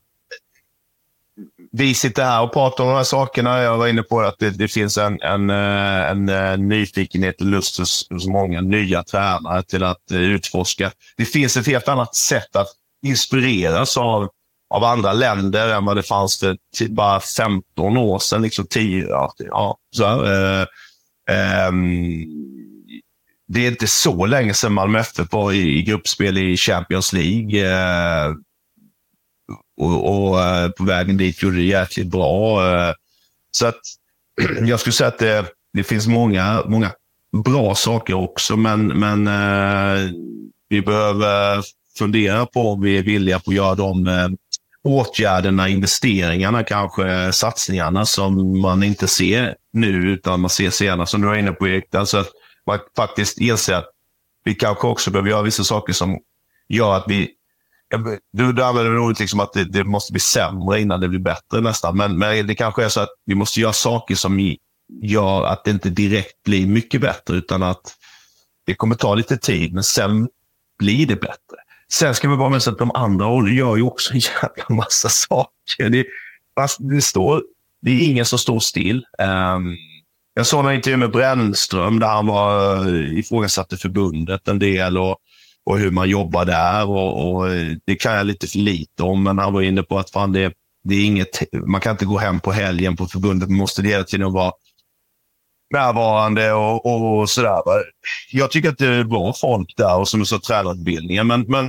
vi 1.76 1.94
sitter 1.94 2.24
här 2.24 2.42
och 2.42 2.52
pratar 2.52 2.84
om 2.84 2.90
de 2.90 2.96
här 2.96 3.04
sakerna. 3.04 3.62
Jag 3.62 3.78
var 3.78 3.88
inne 3.88 4.02
på 4.02 4.20
att 4.20 4.38
det, 4.38 4.50
det 4.50 4.68
finns 4.68 4.98
en, 4.98 5.20
en, 5.22 5.50
eh, 5.50 6.10
en, 6.10 6.28
en, 6.28 6.68
nyfikenhet 6.68 7.40
och 7.40 7.46
lust 7.46 7.78
hos, 7.78 8.06
hos 8.10 8.26
många 8.26 8.60
nya 8.60 9.02
tränare 9.02 9.62
till 9.62 9.84
att 9.84 10.10
eh, 10.10 10.18
utforska. 10.18 10.90
Det 11.16 11.24
finns 11.24 11.56
ett 11.56 11.66
helt 11.66 11.88
annat 11.88 12.14
sätt 12.14 12.56
att 12.56 12.68
inspireras 13.06 13.96
av, 13.96 14.28
av 14.74 14.84
andra 14.84 15.12
länder 15.12 15.74
än 15.74 15.84
vad 15.84 15.96
det 15.96 16.02
fanns 16.02 16.38
för 16.38 16.56
bara 16.88 17.20
15 17.20 17.96
år 17.96 18.18
sedan. 18.18 18.42
Liksom 18.42 18.66
10, 18.66 19.06
ja, 19.08 19.34
ja, 19.38 19.76
så 19.96 20.06
här, 20.06 20.24
eh, 20.24 20.66
eh, 21.30 21.72
det 23.48 23.66
är 23.66 23.68
inte 23.70 23.86
så 23.86 24.26
länge 24.26 24.54
sedan 24.54 24.72
Malmö 24.72 24.98
FF 24.98 25.32
var 25.32 25.52
i, 25.52 25.78
i 25.78 25.82
gruppspel 25.82 26.38
i 26.38 26.56
Champions 26.56 27.12
League. 27.12 27.70
Eh, 27.70 28.34
och, 29.76 30.28
och 30.28 30.40
eh, 30.40 30.68
på 30.68 30.84
vägen 30.84 31.16
dit 31.16 31.42
gjorde 31.42 31.56
det 31.56 31.62
jäkligt 31.62 32.06
bra. 32.06 32.66
Eh. 32.66 32.94
Så 33.50 33.66
att 33.66 33.80
jag 34.66 34.80
skulle 34.80 34.92
säga 34.92 35.08
att 35.08 35.18
det, 35.18 35.46
det 35.72 35.82
finns 35.82 36.06
många, 36.06 36.62
många 36.66 36.92
bra 37.44 37.74
saker 37.74 38.14
också, 38.14 38.56
men, 38.56 38.86
men 38.86 39.26
eh, 39.26 40.10
vi 40.68 40.82
behöver 40.82 41.62
fundera 41.98 42.46
på 42.46 42.60
om 42.60 42.80
vi 42.80 42.98
är 42.98 43.02
villiga 43.02 43.38
på 43.38 43.50
att 43.50 43.56
göra 43.56 43.74
de 43.74 44.36
åtgärderna, 44.84 45.68
investeringarna, 45.68 46.64
kanske 46.64 47.32
satsningarna 47.32 48.06
som 48.06 48.60
man 48.60 48.82
inte 48.82 49.08
ser 49.08 49.54
nu, 49.72 50.12
utan 50.12 50.40
man 50.40 50.50
ser 50.50 50.70
senare, 50.70 51.06
som 51.06 51.20
du 51.20 51.26
var 51.26 51.34
inne 51.34 51.52
på 51.52 51.68
Erik. 51.68 51.94
Alltså 51.94 52.18
att 52.18 52.28
man 52.66 52.78
faktiskt 52.96 53.38
inser 53.38 53.74
att 53.74 53.88
vi 54.44 54.54
kanske 54.54 54.86
också 54.86 55.10
behöver 55.10 55.30
göra 55.30 55.42
vissa 55.42 55.64
saker 55.64 55.92
som 55.92 56.18
gör 56.68 56.96
att 56.96 57.04
vi 57.08 57.30
du, 58.32 58.52
du 58.52 58.64
använder 58.64 58.98
ordet 58.98 59.20
liksom 59.20 59.40
att 59.40 59.52
det, 59.52 59.64
det, 59.64 59.84
måste 59.84 60.12
bli 60.12 60.20
sämre 60.20 60.80
innan 60.80 61.00
det 61.00 61.08
blir 61.08 61.20
bättre 61.20 61.60
nästan. 61.60 61.96
Men, 61.96 62.18
men 62.18 62.46
det 62.46 62.54
kanske 62.54 62.84
är 62.84 62.88
så 62.88 63.00
att 63.00 63.08
vi 63.26 63.34
måste 63.34 63.60
göra 63.60 63.72
saker 63.72 64.14
som 64.14 64.56
gör 65.02 65.44
att 65.44 65.64
det 65.64 65.70
inte 65.70 65.90
direkt 65.90 66.42
blir 66.44 66.66
mycket 66.66 67.00
bättre, 67.00 67.36
utan 67.36 67.62
att 67.62 67.94
det 68.66 68.74
kommer 68.74 68.94
ta 68.94 69.14
lite 69.14 69.36
tid, 69.36 69.74
men 69.74 69.82
sen 69.82 70.28
blir 70.78 71.06
det 71.06 71.16
bättre. 71.16 71.56
Sen 71.92 72.14
ska 72.14 72.28
vi 72.28 72.36
bara 72.36 72.48
minnas 72.48 72.68
att 72.68 72.78
de 72.78 72.90
andra 72.90 73.26
gör 73.50 73.76
ju 73.76 73.82
också 73.82 74.14
en 74.14 74.18
jävla 74.18 74.74
massa 74.74 75.08
saker. 75.08 75.90
Det, 75.90 76.06
det, 76.78 77.02
står, 77.02 77.42
det 77.82 77.90
är 77.90 78.10
ingen 78.10 78.24
som 78.24 78.38
står 78.38 78.60
still. 78.60 79.06
Um, 79.18 79.28
ehm, 79.28 79.76
jag 80.34 80.46
såg 80.46 80.66
en 80.66 80.74
intervju 80.74 80.96
med 80.96 81.10
Brännström 81.10 81.98
där 81.98 82.06
han 82.06 82.26
var, 82.26 82.76
eh, 82.86 83.18
ifrågasatte 83.18 83.76
förbundet 83.76 84.48
en 84.48 84.58
del. 84.58 84.98
och 84.98 85.16
och 85.66 85.78
hur 85.78 85.90
man 85.90 86.08
jobbar 86.08 86.44
där. 86.44 86.88
Och, 86.88 87.34
och, 87.34 87.50
eh, 87.50 87.76
det 87.86 87.96
kan 87.96 88.12
jag 88.14 88.26
lite 88.26 88.46
för 88.46 88.58
lite 88.58 89.02
om, 89.02 89.22
men 89.22 89.38
han 89.38 89.52
var 89.52 89.62
inne 89.62 89.82
på 89.82 89.98
att 89.98 90.10
fan, 90.10 90.32
det, 90.32 90.52
det 90.84 90.94
är 90.94 91.06
inget, 91.06 91.42
man 91.66 91.80
kan 91.80 91.92
inte 91.92 92.04
gå 92.04 92.18
hem 92.18 92.40
på 92.40 92.52
helgen 92.52 92.96
på 92.96 93.06
förbundet. 93.06 93.48
Man 93.48 93.58
måste 93.58 93.82
hela 93.82 94.04
tiden 94.04 94.32
vara 94.32 94.52
närvarande 95.74 96.52
och, 96.52 96.86
och, 96.86 97.18
och 97.18 97.30
sådär. 97.30 97.62
Jag 98.32 98.50
tycker 98.50 98.68
att 98.68 98.78
det 98.78 98.86
är 98.86 99.04
bra 99.04 99.32
folk 99.32 99.76
där 99.76 99.96
och 99.98 100.08
som 100.08 100.20
är 100.20 100.24
så 100.24 100.38
tränarutbildningen, 100.38 101.26
men, 101.26 101.40
men 101.40 101.64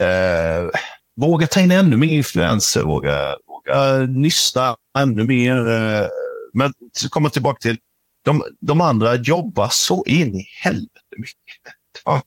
eh, 0.00 0.70
våga 1.16 1.46
ta 1.46 1.60
in 1.60 1.70
ännu 1.70 1.96
mer 1.96 2.08
influenser, 2.08 2.82
våga, 2.82 3.36
våga 3.46 3.98
nysta 3.98 4.76
ännu 4.98 5.24
mer. 5.24 5.68
Eh, 5.68 6.06
men 6.52 6.72
så 6.92 7.08
kommer 7.08 7.28
tillbaka 7.28 7.58
till 7.60 7.76
de, 8.24 8.42
de 8.60 8.80
andra 8.80 9.14
jobbar 9.14 9.68
så 9.70 10.04
in 10.06 10.34
i 10.34 10.46
helvete 10.62 11.14
mycket. 11.16 11.74
Ja, 12.04 12.22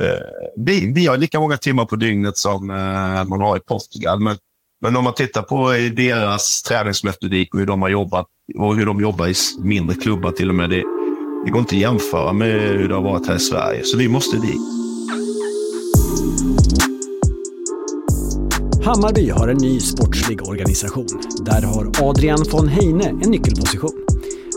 Eh, 0.00 0.06
vi, 0.56 0.92
vi 0.94 1.06
har 1.06 1.16
lika 1.16 1.40
många 1.40 1.56
timmar 1.56 1.84
på 1.84 1.96
dygnet 1.96 2.36
som 2.36 2.70
eh, 2.70 3.24
man 3.24 3.40
har 3.40 3.56
i 3.56 3.60
Portugal. 3.60 4.20
Men, 4.20 4.36
men 4.80 4.96
om 4.96 5.04
man 5.04 5.14
tittar 5.14 5.42
på 5.42 5.70
deras 5.96 6.62
träningsmetodik 6.62 7.54
och 7.54 7.60
hur 7.60 7.66
de 7.66 7.82
har 7.82 7.88
jobbat 7.88 8.26
och 8.58 8.76
hur 8.76 8.86
de 8.86 9.00
jobbar 9.00 9.26
i 9.26 9.34
mindre 9.58 9.96
klubbar 9.96 10.30
till 10.30 10.48
och 10.48 10.54
med. 10.54 10.70
Det, 10.70 10.84
det 11.44 11.50
går 11.50 11.60
inte 11.60 11.74
att 11.74 11.80
jämföra 11.80 12.32
med 12.32 12.60
hur 12.60 12.88
det 12.88 12.94
har 12.94 13.02
varit 13.02 13.26
här 13.26 13.36
i 13.36 13.38
Sverige. 13.38 13.84
Så 13.84 13.96
vi 13.96 14.08
måste 14.08 14.36
dit. 14.36 14.60
Hammarby 18.84 19.30
har 19.30 19.48
en 19.48 19.56
ny 19.56 19.80
sportslig 19.80 20.48
organisation. 20.48 21.06
Där 21.40 21.62
har 21.62 22.08
Adrian 22.08 22.44
von 22.52 22.68
Heine 22.68 23.04
en 23.04 23.30
nyckelposition. 23.30 24.04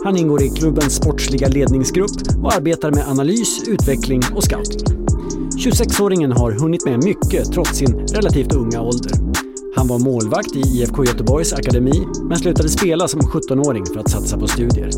Han 0.04 0.16
ingår 0.16 0.42
i 0.42 0.48
klubbens 0.48 0.94
sportsliga 0.94 1.48
ledningsgrupp 1.48 2.38
och 2.42 2.54
arbetar 2.54 2.90
med 2.90 3.08
analys, 3.08 3.68
utveckling 3.68 4.22
och 4.34 4.44
scouting. 4.44 5.11
26-åringen 5.58 6.32
har 6.32 6.52
hunnit 6.52 6.84
med 6.84 7.04
mycket 7.04 7.52
trots 7.52 7.76
sin 7.78 8.06
relativt 8.06 8.52
unga 8.52 8.80
ålder. 8.80 9.12
Han 9.76 9.88
var 9.88 9.98
målvakt 9.98 10.56
i 10.56 10.60
IFK 10.60 11.04
Göteborgs 11.04 11.52
akademi, 11.52 12.06
men 12.22 12.38
slutade 12.38 12.68
spela 12.68 13.08
som 13.08 13.20
17-åring 13.20 13.86
för 13.86 14.00
att 14.00 14.10
satsa 14.10 14.38
på 14.38 14.46
studier. 14.46 14.90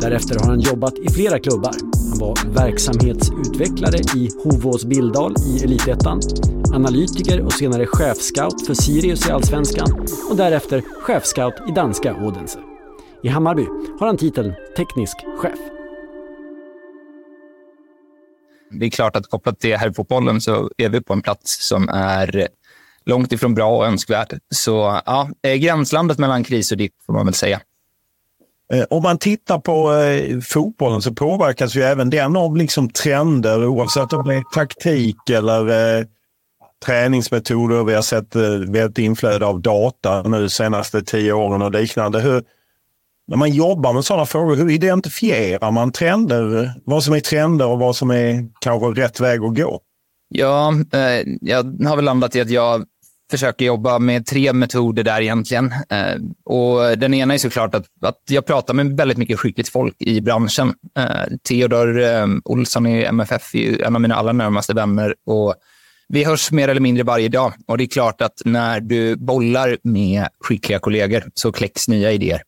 Därefter 0.00 0.38
har 0.38 0.46
han 0.46 0.60
jobbat 0.60 0.98
i 0.98 1.08
flera 1.10 1.38
klubbar. 1.38 1.74
Han 2.10 2.18
var 2.18 2.54
verksamhetsutvecklare 2.54 3.98
i 4.16 4.30
Hovås 4.44 4.84
Billdal 4.84 5.34
i 5.46 5.64
Elitettan, 5.64 6.20
analytiker 6.74 7.40
och 7.40 7.52
senare 7.52 7.86
chefscout 7.86 8.66
för 8.66 8.74
Sirius 8.74 9.28
i 9.28 9.30
Allsvenskan 9.30 10.06
och 10.30 10.36
därefter 10.36 10.82
chefscout 11.00 11.54
i 11.68 11.72
danska 11.72 12.16
Odense. 12.26 12.58
I 13.22 13.28
Hammarby 13.28 13.66
har 14.00 14.06
han 14.06 14.16
titeln 14.16 14.52
teknisk 14.76 15.16
chef 15.38 15.58
det 18.72 18.86
är 18.86 18.90
klart 18.90 19.16
att 19.16 19.30
kopplat 19.30 19.60
till 19.60 19.76
herrfotbollen 19.76 20.40
så 20.40 20.70
är 20.76 20.88
vi 20.88 21.00
på 21.00 21.12
en 21.12 21.22
plats 21.22 21.68
som 21.68 21.88
är 21.88 22.48
långt 23.06 23.32
ifrån 23.32 23.54
bra 23.54 23.76
och 23.76 23.86
önskvärd. 23.86 24.38
Så 24.50 25.00
ja, 25.06 25.28
eh, 25.42 25.54
gränslandet 25.54 26.18
mellan 26.18 26.44
kris 26.44 26.72
och 26.72 26.78
dipp 26.78 26.92
får 27.06 27.12
man 27.12 27.26
väl 27.26 27.34
säga. 27.34 27.60
Eh, 28.72 28.84
om 28.90 29.02
man 29.02 29.18
tittar 29.18 29.58
på 29.58 29.92
eh, 29.92 30.40
fotbollen 30.40 31.02
så 31.02 31.14
påverkas 31.14 31.74
ju 31.74 31.82
även 31.82 32.10
den 32.10 32.36
av 32.36 32.56
liksom 32.56 32.90
trender 32.90 33.66
oavsett 33.66 34.12
om 34.12 34.28
det 34.28 34.34
är 34.34 34.44
taktik 34.54 35.30
eller 35.30 35.98
eh, 35.98 36.04
träningsmetoder. 36.84 37.84
Vi 37.84 37.94
har 37.94 38.02
sett 38.02 38.36
eh, 38.36 38.84
ett 38.84 38.98
inflöde 38.98 39.46
av 39.46 39.60
data 39.60 40.22
nu 40.22 40.48
senaste 40.48 41.02
tio 41.02 41.32
åren 41.32 41.62
och 41.62 41.72
liknande. 41.72 42.20
Hur, 42.20 42.42
när 43.32 43.36
man 43.36 43.50
jobbar 43.50 43.92
med 43.92 44.04
sådana 44.04 44.26
frågor, 44.26 44.56
hur 44.56 44.70
identifierar 44.70 45.70
man 45.70 45.92
trender? 45.92 46.72
Vad 46.84 47.04
som 47.04 47.14
är 47.14 47.20
trender 47.20 47.66
och 47.66 47.78
vad 47.78 47.96
som 47.96 48.10
är 48.10 48.48
kanske 48.60 49.02
rätt 49.02 49.20
väg 49.20 49.42
att 49.42 49.56
gå? 49.56 49.80
Ja, 50.28 50.74
eh, 50.92 51.26
jag 51.40 51.86
har 51.88 51.96
väl 51.96 52.04
landat 52.04 52.36
i 52.36 52.40
att 52.40 52.50
jag 52.50 52.84
försöker 53.30 53.64
jobba 53.64 53.98
med 53.98 54.26
tre 54.26 54.52
metoder 54.52 55.02
där 55.02 55.20
egentligen. 55.20 55.72
Eh, 55.88 56.14
och 56.44 56.98
Den 56.98 57.14
ena 57.14 57.34
är 57.34 57.38
såklart 57.38 57.74
att, 57.74 57.84
att 58.02 58.20
jag 58.28 58.46
pratar 58.46 58.74
med 58.74 58.96
väldigt 58.96 59.18
mycket 59.18 59.38
skickligt 59.38 59.68
folk 59.68 59.94
i 59.98 60.20
branschen. 60.20 60.74
Eh, 60.98 61.36
Theodor 61.48 62.00
eh, 62.00 62.26
Olsson 62.44 62.86
i 62.86 63.02
MFF 63.04 63.54
är 63.54 63.82
en 63.82 63.94
av 63.94 64.00
mina 64.00 64.14
allra 64.14 64.32
närmaste 64.32 64.74
vänner. 64.74 65.14
Och 65.26 65.54
vi 66.08 66.24
hörs 66.24 66.50
mer 66.50 66.68
eller 66.68 66.80
mindre 66.80 67.04
varje 67.04 67.28
dag. 67.28 67.52
Och 67.66 67.78
Det 67.78 67.84
är 67.84 67.88
klart 67.88 68.22
att 68.22 68.42
när 68.44 68.80
du 68.80 69.16
bollar 69.16 69.78
med 69.82 70.28
skickliga 70.40 70.78
kollegor 70.78 71.24
så 71.34 71.52
kläcks 71.52 71.88
nya 71.88 72.12
idéer. 72.12 72.42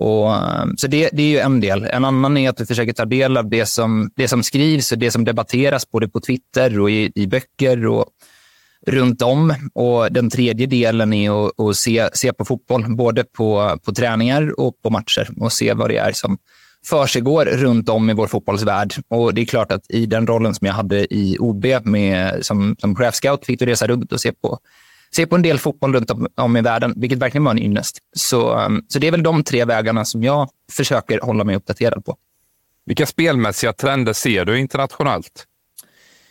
Och, 0.00 0.34
eh, 0.34 0.66
så 0.76 0.86
det, 0.86 1.10
det, 1.12 1.22
är 1.22 1.28
ju 1.28 1.38
en 1.38 1.60
del. 1.60 1.84
En 1.84 2.04
annan 2.04 2.36
är 2.36 2.50
att 2.50 2.60
vi 2.60 2.66
försöker 2.66 2.92
ta 2.92 3.04
del 3.04 3.36
av 3.36 3.48
det 3.48 3.66
som, 3.66 4.10
det 4.16 4.28
som 4.28 4.42
skrivs 4.42 4.92
och 4.92 4.98
det 4.98 5.10
som 5.10 5.24
debatteras 5.24 5.90
både 5.90 6.08
på 6.08 6.20
Twitter 6.20 6.80
och 6.80 6.90
i, 6.90 7.12
i 7.14 7.26
böcker. 7.26 7.86
Och 7.86 8.04
runt 8.86 9.22
om. 9.22 9.54
Och 9.74 10.12
Den 10.12 10.30
tredje 10.30 10.66
delen 10.66 11.12
är 11.12 11.46
att, 11.46 11.60
att 11.60 11.76
se, 11.76 12.08
se 12.12 12.32
på 12.32 12.44
fotboll, 12.44 12.96
både 12.96 13.24
på, 13.24 13.78
på 13.84 13.92
träningar 13.92 14.60
och 14.60 14.82
på 14.82 14.90
matcher 14.90 15.28
och 15.40 15.52
se 15.52 15.74
vad 15.74 15.90
det 15.90 15.96
är 15.96 16.12
som 16.12 16.38
försiggår 16.86 17.44
runt 17.44 17.88
om 17.88 18.10
i 18.10 18.14
vår 18.14 18.26
fotbollsvärld. 18.26 18.94
Och 19.08 19.34
Det 19.34 19.40
är 19.40 19.46
klart 19.46 19.72
att 19.72 19.90
i 19.90 20.06
den 20.06 20.26
rollen 20.26 20.54
som 20.54 20.66
jag 20.66 20.74
hade 20.74 21.14
i 21.14 21.36
OB 21.40 21.66
med, 21.84 22.46
som, 22.46 22.76
som 22.78 22.96
chefscout 22.96 23.46
fick 23.46 23.58
du 23.58 23.66
resa 23.66 23.86
runt 23.86 24.12
och 24.12 24.20
se 24.20 24.32
på, 24.32 24.58
se 25.14 25.26
på 25.26 25.36
en 25.36 25.42
del 25.42 25.58
fotboll 25.58 25.94
runt 25.94 26.10
om, 26.36 26.56
i 26.56 26.60
världen, 26.60 26.94
vilket 26.96 27.18
verkligen 27.18 27.44
var 27.44 27.52
en 27.52 27.58
ynnest. 27.58 27.98
Så, 28.16 28.58
um, 28.58 28.84
så 28.88 28.98
det 28.98 29.06
är 29.06 29.10
väl 29.10 29.22
de 29.22 29.44
tre 29.44 29.64
vägarna 29.64 30.04
som 30.04 30.22
jag 30.22 30.48
försöker 30.72 31.20
hålla 31.20 31.44
mig 31.44 31.56
uppdaterad 31.56 32.04
på. 32.04 32.16
Vilka 32.86 33.06
spelmässiga 33.06 33.72
trender 33.72 34.12
ser 34.12 34.44
du 34.44 34.58
internationellt? 34.58 35.46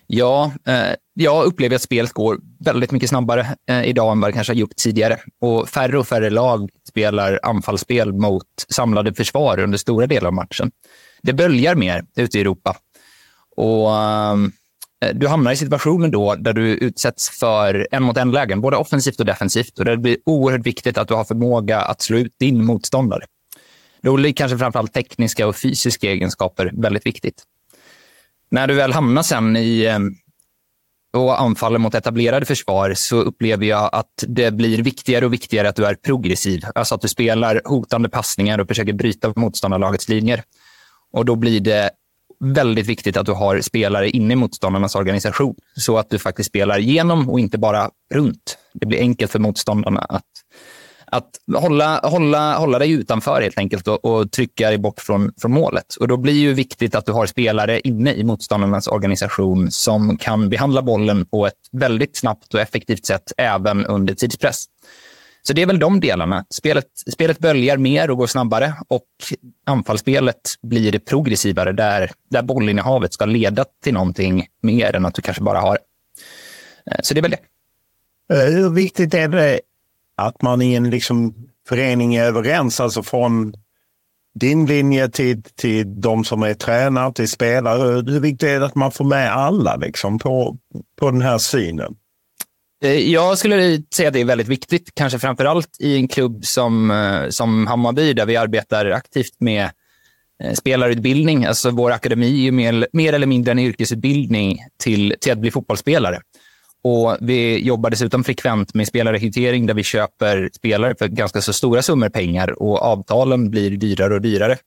Ja, 0.07 0.51
eh, 0.67 0.95
jag 1.13 1.45
upplever 1.45 1.75
att 1.75 1.81
spelet 1.81 2.13
går 2.13 2.39
väldigt 2.59 2.91
mycket 2.91 3.09
snabbare 3.09 3.55
eh, 3.69 3.83
idag 3.83 4.11
än 4.11 4.19
vad 4.19 4.29
det 4.29 4.33
kanske 4.33 4.53
har 4.53 4.57
gjort 4.57 4.75
tidigare. 4.75 5.19
Och 5.41 5.69
färre 5.69 5.99
och 5.99 6.07
färre 6.07 6.29
lag 6.29 6.69
spelar 6.89 7.39
anfallsspel 7.43 8.13
mot 8.13 8.45
samlade 8.69 9.13
försvar 9.13 9.59
under 9.59 9.77
stora 9.77 10.07
delar 10.07 10.27
av 10.27 10.33
matchen. 10.33 10.71
Det 11.21 11.33
böljar 11.33 11.75
mer 11.75 12.05
ute 12.15 12.37
i 12.37 12.41
Europa. 12.41 12.77
Och 13.55 13.87
um, 13.87 14.51
Eh, 15.05 15.15
du 15.15 15.27
hamnar 15.27 15.51
i 15.51 15.55
situationer 15.55 16.09
då 16.09 16.35
där 16.35 16.53
du 16.53 16.67
utsätts 16.67 17.29
för 17.39 17.87
en 17.91 18.03
mot 18.03 18.17
en-lägen, 18.17 18.61
både 18.61 18.77
offensivt 18.77 19.19
och 19.19 19.25
defensivt. 19.25 19.79
Och 19.79 19.85
Det 19.85 19.97
blir 19.97 20.17
oerhört 20.25 20.65
viktigt 20.65 20.97
att 20.97 21.07
du 21.07 21.13
har 21.13 21.23
förmåga 21.23 21.81
att 21.81 22.01
slå 22.01 22.17
ut 22.17 22.35
din 22.39 22.65
motståndare. 22.65 23.25
Då 24.01 24.15
blir 24.15 24.33
kanske 24.33 24.57
framförallt 24.57 24.93
tekniska 24.93 25.47
och 25.47 25.55
fysiska 25.55 26.11
egenskaper 26.11 26.71
väldigt 26.73 27.05
viktigt. 27.05 27.43
När 28.51 28.67
du 28.67 28.73
väl 28.73 28.93
hamnar 28.93 29.23
sen 29.23 29.57
i 29.57 29.83
eh, 29.83 29.99
och 31.13 31.41
anfaller 31.41 31.79
mot 31.79 31.95
etablerade 31.95 32.45
försvar 32.45 32.93
så 32.93 33.21
upplever 33.21 33.65
jag 33.65 33.89
att 33.91 34.23
det 34.27 34.51
blir 34.51 34.83
viktigare 34.83 35.25
och 35.25 35.33
viktigare 35.33 35.69
att 35.69 35.75
du 35.75 35.85
är 35.85 35.95
progressiv. 35.95 36.63
Alltså 36.75 36.95
att 36.95 37.01
du 37.01 37.07
spelar 37.07 37.61
hotande 37.65 38.09
passningar 38.09 38.59
och 38.59 38.67
försöker 38.67 38.93
bryta 38.93 39.33
motståndarlagets 39.35 40.09
linjer. 40.09 40.43
Och 41.11 41.25
då 41.25 41.35
blir 41.35 41.59
det 41.59 41.89
väldigt 42.39 42.87
viktigt 42.87 43.17
att 43.17 43.25
du 43.25 43.31
har 43.31 43.61
spelare 43.61 44.09
inne 44.09 44.33
i 44.33 44.35
motståndarnas 44.35 44.95
organisation 44.95 45.55
så 45.75 45.97
att 45.97 46.09
du 46.09 46.19
faktiskt 46.19 46.49
spelar 46.49 46.79
genom 46.79 47.29
och 47.29 47.39
inte 47.39 47.57
bara 47.57 47.89
runt. 48.13 48.57
Det 48.73 48.85
blir 48.85 48.99
enkelt 48.99 49.31
för 49.31 49.39
motståndarna 49.39 49.99
att 49.99 50.25
att 51.11 51.61
hålla, 51.61 51.99
hålla, 52.03 52.57
hålla 52.57 52.79
dig 52.79 52.91
utanför 52.91 53.41
helt 53.41 53.57
enkelt 53.57 53.87
och, 53.87 54.05
och, 54.05 54.31
trycka 54.31 54.69
dig 54.69 54.77
bort 54.77 54.99
från, 54.99 55.33
från 55.41 55.51
målet. 55.51 55.95
Och 55.99 56.07
Då 56.07 56.17
blir 56.17 56.33
det 56.33 56.39
ju 56.39 56.53
viktigt 56.53 56.95
att 56.95 57.05
du 57.05 57.11
har 57.11 57.25
spelare 57.25 57.79
inne 57.79 58.13
i 58.13 58.23
motståndarnas 58.23 58.87
organisation 58.87 59.71
som 59.71 60.17
kan 60.17 60.49
behandla 60.49 60.81
bollen 60.81 61.25
på 61.25 61.47
ett 61.47 61.53
väldigt 61.71 62.17
snabbt 62.17 62.53
och 62.53 62.59
effektivt 62.59 63.05
sätt 63.05 63.31
även 63.37 63.85
under 63.85 64.13
tidspress. 64.13 64.65
Så 65.41 65.53
det 65.53 65.61
är 65.61 65.65
väl 65.65 65.79
de 65.79 65.99
delarna. 65.99 66.45
Spelet, 66.49 66.85
spelet 67.13 67.39
böljar 67.39 67.77
mer 67.77 68.09
och 68.11 68.17
går 68.17 68.27
snabbare 68.27 68.73
och 68.87 69.05
anfallsspelet 69.65 70.41
blir 70.61 70.99
progressivare 70.99 71.71
där, 71.71 72.11
där 72.29 72.41
bollinnehavet 72.41 73.13
ska 73.13 73.25
leda 73.25 73.65
till 73.83 73.93
någonting 73.93 74.47
mer 74.61 74.95
än 74.95 75.05
att 75.05 75.15
du 75.15 75.21
kanske 75.21 75.43
bara 75.43 75.59
har 75.59 75.73
det. 75.73 76.99
Så 77.03 77.13
det 77.13 77.19
är 77.19 77.21
väl 77.21 77.31
det. 77.31 77.39
Eh, 78.35 78.53
hur 78.53 78.69
viktigt 78.69 79.13
är 79.13 79.27
det 79.27 79.59
att 80.17 80.41
man 80.41 80.61
i 80.61 80.73
en 80.73 80.89
liksom 80.89 81.33
förening 81.67 82.15
är 82.15 82.23
överens, 82.23 82.79
alltså 82.79 83.03
från 83.03 83.53
din 84.39 84.65
linje 84.65 85.09
till, 85.09 85.43
till 85.43 86.01
de 86.01 86.23
som 86.23 86.43
är 86.43 86.53
tränare, 86.53 87.13
till 87.13 87.29
spelare. 87.29 87.83
Hur 87.83 88.19
viktigt 88.19 88.49
är 88.49 88.59
det 88.59 88.65
att 88.65 88.75
man 88.75 88.91
får 88.91 89.05
med 89.05 89.33
alla 89.33 89.75
liksom, 89.75 90.19
på, 90.19 90.57
på 90.99 91.11
den 91.11 91.21
här 91.21 91.37
synen? 91.37 91.95
Eh, 92.83 93.11
jag 93.11 93.37
skulle 93.37 93.81
säga 93.95 94.07
att 94.07 94.13
det 94.13 94.21
är 94.21 94.25
väldigt 94.25 94.47
viktigt, 94.47 94.95
kanske 94.95 95.19
framför 95.19 95.45
allt 95.45 95.77
i 95.79 95.95
en 95.95 96.07
klubb 96.07 96.45
som, 96.45 96.91
eh, 96.91 97.29
som 97.29 97.67
Hammarby 97.67 98.13
där 98.13 98.25
vi 98.25 98.35
arbetar 98.35 98.85
aktivt 98.85 99.35
med 99.39 99.69
eh, 100.43 100.53
spelarutbildning. 100.53 101.45
Alltså 101.45 101.71
vår 101.71 101.91
akademi 101.91 102.47
är 102.47 102.51
mer, 102.51 102.87
mer 102.93 103.13
eller 103.13 103.27
mindre 103.27 103.51
en 103.51 103.59
yrkesutbildning 103.59 104.59
till, 104.77 105.15
till 105.21 105.31
att 105.31 105.37
bli 105.37 105.51
fotbollsspelare. 105.51 106.21
Och 106.81 107.17
Vi 107.19 107.59
jobbar 107.59 107.89
dessutom 107.89 108.23
frekvent 108.23 108.73
med 108.73 108.87
spelarrekrytering 108.87 109.65
där 109.65 109.73
vi 109.73 109.83
köper 109.83 110.49
spelare 110.53 110.95
för 110.99 111.07
ganska 111.07 111.41
så 111.41 111.53
stora 111.53 111.81
summor 111.81 112.09
pengar 112.09 112.61
och 112.63 112.81
avtalen 112.81 113.49
blir 113.49 113.71
dyrare 113.77 114.13
och 114.13 114.21
dyrare. 114.21 114.57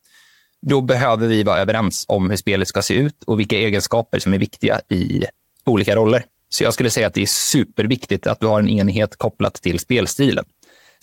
Då 0.67 0.81
behöver 0.81 1.27
vi 1.27 1.43
vara 1.43 1.59
överens 1.59 2.05
om 2.09 2.31
hur 2.31 2.37
spelet 2.37 2.69
ska 2.69 2.83
se 2.83 2.95
ut 2.95 3.23
och 3.27 3.41
vilka 3.41 3.57
egenskaper 3.57 4.19
som 4.19 4.35
är 4.35 4.39
viktiga 4.39 4.81
i 4.89 5.25
olika 5.65 5.97
roller. 5.97 6.25
Så 6.53 6.65
jag 6.65 6.75
skulle 6.75 6.91
säga 6.91 7.07
att 7.07 7.15
det 7.15 7.23
är 7.23 7.27
superviktigt 7.27 8.27
att 8.27 8.41
du 8.41 8.47
har 8.47 8.59
en 8.61 8.69
enhet 8.69 9.17
kopplat 9.17 9.55
till 9.55 9.79
spelstilen. 9.79 10.45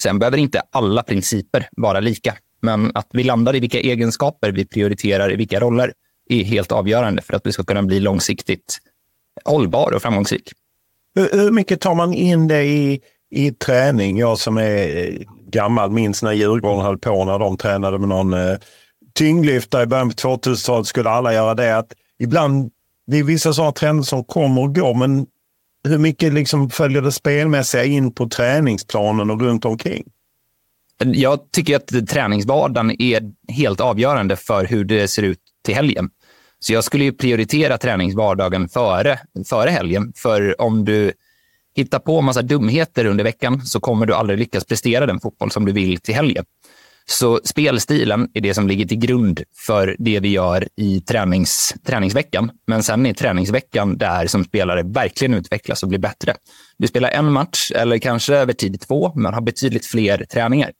Sen 0.01 0.19
behöver 0.19 0.38
inte 0.38 0.61
alla 0.71 1.03
principer 1.03 1.69
vara 1.71 1.99
lika, 1.99 2.35
men 2.61 2.91
att 2.93 3.07
vi 3.13 3.23
landar 3.23 3.55
i 3.55 3.59
vilka 3.59 3.80
egenskaper 3.80 4.51
vi 4.51 4.65
prioriterar 4.65 5.34
i 5.34 5.35
vilka 5.35 5.59
roller 5.59 5.93
är 6.30 6.43
helt 6.43 6.71
avgörande 6.71 7.21
för 7.21 7.34
att 7.34 7.45
vi 7.45 7.51
ska 7.51 7.63
kunna 7.63 7.84
bli 7.84 7.99
långsiktigt 7.99 8.77
hållbar 9.45 9.91
och 9.91 10.01
framgångsrik. 10.01 10.51
Hur, 11.15 11.30
hur 11.31 11.51
mycket 11.51 11.81
tar 11.81 11.95
man 11.95 12.13
in 12.13 12.47
det 12.47 12.63
i, 12.63 13.01
i 13.31 13.51
träning? 13.51 14.17
Jag 14.17 14.39
som 14.39 14.57
är 14.57 14.97
eh, 14.97 15.13
gammal 15.47 15.91
minns 15.91 16.23
när 16.23 16.34
Djurgården 16.34 16.85
höll 16.85 16.97
på 16.97 17.26
när 17.26 17.39
de 17.39 17.57
tränade 17.57 17.99
med 17.99 18.09
någon 18.09 18.34
eh, 18.34 18.57
tyngdlyftare 19.15 19.84
i 19.84 19.85
början 19.85 20.09
på 20.09 20.15
2000-talet 20.15 20.88
skulle 20.88 21.09
alla 21.09 21.34
göra 21.34 21.55
det. 21.55 21.77
Att 21.77 21.93
ibland, 22.19 22.71
det 23.07 23.17
är 23.17 23.23
vissa 23.23 23.53
sådana 23.53 23.71
trender 23.71 24.03
som 24.03 24.23
kommer 24.23 24.61
och 24.61 24.76
går, 24.76 24.93
men 24.93 25.26
hur 25.88 25.97
mycket 25.97 26.34
liksom 26.34 26.69
följer 26.69 27.01
det 27.01 27.11
spelmässiga 27.11 27.84
in 27.84 28.14
på 28.14 28.30
träningsplanen 28.30 29.30
och 29.30 29.41
runt 29.41 29.65
omkring? 29.65 30.03
Jag 31.03 31.51
tycker 31.51 31.76
att 31.76 32.10
träningsvardagen 32.10 33.01
är 33.01 33.23
helt 33.47 33.81
avgörande 33.81 34.35
för 34.35 34.65
hur 34.65 34.84
det 34.84 35.07
ser 35.07 35.23
ut 35.23 35.39
till 35.65 35.76
helgen. 35.76 36.10
Så 36.60 36.73
jag 36.73 36.84
skulle 36.84 37.03
ju 37.03 37.11
prioritera 37.11 37.77
träningsvardagen 37.77 38.69
före, 38.69 39.19
före 39.49 39.69
helgen. 39.69 40.14
För 40.15 40.61
om 40.61 40.85
du 40.85 41.11
hittar 41.76 41.99
på 41.99 42.22
massa 42.22 42.41
dumheter 42.41 43.06
under 43.06 43.23
veckan 43.23 43.65
så 43.65 43.80
kommer 43.80 44.06
du 44.06 44.14
aldrig 44.14 44.39
lyckas 44.39 44.65
prestera 44.65 45.06
den 45.06 45.19
fotboll 45.19 45.51
som 45.51 45.65
du 45.65 45.72
vill 45.72 45.99
till 45.99 46.15
helgen. 46.15 46.45
Så 47.10 47.40
spelstilen 47.44 48.30
är 48.34 48.41
det 48.41 48.53
som 48.53 48.68
ligger 48.68 48.86
till 48.86 48.98
grund 48.98 49.44
för 49.68 49.95
det 49.99 50.19
vi 50.19 50.30
gör 50.30 50.68
i 50.76 51.02
tränings, 51.02 51.76
träningsveckan. 51.86 52.52
Men 52.68 52.84
sen 52.84 53.06
är 53.06 53.14
träningsveckan 53.14 53.98
där 53.98 54.27
som 54.27 54.44
spelare 54.44 54.84
verkligen 54.84 55.34
utvecklas 55.34 55.84
och 55.84 55.90
blir 55.90 55.99
bättre. 55.99 56.36
Du 56.77 56.88
spelar 56.88 57.10
en 57.10 57.31
match 57.31 57.72
eller 57.76 57.98
kanske 57.98 58.36
över 58.36 58.53
tid 58.53 58.81
två, 58.81 59.11
men 59.15 59.34
har 59.34 59.41
betydligt 59.41 59.86
fler 59.86 60.26
träningar. 60.26 60.72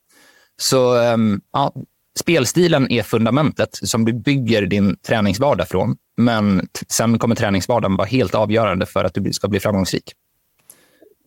Så 0.62 0.98
ehm, 0.98 1.42
ja, 1.54 1.74
spelstilen 2.20 2.92
är 2.92 3.04
fundamentet 3.04 3.70
som 3.72 4.06
du 4.06 4.14
bygger 4.14 4.62
din 4.62 4.98
träningsvardag 5.08 5.68
från. 5.68 5.96
Men 6.18 6.68
sen 6.88 7.20
kommer 7.20 7.36
träningsvardagen 7.36 7.98
vara 7.98 8.08
helt 8.08 8.36
avgörande 8.36 8.86
för 8.86 9.04
att 9.04 9.14
du 9.14 9.34
ska 9.34 9.48
bli 9.48 9.60
framgångsrik. 9.60 10.14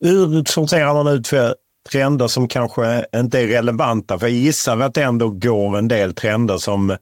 Hur 0.01 0.43
sorterar 0.45 0.93
man 0.93 1.07
ut 1.07 1.27
för 1.27 1.55
trender 1.91 2.27
som 2.27 2.47
kanske 2.47 3.05
inte 3.15 3.39
är 3.39 3.47
relevanta? 3.47 4.19
För 4.19 4.27
jag 4.27 4.35
gissar 4.35 4.79
att 4.79 4.93
det 4.93 5.03
ändå 5.03 5.29
går 5.29 5.77
en 5.77 5.87
del 5.87 6.13
trender 6.13 6.57
som 6.57 6.97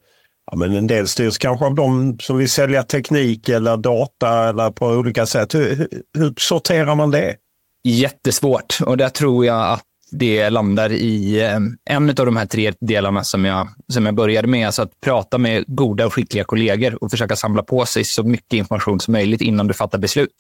ja, 0.52 0.58
men 0.58 0.76
en 0.76 0.88
del 0.88 1.08
styrs 1.08 1.38
kanske 1.38 1.66
av 1.66 1.76
de 1.76 2.20
som 2.20 2.38
vill 2.38 2.50
sälja 2.50 2.84
teknik 2.84 3.50
eller 3.50 3.78
data 3.78 4.50
eller 4.50 4.72
på 4.72 4.88
olika 4.88 5.26
sätt. 5.26 5.56
Hur, 5.56 5.88
hur, 6.18 6.34
sorterar 6.38 6.96
man 6.96 7.12
det? 7.12 7.36
Jättesvårt 7.84 8.78
och 8.86 8.98
där 8.98 9.10
tror 9.10 9.46
jag 9.46 9.72
att 9.74 9.84
det 10.12 10.50
landar 10.50 10.92
i 10.92 11.42
eh, 11.42 11.60
en 11.86 12.10
av 12.10 12.26
de 12.26 12.38
här 12.38 12.46
tre 12.46 12.74
delarna 12.80 13.24
som 13.24 13.46
jag, 13.46 13.68
som 13.94 14.06
jag 14.06 14.16
började 14.16 14.48
med. 14.48 14.66
Alltså 14.66 14.82
att 14.82 15.02
prata 15.06 15.38
med 15.38 15.64
goda 15.68 16.06
och 16.06 16.14
skickliga 16.14 16.44
kollegor 16.44 17.04
och 17.04 17.12
försöka 17.12 17.36
samla 17.36 17.64
på 17.64 17.86
sig 17.86 18.04
så 18.04 18.24
mycket 18.24 18.54
information 18.54 19.00
som 19.00 19.12
möjligt 19.12 19.42
innan 19.42 19.68
du 19.68 19.74
fattar 19.74 19.98
beslut. 19.98 20.36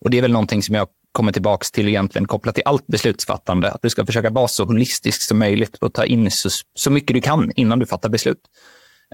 Och 0.00 0.10
Det 0.10 0.18
är 0.18 0.22
väl 0.22 0.32
någonting 0.32 0.62
som 0.62 0.74
jag 0.74 0.88
kommer 1.12 1.32
tillbaka 1.32 1.64
till 1.72 1.88
egentligen 1.88 2.26
kopplat 2.26 2.54
till 2.54 2.64
allt 2.66 2.86
beslutsfattande. 2.86 3.70
Att 3.70 3.82
du 3.82 3.90
ska 3.90 4.06
försöka 4.06 4.30
vara 4.30 4.48
så 4.48 4.64
holistisk 4.64 5.22
som 5.22 5.38
möjligt 5.38 5.76
och 5.76 5.94
ta 5.94 6.04
in 6.04 6.30
så, 6.30 6.48
så 6.74 6.90
mycket 6.90 7.14
du 7.14 7.20
kan 7.20 7.52
innan 7.56 7.78
du 7.78 7.86
fattar 7.86 8.08
beslut. 8.08 8.40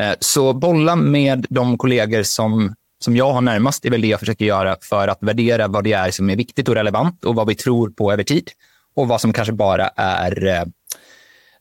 Eh, 0.00 0.12
så 0.20 0.52
bolla 0.52 0.96
med 0.96 1.46
de 1.50 1.78
kollegor 1.78 2.22
som, 2.22 2.74
som 3.04 3.16
jag 3.16 3.32
har 3.32 3.40
närmast 3.40 3.84
är 3.84 3.90
väl 3.90 4.00
det 4.00 4.08
jag 4.08 4.20
försöker 4.20 4.44
göra 4.44 4.76
för 4.80 5.08
att 5.08 5.22
värdera 5.22 5.68
vad 5.68 5.84
det 5.84 5.92
är 5.92 6.10
som 6.10 6.30
är 6.30 6.36
viktigt 6.36 6.68
och 6.68 6.74
relevant 6.74 7.24
och 7.24 7.34
vad 7.34 7.48
vi 7.48 7.54
tror 7.54 7.90
på 7.90 8.12
över 8.12 8.22
tid 8.22 8.50
och 8.96 9.08
vad 9.08 9.20
som 9.20 9.32
kanske 9.32 9.52
bara 9.52 9.88
är 9.96 10.46
eh, 10.46 10.64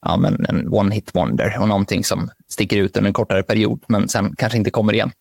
ja, 0.02 0.18
men 0.18 0.46
en 0.50 0.74
one 0.74 0.96
hit 0.96 1.10
wonder 1.14 1.58
och 1.60 1.68
någonting 1.68 2.04
som 2.04 2.30
sticker 2.50 2.78
ut 2.78 2.98
under 2.98 3.08
en 3.08 3.14
kortare 3.14 3.44
period, 3.44 3.84
men 3.88 4.10
sen 4.10 4.36
kanske 4.38 4.58
inte 4.58 4.72
kommer 4.72 4.94
igen. 4.94 5.12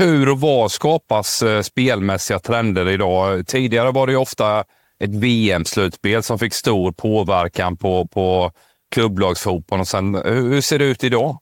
Hur 0.00 0.28
och 0.28 0.40
var 0.40 0.68
skapas 0.68 1.42
eh, 1.42 1.62
spelmässiga 1.62 2.38
trender 2.38 2.88
idag? 2.88 3.46
Tidigare 3.46 3.90
var 3.90 4.06
det 4.06 4.16
ofta 4.16 4.64
ett 5.04 5.14
VM-slutspel 5.14 6.22
som 6.22 6.38
fick 6.38 6.54
stor 6.54 6.92
påverkan 6.92 7.76
på, 7.76 8.06
på 8.06 8.52
klubblagsfotbollen. 8.90 9.80
Och 9.80 9.88
sen, 9.88 10.14
hur 10.14 10.60
ser 10.60 10.78
det 10.78 10.84
ut 10.84 11.04
idag? 11.04 11.38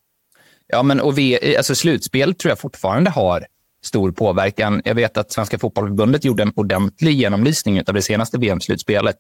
Ja, 0.67 0.83
men 0.83 1.01
och 1.01 1.19
vi, 1.19 1.57
alltså 1.57 1.75
slutspel 1.75 2.35
tror 2.35 2.51
jag 2.51 2.59
fortfarande 2.59 3.11
har 3.11 3.47
stor 3.85 4.13
påverkan. 4.13 4.83
Jag 4.85 4.95
vet 4.95 5.17
att 5.17 5.33
Svenska 5.33 5.59
Fotbollförbundet 5.59 6.25
gjorde 6.25 6.43
en 6.43 6.53
ordentlig 6.57 7.13
genomlysning 7.13 7.83
av 7.87 7.95
det 7.95 8.03
senaste 8.03 8.39
VM-slutspelet, 8.39 9.19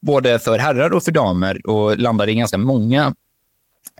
både 0.00 0.38
för 0.38 0.58
herrar 0.58 0.90
och 0.90 1.02
för 1.02 1.12
damer 1.12 1.66
och 1.66 1.98
landade 1.98 2.32
i 2.32 2.34
ganska 2.34 2.58
många 2.58 3.14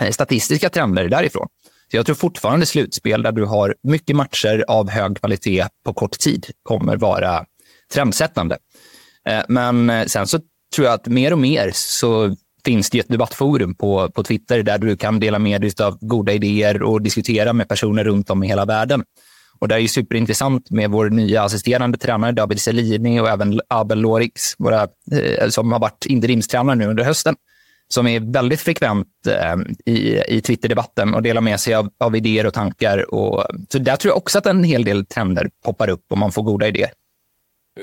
eh, 0.00 0.10
statistiska 0.10 0.70
trender 0.70 1.08
därifrån. 1.08 1.48
Så 1.90 1.96
jag 1.96 2.06
tror 2.06 2.16
fortfarande 2.16 2.66
slutspel 2.66 3.22
där 3.22 3.32
du 3.32 3.44
har 3.44 3.74
mycket 3.82 4.16
matcher 4.16 4.64
av 4.68 4.90
hög 4.90 5.16
kvalitet 5.20 5.66
på 5.84 5.92
kort 5.92 6.18
tid 6.18 6.46
kommer 6.62 6.96
vara 6.96 7.44
trendsättande. 7.92 8.58
Eh, 9.28 9.42
men 9.48 9.90
eh, 9.90 10.06
sen 10.06 10.26
så 10.26 10.38
tror 10.74 10.86
jag 10.86 10.94
att 10.94 11.06
mer 11.06 11.32
och 11.32 11.38
mer 11.38 11.70
så 11.74 12.36
finns 12.64 12.90
det 12.90 12.98
ett 12.98 13.08
debattforum 13.08 13.74
på, 13.74 14.10
på 14.10 14.22
Twitter 14.22 14.62
där 14.62 14.78
du 14.78 14.96
kan 14.96 15.20
dela 15.20 15.38
med 15.38 15.60
dig 15.60 15.72
av 15.82 15.98
goda 16.00 16.32
idéer 16.32 16.82
och 16.82 17.02
diskutera 17.02 17.52
med 17.52 17.68
personer 17.68 18.04
runt 18.04 18.30
om 18.30 18.44
i 18.44 18.48
hela 18.48 18.64
världen. 18.64 19.04
Och 19.58 19.68
det 19.68 19.74
är 19.74 19.78
ju 19.78 19.88
superintressant 19.88 20.70
med 20.70 20.90
vår 20.90 21.10
nya 21.10 21.42
assisterande 21.42 21.98
tränare 21.98 22.32
David 22.32 22.60
Selini 22.60 23.20
och 23.20 23.28
även 23.28 23.60
Abel 23.68 24.00
Lorix, 24.00 24.54
våra, 24.58 24.82
eh, 25.12 25.48
som 25.48 25.72
har 25.72 25.78
varit 25.78 26.06
interimstränare 26.06 26.76
nu 26.76 26.86
under 26.86 27.04
hösten, 27.04 27.34
som 27.88 28.06
är 28.06 28.20
väldigt 28.20 28.60
frekvent 28.60 29.06
eh, 29.28 29.56
i, 29.92 30.22
i 30.28 30.40
Twitterdebatten 30.40 31.14
och 31.14 31.22
delar 31.22 31.40
med 31.40 31.60
sig 31.60 31.74
av, 31.74 31.90
av 32.00 32.16
idéer 32.16 32.46
och 32.46 32.54
tankar. 32.54 33.14
Och, 33.14 33.44
så 33.72 33.78
där 33.78 33.96
tror 33.96 34.10
jag 34.10 34.16
också 34.16 34.38
att 34.38 34.46
en 34.46 34.64
hel 34.64 34.84
del 34.84 35.06
trender 35.06 35.50
poppar 35.64 35.88
upp 35.88 36.04
om 36.08 36.18
man 36.18 36.32
får 36.32 36.42
goda 36.42 36.68
idéer. 36.68 36.90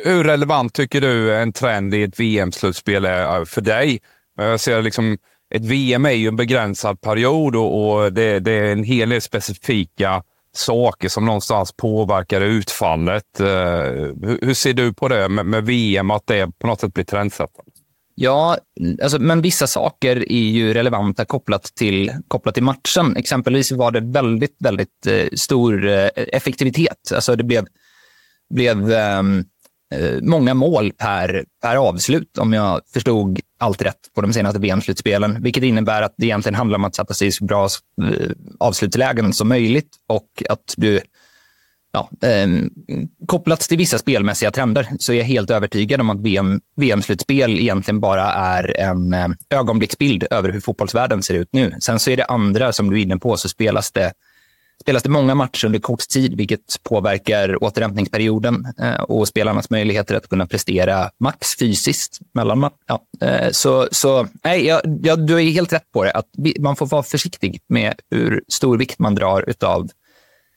Hur 0.03 0.23
relevant 0.23 0.73
tycker 0.73 1.01
du 1.01 1.35
en 1.35 1.53
trend 1.53 1.93
i 1.93 2.03
ett 2.03 2.19
VM-slutspel 2.19 3.05
är 3.05 3.39
eh, 3.39 3.45
för 3.45 3.61
dig? 3.61 3.99
Jag 4.37 4.59
ser 4.59 4.81
liksom, 4.81 5.17
ett 5.55 5.65
VM 5.65 6.05
är 6.05 6.11
ju 6.11 6.27
en 6.27 6.35
begränsad 6.35 7.01
period 7.01 7.55
och, 7.55 7.95
och 7.95 8.13
det, 8.13 8.39
det, 8.39 8.51
är 8.51 8.71
en 8.71 8.83
hel 8.83 9.09
del 9.09 9.21
specifika 9.21 10.23
saker 10.53 11.09
som 11.09 11.25
någonstans 11.25 11.71
påverkar 11.71 12.41
utfallet. 12.41 13.39
Uh, 13.39 13.47
hur, 13.47 14.39
hur, 14.41 14.53
ser 14.53 14.73
du 14.73 14.93
på 14.93 15.07
det 15.07 15.29
med, 15.29 15.45
med, 15.45 15.65
VM, 15.65 16.11
att 16.11 16.27
det 16.27 16.59
på 16.59 16.67
något 16.67 16.79
sätt 16.79 16.93
blir 16.93 17.03
trendsättande? 17.03 17.71
Ja, 18.15 18.57
alltså, 19.03 19.19
men 19.19 19.41
vissa 19.41 19.67
saker 19.67 20.31
är 20.31 20.49
ju 20.49 20.73
relevanta 20.73 21.25
kopplat 21.25 21.63
till, 21.63 22.11
kopplat 22.27 22.53
till 22.53 22.63
matchen. 22.63 23.17
Exempelvis 23.17 23.71
var 23.71 23.91
det 23.91 24.01
väldigt, 24.01 24.55
väldigt 24.59 25.07
eh, 25.07 25.27
stor 25.33 25.87
eh, 25.87 26.09
effektivitet. 26.15 27.11
Alltså 27.13 27.35
det 27.35 27.43
blev, 27.43 27.65
blev 28.49 28.91
ehm, 28.91 29.43
Eh, 29.93 30.21
många 30.21 30.53
mål 30.53 30.91
per, 30.91 31.45
per 31.61 31.75
avslut, 31.75 32.37
om 32.37 32.53
jag 32.53 32.81
förstod 32.93 33.39
allt 33.59 33.81
rätt 33.81 33.99
på 34.15 34.21
de 34.21 34.33
senaste 34.33 34.59
VM-slutspelen. 34.59 35.43
Vilket 35.43 35.63
innebär 35.63 36.01
att 36.01 36.13
det 36.17 36.25
egentligen 36.25 36.55
handlar 36.55 36.77
om 36.77 36.85
att 36.85 36.95
sätta 36.95 37.13
sig 37.13 37.27
i 37.27 37.31
så 37.31 37.45
bra 37.45 37.69
eh, 38.03 38.31
avslutslägen 38.59 39.33
som 39.33 39.47
möjligt 39.47 39.89
och 40.09 40.43
att 40.49 40.73
du 40.77 41.01
Ja, 41.95 42.09
eh, 42.27 42.47
kopplat 43.27 43.59
till 43.59 43.77
vissa 43.77 43.97
spelmässiga 43.97 44.51
trender 44.51 44.89
så 44.99 45.13
är 45.13 45.17
jag 45.17 45.25
helt 45.25 45.51
övertygad 45.51 46.01
om 46.01 46.09
att 46.09 46.21
VM, 46.21 46.61
VM-slutspel 46.75 47.59
egentligen 47.59 47.99
bara 47.99 48.33
är 48.33 48.79
en 48.79 49.13
eh, 49.13 49.27
ögonblicksbild 49.49 50.27
över 50.31 50.49
hur 50.49 50.59
fotbollsvärlden 50.59 51.23
ser 51.23 51.33
ut 51.33 51.49
nu. 51.51 51.75
Sen 51.79 51.99
så 51.99 52.11
är 52.11 52.17
det 52.17 52.25
andra, 52.25 52.73
som 52.73 52.89
du 52.89 52.99
är 52.99 53.01
inne 53.01 53.17
på, 53.17 53.37
så 53.37 53.49
spelas 53.49 53.91
det 53.91 54.13
spelas 54.81 55.03
det 55.03 55.09
många 55.09 55.35
matcher 55.35 55.65
under 55.65 55.79
kort 55.79 56.07
tid, 56.07 56.37
vilket 56.37 56.83
påverkar 56.83 57.63
återhämtningsperioden 57.63 58.67
eh, 58.81 59.01
och 59.01 59.27
spelarnas 59.27 59.69
möjligheter 59.69 60.15
att 60.15 60.29
kunna 60.29 60.47
prestera 60.47 61.09
max 61.19 61.55
fysiskt. 61.59 62.19
Mellan, 62.33 62.69
ja, 62.87 63.01
eh, 63.27 63.51
så 63.51 63.87
så 63.91 64.27
nej, 64.43 64.65
jag, 64.65 64.81
jag, 65.03 65.27
du 65.27 65.35
är 65.35 65.51
helt 65.51 65.73
rätt 65.73 65.91
på 65.93 66.03
det. 66.03 66.11
Att 66.11 66.29
man 66.59 66.75
får 66.75 66.85
vara 66.85 67.03
försiktig 67.03 67.59
med 67.69 67.93
hur 68.11 68.43
stor 68.47 68.77
vikt 68.77 68.99
man 68.99 69.15
drar 69.15 69.53
av 69.63 69.89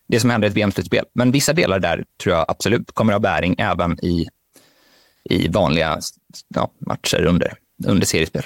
det 0.09 0.21
som 0.21 0.31
händer 0.31 0.49
i 0.49 0.51
ett 0.51 0.57
VM-slutspel. 0.57 1.05
Men 1.15 1.33
vissa 1.33 1.53
delar 1.53 1.79
där 1.79 2.05
tror 2.23 2.35
jag 2.35 2.45
absolut 2.49 2.93
kommer 2.93 3.13
att 3.13 3.17
ha 3.17 3.21
bäring 3.21 3.55
även 3.59 4.05
i, 4.05 4.27
i 5.25 5.49
vanliga 5.49 6.01
ja, 6.55 6.71
matcher 6.87 7.25
under, 7.25 7.53
under 7.87 8.07
seriespel. 8.07 8.43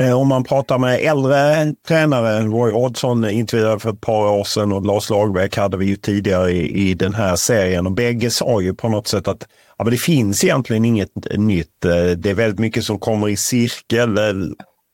Eh, 0.00 0.20
om 0.20 0.28
man 0.28 0.44
pratar 0.44 0.78
med 0.78 1.00
äldre 1.00 1.74
tränare, 1.88 2.40
Roy 2.40 2.72
Hodgson 2.72 3.30
intervjuade 3.30 3.80
för 3.80 3.90
ett 3.90 4.00
par 4.00 4.30
år 4.30 4.44
sedan 4.44 4.72
och 4.72 4.86
Lars 4.86 5.10
Lagerbäck 5.10 5.56
hade 5.56 5.76
vi 5.76 5.86
ju 5.86 5.96
tidigare 5.96 6.50
i, 6.50 6.90
i 6.90 6.94
den 6.94 7.14
här 7.14 7.36
serien 7.36 7.86
och 7.86 7.92
bägge 7.92 8.30
sa 8.30 8.60
ju 8.60 8.74
på 8.74 8.88
något 8.88 9.08
sätt 9.08 9.28
att 9.28 9.48
ja, 9.78 9.84
men 9.84 9.90
det 9.90 9.98
finns 9.98 10.44
egentligen 10.44 10.84
inget 10.84 11.10
nytt. 11.36 11.84
Eh, 11.84 12.10
det 12.16 12.30
är 12.30 12.34
väldigt 12.34 12.58
mycket 12.58 12.84
som 12.84 12.98
kommer 12.98 13.28
i 13.28 13.36
cirkel. 13.36 14.18
Eh, 14.18 14.24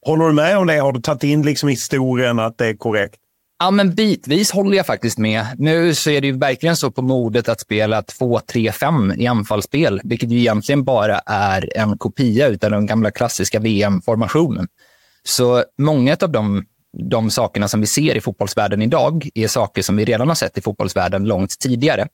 håller 0.06 0.26
du 0.26 0.32
med 0.32 0.58
om 0.58 0.66
det? 0.66 0.78
Har 0.78 0.92
du 0.92 1.00
tagit 1.00 1.24
in 1.24 1.42
liksom 1.42 1.68
historien 1.68 2.38
att 2.38 2.58
det 2.58 2.66
är 2.66 2.76
korrekt? 2.76 3.21
Ja, 3.62 3.70
men 3.70 3.94
bitvis 3.94 4.52
håller 4.52 4.76
jag 4.76 4.86
faktiskt 4.86 5.18
med. 5.18 5.46
Nu 5.58 5.94
så 5.94 6.10
är 6.10 6.20
det 6.20 6.26
ju 6.26 6.38
verkligen 6.38 6.76
så 6.76 6.90
på 6.90 7.02
modet 7.02 7.48
att 7.48 7.60
spela 7.60 8.00
2-3-5 8.00 9.16
i 9.18 9.26
anfallsspel, 9.26 10.00
vilket 10.04 10.30
ju 10.30 10.38
egentligen 10.38 10.84
bara 10.84 11.18
är 11.26 11.78
en 11.78 11.98
kopia 11.98 12.46
av 12.46 12.56
den 12.58 12.86
gamla 12.86 13.10
klassiska 13.10 13.60
VM-formationen. 13.60 14.68
Så 15.24 15.64
många 15.78 16.16
av 16.20 16.32
de, 16.32 16.64
de 17.10 17.30
sakerna 17.30 17.68
som 17.68 17.80
vi 17.80 17.86
ser 17.86 18.16
i 18.16 18.20
fotbollsvärlden 18.20 18.82
idag 18.82 19.28
är 19.34 19.48
saker 19.48 19.82
som 19.82 19.96
vi 19.96 20.04
redan 20.04 20.28
har 20.28 20.34
sett 20.34 20.58
i 20.58 20.60
fotbollsvärlden 20.60 21.24
långt 21.24 21.58
tidigare. 21.58 22.08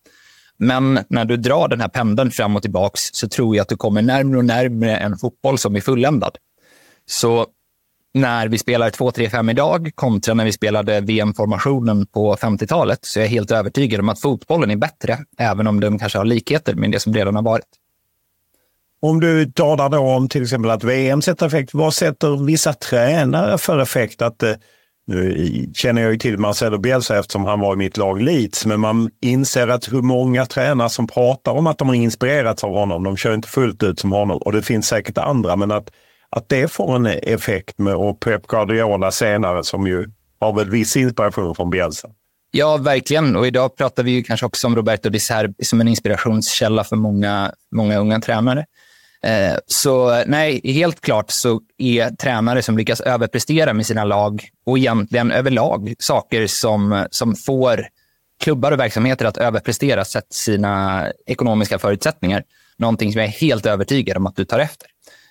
Men 0.58 1.00
när 1.08 1.24
du 1.24 1.36
drar 1.36 1.68
den 1.68 1.80
här 1.80 1.88
pendeln 1.88 2.30
fram 2.30 2.56
och 2.56 2.62
tillbaka 2.62 2.96
så 3.12 3.28
tror 3.28 3.56
jag 3.56 3.62
att 3.62 3.68
du 3.68 3.76
kommer 3.76 4.02
närmre 4.02 4.38
och 4.38 4.44
närmre 4.44 4.96
en 4.96 5.18
fotboll 5.18 5.58
som 5.58 5.76
är 5.76 5.80
fulländad. 5.80 6.36
Så 7.06 7.46
när 8.14 8.48
vi 8.48 8.58
spelar 8.58 8.90
2-3-5 8.90 9.50
idag 9.50 9.90
kontra 9.94 10.34
när 10.34 10.44
vi 10.44 10.52
spelade 10.52 11.00
VM-formationen 11.00 12.06
på 12.06 12.36
50-talet 12.36 12.98
så 13.02 13.20
är 13.20 13.24
jag 13.24 13.30
helt 13.30 13.50
övertygad 13.50 14.00
om 14.00 14.08
att 14.08 14.20
fotbollen 14.20 14.70
är 14.70 14.76
bättre, 14.76 15.18
även 15.38 15.66
om 15.66 15.80
den 15.80 15.98
kanske 15.98 16.18
har 16.18 16.24
likheter 16.24 16.74
med 16.74 16.90
det 16.90 17.00
som 17.00 17.14
redan 17.14 17.34
har 17.34 17.42
varit. 17.42 17.66
Om 19.00 19.20
du 19.20 19.46
talar 19.46 19.88
då 19.88 19.98
om 19.98 20.28
till 20.28 20.42
exempel 20.42 20.70
att 20.70 20.84
VM 20.84 21.22
sätter 21.22 21.46
effekt, 21.46 21.74
vad 21.74 21.94
sätter 21.94 22.44
vissa 22.44 22.72
tränare 22.72 23.58
för 23.58 23.78
effekt? 23.78 24.22
Att, 24.22 24.42
eh, 24.42 24.52
nu 25.06 25.70
känner 25.74 26.02
jag 26.02 26.12
ju 26.12 26.18
till 26.18 26.38
Marcelo 26.38 26.78
Bielsa 26.78 27.18
eftersom 27.18 27.44
han 27.44 27.60
var 27.60 27.72
i 27.72 27.76
mitt 27.76 27.96
lag 27.96 28.22
Leeds, 28.22 28.66
men 28.66 28.80
man 28.80 29.10
inser 29.22 29.68
att 29.68 29.92
hur 29.92 30.02
många 30.02 30.46
tränare 30.46 30.90
som 30.90 31.06
pratar 31.06 31.52
om 31.52 31.66
att 31.66 31.78
de 31.78 31.88
har 31.88 31.94
inspirerats 31.94 32.64
av 32.64 32.70
honom, 32.70 33.02
de 33.02 33.16
kör 33.16 33.34
inte 33.34 33.48
fullt 33.48 33.82
ut 33.82 34.00
som 34.00 34.12
honom 34.12 34.38
och 34.38 34.52
det 34.52 34.62
finns 34.62 34.86
säkert 34.86 35.18
andra, 35.18 35.56
men 35.56 35.70
att, 35.70 35.90
att 36.30 36.48
det 36.48 36.72
får 36.72 36.96
en 36.96 37.06
effekt 37.06 37.78
med 37.78 37.94
och 37.94 38.20
Pep 38.20 38.46
Guardiola 38.46 39.10
senare 39.10 39.64
som 39.64 39.86
ju 39.86 40.06
har 40.40 40.52
väl 40.52 40.70
viss 40.70 40.96
inspiration 40.96 41.54
från 41.54 41.70
Bielsa. 41.70 42.08
Ja, 42.50 42.76
verkligen. 42.76 43.36
Och 43.36 43.46
idag 43.46 43.76
pratar 43.76 44.02
vi 44.02 44.10
ju 44.10 44.22
kanske 44.22 44.46
också 44.46 44.66
om 44.66 44.76
Roberto 44.76 45.08
Di 45.08 45.20
Serbi 45.20 45.64
som 45.64 45.80
en 45.80 45.88
inspirationskälla 45.88 46.84
för 46.84 46.96
många, 46.96 47.52
många 47.72 47.98
unga 47.98 48.20
tränare. 48.20 48.66
Eh, 49.22 49.56
så 49.66 50.24
nej, 50.26 50.60
helt 50.64 51.00
klart 51.00 51.30
så 51.30 51.60
är 51.78 52.10
tränare 52.10 52.62
som 52.62 52.78
lyckas 52.78 53.00
överprestera 53.00 53.72
med 53.72 53.86
sina 53.86 54.04
lag 54.04 54.48
och 54.66 54.78
egentligen 54.78 55.30
överlag 55.30 55.94
saker 55.98 56.46
som, 56.46 57.06
som 57.10 57.34
får 57.36 57.86
klubbar 58.40 58.72
och 58.72 58.80
verksamheter 58.80 59.24
att 59.24 59.36
överprestera 59.36 60.04
sett 60.04 60.32
sina 60.32 61.06
ekonomiska 61.26 61.78
förutsättningar. 61.78 62.42
Någonting 62.76 63.12
som 63.12 63.20
jag 63.20 63.28
är 63.28 63.32
helt 63.32 63.66
övertygad 63.66 64.16
om 64.16 64.26
att 64.26 64.36
du 64.36 64.44
tar 64.44 64.58
efter. 64.58 64.88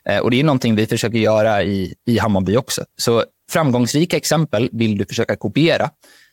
Eh, 0.09 0.19
och 0.19 0.31
Det 0.31 0.39
är 0.39 0.43
någonting 0.43 0.75
vi 0.75 0.87
försöker 0.87 1.17
göra 1.17 1.63
i, 1.63 1.95
i 2.05 2.17
Hammarby 2.17 2.57
också. 2.57 2.85
Så 2.97 3.23
framgångsrika 3.51 4.17
exempel 4.17 4.69
vill 4.71 4.97
du 4.97 5.05
försöka 5.05 5.35
kopiera. 5.35 5.89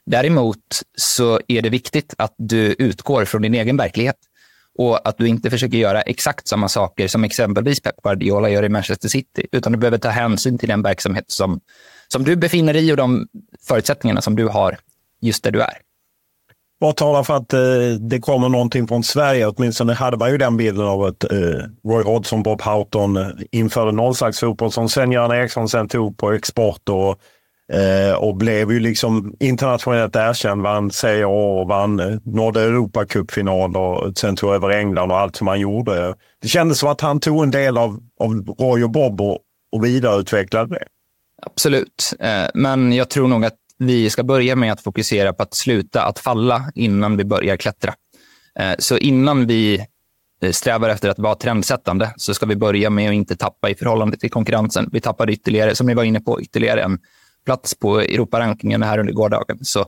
Däremot 0.07 0.83
så 0.97 1.41
är 1.49 1.63
det 1.63 1.69
viktigt 1.69 2.15
att 2.19 2.35
du 2.39 2.75
utgår 2.79 3.25
från 3.25 3.43
din 3.43 3.55
egen 3.55 3.77
verklighet 3.77 4.17
och 4.79 5.09
att 5.09 5.19
du 5.19 5.29
inte 5.29 5.51
försöker 5.51 5.79
göra 5.79 6.03
exakt 6.03 6.49
samma 6.49 6.69
saker 6.69 7.09
som 7.09 7.25
exempelvis 7.25 7.81
Pep 7.81 8.03
Guardiola 8.03 8.49
gör 8.49 8.65
i 8.65 8.69
Manchester 8.69 9.09
City, 9.09 9.47
utan 9.53 9.73
du 9.73 9.79
behöver 9.79 9.99
ta 9.99 10.09
hänsyn 10.09 10.59
till 10.59 10.69
den 10.69 10.83
verksamhet 10.83 11.25
som, 11.31 11.61
som 12.09 12.25
du 12.25 12.37
befinner 12.37 12.73
dig 12.73 12.89
i 12.89 12.93
och 12.93 12.97
de 12.97 13.29
förutsättningarna 13.69 14.21
som 14.21 14.37
du 14.37 14.47
har 14.49 14.79
just 15.21 15.45
där 15.45 15.51
du 15.51 15.61
är. 15.61 15.79
Vad 16.85 16.97
talar 16.97 17.23
för 17.23 17.37
att 17.37 17.53
eh, 17.53 17.61
det 18.01 18.21
kommer 18.21 18.49
någonting 18.49 18.89
från 18.89 19.03
Sverige? 19.03 19.47
Åtminstone 19.47 19.93
hade 19.93 20.17
man 20.17 20.31
ju 20.31 20.39
den 20.39 20.57
bilden 20.57 20.85
av 20.85 21.03
att 21.03 21.25
eh, 21.25 21.39
Roy 21.89 22.05
Hodgson, 22.05 22.43
Bob 22.43 22.63
Houghton 22.63 23.17
eh, 23.17 23.29
införde 23.51 23.93
nollslagsfotboll 23.93 24.73
som 24.73 24.89
Sven-Göran 24.89 25.33
Eriksson 25.33 25.69
sen 25.69 25.89
tog 25.89 26.19
på 26.19 26.33
export 26.33 26.89
och 26.89 27.19
Eh, 27.73 28.15
och 28.15 28.37
blev 28.37 28.73
ju 28.73 28.81
liksom 28.81 29.35
internationellt 29.41 30.17
erkänd. 30.17 30.63
Vann 30.63 30.91
Serie 30.91 31.27
A 31.27 31.61
och 31.61 31.69
vann, 31.69 32.01
eh, 32.01 32.19
nådde 32.25 32.63
Europacupfinal 32.63 33.77
och 33.77 34.19
sen 34.19 34.37
tog 34.37 34.55
över 34.55 34.71
England 34.71 35.11
och 35.11 35.19
allt 35.19 35.37
som 35.37 35.47
han 35.47 35.61
gjorde. 35.61 36.15
Det 36.43 36.49
kändes 36.49 36.79
som 36.79 36.89
att 36.89 37.01
han 37.01 37.21
tog 37.21 37.43
en 37.43 37.51
del 37.51 37.79
av, 37.79 38.01
av 38.21 38.55
Roy 38.59 38.85
och 38.85 38.91
Bob 38.91 39.21
och, 39.21 39.39
och 39.73 39.85
vidareutvecklade 39.85 40.75
det. 40.75 40.85
Absolut, 41.43 42.15
eh, 42.21 42.47
men 42.55 42.93
jag 42.93 43.11
tror 43.11 43.29
nog 43.29 43.45
att 43.45 43.55
vi 43.79 44.11
ska 44.11 44.23
börja 44.23 44.57
med 44.57 44.73
att 44.73 44.81
fokusera 44.81 45.33
på 45.33 45.43
att 45.43 45.55
sluta 45.55 46.05
att 46.05 46.19
falla 46.19 46.73
innan 46.75 47.17
vi 47.17 47.25
börjar 47.25 47.57
klättra. 47.57 47.95
Eh, 48.59 48.75
så 48.79 48.99
innan 48.99 49.47
vi 49.47 49.87
eh, 50.43 50.51
strävar 50.51 50.89
efter 50.89 51.09
att 51.09 51.19
vara 51.19 51.35
trendsättande 51.35 52.15
så 52.17 52.35
ska 52.35 52.47
vi 52.47 52.57
börja 52.57 52.91
med 52.91 53.09
att 53.09 53.15
inte 53.15 53.37
tappa 53.37 53.71
i 53.71 53.75
förhållande 53.75 54.17
till 54.17 54.31
konkurrensen. 54.31 54.89
Vi 54.93 55.01
tappade 55.01 55.33
ytterligare, 55.33 55.75
som 55.75 55.87
ni 55.87 55.95
var 55.95 56.05
inne 56.05 56.21
på, 56.21 56.41
ytterligare 56.41 56.83
en 56.83 56.99
plats 57.45 57.75
på 57.75 58.01
Europarankingen 58.01 58.83
här 58.83 58.99
under 58.99 59.13
gårdagen. 59.13 59.59
Så 59.65 59.87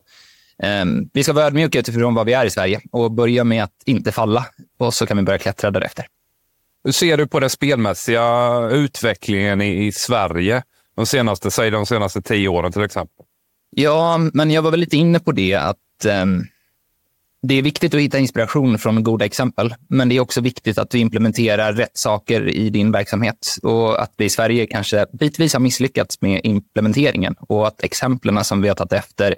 ehm, 0.62 1.08
vi 1.12 1.22
ska 1.22 1.32
vara 1.32 1.46
ödmjuka 1.46 1.78
utifrån 1.78 2.14
vad 2.14 2.26
vi 2.26 2.32
är 2.32 2.46
i 2.46 2.50
Sverige 2.50 2.80
och 2.92 3.12
börja 3.12 3.44
med 3.44 3.64
att 3.64 3.82
inte 3.84 4.12
falla 4.12 4.46
och 4.78 4.94
så 4.94 5.06
kan 5.06 5.16
vi 5.16 5.22
börja 5.22 5.38
klättra 5.38 5.70
därefter. 5.70 6.06
Hur 6.84 6.92
ser 6.92 7.16
du 7.16 7.26
på 7.26 7.40
den 7.40 7.50
spelmässiga 7.50 8.58
utvecklingen 8.70 9.60
i, 9.60 9.86
i 9.86 9.92
Sverige 9.92 10.62
de 10.96 11.06
senaste, 11.06 11.50
säg 11.50 11.70
de 11.70 11.86
senaste 11.86 12.22
tio 12.22 12.48
åren 12.48 12.72
till 12.72 12.82
exempel? 12.82 13.25
Ja, 13.70 14.18
men 14.18 14.50
jag 14.50 14.62
var 14.62 14.70
väl 14.70 14.80
lite 14.80 14.96
inne 14.96 15.20
på 15.20 15.32
det 15.32 15.54
att 15.54 16.04
eh, 16.04 16.26
det 17.42 17.54
är 17.54 17.62
viktigt 17.62 17.94
att 17.94 18.00
hitta 18.00 18.18
inspiration 18.18 18.78
från 18.78 19.02
goda 19.02 19.24
exempel, 19.24 19.74
men 19.88 20.08
det 20.08 20.16
är 20.16 20.20
också 20.20 20.40
viktigt 20.40 20.78
att 20.78 20.90
du 20.90 20.98
implementerar 20.98 21.72
rätt 21.72 21.96
saker 21.96 22.48
i 22.48 22.70
din 22.70 22.92
verksamhet 22.92 23.56
och 23.62 24.02
att 24.02 24.12
vi 24.16 24.24
i 24.24 24.30
Sverige 24.30 24.66
kanske 24.66 25.06
bitvis 25.12 25.52
har 25.52 25.60
misslyckats 25.60 26.20
med 26.20 26.40
implementeringen 26.44 27.34
och 27.38 27.66
att 27.66 27.84
exemplen 27.84 28.44
som 28.44 28.62
vi 28.62 28.68
har 28.68 28.74
tagit 28.74 28.92
efter 28.92 29.34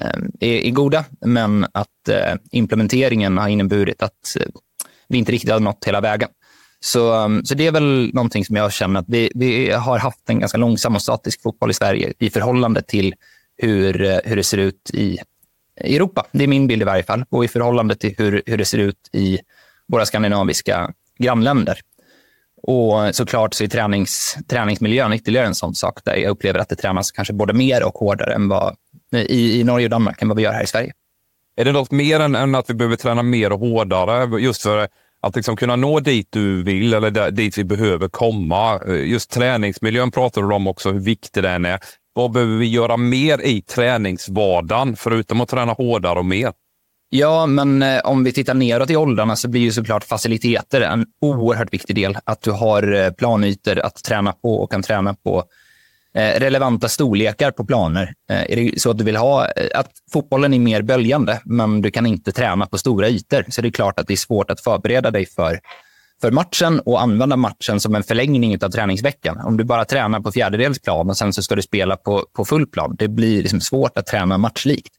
eh, 0.00 0.20
är, 0.40 0.66
är 0.66 0.70
goda, 0.70 1.04
men 1.26 1.66
att 1.72 2.08
eh, 2.08 2.34
implementeringen 2.50 3.38
har 3.38 3.48
inneburit 3.48 4.02
att 4.02 4.36
eh, 4.40 4.46
vi 5.08 5.18
inte 5.18 5.32
riktigt 5.32 5.50
har 5.50 5.60
nått 5.60 5.84
hela 5.86 6.00
vägen. 6.00 6.28
Så, 6.80 7.12
ehm, 7.12 7.44
så 7.44 7.54
det 7.54 7.66
är 7.66 7.72
väl 7.72 8.10
någonting 8.14 8.44
som 8.44 8.56
jag 8.56 8.72
känner 8.72 9.00
att 9.00 9.08
vi, 9.08 9.32
vi 9.34 9.70
har 9.70 9.98
haft 9.98 10.30
en 10.30 10.40
ganska 10.40 10.58
långsam 10.58 10.94
och 10.94 11.02
statisk 11.02 11.42
fotboll 11.42 11.70
i 11.70 11.74
Sverige 11.74 12.12
i 12.18 12.30
förhållande 12.30 12.82
till 12.82 13.14
hur, 13.62 14.02
eh, 14.02 14.18
hur 14.24 14.36
det 14.36 14.44
ser 14.44 14.58
ut 14.58 14.90
i 14.94 15.18
Europa. 15.76 16.26
Det 16.32 16.44
är 16.44 16.48
min 16.48 16.66
bild 16.66 16.82
i 16.82 16.84
varje 16.84 17.02
fall. 17.02 17.24
Och 17.28 17.44
i 17.44 17.48
förhållande 17.48 17.96
till 17.96 18.14
hur, 18.18 18.42
hur 18.46 18.58
det 18.58 18.64
ser 18.64 18.78
ut 18.78 19.08
i 19.12 19.38
våra 19.86 20.06
skandinaviska 20.06 20.92
grannländer. 21.18 21.80
Och 22.62 23.14
såklart 23.14 23.54
så 23.54 23.64
är 23.64 23.68
tränings, 23.68 24.36
träningsmiljön 24.48 25.12
ytterligare 25.12 25.46
en 25.46 25.54
sån 25.54 25.74
sak 25.74 25.98
där 26.04 26.16
jag 26.16 26.30
upplever 26.30 26.58
att 26.58 26.68
det 26.68 26.76
tränas 26.76 27.10
kanske 27.10 27.34
både 27.34 27.52
mer 27.52 27.84
och 27.84 27.94
hårdare 27.94 28.34
än 28.34 28.48
vad, 28.48 28.76
i, 29.12 29.60
i 29.60 29.64
Norge 29.64 29.86
och 29.86 29.90
Danmark 29.90 30.22
än 30.22 30.28
vad 30.28 30.36
vi 30.36 30.42
gör 30.42 30.52
här 30.52 30.62
i 30.62 30.66
Sverige. 30.66 30.92
Är 31.56 31.64
det 31.64 31.72
något 31.72 31.90
mer 31.90 32.20
än, 32.20 32.34
än 32.34 32.54
att 32.54 32.70
vi 32.70 32.74
behöver 32.74 32.96
träna 32.96 33.22
mer 33.22 33.52
och 33.52 33.60
hårdare 33.60 34.40
just 34.40 34.62
för 34.62 34.88
att 35.20 35.36
liksom 35.36 35.56
kunna 35.56 35.76
nå 35.76 36.00
dit 36.00 36.28
du 36.30 36.62
vill 36.62 36.94
eller 36.94 37.10
där, 37.10 37.30
dit 37.30 37.58
vi 37.58 37.64
behöver 37.64 38.08
komma? 38.08 38.80
Eh, 38.86 38.94
just 38.94 39.30
träningsmiljön 39.30 40.10
pratar 40.10 40.42
du 40.42 40.54
om 40.54 40.66
också, 40.66 40.92
hur 40.92 41.00
viktig 41.00 41.42
den 41.42 41.64
är. 41.64 41.80
Vad 42.12 42.32
behöver 42.32 42.56
vi 42.56 42.66
göra 42.66 42.96
mer 42.96 43.40
i 43.40 43.62
träningsvardagen, 43.62 44.96
förutom 44.96 45.40
att 45.40 45.48
träna 45.48 45.72
hårdare 45.72 46.18
och 46.18 46.24
mer? 46.24 46.52
Ja, 47.12 47.46
men 47.46 47.82
eh, 47.82 48.00
om 48.04 48.24
vi 48.24 48.32
tittar 48.32 48.54
neråt 48.54 48.90
i 48.90 48.96
åldrarna 48.96 49.36
så 49.36 49.48
blir 49.48 49.60
ju 49.60 49.72
såklart 49.72 50.04
faciliteter 50.04 50.80
en 50.80 51.06
oerhört 51.20 51.72
viktig 51.72 51.96
del. 51.96 52.18
Att 52.24 52.42
du 52.42 52.50
har 52.50 52.92
eh, 52.92 53.10
planytor 53.10 53.78
att 53.78 54.04
träna 54.04 54.32
på 54.32 54.54
och 54.54 54.70
kan 54.70 54.82
träna 54.82 55.14
på 55.14 55.44
eh, 56.14 56.40
relevanta 56.40 56.88
storlekar 56.88 57.50
på 57.50 57.64
planer. 57.64 58.14
Är 58.28 58.56
det 58.56 58.80
så 58.80 58.90
att 58.90 58.98
du 58.98 59.04
vill 59.04 59.16
ha 59.16 59.46
att 59.74 59.90
fotbollen 60.12 60.54
är 60.54 60.58
mer 60.58 60.82
böljande, 60.82 61.40
men 61.44 61.82
du 61.82 61.90
kan 61.90 62.06
inte 62.06 62.32
träna 62.32 62.66
på 62.66 62.78
stora 62.78 63.08
ytor, 63.08 63.44
så 63.48 63.62
det 63.62 63.68
är 63.68 63.72
klart 63.72 64.00
att 64.00 64.06
det 64.06 64.14
är 64.14 64.16
svårt 64.16 64.50
att 64.50 64.60
förbereda 64.60 65.10
dig 65.10 65.26
för 65.26 65.60
för 66.20 66.30
matchen 66.30 66.80
och 66.80 67.02
använda 67.02 67.36
matchen 67.36 67.80
som 67.80 67.94
en 67.94 68.02
förlängning 68.02 68.64
av 68.64 68.68
träningsveckan. 68.68 69.40
Om 69.40 69.56
du 69.56 69.64
bara 69.64 69.84
tränar 69.84 70.20
på 70.20 70.32
fjärdedels 70.32 70.78
plan 70.78 71.10
och 71.10 71.16
sen 71.16 71.32
så 71.32 71.42
ska 71.42 71.54
du 71.54 71.62
spela 71.62 71.96
på, 71.96 72.26
på 72.32 72.44
full 72.44 72.66
plan, 72.66 72.96
det 72.98 73.08
blir 73.08 73.42
liksom 73.42 73.60
svårt 73.60 73.98
att 73.98 74.06
träna 74.06 74.38
matchlikt. 74.38 74.94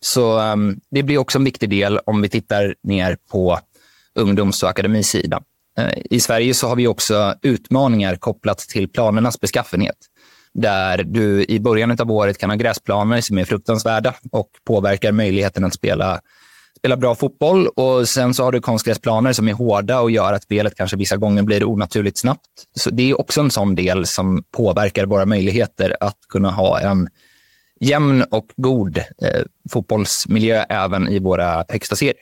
Så 0.00 0.40
um, 0.40 0.80
det 0.90 1.02
blir 1.02 1.18
också 1.18 1.38
en 1.38 1.44
viktig 1.44 1.70
del 1.70 1.98
om 1.98 2.22
vi 2.22 2.28
tittar 2.28 2.74
ner 2.82 3.16
på 3.30 3.58
ungdoms 4.14 4.62
och 4.62 4.68
akademisidan. 4.68 5.42
Uh, 5.80 5.92
I 6.10 6.20
Sverige 6.20 6.54
så 6.54 6.68
har 6.68 6.76
vi 6.76 6.86
också 6.86 7.34
utmaningar 7.42 8.16
kopplat 8.16 8.58
till 8.58 8.88
planernas 8.88 9.40
beskaffenhet. 9.40 9.96
Där 10.54 11.02
du 11.04 11.44
i 11.44 11.60
början 11.60 11.96
av 12.00 12.10
året 12.10 12.38
kan 12.38 12.50
ha 12.50 12.56
gräsplaner 12.56 13.20
som 13.20 13.38
är 13.38 13.44
fruktansvärda 13.44 14.14
och 14.32 14.50
påverkar 14.66 15.12
möjligheten 15.12 15.64
att 15.64 15.74
spela 15.74 16.20
spela 16.86 16.96
bra 16.96 17.14
fotboll 17.14 17.68
och 17.68 18.08
sen 18.08 18.34
så 18.34 18.44
har 18.44 18.52
du 18.52 18.60
konstgräsplaner 18.60 19.32
som 19.32 19.48
är 19.48 19.52
hårda 19.52 20.00
och 20.00 20.10
gör 20.10 20.32
att 20.32 20.42
spelet 20.42 20.74
kanske 20.76 20.96
vissa 20.96 21.16
gånger 21.16 21.42
blir 21.42 21.64
onaturligt 21.64 22.18
snabbt. 22.18 22.46
Så 22.76 22.90
det 22.90 23.10
är 23.10 23.20
också 23.20 23.40
en 23.40 23.50
sån 23.50 23.74
del 23.74 24.06
som 24.06 24.42
påverkar 24.50 25.06
våra 25.06 25.26
möjligheter 25.26 25.96
att 26.00 26.16
kunna 26.28 26.50
ha 26.50 26.80
en 26.80 27.08
jämn 27.80 28.24
och 28.30 28.46
god 28.56 28.98
eh, 28.98 29.42
fotbollsmiljö 29.70 30.64
även 30.68 31.08
i 31.08 31.18
våra 31.18 31.64
högsta 31.68 31.96
serier. 31.96 32.14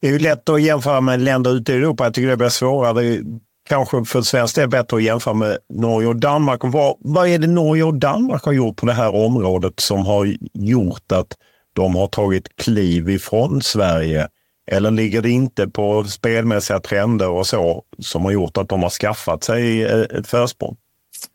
Det 0.00 0.08
är 0.08 0.12
ju 0.12 0.18
lätt 0.18 0.48
att 0.48 0.62
jämföra 0.62 1.00
med 1.00 1.20
länder 1.20 1.50
ute 1.50 1.72
i 1.72 1.76
Europa. 1.76 2.04
Jag 2.04 2.14
tycker 2.14 2.28
det 2.28 2.36
blir 2.36 2.48
svårare. 2.48 3.02
Det 3.02 3.22
kanske 3.68 4.04
för 4.04 4.22
svenskt 4.22 4.58
är 4.58 4.66
bättre 4.66 4.96
att 4.96 5.02
jämföra 5.02 5.34
med 5.34 5.58
Norge 5.68 6.08
och 6.08 6.16
Danmark. 6.16 6.60
Vad, 6.62 6.96
vad 6.98 7.28
är 7.28 7.38
det 7.38 7.46
Norge 7.46 7.84
och 7.84 7.94
Danmark 7.94 8.44
har 8.44 8.52
gjort 8.52 8.76
på 8.76 8.86
det 8.86 8.92
här 8.92 9.14
området 9.14 9.80
som 9.80 10.06
har 10.06 10.36
gjort 10.54 11.12
att 11.12 11.36
de 11.72 11.94
har 11.94 12.06
tagit 12.06 12.56
kliv 12.56 13.10
ifrån 13.10 13.62
Sverige? 13.62 14.28
Eller 14.70 14.90
ligger 14.90 15.22
det 15.22 15.30
inte 15.30 15.68
på 15.68 16.04
spelmässiga 16.04 16.80
trender 16.80 17.28
och 17.28 17.46
så 17.46 17.84
som 17.98 18.24
har 18.24 18.32
gjort 18.32 18.56
att 18.56 18.68
de 18.68 18.82
har 18.82 18.90
skaffat 18.90 19.44
sig 19.44 19.82
eh, 19.82 20.00
ett 20.00 20.26
försprång? 20.26 20.76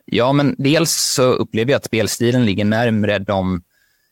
Ja, 0.04 0.32
men 0.32 0.54
dels 0.58 0.92
så 0.92 1.22
upplever 1.22 1.72
jag 1.72 1.76
att 1.76 1.84
spelstilen 1.84 2.46
ligger 2.46 2.64
närmre 2.64 3.18
de... 3.18 3.62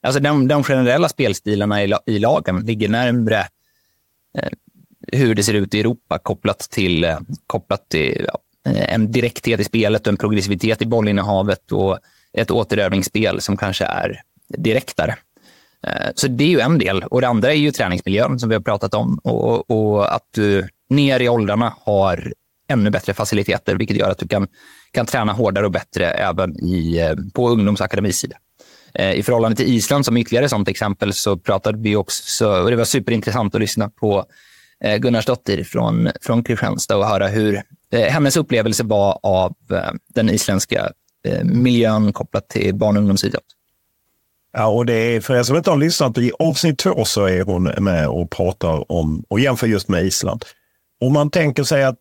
Alltså 0.02 0.20
de, 0.20 0.48
de 0.48 0.64
generella 0.64 1.08
spelstilarna 1.08 1.84
i, 1.84 1.94
i 2.06 2.18
lagen 2.18 2.60
ligger 2.60 2.88
närmre 2.88 3.38
eh, 4.38 4.48
hur 5.12 5.34
det 5.34 5.42
ser 5.42 5.54
ut 5.54 5.74
i 5.74 5.80
Europa 5.80 6.18
kopplat 6.18 6.58
till, 6.58 7.04
eh, 7.04 7.18
kopplat 7.46 7.88
till 7.88 8.26
ja, 8.32 8.38
eh, 8.70 8.94
en 8.94 9.12
direkthet 9.12 9.60
i 9.60 9.64
spelet 9.64 10.06
och 10.06 10.12
en 10.12 10.16
progressivitet 10.16 10.82
i 10.82 10.86
bollinnehavet 10.86 11.72
och 11.72 11.98
ett 12.32 12.50
återövningsspel 12.50 13.40
som 13.40 13.56
kanske 13.56 13.84
är 13.84 14.20
direktare. 14.48 15.16
Eh, 15.86 16.10
så 16.14 16.28
det 16.28 16.44
är 16.44 16.48
ju 16.48 16.60
en 16.60 16.78
del. 16.78 17.02
Och 17.02 17.20
det 17.20 17.28
andra 17.28 17.52
är 17.52 17.56
ju 17.56 17.70
träningsmiljön 17.70 18.38
som 18.38 18.48
vi 18.48 18.54
har 18.54 18.62
pratat 18.62 18.94
om 18.94 19.18
och, 19.18 19.70
och 19.70 20.14
att 20.14 20.28
du 20.34 20.68
ner 20.90 21.20
i 21.20 21.28
åldrarna 21.28 21.74
har 21.80 22.32
ännu 22.68 22.90
bättre 22.90 23.14
faciliteter, 23.14 23.76
vilket 23.76 23.96
gör 23.96 24.10
att 24.10 24.18
du 24.18 24.28
kan, 24.28 24.48
kan 24.90 25.06
träna 25.06 25.32
hårdare 25.32 25.64
och 25.64 25.72
bättre 25.72 26.10
även 26.10 26.64
i, 26.64 26.98
eh, 26.98 27.14
på 27.34 27.48
ungdomsakademisidan. 27.48 28.38
Eh, 28.94 29.12
I 29.12 29.22
förhållande 29.22 29.56
till 29.56 29.74
Island, 29.74 30.04
som 30.04 30.16
ytterligare 30.16 30.44
ett 30.44 30.50
sånt 30.50 30.68
exempel, 30.68 31.12
så 31.12 31.36
pratade 31.36 31.78
vi 31.78 31.96
också, 31.96 32.48
och 32.48 32.70
det 32.70 32.76
var 32.76 32.84
superintressant 32.84 33.54
att 33.54 33.60
lyssna 33.60 33.90
på 33.90 34.24
Gunnarsdottir 34.98 35.64
från, 35.64 36.08
från 36.22 36.44
Kristianstad 36.44 36.96
och 36.96 37.06
höra 37.06 37.28
hur 37.28 37.62
hennes 37.92 38.36
upplevelse 38.36 38.84
var 38.84 39.18
av 39.22 39.54
den 40.14 40.30
isländska 40.30 40.92
miljön 41.42 42.12
kopplat 42.12 42.48
till 42.48 42.74
barn 42.74 42.96
och 42.96 43.00
ungdomsidrott. 43.00 43.44
Ja, 44.58 44.66
och 44.66 44.86
det 44.86 44.94
är, 44.94 45.20
för 45.20 45.34
er 45.34 45.42
som 45.42 45.56
inte 45.56 45.70
har 45.70 45.76
lyssnat, 45.76 46.18
i 46.18 46.32
avsnitt 46.38 46.78
två 46.78 47.04
så 47.04 47.24
är 47.24 47.44
hon 47.44 47.62
med 47.62 48.08
och 48.08 48.30
pratar 48.30 48.92
om 48.92 49.24
och 49.28 49.40
jämför 49.40 49.66
just 49.66 49.88
med 49.88 50.04
Island. 50.04 50.44
Om 51.00 51.12
man 51.12 51.30
tänker 51.30 51.62
sig 51.62 51.84
att 51.84 51.98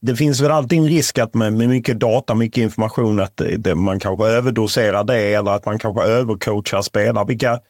det 0.00 0.16
finns 0.16 0.40
väl 0.40 0.50
alltid 0.50 0.78
en 0.78 0.88
risk 0.88 1.18
att 1.18 1.34
med, 1.34 1.52
med 1.52 1.68
mycket 1.68 2.00
data, 2.00 2.34
mycket 2.34 2.62
information, 2.62 3.20
att 3.20 3.36
det, 3.36 3.56
det, 3.56 3.74
man 3.74 4.00
kanske 4.00 4.26
överdoserar 4.26 5.04
det 5.04 5.34
eller 5.34 5.50
att 5.50 5.66
man 5.66 5.78
kanske 5.78 6.02
övercoachar 6.02 6.82
spelare. 6.82 7.24
Vilka, 7.28 7.60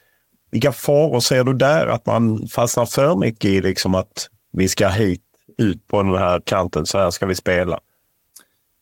vilka 0.50 0.72
faror 0.72 1.20
ser 1.20 1.44
du 1.44 1.54
där? 1.54 1.86
Att 1.86 2.06
man 2.06 2.48
fastnar 2.48 2.86
för 2.86 3.16
mycket 3.16 3.50
i 3.50 3.60
liksom 3.60 3.94
att 3.94 4.28
vi 4.52 4.68
ska 4.68 4.88
hit, 4.88 5.22
ut 5.58 5.86
på 5.86 6.02
den 6.02 6.14
här 6.14 6.40
kanten, 6.44 6.86
så 6.86 6.98
här 6.98 7.10
ska 7.10 7.26
vi 7.26 7.34
spela. 7.34 7.78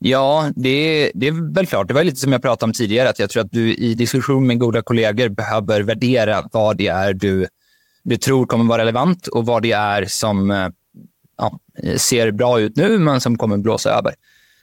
Ja, 0.06 0.51
det, 0.56 1.10
det 1.14 1.26
är 1.26 1.55
väl 1.55 1.66
klart. 1.66 1.89
Det 1.89 1.94
var 1.94 2.05
lite 2.05 2.20
som 2.20 2.32
jag 2.32 2.43
pratade 2.43 2.70
om 2.70 2.72
tidigare, 2.72 3.09
att 3.09 3.18
jag 3.18 3.31
tror 3.31 3.44
att 3.44 3.52
du 3.52 3.74
i 3.74 3.94
diskussion 3.94 4.47
med 4.47 4.59
goda 4.59 4.82
kollegor 4.82 5.28
behöver 5.28 5.81
värdera 5.81 6.48
vad 6.52 6.76
det 6.76 6.86
är 6.86 7.14
du, 7.14 7.47
du 8.02 8.16
tror 8.16 8.47
kommer 8.47 8.64
vara 8.64 8.82
relevant 8.82 9.26
och 9.26 9.47
vad 9.47 9.62
det 9.62 9.72
är 9.72 10.05
som 10.05 10.51
eh, 10.51 10.68
ja, 11.39 11.59
ser 11.97 12.31
bra 12.31 12.60
ut 12.60 12.76
nu, 12.76 12.98
men 12.98 13.20
som 13.20 13.39
kommer 13.39 13.56
blåsa 13.56 13.90
över. 13.90 14.14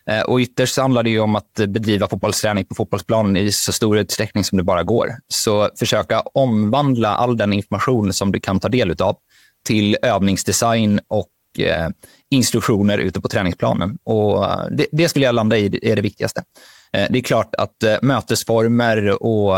Eh, 0.06 0.22
och 0.22 0.40
ytterst 0.40 0.78
handlar 0.78 1.04
det 1.04 1.20
om 1.20 1.36
att 1.36 1.54
bedriva 1.54 2.08
fotbollsträning 2.08 2.66
på 2.66 2.76
fotbollsplanen 2.76 3.38
i 3.38 3.52
så 3.52 3.72
stor 3.72 3.98
utsträckning 3.98 4.44
som 4.44 4.58
det 4.58 4.64
bara 4.64 4.84
går. 4.84 5.10
Så 5.28 5.70
försöka 5.80 6.22
omvandla 6.22 7.10
all 7.16 7.38
den 7.38 7.54
information 7.54 8.14
som 8.14 8.32
du 8.32 8.40
kan 8.40 8.60
ta 8.60 8.70
del 8.70 8.96
av 9.02 9.18
till 9.66 9.98
övningsdesign 10.02 11.00
och 11.08 11.28
eh, 11.60 11.88
instruktioner 12.30 12.98
ute 12.98 13.22
på 13.22 13.28
träningsplanen. 13.28 13.98
Och 14.04 14.46
eh, 14.46 14.66
det, 14.72 14.86
det, 14.92 15.10
skulle 15.10 15.26
jag 15.26 15.36
landa 15.36 15.58
i 15.58 15.80
är 15.82 15.96
det 15.96 16.02
viktigaste. 16.02 16.44
Eh, 16.94 17.08
det 17.10 17.20
är 17.20 17.24
klart 17.24 17.56
att 17.56 17.84
eh, 17.84 17.96
mötesformer 18.02 19.24
och 19.24 19.58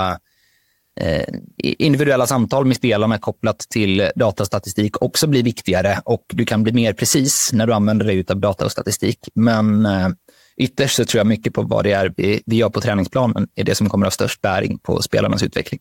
eh, 1.00 1.26
individuella 1.58 2.28
samtal 2.28 2.66
med 2.66 2.76
spelarna 2.76 3.18
kopplat 3.18 3.60
till 3.60 4.12
datastatistik 4.16 5.02
också 5.02 5.28
blir 5.28 5.44
viktigare 5.44 6.00
och 6.06 6.26
du 6.28 6.46
kan 6.46 6.64
bli 6.64 6.74
mer 6.74 6.94
precis 6.94 7.54
när 7.54 7.68
du 7.68 7.74
använder 7.74 8.06
dig 8.06 8.26
av 8.30 8.40
data 8.40 8.66
och 8.66 8.72
statistik. 8.72 9.20
Men 9.36 9.86
eh, 9.86 10.10
ytterst 10.58 10.96
så 10.96 11.06
tror 11.06 11.20
jag 11.20 11.28
mycket 11.28 11.54
på 11.54 11.62
vad 11.62 11.84
det 11.84 11.92
är 11.92 12.14
vi 12.46 12.56
gör 12.56 12.70
på 12.70 12.82
träningsplanen 12.82 13.48
är 13.56 13.64
det 13.64 13.76
som 13.76 13.90
kommer 13.90 14.06
att 14.06 14.14
ha 14.14 14.16
störst 14.16 14.42
bäring 14.42 14.80
på 14.80 15.02
spelarnas 15.02 15.44
utveckling. 15.44 15.80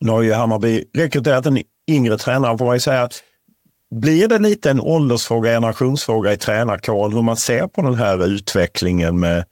Nu 0.00 0.10
har 0.10 0.22
ju 0.22 0.32
Hammarby 0.32 0.84
rekryterat 0.94 1.46
en 1.46 1.62
yngre 1.90 2.18
tränare 2.18 2.58
får 2.58 2.64
man 2.64 2.76
ju 2.76 2.80
säga. 2.80 3.08
Blir 3.90 4.28
det 4.28 4.38
lite 4.38 4.70
en 4.70 4.80
åldersfråga, 4.80 5.50
generationsfråga 5.50 6.32
i 6.32 6.36
tränarkåren 6.36 7.12
hur 7.12 7.22
man 7.22 7.36
ser 7.36 7.66
på 7.66 7.82
den 7.82 7.94
här 7.94 8.26
utvecklingen 8.26 9.20
med 9.20 9.44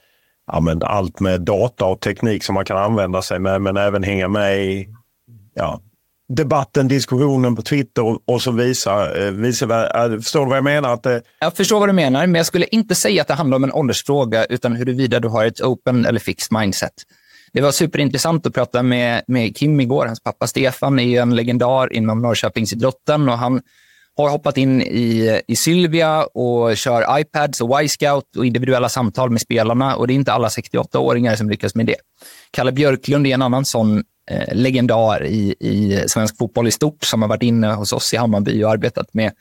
ja, 0.52 0.60
men 0.60 0.82
allt 0.82 1.20
med 1.20 1.40
data 1.40 1.84
och 1.84 2.00
teknik 2.00 2.44
som 2.44 2.54
man 2.54 2.64
kan 2.64 2.76
använda 2.76 3.22
sig 3.22 3.38
med 3.38 3.62
men 3.62 3.76
även 3.76 4.02
hänga 4.02 4.28
med 4.28 4.64
i 4.64 4.88
ja, 5.54 5.80
debatten, 6.28 6.88
diskussionen 6.88 7.56
på 7.56 7.62
Twitter 7.62 8.18
och 8.30 8.42
så 8.42 8.50
visar, 8.50 9.26
eh, 9.26 9.30
visar 9.30 9.68
eh, 10.12 10.20
Förstår 10.20 10.40
du 10.40 10.46
vad 10.46 10.56
jag 10.56 10.64
menar? 10.64 10.94
Att 10.94 11.02
det... 11.02 11.22
Jag 11.40 11.56
förstår 11.56 11.80
vad 11.80 11.88
du 11.88 11.92
menar, 11.92 12.26
men 12.26 12.34
jag 12.34 12.46
skulle 12.46 12.66
inte 12.66 12.94
säga 12.94 13.22
att 13.22 13.28
det 13.28 13.34
handlar 13.34 13.56
om 13.56 13.64
en 13.64 13.72
åldersfråga, 13.72 14.44
utan 14.44 14.76
huruvida 14.76 15.20
du 15.20 15.28
har 15.28 15.44
ett 15.44 15.60
open 15.60 16.06
eller 16.06 16.20
fixed 16.20 16.58
mindset. 16.58 16.92
Det 17.52 17.60
var 17.60 17.70
superintressant 17.70 18.46
att 18.46 18.54
prata 18.54 18.82
med, 18.82 19.22
med 19.26 19.56
Kim 19.56 19.80
igår. 19.80 20.06
Hans 20.06 20.22
pappa 20.22 20.46
Stefan 20.46 20.98
är 20.98 21.04
ju 21.04 21.16
en 21.16 21.36
legendar 21.36 21.92
inom 21.92 22.22
Norrköpingsidrotten 22.22 23.28
och 23.28 23.38
han 23.38 23.60
har 24.22 24.30
hoppat 24.30 24.56
in 24.56 24.82
i, 24.82 25.40
i 25.48 25.56
Sylvia 25.56 26.24
och 26.24 26.76
kör 26.76 27.20
iPads 27.20 27.60
och 27.60 27.82
Y-scout 27.82 28.36
och 28.36 28.46
individuella 28.46 28.88
samtal 28.88 29.30
med 29.30 29.40
spelarna. 29.40 29.96
Och 29.96 30.06
det 30.06 30.12
är 30.12 30.14
inte 30.14 30.32
alla 30.32 30.48
68-åringar 30.48 31.36
som 31.36 31.50
lyckas 31.50 31.74
med 31.74 31.86
det. 31.86 31.96
Kalle 32.50 32.72
Björklund 32.72 33.26
är 33.26 33.34
en 33.34 33.42
annan 33.42 33.64
sån 33.64 34.04
eh, 34.30 34.54
legendar 34.54 35.26
i, 35.26 35.54
i 35.60 36.02
svensk 36.06 36.38
fotboll 36.38 36.68
i 36.68 36.70
stort 36.70 37.04
som 37.04 37.22
har 37.22 37.28
varit 37.28 37.42
inne 37.42 37.72
hos 37.72 37.92
oss 37.92 38.14
i 38.14 38.16
Hammarby 38.16 38.64
och 38.64 38.70
arbetat 38.70 39.14
med 39.14 39.32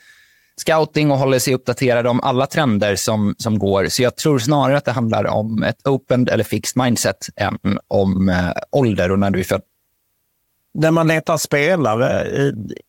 scouting 0.61 1.11
och 1.11 1.17
håller 1.17 1.39
sig 1.39 1.53
uppdaterad 1.53 2.07
om 2.07 2.19
alla 2.19 2.47
trender 2.47 2.95
som, 2.95 3.35
som 3.37 3.59
går. 3.59 3.87
Så 3.87 4.03
jag 4.03 4.15
tror 4.15 4.39
snarare 4.39 4.77
att 4.77 4.85
det 4.85 4.91
handlar 4.91 5.27
om 5.27 5.63
ett 5.63 5.87
open 5.87 6.27
eller 6.27 6.43
fixed 6.43 6.83
mindset 6.83 7.27
än 7.35 7.79
om 7.87 8.29
eh, 8.29 8.51
ålder 8.71 9.11
och 9.11 9.19
när 9.19 9.31
du 9.31 9.39
är 9.39 9.43
född. 9.43 9.61
När 10.79 10.91
man 10.91 11.07
letar 11.07 11.37
spelare 11.37 12.27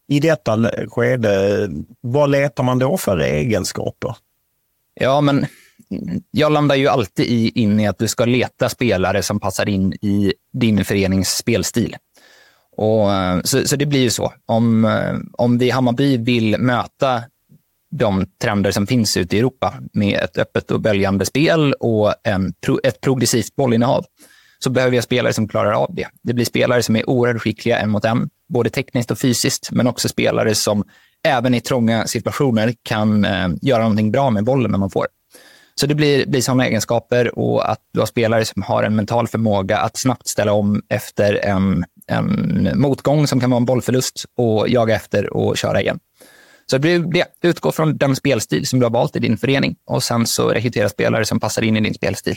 i, 0.08 0.20
detta 0.20 0.70
skede, 0.88 1.68
vad 2.00 2.30
letar 2.30 2.64
man 2.64 2.78
då 2.78 2.96
för 2.96 3.18
egenskaper? 3.18 4.16
Ja, 4.94 5.20
men 5.20 5.46
jag 6.30 6.52
landar 6.52 6.76
ju 6.76 6.88
alltid 6.88 7.26
i, 7.26 7.48
in 7.60 7.80
i 7.80 7.88
att 7.88 7.98
du 7.98 8.08
ska 8.08 8.24
leta 8.24 8.68
spelare 8.68 9.22
som 9.22 9.40
passar 9.40 9.68
in 9.68 9.92
i 9.92 10.32
din 10.52 10.84
förenings 10.84 11.36
spelstil. 11.36 11.96
Och, 12.76 13.08
så, 13.44 13.66
så 13.66 13.76
det 13.76 13.86
blir 13.86 14.00
ju 14.00 14.10
så. 14.10 14.32
Om, 14.46 14.98
om 15.32 15.58
vi 15.58 15.66
i 15.66 15.70
Hammarby 15.70 16.16
vill 16.16 16.58
möta 16.58 17.22
de 17.90 18.26
trender 18.42 18.70
som 18.70 18.86
finns 18.86 19.16
ute 19.16 19.36
i 19.36 19.38
Europa 19.38 19.74
med 19.92 20.18
ett 20.18 20.38
öppet 20.38 20.70
och 20.70 20.80
böljande 20.80 21.26
spel 21.26 21.72
och 21.72 22.14
en, 22.24 22.54
ett 22.82 23.00
progressivt 23.00 23.56
bollinnehav 23.56 24.04
så 24.64 24.70
behöver 24.70 24.94
jag 24.94 25.04
spelare 25.04 25.32
som 25.32 25.48
klarar 25.48 25.72
av 25.72 25.94
det. 25.94 26.08
Det 26.22 26.34
blir 26.34 26.44
spelare 26.44 26.82
som 26.82 26.96
är 26.96 27.10
oerhört 27.10 27.42
skickliga 27.42 27.78
en 27.78 27.90
mot 27.90 28.04
en, 28.04 28.30
både 28.48 28.70
tekniskt 28.70 29.10
och 29.10 29.18
fysiskt, 29.18 29.68
men 29.72 29.86
också 29.86 30.08
spelare 30.08 30.54
som 30.54 30.84
även 31.24 31.54
i 31.54 31.60
trånga 31.60 32.06
situationer 32.06 32.74
kan 32.82 33.24
eh, 33.24 33.48
göra 33.62 33.82
någonting 33.82 34.12
bra 34.12 34.30
med 34.30 34.44
bollen 34.44 34.70
när 34.70 34.78
man 34.78 34.90
får. 34.90 35.06
Så 35.80 35.86
det 35.86 35.94
blir, 35.94 36.26
blir 36.26 36.40
sådana 36.40 36.66
egenskaper 36.66 37.38
och 37.38 37.70
att 37.70 37.78
du 37.92 38.00
har 38.00 38.06
spelare 38.06 38.44
som 38.44 38.62
har 38.62 38.82
en 38.82 38.96
mental 38.96 39.28
förmåga 39.28 39.78
att 39.78 39.96
snabbt 39.96 40.26
ställa 40.26 40.52
om 40.52 40.82
efter 40.88 41.34
en, 41.44 41.84
en 42.06 42.70
motgång 42.74 43.26
som 43.26 43.40
kan 43.40 43.50
vara 43.50 43.58
en 43.58 43.64
bollförlust 43.64 44.24
och 44.36 44.68
jaga 44.68 44.94
efter 44.94 45.32
och 45.32 45.56
köra 45.56 45.80
igen. 45.80 45.98
Så 46.70 46.76
det 46.76 46.80
blir 46.80 46.98
det. 46.98 47.24
Utgå 47.42 47.72
från 47.72 47.96
den 47.96 48.16
spelstil 48.16 48.66
som 48.66 48.78
du 48.78 48.84
har 48.84 48.90
valt 48.90 49.16
i 49.16 49.18
din 49.18 49.38
förening 49.38 49.76
och 49.86 50.02
sen 50.02 50.26
så 50.26 50.48
rekrytera 50.48 50.88
spelare 50.88 51.24
som 51.24 51.40
passar 51.40 51.62
in 51.62 51.76
i 51.76 51.80
din 51.80 51.94
spelstil. 51.94 52.36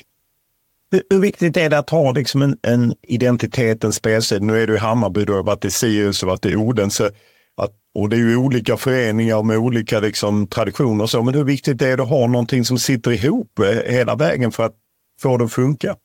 Hur, 0.91 1.03
hur 1.09 1.19
viktigt 1.19 1.57
är 1.57 1.69
det 1.69 1.77
att 1.77 1.89
ha 1.89 2.11
liksom 2.11 2.41
en, 2.41 2.57
en 2.61 2.93
identitet, 3.01 3.83
en 3.83 3.93
spelsida? 3.93 4.45
Nu 4.45 4.61
är 4.63 4.67
du 4.67 4.75
i 4.75 4.77
Hammarby, 4.77 5.25
du 5.25 5.33
har 5.33 5.43
varit 5.43 5.65
i 5.65 5.71
Sirius 5.71 6.23
och 6.23 6.29
varit 6.29 6.45
i 6.45 6.55
Odense. 6.55 7.11
Att, 7.57 7.71
och 7.95 8.09
det 8.09 8.15
är 8.15 8.19
ju 8.19 8.37
olika 8.37 8.77
föreningar 8.77 9.43
med 9.43 9.57
olika 9.57 9.99
liksom, 9.99 10.47
traditioner 10.47 11.03
och 11.03 11.09
så. 11.09 11.23
Men 11.23 11.33
hur 11.33 11.43
viktigt 11.43 11.81
är 11.81 11.97
det 11.97 12.03
att 12.03 12.09
ha 12.09 12.27
någonting 12.27 12.65
som 12.65 12.79
sitter 12.79 13.11
ihop 13.11 13.59
eh, 13.59 13.93
hela 13.93 14.15
vägen 14.15 14.51
för 14.51 14.65
att 14.65 14.75
få 15.21 15.37
det 15.37 15.45
att 15.45 15.53
funka? 15.53 15.95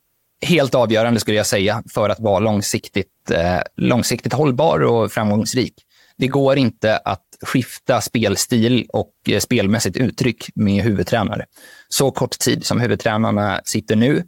Helt 0.43 0.75
avgörande 0.75 1.21
skulle 1.21 1.37
jag 1.37 1.47
säga 1.47 1.83
för 1.95 2.09
att 2.09 2.21
vara 2.21 2.39
långsiktigt, 2.39 3.31
eh, 3.31 3.61
långsiktigt 3.77 4.33
hållbar 4.33 4.81
och 4.81 5.13
framgångsrik. 5.13 5.75
Det 6.19 6.27
går 6.27 6.59
inte 6.59 6.97
att 6.97 7.25
skifta 7.43 8.01
spelstil 8.01 8.87
och 8.89 9.13
eh, 9.29 9.39
spelmässigt 9.39 9.97
uttryck 9.97 10.49
med 10.55 10.85
huvudtränare. 10.85 11.45
Så 11.89 12.11
kort 12.11 12.39
tid 12.39 12.67
som 12.67 12.81
huvudtränarna 12.81 13.61
sitter 13.65 13.97
nu 13.97 14.23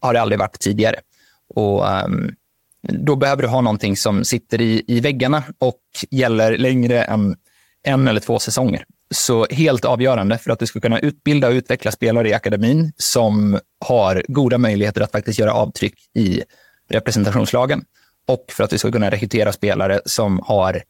har 0.00 0.14
det 0.14 0.20
aldrig 0.20 0.38
varit 0.38 0.58
tidigare. 0.58 0.96
Och, 1.54 2.04
um, 2.04 2.34
då 2.82 3.16
behöver 3.16 3.42
du 3.42 3.48
ha 3.48 3.60
någonting 3.60 3.96
som 3.96 4.24
sitter 4.24 4.60
i, 4.60 4.84
i 4.86 5.00
väggarna 5.00 5.42
och 5.58 5.80
gäller 6.10 6.58
längre 6.58 7.02
än 7.02 7.36
en 7.82 8.08
eller 8.08 8.20
två 8.20 8.38
säsonger. 8.38 8.84
Så 9.14 9.46
helt 9.50 9.84
avgörande 9.84 10.38
för 10.38 10.50
att 10.50 10.58
du 10.58 10.66
ska 10.66 10.80
kunna 10.80 10.98
utbilda 10.98 11.48
och 11.48 11.52
utveckla 11.52 11.90
spelare 11.90 12.28
i 12.28 12.34
akademin 12.34 12.92
som 12.96 13.58
har 13.86 14.24
goda 14.28 14.58
möjligheter 14.58 15.00
att 15.00 15.12
faktiskt 15.12 15.38
göra 15.38 15.52
avtryck 15.52 15.94
i 16.14 16.42
representationslagen 16.90 17.84
och 18.28 18.44
för 18.48 18.64
att 18.64 18.70
du 18.70 18.78
ska 18.78 18.92
kunna 18.92 19.10
rekrytera 19.10 19.52
spelare 19.52 20.00
som 20.04 20.40
har 20.44 20.82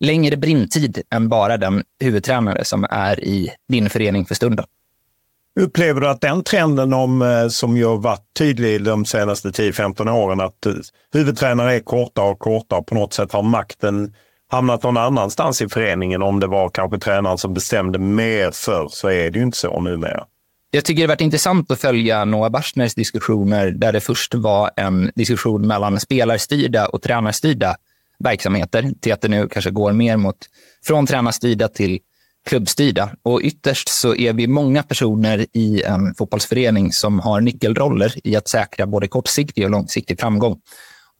längre 0.00 0.36
brintid 0.36 1.02
än 1.10 1.28
bara 1.28 1.56
den 1.56 1.84
huvudtränare 2.00 2.64
som 2.64 2.86
är 2.90 3.24
i 3.24 3.50
din 3.68 3.90
förening 3.90 4.26
för 4.26 4.34
stunden. 4.34 4.64
Upplever 5.58 6.00
du 6.00 6.08
att 6.08 6.20
den 6.20 6.44
trenden 6.44 6.92
om, 6.92 7.22
eh, 7.22 7.48
som 7.48 7.76
ju 7.76 7.86
har 7.86 7.96
varit 7.96 8.24
tydlig 8.38 8.84
de 8.84 9.04
senaste 9.04 9.50
10-15 9.50 10.08
åren, 10.08 10.40
att 10.40 10.66
eh, 10.66 10.72
huvudtränare 11.12 11.74
är 11.74 11.80
kortare 11.80 12.30
och 12.30 12.38
kortare 12.38 12.82
på 12.82 12.94
något 12.94 13.12
sätt 13.12 13.32
har 13.32 13.42
makten 13.42 14.14
hamnat 14.50 14.82
någon 14.82 14.96
annanstans 14.96 15.62
i 15.62 15.68
föreningen 15.68 16.22
om 16.22 16.40
det 16.40 16.46
var 16.46 16.68
kanske 16.68 16.98
tränaren 16.98 17.38
som 17.38 17.54
bestämde 17.54 17.98
mer 17.98 18.50
för 18.50 18.88
så 18.90 19.08
är 19.08 19.30
det 19.30 19.38
ju 19.38 19.44
inte 19.44 19.58
så 19.58 19.80
numera. 19.80 20.24
Jag 20.70 20.84
tycker 20.84 21.02
det 21.02 21.06
har 21.06 21.08
varit 21.08 21.20
intressant 21.20 21.70
att 21.70 21.80
följa 21.80 22.24
Noah 22.24 22.50
Bachners 22.50 22.94
diskussioner 22.94 23.70
där 23.70 23.92
det 23.92 24.00
först 24.00 24.34
var 24.34 24.70
en 24.76 25.10
diskussion 25.14 25.66
mellan 25.66 26.00
spelarstyrda 26.00 26.86
och 26.86 27.02
tränarstyrda 27.02 27.76
verksamheter 28.18 28.90
till 29.00 29.12
att 29.12 29.20
det 29.20 29.28
nu 29.28 29.48
kanske 29.48 29.70
går 29.70 29.92
mer 29.92 30.16
mot 30.16 30.36
från 30.84 31.06
tränarstyrda 31.06 31.68
till 31.68 32.00
klubbstyrda. 32.46 33.10
Och 33.22 33.40
ytterst 33.42 33.88
så 33.88 34.14
är 34.14 34.32
vi 34.32 34.46
många 34.46 34.82
personer 34.82 35.46
i 35.52 35.82
en 35.82 36.14
fotbollsförening 36.14 36.92
som 36.92 37.20
har 37.20 37.40
nyckelroller 37.40 38.14
i 38.24 38.36
att 38.36 38.48
säkra 38.48 38.86
både 38.86 39.08
kortsiktig 39.08 39.64
och 39.64 39.70
långsiktig 39.70 40.20
framgång. 40.20 40.60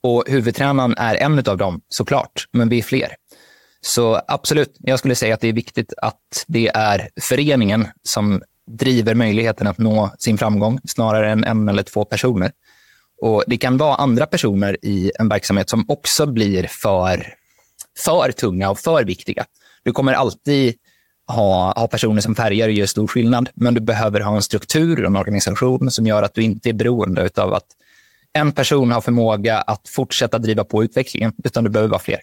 Och 0.03 0.23
huvudtränaren 0.27 0.95
är 0.97 1.15
en 1.15 1.39
av 1.39 1.57
dem 1.57 1.81
såklart, 1.89 2.45
men 2.51 2.69
vi 2.69 2.77
är 2.79 2.83
fler. 2.83 3.15
Så 3.81 4.21
absolut, 4.27 4.75
jag 4.79 4.99
skulle 4.99 5.15
säga 5.15 5.33
att 5.33 5.41
det 5.41 5.47
är 5.47 5.53
viktigt 5.53 5.93
att 5.97 6.45
det 6.47 6.67
är 6.67 7.09
föreningen 7.21 7.87
som 8.03 8.41
driver 8.71 9.15
möjligheten 9.15 9.67
att 9.67 9.77
nå 9.77 10.11
sin 10.19 10.37
framgång 10.37 10.79
snarare 10.87 11.31
än 11.31 11.43
en 11.43 11.69
eller 11.69 11.83
två 11.83 12.05
personer. 12.05 12.51
Och 13.21 13.43
Det 13.47 13.57
kan 13.57 13.77
vara 13.77 13.95
andra 13.95 14.25
personer 14.25 14.77
i 14.81 15.11
en 15.19 15.29
verksamhet 15.29 15.69
som 15.69 15.85
också 15.87 16.25
blir 16.25 16.67
för, 16.69 17.33
för 17.97 18.31
tunga 18.31 18.69
och 18.69 18.79
för 18.79 19.03
viktiga. 19.03 19.45
Du 19.83 19.91
kommer 19.91 20.13
alltid 20.13 20.75
ha, 21.29 21.73
ha 21.79 21.87
personer 21.87 22.21
som 22.21 22.35
färgar 22.35 22.67
och 22.67 22.73
gör 22.73 22.85
stor 22.85 23.07
skillnad, 23.07 23.49
men 23.53 23.73
du 23.73 23.81
behöver 23.81 24.19
ha 24.19 24.35
en 24.35 24.41
struktur 24.41 24.99
och 25.01 25.07
en 25.07 25.15
organisation 25.15 25.91
som 25.91 26.07
gör 26.07 26.23
att 26.23 26.33
du 26.33 26.43
inte 26.43 26.69
är 26.69 26.73
beroende 26.73 27.29
av 27.37 27.53
att 27.53 27.65
en 28.33 28.51
person 28.51 28.91
har 28.91 29.01
förmåga 29.01 29.57
att 29.57 29.89
fortsätta 29.89 30.37
driva 30.37 30.63
på 30.63 30.83
utvecklingen, 30.83 31.33
utan 31.43 31.63
du 31.63 31.69
behöver 31.69 31.89
vara 31.89 32.01
fler. 32.01 32.19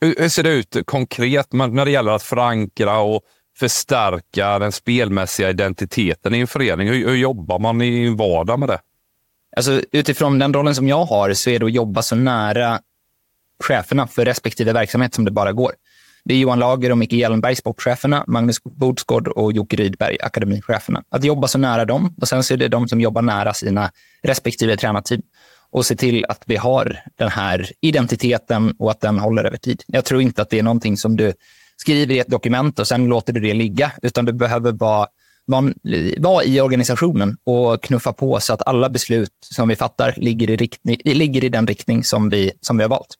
Hur 0.00 0.28
ser 0.28 0.42
det 0.42 0.50
ut 0.50 0.76
konkret 0.84 1.52
när 1.52 1.84
det 1.84 1.90
gäller 1.90 2.12
att 2.12 2.22
förankra 2.22 2.98
och 2.98 3.22
förstärka 3.58 4.58
den 4.58 4.72
spelmässiga 4.72 5.50
identiteten 5.50 6.34
i 6.34 6.40
en 6.40 6.46
förening? 6.46 6.88
Hur, 6.88 7.08
hur 7.08 7.16
jobbar 7.16 7.58
man 7.58 7.82
i 7.82 8.08
vardag 8.08 8.58
med 8.58 8.68
det? 8.68 8.78
Alltså, 9.56 9.82
utifrån 9.92 10.38
den 10.38 10.54
rollen 10.54 10.74
som 10.74 10.88
jag 10.88 11.04
har 11.04 11.34
så 11.34 11.50
är 11.50 11.58
det 11.58 11.66
att 11.66 11.72
jobba 11.72 12.02
så 12.02 12.16
nära 12.16 12.80
cheferna 13.64 14.06
för 14.06 14.24
respektive 14.24 14.72
verksamhet 14.72 15.14
som 15.14 15.24
det 15.24 15.30
bara 15.30 15.52
går. 15.52 15.72
Det 16.24 16.34
är 16.34 16.38
Johan 16.38 16.58
Lager 16.58 16.90
och 16.90 16.98
Micke 16.98 17.12
Hjelmberg, 17.12 17.56
sportcheferna, 17.56 18.24
Magnus 18.26 18.62
Bodsgård 18.62 19.28
och 19.28 19.52
Jocke 19.52 19.76
Rydberg, 19.76 20.16
akademicheferna. 20.20 21.02
Att 21.08 21.24
jobba 21.24 21.48
så 21.48 21.58
nära 21.58 21.84
dem 21.84 22.14
och 22.20 22.28
sen 22.28 22.42
så 22.42 22.54
är 22.54 22.58
det 22.58 22.68
de 22.68 22.88
som 22.88 23.00
jobbar 23.00 23.22
nära 23.22 23.54
sina 23.54 23.90
respektive 24.22 24.76
tränarteam 24.76 25.22
och 25.70 25.86
se 25.86 25.96
till 25.96 26.24
att 26.28 26.42
vi 26.46 26.56
har 26.56 26.98
den 27.18 27.28
här 27.28 27.70
identiteten 27.80 28.74
och 28.78 28.90
att 28.90 29.00
den 29.00 29.18
håller 29.18 29.44
över 29.44 29.56
tid. 29.56 29.82
Jag 29.86 30.04
tror 30.04 30.22
inte 30.22 30.42
att 30.42 30.50
det 30.50 30.58
är 30.58 30.62
någonting 30.62 30.96
som 30.96 31.16
du 31.16 31.32
skriver 31.76 32.14
i 32.14 32.18
ett 32.18 32.28
dokument 32.28 32.78
och 32.78 32.88
sen 32.88 33.06
låter 33.06 33.32
du 33.32 33.40
det 33.40 33.54
ligga, 33.54 33.92
utan 34.02 34.24
du 34.24 34.32
behöver 34.32 34.72
vara 34.72 35.06
var 36.18 36.42
i 36.42 36.60
organisationen 36.60 37.36
och 37.44 37.82
knuffa 37.82 38.12
på 38.12 38.40
så 38.40 38.52
att 38.52 38.66
alla 38.66 38.90
beslut 38.90 39.30
som 39.40 39.68
vi 39.68 39.76
fattar 39.76 40.14
ligger 40.16 40.50
i, 40.50 40.56
riktning, 40.56 41.00
ligger 41.04 41.44
i 41.44 41.48
den 41.48 41.66
riktning 41.66 42.04
som 42.04 42.28
vi, 42.28 42.52
som 42.60 42.76
vi 42.76 42.82
har 42.82 42.88
valt. 42.88 43.14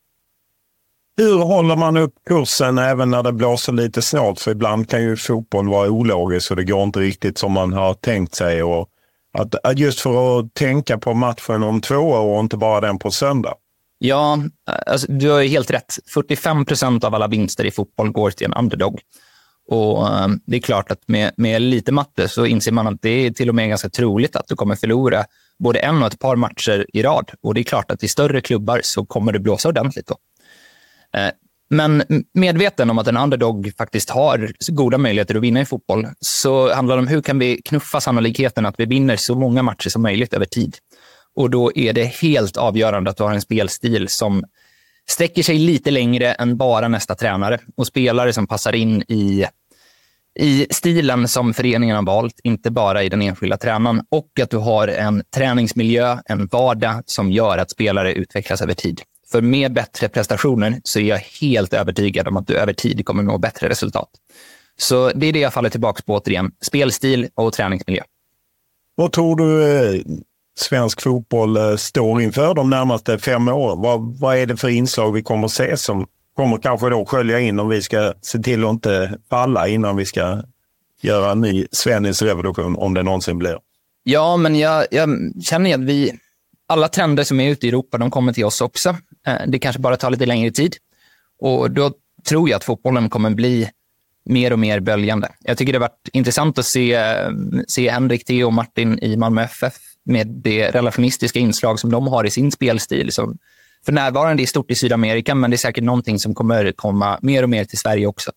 Hur 1.17 1.37
håller 1.37 1.75
man 1.75 1.97
upp 1.97 2.13
kursen 2.27 2.77
även 2.77 3.09
när 3.09 3.23
det 3.23 3.31
blåser 3.31 3.73
lite 3.73 4.01
snålt? 4.01 4.39
För 4.39 4.51
ibland 4.51 4.89
kan 4.89 5.03
ju 5.03 5.15
fotboll 5.15 5.69
vara 5.69 5.89
ologisk 5.89 6.51
och 6.51 6.57
det 6.57 6.63
går 6.63 6.83
inte 6.83 6.99
riktigt 6.99 7.37
som 7.37 7.51
man 7.51 7.73
har 7.73 7.93
tänkt 7.93 8.35
sig. 8.35 8.63
Och 8.63 8.89
att, 9.37 9.79
just 9.79 9.99
för 9.99 10.39
att 10.39 10.53
tänka 10.53 10.97
på 10.97 11.13
matchen 11.13 11.63
om 11.63 11.81
två 11.81 11.95
år 11.95 12.19
och 12.19 12.39
inte 12.39 12.57
bara 12.57 12.81
den 12.81 12.99
på 12.99 13.11
söndag. 13.11 13.53
Ja, 13.97 14.39
alltså, 14.85 15.11
du 15.11 15.29
har 15.29 15.41
ju 15.41 15.49
helt 15.49 15.71
rätt. 15.71 15.95
45 16.13 16.65
procent 16.65 17.03
av 17.03 17.15
alla 17.15 17.27
vinster 17.27 17.65
i 17.65 17.71
fotboll 17.71 18.11
går 18.11 18.31
till 18.31 18.45
en 18.45 18.53
underdog. 18.53 18.99
Och 19.67 20.23
um, 20.23 20.39
Det 20.45 20.55
är 20.55 20.61
klart 20.61 20.91
att 20.91 21.07
med, 21.07 21.31
med 21.37 21.61
lite 21.61 21.91
matte 21.91 22.27
så 22.27 22.45
inser 22.45 22.71
man 22.71 22.87
att 22.87 23.01
det 23.01 23.09
är 23.09 23.31
till 23.31 23.49
och 23.49 23.55
med 23.55 23.69
ganska 23.69 23.89
troligt 23.89 24.35
att 24.35 24.47
du 24.47 24.55
kommer 24.55 24.75
förlora 24.75 25.25
både 25.59 25.79
en 25.79 26.01
och 26.01 26.07
ett 26.07 26.19
par 26.19 26.35
matcher 26.35 26.85
i 26.93 27.03
rad. 27.03 27.31
Och 27.41 27.53
Det 27.53 27.61
är 27.61 27.63
klart 27.63 27.91
att 27.91 28.03
i 28.03 28.07
större 28.07 28.41
klubbar 28.41 28.79
så 28.83 29.05
kommer 29.05 29.31
det 29.31 29.39
blåsa 29.39 29.69
ordentligt. 29.69 30.07
Då. 30.07 30.15
Eh, 31.15 31.31
men 31.69 32.03
medveten 32.33 32.89
om 32.89 32.97
att 32.97 33.07
en 33.07 33.17
underdog 33.17 33.71
faktiskt 33.77 34.09
har 34.09 34.51
goda 34.67 34.97
möjligheter 34.97 35.35
att 35.35 35.41
vinna 35.41 35.61
i 35.61 35.65
fotboll, 35.65 36.07
så 36.19 36.73
handlar 36.73 36.95
det 36.95 37.01
om 37.01 37.07
hur 37.07 37.21
kan 37.21 37.39
vi 37.39 37.61
knuffa 37.61 38.01
sannolikheten 38.01 38.65
att 38.65 38.75
vi 38.77 38.85
vinner 38.85 39.15
så 39.15 39.35
många 39.35 39.63
matcher 39.63 39.89
som 39.89 40.01
möjligt 40.01 40.33
över 40.33 40.45
tid. 40.45 40.77
Och 41.35 41.49
då 41.49 41.71
är 41.75 41.93
det 41.93 42.03
helt 42.03 42.57
avgörande 42.57 43.09
att 43.09 43.17
du 43.17 43.23
har 43.23 43.33
en 43.33 43.41
spelstil 43.41 44.07
som 44.07 44.43
sträcker 45.09 45.43
sig 45.43 45.57
lite 45.57 45.91
längre 45.91 46.33
än 46.33 46.57
bara 46.57 46.87
nästa 46.87 47.15
tränare 47.15 47.59
och 47.77 47.87
spelare 47.87 48.33
som 48.33 48.47
passar 48.47 48.75
in 48.75 49.01
i, 49.01 49.45
i 50.39 50.67
stilen 50.69 51.27
som 51.27 51.53
föreningen 51.53 51.95
har 51.95 52.03
valt, 52.03 52.39
inte 52.43 52.71
bara 52.71 53.03
i 53.03 53.09
den 53.09 53.21
enskilda 53.21 53.57
tränaren. 53.57 54.01
Och 54.11 54.29
att 54.41 54.49
du 54.49 54.57
har 54.57 54.87
en 54.87 55.23
träningsmiljö, 55.35 56.17
en 56.25 56.47
vardag 56.47 57.03
som 57.05 57.31
gör 57.31 57.57
att 57.57 57.71
spelare 57.71 58.13
utvecklas 58.13 58.61
över 58.61 58.73
tid. 58.73 59.01
För 59.31 59.41
med 59.41 59.73
bättre 59.73 60.09
prestationer 60.09 60.81
så 60.83 60.99
är 60.99 61.03
jag 61.03 61.17
helt 61.17 61.73
övertygad 61.73 62.27
om 62.27 62.37
att 62.37 62.47
du 62.47 62.57
över 62.57 62.73
tid 62.73 63.05
kommer 63.05 63.23
nå 63.23 63.37
bättre 63.37 63.69
resultat. 63.69 64.09
Så 64.77 65.11
det 65.15 65.27
är 65.27 65.33
det 65.33 65.39
jag 65.39 65.53
faller 65.53 65.69
tillbaka 65.69 66.01
på 66.05 66.13
återigen. 66.13 66.51
Spelstil 66.61 67.27
och 67.35 67.53
träningsmiljö. 67.53 68.03
Vad 68.95 69.11
tror 69.11 69.35
du 69.35 69.63
eh, 69.63 70.01
svensk 70.57 71.01
fotboll 71.01 71.57
eh, 71.57 71.75
står 71.75 72.21
inför 72.21 72.53
de 72.53 72.69
närmaste 72.69 73.17
fem 73.17 73.47
åren? 73.47 73.81
Vad, 73.81 74.19
vad 74.19 74.37
är 74.37 74.45
det 74.45 74.57
för 74.57 74.69
inslag 74.69 75.11
vi 75.11 75.23
kommer 75.23 75.45
att 75.45 75.51
se 75.51 75.77
som 75.77 76.07
kommer 76.35 76.57
kanske 76.57 76.89
då 76.89 77.05
skölja 77.05 77.39
in 77.39 77.59
om 77.59 77.69
vi 77.69 77.81
ska 77.81 78.13
se 78.21 78.39
till 78.39 78.63
att 78.63 78.69
inte 78.69 79.17
falla 79.29 79.67
innan 79.67 79.95
vi 79.95 80.05
ska 80.05 80.41
göra 81.01 81.31
en 81.31 81.41
ny 81.41 81.65
Svennis 81.71 82.21
revolution 82.21 82.75
om 82.75 82.93
det 82.93 83.03
någonsin 83.03 83.37
blir? 83.37 83.57
Ja, 84.03 84.37
men 84.37 84.55
jag, 84.55 84.85
jag 84.91 85.09
känner 85.43 85.75
att 85.75 85.81
vi, 85.81 86.19
alla 86.67 86.87
trender 86.87 87.23
som 87.23 87.39
är 87.39 87.49
ute 87.49 87.65
i 87.65 87.69
Europa, 87.69 87.97
de 87.97 88.11
kommer 88.11 88.33
till 88.33 88.45
oss 88.45 88.61
också. 88.61 88.89
Eh, 89.27 89.41
det 89.47 89.59
kanske 89.59 89.81
bara 89.81 89.97
tar 89.97 90.09
lite 90.09 90.25
längre 90.25 90.51
tid. 90.51 90.75
Och 91.39 91.71
då 91.71 91.91
tror 92.27 92.49
jag 92.49 92.57
att 92.57 92.63
fotbollen 92.63 93.09
kommer 93.09 93.29
bli 93.29 93.69
mer 94.25 94.53
och 94.53 94.59
mer 94.59 94.79
böljande. 94.79 95.31
Jag 95.39 95.57
tycker 95.57 95.73
det 95.73 95.79
har 95.79 95.87
varit 95.87 96.09
intressant 96.13 96.59
att 96.59 96.65
se, 96.65 96.93
eh, 96.93 97.29
se 97.67 97.89
Henrik, 97.89 98.25
Theo 98.25 98.45
och 98.45 98.53
Martin 98.53 98.99
i 98.99 99.17
Malmö 99.17 99.43
FF 99.43 99.73
med 100.05 100.27
det 100.27 100.71
relationistiska 100.71 101.39
inslag 101.39 101.79
som 101.79 101.91
de 101.91 102.07
har 102.07 102.23
i 102.23 102.29
sin 102.29 102.51
spelstil. 102.51 103.11
Som 103.11 103.37
för 103.85 103.91
närvarande 103.91 104.43
är 104.43 104.47
stort 104.47 104.71
i 104.71 104.75
Sydamerika, 104.75 105.35
men 105.35 105.51
det 105.51 105.55
är 105.55 105.57
säkert 105.57 105.83
någonting 105.83 106.19
som 106.19 106.35
kommer 106.35 106.71
komma 106.71 107.19
mer 107.21 107.43
och 107.43 107.49
mer 107.49 107.65
till 107.65 107.77
Sverige 107.77 108.07
också. 108.07 108.31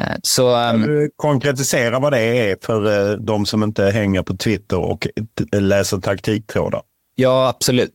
Eh, 0.00 0.14
så, 0.22 0.56
ehm, 0.56 0.82
kan 0.82 0.90
du 0.90 1.10
konkretisera 1.16 1.98
vad 1.98 2.12
det 2.12 2.20
är 2.20 2.56
för 2.62 3.16
de 3.16 3.46
som 3.46 3.62
inte 3.62 3.84
hänger 3.84 4.22
på 4.22 4.36
Twitter 4.36 4.78
och 4.78 5.06
läser 5.52 5.98
taktiktrådar? 5.98 6.82
Ja, 7.20 7.48
absolut. 7.48 7.94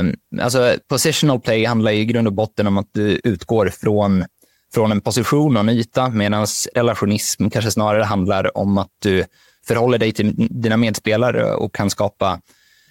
Um, 0.00 0.14
alltså, 0.40 0.76
positional 0.88 1.40
play 1.40 1.64
handlar 1.64 1.92
i 1.92 2.04
grund 2.04 2.26
och 2.26 2.32
botten 2.32 2.66
om 2.66 2.78
att 2.78 2.88
du 2.92 3.20
utgår 3.24 3.68
från, 3.68 4.24
från 4.74 4.92
en 4.92 5.00
position 5.00 5.56
och 5.56 5.60
en 5.60 5.68
yta, 5.68 6.08
medan 6.08 6.46
relationism 6.74 7.50
kanske 7.50 7.70
snarare 7.70 8.02
handlar 8.02 8.58
om 8.58 8.78
att 8.78 8.90
du 9.02 9.24
förhåller 9.66 9.98
dig 9.98 10.12
till 10.12 10.48
dina 10.50 10.76
medspelare 10.76 11.54
och 11.54 11.74
kan 11.74 11.90
skapa 11.90 12.40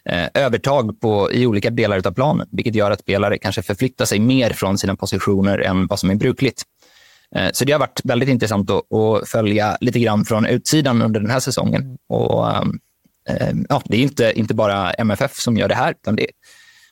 eh, 0.10 0.28
övertag 0.34 1.02
på, 1.02 1.32
i 1.32 1.46
olika 1.46 1.70
delar 1.70 2.08
av 2.08 2.12
planen, 2.12 2.48
vilket 2.52 2.76
gör 2.76 2.92
att 2.92 3.00
spelare 3.00 3.38
kanske 3.38 3.62
förflyttar 3.62 4.06
sig 4.06 4.20
mer 4.20 4.50
från 4.50 4.78
sina 4.78 4.96
positioner 4.96 5.60
än 5.60 5.88
vad 5.88 6.00
som 6.00 6.10
är 6.10 6.16
brukligt. 6.16 6.64
Eh, 7.36 7.50
så 7.54 7.66
det 7.66 7.72
har 7.72 7.80
varit 7.80 8.02
väldigt 8.04 8.30
intressant 8.30 8.70
att, 8.70 8.94
att, 8.94 9.30
följa 9.30 9.78
lite 9.82 10.00
grann 10.00 10.26
från 10.26 10.46
utsidan 10.46 11.02
under 11.02 11.20
den 11.20 11.30
här 11.30 11.40
säsongen. 11.40 11.98
Och, 12.10 12.52
ehm, 12.52 12.80
Ehm, 13.28 13.66
ja, 13.70 13.82
det 13.86 13.98
är 13.98 14.02
inte, 14.02 14.34
inte 14.36 14.54
bara 14.54 14.94
MFF 14.94 15.36
som 15.36 15.58
gör 15.58 15.68
det 15.68 15.76
här, 15.76 15.92
utan 15.92 16.16
det 16.16 16.24
är 16.24 16.32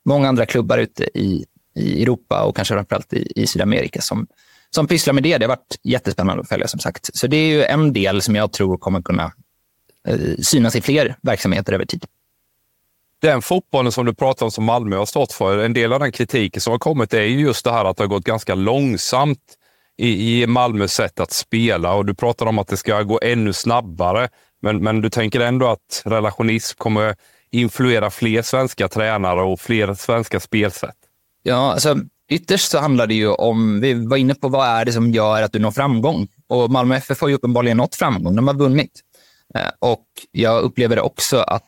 många 0.05 0.27
andra 0.27 0.45
klubbar 0.45 0.77
ute 0.77 1.03
i, 1.03 1.45
i 1.75 2.03
Europa 2.03 2.43
och 2.43 2.55
kanske 2.55 2.73
framförallt 2.73 3.13
i, 3.13 3.31
i 3.35 3.47
Sydamerika 3.47 4.01
som, 4.01 4.27
som 4.69 4.87
pysslar 4.87 5.13
med 5.13 5.23
det. 5.23 5.37
Det 5.37 5.45
har 5.45 5.49
varit 5.49 5.79
jättespännande 5.83 6.41
att 6.41 6.49
följa 6.49 6.67
som 6.67 6.79
sagt. 6.79 7.17
Så 7.17 7.27
det 7.27 7.37
är 7.37 7.47
ju 7.47 7.63
en 7.63 7.93
del 7.93 8.21
som 8.21 8.35
jag 8.35 8.51
tror 8.51 8.77
kommer 8.77 9.01
kunna 9.01 9.33
eh, 10.07 10.19
synas 10.39 10.75
i 10.75 10.81
fler 10.81 11.15
verksamheter 11.21 11.73
över 11.73 11.85
tid. 11.85 12.05
Den 13.21 13.41
fotbollen 13.41 13.91
som 13.91 14.05
du 14.05 14.13
pratar 14.13 14.45
om 14.45 14.51
som 14.51 14.63
Malmö 14.63 14.97
har 14.97 15.05
stått 15.05 15.33
för, 15.33 15.57
en 15.57 15.73
del 15.73 15.93
av 15.93 15.99
den 15.99 16.11
kritiken 16.11 16.61
som 16.61 16.71
har 16.71 16.79
kommit 16.79 17.13
är 17.13 17.21
ju 17.21 17.39
just 17.39 17.63
det 17.63 17.71
här 17.71 17.85
att 17.85 17.97
det 17.97 18.03
har 18.03 18.07
gått 18.07 18.23
ganska 18.23 18.55
långsamt 18.55 19.39
i, 19.97 20.41
i 20.41 20.47
Malmös 20.47 20.93
sätt 20.93 21.19
att 21.19 21.31
spela 21.31 21.93
och 21.93 22.05
du 22.05 22.13
pratar 22.13 22.45
om 22.45 22.59
att 22.59 22.67
det 22.67 22.77
ska 22.77 23.01
gå 23.01 23.19
ännu 23.23 23.53
snabbare. 23.53 24.29
Men, 24.65 24.83
men 24.83 25.01
du 25.01 25.09
tänker 25.09 25.39
ändå 25.39 25.67
att 25.67 26.01
relationism 26.05 26.77
kommer 26.77 27.15
influera 27.51 28.09
fler 28.09 28.41
svenska 28.41 28.87
tränare 28.87 29.41
och 29.41 29.59
fler 29.59 29.93
svenska 29.93 30.39
spelsätt? 30.39 30.95
Ja, 31.43 31.71
alltså 31.71 31.97
ytterst 32.29 32.71
så 32.71 32.79
handlar 32.79 33.07
det 33.07 33.13
ju 33.13 33.27
om, 33.27 33.81
vi 33.81 33.93
var 33.93 34.17
inne 34.17 34.35
på 34.35 34.49
vad 34.49 34.67
är 34.67 34.85
det 34.85 34.93
som 34.93 35.11
gör 35.11 35.41
att 35.41 35.51
du 35.51 35.59
når 35.59 35.71
framgång? 35.71 36.27
Och 36.47 36.71
Malmö 36.71 36.95
FF 36.95 37.21
har 37.21 37.27
ju 37.27 37.33
uppenbarligen 37.33 37.77
nått 37.77 37.95
framgång. 37.95 38.35
De 38.35 38.47
har 38.47 38.55
vunnit. 38.55 39.01
Eh, 39.55 39.69
och 39.79 40.05
jag 40.31 40.61
upplever 40.61 40.99
också 40.99 41.37
att 41.37 41.67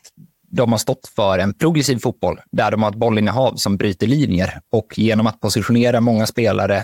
de 0.49 0.71
har 0.71 0.79
stått 0.79 1.11
för 1.15 1.39
en 1.39 1.53
progressiv 1.53 1.99
fotboll 1.99 2.39
där 2.51 2.71
de 2.71 2.83
har 2.83 2.89
ett 2.89 2.97
bollinnehav 2.97 3.55
som 3.55 3.77
bryter 3.77 4.07
linjer. 4.07 4.61
Och 4.71 4.93
genom 4.97 5.27
att 5.27 5.39
positionera 5.39 6.01
många 6.01 6.25
spelare 6.25 6.83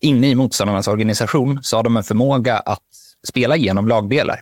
inne 0.00 0.28
i 0.28 0.34
motståndarnas 0.34 0.88
organisation 0.88 1.60
så 1.62 1.76
har 1.76 1.82
de 1.82 1.96
en 1.96 2.04
förmåga 2.04 2.58
att 2.58 2.82
spela 3.28 3.56
genom 3.56 3.88
lagdelar. 3.88 4.40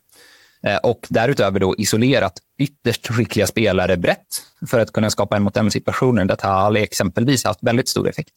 Eh, 0.66 0.76
och 0.76 1.06
därutöver 1.08 1.60
då 1.60 1.74
isolerat 1.78 2.32
ytterst 2.58 3.08
skickliga 3.08 3.46
spelare 3.46 3.96
brett 3.96 4.26
för 4.70 4.80
att 4.80 4.92
kunna 4.92 5.10
skapa 5.10 5.36
en 5.36 5.42
mot 5.42 5.56
en 5.56 5.70
situationer 5.70 6.24
där 6.24 6.36
Tal 6.36 6.76
exempelvis 6.76 7.44
haft 7.44 7.62
väldigt 7.62 7.88
stor 7.88 8.08
effekt. 8.08 8.32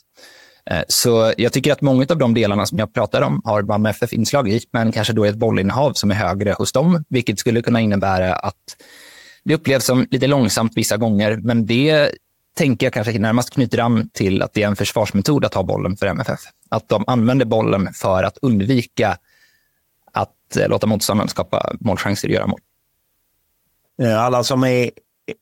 Eh, 0.70 0.82
så 0.88 1.34
jag 1.38 1.54
tycker 1.54 1.72
att 1.72 1.82
många 1.82 2.06
av 2.10 2.18
de 2.18 2.34
delarna 2.34 2.66
som 2.66 2.80
jag 2.80 2.94
pratar 2.94 3.22
om 3.22 3.42
har 3.46 3.62
Malmö 3.62 3.90
FF 3.90 4.14
inslag 4.14 4.50
i, 4.50 4.62
men 4.72 4.92
kanske 4.92 5.14
då 5.14 5.26
ett 5.26 5.36
bollinnehav 5.36 5.94
som 5.94 6.12
är 6.12 6.16
högre 6.16 6.52
hos 6.54 6.72
dem, 6.72 7.04
vilket 7.10 7.40
skulle 7.40 7.62
kunna 7.62 7.82
innebära 7.82 8.36
att 8.36 8.78
det 9.44 9.54
upplevs 9.54 9.86
som 9.86 10.08
lite 10.12 10.28
långsamt 10.28 10.72
vissa 10.76 10.98
gånger, 10.98 11.38
men 11.44 11.66
det 11.66 12.12
tänker 12.58 12.86
jag 12.86 12.94
kanske 12.94 13.20
närmast 13.20 13.50
knyter 13.50 13.80
an 13.80 14.10
till 14.14 14.42
att 14.42 14.54
det 14.54 14.64
är 14.64 14.68
en 14.68 14.76
försvarsmetod 14.76 15.46
att 15.46 15.54
ha 15.54 15.64
bollen 15.64 15.98
för 15.98 16.08
MFF. 16.08 16.40
Att 16.70 16.90
de 16.90 17.04
använder 17.08 17.46
bollen 17.46 17.94
för 17.94 18.24
att 18.24 18.38
undvika 18.42 19.18
att 20.62 20.66
eh, 20.66 20.70
låta 20.70 20.88
motståndaren 20.88 21.30
skapa 21.30 21.72
målchanser 21.80 22.28
och 22.28 22.34
göra 22.34 22.48
mål. 22.48 22.60
Eh, 24.02 24.24
alla 24.24 24.44
som 24.44 24.64
är 24.64 24.92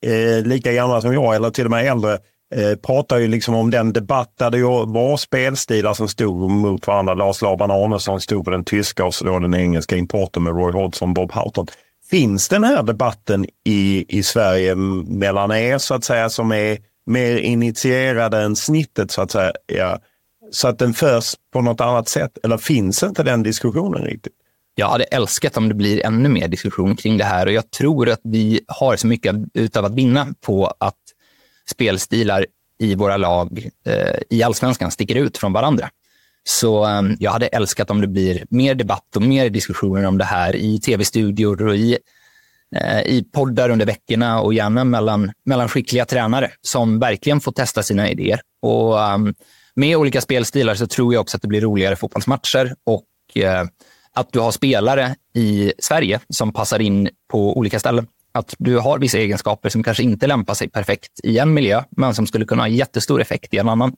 eh, 0.06 0.44
lika 0.44 0.72
gamla 0.72 1.00
som 1.00 1.14
jag, 1.14 1.34
eller 1.34 1.50
till 1.50 1.64
och 1.64 1.70
med 1.70 1.86
äldre, 1.86 2.18
eh, 2.54 2.74
pratar 2.86 3.18
ju 3.18 3.28
liksom 3.28 3.54
om 3.54 3.70
den 3.70 3.92
debatt 3.92 4.32
där 4.38 4.50
det 4.50 4.62
var 4.62 5.16
spelstilar 5.16 5.94
som 5.94 6.08
stod 6.08 6.50
mot 6.50 6.86
varandra. 6.86 7.14
Lars 7.14 7.42
Laban 7.42 7.70
Arnesson 7.70 8.20
stod 8.20 8.44
på 8.44 8.50
den 8.50 8.64
tyska 8.64 9.04
och 9.04 9.14
så 9.14 9.24
då 9.24 9.38
den 9.38 9.54
engelska 9.54 9.96
importen 9.96 10.42
med 10.42 10.52
Roy 10.52 10.72
Hodgson 10.72 11.14
Bob 11.14 11.32
Houghton. 11.32 11.66
Finns 12.10 12.48
den 12.48 12.64
här 12.64 12.82
debatten 12.82 13.46
i, 13.64 14.04
i 14.18 14.22
Sverige 14.22 14.74
mellan 14.74 15.52
er 15.52 15.78
så 15.78 15.94
att 15.94 16.04
säga 16.04 16.30
som 16.30 16.52
är 16.52 16.78
mer 17.06 17.36
initierade 17.36 18.38
än 18.38 18.56
snittet 18.56 19.10
så 19.10 19.22
att 19.22 19.30
säga? 19.30 19.52
Ja, 19.66 19.98
så 20.50 20.68
att 20.68 20.78
den 20.78 20.94
förs 20.94 21.34
på 21.52 21.60
något 21.60 21.80
annat 21.80 22.08
sätt? 22.08 22.38
Eller 22.42 22.58
finns 22.58 23.02
inte 23.02 23.22
den 23.22 23.42
diskussionen 23.42 24.02
riktigt? 24.02 24.32
Jag 24.74 24.88
hade 24.88 25.04
älskat 25.04 25.56
om 25.56 25.68
det 25.68 25.74
blir 25.74 26.06
ännu 26.06 26.28
mer 26.28 26.48
diskussion 26.48 26.96
kring 26.96 27.18
det 27.18 27.24
här 27.24 27.46
och 27.46 27.52
jag 27.52 27.70
tror 27.70 28.08
att 28.08 28.20
vi 28.24 28.60
har 28.68 28.96
så 28.96 29.06
mycket 29.06 29.36
utav 29.54 29.84
att 29.84 29.94
vinna 29.94 30.34
på 30.40 30.74
att 30.80 30.98
spelstilar 31.70 32.46
i 32.78 32.94
våra 32.94 33.16
lag 33.16 33.68
eh, 33.86 34.18
i 34.30 34.42
allsvenskan 34.42 34.90
sticker 34.90 35.14
ut 35.14 35.38
från 35.38 35.52
varandra. 35.52 35.90
Så 36.44 36.86
eh, 36.86 37.02
jag 37.18 37.30
hade 37.30 37.46
älskat 37.46 37.90
om 37.90 38.00
det 38.00 38.06
blir 38.06 38.44
mer 38.50 38.74
debatt 38.74 39.16
och 39.16 39.22
mer 39.22 39.50
diskussioner 39.50 40.04
om 40.04 40.18
det 40.18 40.24
här 40.24 40.56
i 40.56 40.80
tv-studior 40.80 41.66
och 41.66 41.76
i, 41.76 41.98
eh, 42.76 43.00
i 43.00 43.24
poddar 43.32 43.70
under 43.70 43.86
veckorna 43.86 44.40
och 44.40 44.54
gärna 44.54 44.84
mellan, 44.84 45.32
mellan 45.44 45.68
skickliga 45.68 46.04
tränare 46.04 46.50
som 46.60 46.98
verkligen 46.98 47.40
får 47.40 47.52
testa 47.52 47.82
sina 47.82 48.10
idéer. 48.10 48.40
Och 48.62 49.02
ehm, 49.02 49.34
med 49.74 49.96
olika 49.96 50.20
spelstilar 50.20 50.74
så 50.74 50.86
tror 50.86 51.14
jag 51.14 51.20
också 51.20 51.36
att 51.36 51.42
det 51.42 51.48
blir 51.48 51.60
roligare 51.60 51.96
fotbollsmatcher 51.96 52.74
och 52.86 53.42
eh, 53.42 53.64
att 54.14 54.32
du 54.32 54.40
har 54.40 54.50
spelare 54.50 55.14
i 55.34 55.72
Sverige 55.78 56.20
som 56.28 56.52
passar 56.52 56.78
in 56.78 57.08
på 57.30 57.58
olika 57.58 57.78
ställen. 57.78 58.06
Att 58.34 58.54
du 58.58 58.78
har 58.78 58.98
vissa 58.98 59.18
egenskaper 59.18 59.68
som 59.68 59.82
kanske 59.82 60.02
inte 60.02 60.26
lämpar 60.26 60.54
sig 60.54 60.68
perfekt 60.68 61.20
i 61.22 61.38
en 61.38 61.54
miljö, 61.54 61.82
men 61.90 62.14
som 62.14 62.26
skulle 62.26 62.44
kunna 62.44 62.62
ha 62.62 62.68
jättestor 62.68 63.20
effekt 63.20 63.54
i 63.54 63.58
en 63.58 63.68
annan. 63.68 63.92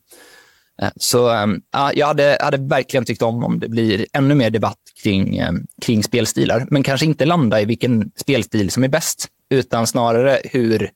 Eh, 0.83 0.91
så 0.97 1.33
äh, 1.33 1.47
jag 1.95 2.07
hade, 2.07 2.39
hade 2.41 2.57
verkligen 2.57 3.05
tyckt 3.05 3.23
om 3.23 3.45
om 3.45 3.61
det 3.61 3.69
blir 3.69 4.07
ännu 4.13 4.35
mer 4.35 4.51
debatt 4.51 4.79
kring, 5.03 5.39
äh, 5.39 5.53
kring 5.83 6.03
spelstilar, 6.03 6.67
men 6.71 6.83
kanske 6.83 7.07
inte 7.07 7.25
landa 7.25 7.61
i 7.61 7.65
vilken 7.65 8.11
spelstil 8.17 8.71
som 8.71 8.85
är 8.85 8.89
bäst, 8.89 9.27
utan 9.51 9.87
snarare 9.87 10.41
hur, 10.45 10.91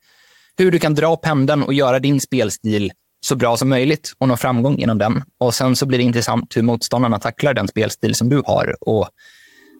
hur 0.56 0.70
du 0.70 0.78
kan 0.78 0.94
dra 0.94 1.16
pendeln 1.16 1.62
och 1.62 1.74
göra 1.74 1.98
din 1.98 2.20
spelstil 2.20 2.92
så 3.20 3.36
bra 3.36 3.56
som 3.56 3.68
möjligt 3.68 4.12
och 4.18 4.28
nå 4.28 4.36
framgång 4.36 4.78
genom 4.78 4.98
den. 4.98 5.22
Och 5.40 5.54
Sen 5.54 5.76
så 5.76 5.86
blir 5.86 5.98
det 5.98 6.04
intressant 6.04 6.56
hur 6.56 6.62
motståndarna 6.62 7.18
tacklar 7.18 7.54
den 7.54 7.68
spelstil 7.68 8.14
som 8.14 8.28
du 8.28 8.42
har 8.46 8.76
och 8.80 9.08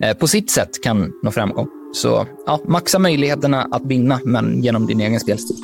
eh, 0.02 0.16
på 0.16 0.28
sitt 0.28 0.51
sätt 0.51 0.82
kan 0.82 1.12
nå 1.23 1.31
framgång. 1.31 1.69
Så 1.93 2.27
ja, 2.47 2.60
maxa 2.65 2.98
möjligheterna 2.98 3.69
att 3.73 3.86
vinna, 3.86 4.20
men 4.24 4.62
genom 4.62 4.86
din 4.86 5.01
egen 5.01 5.20
spelstil. 5.20 5.56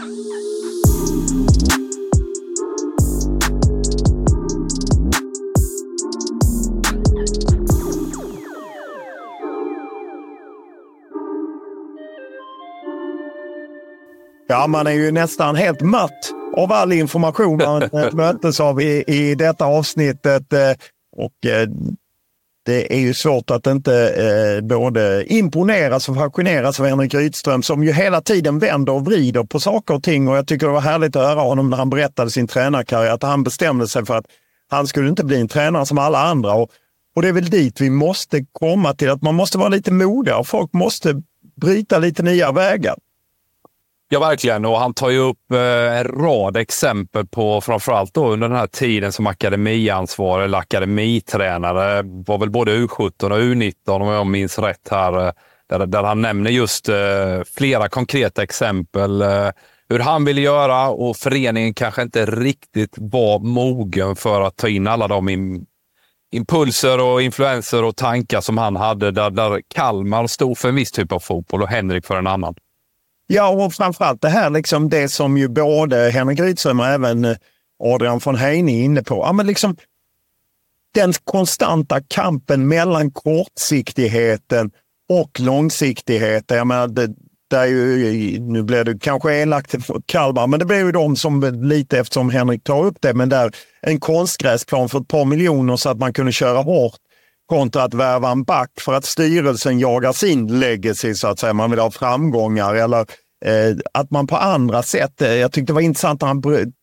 Ja, 14.48 14.66
man 14.66 14.86
är 14.86 14.90
ju 14.90 15.10
nästan 15.10 15.56
helt 15.56 15.80
matt 15.80 16.43
av 16.56 16.72
all 16.72 16.92
information 16.92 17.56
man 17.56 17.82
eh, 17.82 18.12
möttes 18.12 18.60
av 18.60 18.80
i, 18.80 19.04
i 19.06 19.34
detta 19.34 19.64
avsnittet. 19.64 20.52
eh, 20.52 20.70
Och 21.16 21.46
eh, 21.50 21.68
det 22.66 22.94
är 22.94 22.98
ju 23.00 23.14
svårt 23.14 23.50
att 23.50 23.66
inte 23.66 24.08
eh, 24.08 24.64
både 24.66 25.24
imponeras 25.32 26.08
och 26.08 26.16
fascineras 26.16 26.80
av 26.80 26.86
Henrik 26.86 27.14
Rydström 27.14 27.62
som 27.62 27.84
ju 27.84 27.92
hela 27.92 28.20
tiden 28.20 28.58
vänder 28.58 28.92
och 28.92 29.04
vrider 29.04 29.44
på 29.44 29.60
saker 29.60 29.94
och 29.94 30.02
ting. 30.02 30.28
Och 30.28 30.36
jag 30.36 30.46
tycker 30.46 30.66
det 30.66 30.72
var 30.72 30.80
härligt 30.80 31.16
att 31.16 31.26
höra 31.28 31.40
honom 31.40 31.70
när 31.70 31.76
han 31.76 31.90
berättade 31.90 32.30
sin 32.30 32.46
tränarkarriär, 32.46 33.12
att 33.12 33.22
han 33.22 33.42
bestämde 33.44 33.88
sig 33.88 34.04
för 34.06 34.16
att 34.16 34.26
han 34.70 34.86
skulle 34.86 35.08
inte 35.08 35.24
bli 35.24 35.40
en 35.40 35.48
tränare 35.48 35.86
som 35.86 35.98
alla 35.98 36.18
andra. 36.18 36.54
Och, 36.54 36.70
och 37.16 37.22
det 37.22 37.28
är 37.28 37.32
väl 37.32 37.50
dit 37.50 37.80
vi 37.80 37.90
måste 37.90 38.44
komma 38.52 38.94
till, 38.94 39.10
att 39.10 39.22
man 39.22 39.34
måste 39.34 39.58
vara 39.58 39.68
lite 39.68 39.92
modigare 39.92 40.38
och 40.38 40.46
folk 40.48 40.72
måste 40.72 41.22
bryta 41.60 41.98
lite 41.98 42.22
nya 42.22 42.52
vägar. 42.52 42.94
Ja, 44.14 44.20
verkligen. 44.20 44.64
Och 44.64 44.78
han 44.78 44.94
tar 44.94 45.10
ju 45.10 45.18
upp 45.18 45.52
eh, 45.52 45.98
en 45.98 46.04
rad 46.04 46.56
exempel 46.56 47.26
på, 47.26 47.60
framförallt 47.60 48.14
då 48.14 48.28
under 48.28 48.48
den 48.48 48.58
här 48.58 48.66
tiden 48.66 49.12
som 49.12 49.26
akademiansvarig 49.26 50.44
eller 50.44 50.58
akademitränare. 50.58 52.02
var 52.02 52.38
väl 52.38 52.50
både 52.50 52.76
U17 52.76 53.30
och 53.30 53.38
U19 53.38 54.00
om 54.00 54.08
jag 54.08 54.26
minns 54.26 54.58
rätt 54.58 54.88
här. 54.90 55.26
Eh, 55.26 55.32
där, 55.68 55.86
där 55.86 56.02
han 56.02 56.22
nämner 56.22 56.50
just 56.50 56.88
eh, 56.88 56.96
flera 57.56 57.88
konkreta 57.88 58.42
exempel. 58.42 59.22
Eh, 59.22 59.48
hur 59.88 59.98
han 59.98 60.24
ville 60.24 60.40
göra 60.40 60.88
och 60.88 61.16
föreningen 61.16 61.74
kanske 61.74 62.02
inte 62.02 62.26
riktigt 62.26 62.94
var 62.96 63.38
mogen 63.38 64.16
för 64.16 64.40
att 64.40 64.56
ta 64.56 64.68
in 64.68 64.86
alla 64.86 65.08
de 65.08 65.28
impulser 66.32 67.00
och 67.00 67.22
influenser 67.22 67.84
och 67.84 67.96
tankar 67.96 68.40
som 68.40 68.58
han 68.58 68.76
hade. 68.76 69.10
Där, 69.10 69.30
där 69.30 69.62
Kalmar 69.68 70.26
stod 70.26 70.58
för 70.58 70.68
en 70.68 70.74
viss 70.74 70.92
typ 70.92 71.12
av 71.12 71.20
fotboll 71.20 71.62
och 71.62 71.68
Henrik 71.68 72.06
för 72.06 72.16
en 72.16 72.26
annan. 72.26 72.54
Ja, 73.26 73.48
och 73.48 73.72
framförallt 73.72 74.22
det 74.22 74.28
här 74.28 74.50
liksom 74.50 74.88
det 74.88 75.08
som 75.08 75.38
ju 75.38 75.48
både 75.48 76.10
Henrik 76.10 76.40
Rydström 76.40 76.80
och 76.80 76.86
även 76.86 77.24
eh, 77.24 77.36
Adrian 77.84 78.20
von 78.24 78.36
Heine 78.36 78.72
är 78.72 78.84
inne 78.84 79.02
på. 79.02 79.14
Ja, 79.14 79.32
men 79.32 79.46
liksom 79.46 79.76
den 80.94 81.12
konstanta 81.24 82.00
kampen 82.08 82.68
mellan 82.68 83.10
kortsiktigheten 83.10 84.70
och 85.08 85.40
långsiktigheten. 85.40 86.56
Jag 86.56 86.66
menar, 86.66 86.88
det, 86.88 87.14
det 87.50 87.66
ju, 87.66 88.40
nu 88.40 88.62
blir 88.62 88.84
det 88.84 88.98
kanske 88.98 89.34
elakt 89.34 89.84
för 89.84 90.02
Kalmar, 90.06 90.46
men 90.46 90.58
det 90.58 90.64
blir 90.64 90.78
ju 90.78 90.92
de 90.92 91.16
som 91.16 91.62
lite 91.62 91.98
eftersom 91.98 92.30
Henrik 92.30 92.64
tar 92.64 92.84
upp 92.84 92.96
det, 93.00 93.14
men 93.14 93.28
där 93.28 93.50
en 93.80 94.00
konstgräsplan 94.00 94.88
för 94.88 95.00
ett 95.00 95.08
par 95.08 95.24
miljoner 95.24 95.76
så 95.76 95.88
att 95.88 95.98
man 95.98 96.12
kunde 96.12 96.32
köra 96.32 96.58
hårt 96.58 97.00
kontra 97.48 97.82
att 97.82 97.94
värva 97.94 98.30
en 98.30 98.44
back 98.44 98.70
för 98.80 98.92
att 98.94 99.04
styrelsen 99.04 99.78
jagar 99.78 100.12
sin 100.12 100.60
legacy 100.60 101.14
så 101.14 101.28
att 101.28 101.38
säga. 101.38 101.52
Man 101.52 101.70
vill 101.70 101.80
ha 101.80 101.90
framgångar 101.90 102.74
eller 102.74 103.00
eh, 103.44 103.76
att 103.94 104.10
man 104.10 104.26
på 104.26 104.36
andra 104.36 104.82
sätt, 104.82 105.22
eh, 105.22 105.34
jag 105.34 105.52
tyckte 105.52 105.72
det 105.72 105.74
var 105.74 105.80
intressant 105.80 106.20
när 106.20 106.28
han 106.28 106.42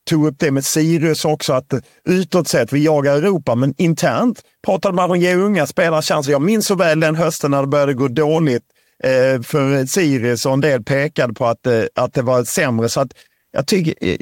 tog 0.09 0.27
upp 0.27 0.35
det 0.39 0.51
med 0.51 0.65
Sirius 0.65 1.25
också, 1.25 1.53
att 1.53 1.73
eh, 1.73 1.79
utåt 2.05 2.47
sett, 2.47 2.73
vi 2.73 2.83
jagar 2.85 3.15
Europa, 3.15 3.55
men 3.55 3.73
internt 3.77 4.41
pratade 4.65 4.95
man 4.95 5.05
om 5.05 5.11
att 5.11 5.19
ge 5.19 5.35
unga 5.35 5.67
spelare 5.67 6.01
chanser. 6.01 6.31
Jag 6.31 6.41
minns 6.41 6.67
så 6.67 6.75
väl 6.75 6.99
den 6.99 7.15
hösten 7.15 7.51
när 7.51 7.61
det 7.61 7.67
började 7.67 7.93
gå 7.93 8.07
dåligt 8.07 8.63
eh, 9.03 9.41
för 9.41 9.85
Sirius 9.85 10.45
och 10.45 10.53
en 10.53 10.61
del 10.61 10.83
pekade 10.83 11.33
på 11.33 11.45
att, 11.45 11.67
eh, 11.67 11.83
att 11.95 12.13
det 12.13 12.21
var 12.21 12.43
sämre. 12.43 12.89
Så 12.89 13.01
att 13.01 13.11
jag 13.51 13.67
tycker, 13.67 13.93
eh, 14.01 14.17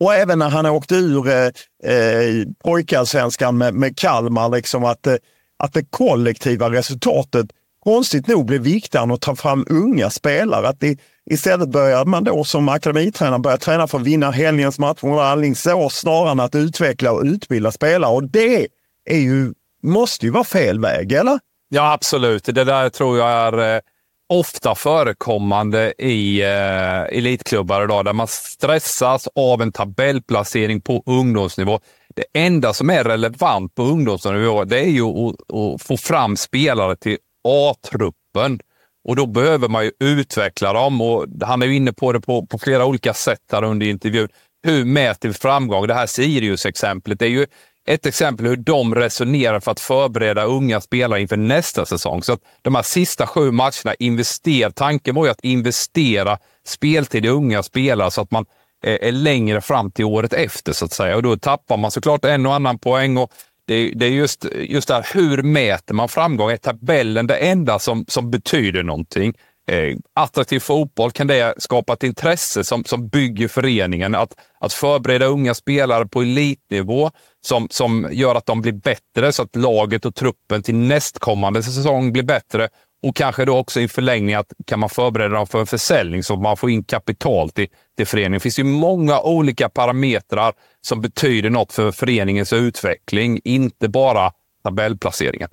och 0.00 0.14
även 0.14 0.38
när 0.38 0.48
han 0.48 0.66
åkte 0.66 0.94
ur 0.94 1.28
eh, 1.28 1.46
eh 1.92 2.46
pojkarsvenskan 2.64 3.58
med, 3.58 3.74
med 3.74 3.96
Kalmar, 3.96 4.48
liksom 4.48 4.84
att, 4.84 5.06
eh, 5.06 5.14
att 5.58 5.72
det 5.72 5.84
kollektiva 5.90 6.70
resultatet 6.70 7.46
konstigt 7.84 8.26
nog 8.26 8.46
blir 8.46 8.58
viktigare 8.58 9.04
än 9.04 9.10
att 9.10 9.20
ta 9.20 9.36
fram 9.36 9.66
unga 9.68 10.10
spelare. 10.10 10.68
Att 10.68 10.80
det, 10.80 10.98
istället 11.30 11.68
börjar 11.68 12.04
man 12.04 12.24
då 12.24 12.44
som 12.44 12.68
akademitränare 12.68 13.38
börja 13.38 13.56
träna 13.56 13.86
för 13.86 13.98
att 13.98 14.04
vinna 14.04 14.30
helgens 14.30 14.78
match 14.78 15.02
mot 15.02 15.20
Alingsås 15.20 15.94
snarare 15.94 16.30
än 16.30 16.40
att 16.40 16.54
utveckla 16.54 17.12
och 17.12 17.22
utbilda 17.22 17.72
spelare. 17.72 18.12
Och 18.12 18.24
det 18.24 18.68
är 19.04 19.18
ju, 19.18 19.52
måste 19.82 20.26
ju 20.26 20.32
vara 20.32 20.44
fel 20.44 20.80
väg, 20.80 21.12
eller? 21.12 21.38
Ja, 21.68 21.92
absolut. 21.92 22.44
Det 22.44 22.64
där 22.64 22.88
tror 22.88 23.18
jag 23.18 23.30
är 23.30 23.76
eh, 23.76 23.80
ofta 24.28 24.74
förekommande 24.74 25.94
i 25.98 26.42
eh, 26.42 27.18
elitklubbar 27.18 27.84
idag, 27.84 28.04
där 28.04 28.12
man 28.12 28.28
stressas 28.28 29.28
av 29.34 29.62
en 29.62 29.72
tabellplacering 29.72 30.80
på 30.80 31.02
ungdomsnivå. 31.06 31.80
Det 32.18 32.40
enda 32.40 32.72
som 32.72 32.90
är 32.90 33.04
relevant 33.04 33.74
på 33.74 33.82
ungdomsnivå, 33.82 34.64
det 34.64 34.80
är 34.80 34.90
ju 34.90 35.04
att, 35.04 35.34
att 35.54 35.82
få 35.82 35.96
fram 35.96 36.36
spelare 36.36 36.96
till 36.96 37.18
A-truppen. 37.48 38.60
Och 39.08 39.16
då 39.16 39.26
behöver 39.26 39.68
man 39.68 39.84
ju 39.84 39.92
utveckla 40.00 40.72
dem 40.72 41.00
och 41.00 41.26
han 41.42 41.62
är 41.62 41.66
ju 41.66 41.76
inne 41.76 41.92
på 41.92 42.12
det 42.12 42.20
på, 42.20 42.46
på 42.46 42.58
flera 42.58 42.86
olika 42.86 43.14
sätt 43.14 43.40
här 43.52 43.64
under 43.64 43.86
intervjun. 43.86 44.28
Hur 44.62 44.84
mäter 44.84 45.28
vi 45.28 45.34
framgång? 45.34 45.86
Det 45.86 45.94
här 45.94 46.06
Sirius-exemplet 46.06 47.22
är 47.22 47.26
ju 47.26 47.46
ett 47.88 48.06
exempel 48.06 48.46
hur 48.46 48.56
de 48.56 48.94
resonerar 48.94 49.60
för 49.60 49.70
att 49.70 49.80
förbereda 49.80 50.44
unga 50.44 50.80
spelare 50.80 51.20
inför 51.20 51.36
nästa 51.36 51.86
säsong. 51.86 52.22
Så 52.22 52.32
att 52.32 52.40
de 52.62 52.74
här 52.74 52.82
sista 52.82 53.26
sju 53.26 53.50
matcherna, 53.50 53.94
invester, 53.98 54.70
tanken 54.70 55.14
var 55.14 55.24
ju 55.24 55.30
att 55.30 55.44
investera 55.44 56.38
speltid 56.66 57.26
i 57.26 57.28
unga 57.28 57.62
spelare 57.62 58.10
så 58.10 58.20
att 58.20 58.30
man 58.30 58.46
är, 58.82 59.12
längre 59.12 59.60
fram 59.60 59.90
till 59.90 60.04
året 60.04 60.32
efter 60.32 60.72
så 60.72 60.84
att 60.84 60.92
säga. 60.92 61.16
Och 61.16 61.22
då 61.22 61.36
tappar 61.36 61.76
man 61.76 61.90
såklart 61.90 62.24
en 62.24 62.46
och 62.46 62.54
annan 62.54 62.78
poäng. 62.78 63.16
Och 63.16 63.32
det, 63.66 63.92
det 63.94 64.06
är 64.06 64.10
just, 64.10 64.46
just 64.54 64.88
det 64.88 64.94
här, 64.94 65.06
hur 65.14 65.42
mäter 65.42 65.94
man 65.94 66.08
framgång? 66.08 66.50
Är 66.50 66.56
tabellen 66.56 67.26
det 67.26 67.36
enda 67.36 67.78
som, 67.78 68.04
som 68.08 68.30
betyder 68.30 68.82
någonting? 68.82 69.34
Eh, 69.70 69.96
attraktiv 70.14 70.60
fotboll, 70.60 71.10
kan 71.10 71.26
det 71.26 71.54
skapa 71.58 71.92
ett 71.92 72.02
intresse 72.02 72.64
som, 72.64 72.84
som 72.84 73.08
bygger 73.08 73.48
föreningen? 73.48 74.14
Att, 74.14 74.34
att 74.60 74.72
förbereda 74.72 75.26
unga 75.26 75.54
spelare 75.54 76.06
på 76.06 76.22
elitnivå 76.22 77.10
som, 77.46 77.68
som 77.70 78.08
gör 78.12 78.34
att 78.34 78.46
de 78.46 78.60
blir 78.60 78.72
bättre 78.72 79.32
så 79.32 79.42
att 79.42 79.56
laget 79.56 80.04
och 80.04 80.14
truppen 80.14 80.62
till 80.62 80.74
nästkommande 80.74 81.62
säsong 81.62 82.12
blir 82.12 82.22
bättre. 82.22 82.68
Och 83.02 83.16
kanske 83.16 83.44
då 83.44 83.56
också 83.56 83.80
i 83.80 83.88
förlängning 83.88 84.34
att 84.34 84.52
kan 84.66 84.80
man 84.80 84.88
förbereda 84.88 85.34
dem 85.34 85.46
för 85.46 85.60
en 85.60 85.66
försäljning 85.66 86.22
så 86.22 86.34
att 86.34 86.40
man 86.40 86.56
får 86.56 86.70
in 86.70 86.84
kapital 86.84 87.50
till, 87.50 87.68
till 87.96 88.06
föreningen. 88.06 88.32
Det 88.32 88.40
finns 88.40 88.58
ju 88.58 88.64
många 88.64 89.20
olika 89.20 89.68
parametrar 89.68 90.52
som 90.80 91.00
betyder 91.00 91.50
något 91.50 91.72
för 91.72 91.92
föreningens 91.92 92.52
utveckling, 92.52 93.40
inte 93.44 93.88
bara 93.88 94.32
tabellplaceringen. 94.64 95.48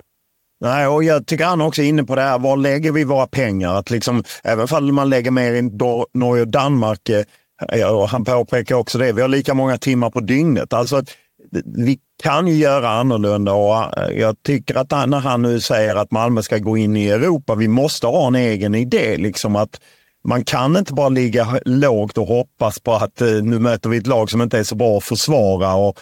Nej, 0.60 0.86
och 0.86 1.04
jag 1.04 1.26
tycker 1.26 1.44
han 1.44 1.60
också 1.60 1.82
är 1.82 1.86
inne 1.86 2.04
på 2.04 2.14
det 2.14 2.22
här, 2.22 2.38
var 2.38 2.56
lägger 2.56 2.92
vi 2.92 3.04
våra 3.04 3.26
pengar? 3.26 3.74
Att 3.74 3.90
liksom, 3.90 4.24
även 4.44 4.66
om 4.70 4.94
man 4.94 5.10
lägger 5.10 5.30
mer 5.30 5.52
i 5.52 5.62
Norge 6.14 6.42
och 6.42 6.48
Danmark, 6.48 7.08
eh, 7.08 7.94
och 7.94 8.08
han 8.08 8.24
påpekar 8.24 8.74
också 8.74 8.98
det, 8.98 9.12
vi 9.12 9.22
har 9.22 9.28
lika 9.28 9.54
många 9.54 9.78
timmar 9.78 10.10
på 10.10 10.20
dygnet. 10.20 10.72
Alltså, 10.72 11.02
vi 11.64 11.98
kan 12.22 12.46
ju 12.46 12.54
göra 12.54 12.88
annorlunda 12.88 13.52
och 13.52 13.98
eh, 13.98 14.18
jag 14.18 14.42
tycker 14.42 14.74
att 14.74 14.90
när 14.90 15.20
han 15.20 15.42
nu 15.42 15.60
säger 15.60 15.96
att 15.96 16.10
Malmö 16.10 16.42
ska 16.42 16.58
gå 16.58 16.76
in 16.76 16.96
i 16.96 17.08
Europa, 17.08 17.54
vi 17.54 17.68
måste 17.68 18.06
ha 18.06 18.26
en 18.26 18.34
egen 18.34 18.74
idé. 18.74 19.16
Liksom 19.16 19.56
att 19.56 19.80
man 20.24 20.44
kan 20.44 20.76
inte 20.76 20.92
bara 20.92 21.08
ligga 21.08 21.60
lågt 21.64 22.18
och 22.18 22.26
hoppas 22.26 22.80
på 22.80 22.92
att 22.94 23.20
eh, 23.20 23.28
nu 23.28 23.58
möter 23.58 23.88
vi 23.88 23.96
ett 23.96 24.06
lag 24.06 24.30
som 24.30 24.42
inte 24.42 24.58
är 24.58 24.62
så 24.62 24.74
bra 24.74 24.96
att 24.96 25.04
försvara. 25.04 25.74
Och, 25.74 25.98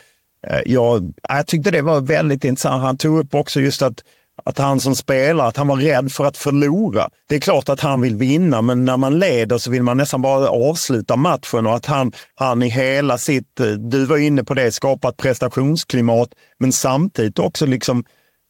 eh, 0.46 0.60
jag, 0.66 1.14
jag 1.28 1.46
tyckte 1.46 1.70
det 1.70 1.82
var 1.82 2.00
väldigt 2.00 2.44
intressant. 2.44 2.82
Han 2.82 2.96
tog 2.96 3.18
upp 3.18 3.34
också 3.34 3.60
just 3.60 3.82
att 3.82 4.04
att 4.44 4.58
han 4.58 4.80
som 4.80 4.96
spelare, 4.96 5.48
att 5.48 5.56
han 5.56 5.68
var 5.68 5.76
rädd 5.76 6.12
för 6.12 6.24
att 6.24 6.36
förlora. 6.36 7.08
Det 7.28 7.34
är 7.34 7.40
klart 7.40 7.68
att 7.68 7.80
han 7.80 8.00
vill 8.00 8.16
vinna, 8.16 8.62
men 8.62 8.84
när 8.84 8.96
man 8.96 9.18
leder 9.18 9.58
så 9.58 9.70
vill 9.70 9.82
man 9.82 9.96
nästan 9.96 10.22
bara 10.22 10.48
avsluta 10.48 11.16
matchen 11.16 11.66
och 11.66 11.74
att 11.74 11.86
han, 11.86 12.12
han 12.34 12.62
i 12.62 12.68
hela 12.68 13.18
sitt, 13.18 13.60
eh, 13.60 13.66
du 13.66 14.04
var 14.04 14.18
inne 14.18 14.44
på 14.44 14.54
det, 14.54 14.72
skapat 14.72 15.16
prestationsklimat, 15.16 16.28
men 16.58 16.72
samtidigt 16.72 17.38
också 17.38 17.66
liksom 17.66 18.04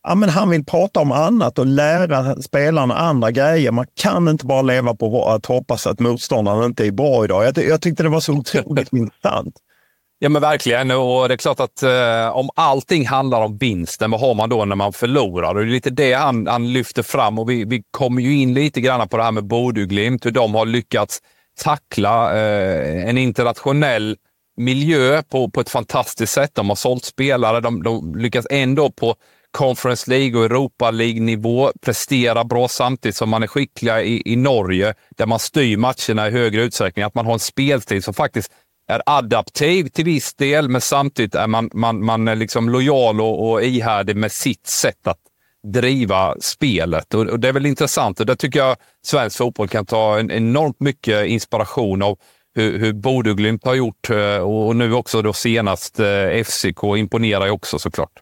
Ja, 0.07 0.15
men 0.15 0.29
han 0.29 0.51
vill 0.51 0.65
prata 0.65 1.01
om 1.01 1.13
annat 1.13 1.59
och 1.59 1.67
lära 1.67 2.43
spelarna 2.43 2.95
andra 2.95 3.31
grejer. 3.31 3.71
Man 3.71 3.87
kan 3.95 4.29
inte 4.29 4.47
bara 4.47 4.63
leva 4.63 4.95
på 4.95 5.29
att 5.29 5.47
hoppas 5.47 5.87
att 5.87 6.01
motståndaren 6.01 6.65
inte 6.65 6.87
är 6.87 6.91
bra 6.91 7.25
idag. 7.25 7.45
Jag, 7.45 7.59
jag 7.59 7.81
tyckte 7.81 8.03
det 8.03 8.09
var 8.09 8.21
så 8.21 8.33
otroligt 8.33 8.93
intressant. 8.93 9.55
Ja, 10.19 10.29
men 10.29 10.43
verkligen. 10.43 10.91
Och 10.91 11.29
det 11.29 11.35
är 11.35 11.39
klart 11.39 11.61
att 11.61 11.83
eh, 11.83 12.37
om 12.37 12.51
allting 12.55 13.07
handlar 13.07 13.41
om 13.41 13.59
vinsten, 13.59 14.11
vad 14.11 14.21
har 14.21 14.35
man 14.35 14.49
då 14.49 14.65
när 14.65 14.77
man 14.77 14.93
förlorar? 14.93 15.55
Och 15.55 15.61
det 15.61 15.67
är 15.67 15.71
lite 15.71 15.91
det 15.91 16.13
han, 16.13 16.47
han 16.47 16.73
lyfter 16.73 17.03
fram. 17.03 17.39
Och 17.39 17.51
vi, 17.51 17.65
vi 17.65 17.83
kommer 17.91 18.23
ju 18.23 18.37
in 18.37 18.55
lite 18.55 18.81
grann 18.81 19.09
på 19.09 19.17
det 19.17 19.23
här 19.23 19.33
med 19.33 19.47
Bodö 19.47 19.85
Glimt. 19.85 20.27
hur 20.27 20.31
de 20.31 20.55
har 20.55 20.67
lyckats 20.67 21.21
tackla 21.59 22.37
eh, 22.37 23.09
en 23.09 23.19
internationell 23.19 24.17
miljö 24.57 25.23
på, 25.23 25.51
på 25.51 25.61
ett 25.61 25.71
fantastiskt 25.71 26.33
sätt. 26.33 26.51
De 26.55 26.69
har 26.69 26.77
sålt 26.77 27.05
spelare, 27.05 27.61
de, 27.61 27.83
de 27.83 28.15
lyckas 28.15 28.47
ändå 28.51 28.91
på 28.91 29.15
Conference 29.51 30.11
League 30.11 30.39
och 30.39 30.45
Europa 30.45 30.91
League-nivå 30.91 31.73
prestera 31.81 32.45
bra 32.45 32.69
samtidigt 32.69 33.17
som 33.17 33.29
man 33.29 33.43
är 33.43 33.47
skickliga 33.47 34.03
i, 34.03 34.23
i 34.25 34.37
Norge, 34.37 34.95
där 35.17 35.27
man 35.27 35.39
styr 35.39 35.77
matcherna 35.77 36.29
i 36.29 36.31
högre 36.31 36.63
utsträckning. 36.63 37.05
Att 37.05 37.15
man 37.15 37.27
har 37.27 37.33
en 37.33 37.39
spelstil 37.39 38.03
som 38.03 38.15
faktiskt 38.15 38.53
är 38.89 39.03
adaptiv 39.07 39.89
till 39.89 40.05
viss 40.05 40.35
del, 40.35 40.69
men 40.69 40.81
samtidigt 40.81 41.35
är 41.35 41.47
man, 41.47 41.71
man, 41.73 42.05
man 42.05 42.29
är 42.29 42.37
liksom 42.37 42.69
lojal 42.69 43.21
och, 43.21 43.51
och 43.51 43.63
ihärdig 43.63 44.17
med 44.17 44.33
sitt 44.33 44.67
sätt 44.67 45.07
att 45.07 45.19
driva 45.73 46.37
spelet. 46.41 47.15
Och, 47.15 47.27
och 47.27 47.41
Det 47.41 47.49
är 47.49 47.53
väl 47.53 47.67
intressant 47.67 48.21
och 48.21 48.27
där 48.27 48.35
tycker 48.35 48.59
jag 48.59 48.77
svensk 49.07 49.39
fotboll 49.39 49.69
kan 49.69 49.87
ta 49.87 50.19
en, 50.19 50.31
enormt 50.31 50.81
mycket 50.81 51.27
inspiration 51.27 52.03
av 52.03 52.19
hur, 52.55 52.79
hur 52.79 52.93
Bodeglimt 52.93 53.65
har 53.65 53.75
gjort 53.75 54.11
eh, 54.11 54.37
och, 54.37 54.67
och 54.67 54.77
nu 54.77 54.95
också 54.95 55.23
då 55.23 55.33
senast 55.33 56.01
eh, 56.01 56.45
FCK 56.45 56.83
imponerar 56.97 57.45
ju 57.45 57.51
också 57.51 57.79
såklart. 57.79 58.13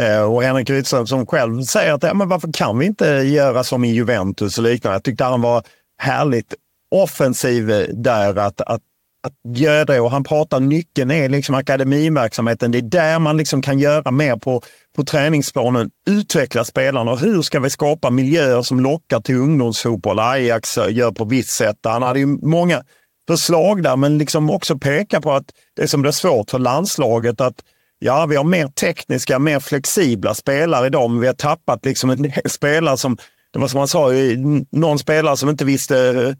Eh, 0.00 0.22
och 0.22 0.42
Henrik 0.42 0.70
Rydström 0.70 1.06
som 1.06 1.26
själv 1.26 1.62
säger 1.62 1.92
att 1.92 2.02
ja, 2.02 2.14
men 2.14 2.28
varför 2.28 2.52
kan 2.52 2.78
vi 2.78 2.86
inte 2.86 3.06
göra 3.06 3.64
som 3.64 3.84
i 3.84 3.92
Juventus 3.92 4.58
och 4.58 4.64
liknande. 4.64 4.94
Jag 4.94 5.04
tyckte 5.04 5.24
han 5.24 5.42
var 5.42 5.62
härligt 5.98 6.54
offensiv 6.90 7.66
där. 7.92 8.38
att, 8.38 8.60
att 8.60 8.82
att 9.22 9.56
göra 9.56 9.84
det 9.84 10.00
och 10.00 10.10
han 10.10 10.24
pratar 10.24 10.60
nyckeln 10.60 11.10
är 11.10 11.28
liksom 11.28 11.54
akademiverksamheten. 11.54 12.70
Det 12.70 12.78
är 12.78 12.82
där 12.82 13.18
man 13.18 13.36
liksom 13.36 13.62
kan 13.62 13.78
göra 13.78 14.10
mer 14.10 14.36
på, 14.36 14.62
på 14.96 15.04
träningsplanen. 15.04 15.90
Utveckla 16.10 16.64
spelarna. 16.64 17.14
Hur 17.14 17.42
ska 17.42 17.60
vi 17.60 17.70
skapa 17.70 18.10
miljöer 18.10 18.62
som 18.62 18.80
lockar 18.80 19.20
till 19.20 19.36
ungdomsfotboll? 19.36 20.18
Ajax 20.18 20.78
gör 20.88 21.10
på 21.10 21.24
visst 21.24 21.50
sätt. 21.50 21.76
Han 21.82 22.02
hade 22.02 22.18
ju 22.18 22.26
många 22.26 22.82
förslag 23.28 23.82
där, 23.82 23.96
men 23.96 24.18
liksom 24.18 24.50
också 24.50 24.78
peka 24.78 25.20
på 25.20 25.32
att 25.32 25.46
det 25.76 25.88
som 25.88 26.02
blir 26.02 26.12
svårt 26.12 26.50
för 26.50 26.58
landslaget 26.58 27.40
att 27.40 27.54
ja, 27.98 28.26
vi 28.26 28.36
har 28.36 28.44
mer 28.44 28.68
tekniska, 28.68 29.38
mer 29.38 29.60
flexibla 29.60 30.34
spelare 30.34 30.86
idag, 30.86 31.10
men 31.10 31.20
vi 31.20 31.26
har 31.26 31.34
tappat 31.34 31.84
liksom 31.84 32.10
en 32.10 32.22
del 32.22 32.50
spelare 32.50 32.96
som, 32.96 33.16
det 33.52 33.58
var 33.58 33.68
som 33.68 33.78
han 33.78 33.88
sa, 33.88 34.08
någon 34.72 34.98
spelare 34.98 35.36
som 35.36 35.48
inte 35.48 35.64
visste 35.64 36.36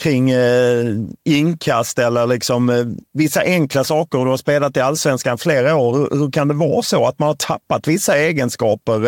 kring 0.00 0.30
eh, 0.30 0.84
inkast 1.24 1.98
eller 1.98 2.26
liksom, 2.26 2.70
eh, 2.70 2.84
vissa 3.12 3.40
enkla 3.40 3.84
saker. 3.84 4.18
Du 4.18 4.30
har 4.30 4.36
spelat 4.36 4.76
i 4.76 4.80
allsvenskan 4.80 5.38
flera 5.38 5.76
år. 5.76 5.96
Hur, 5.96 6.18
hur, 6.18 6.30
kan 6.30 6.48
det 6.48 6.54
vara 6.54 6.82
så 6.82 7.06
att 7.06 7.18
man 7.18 7.28
har 7.28 7.34
tappat 7.34 7.88
vissa 7.88 8.18
egenskaper 8.18 9.06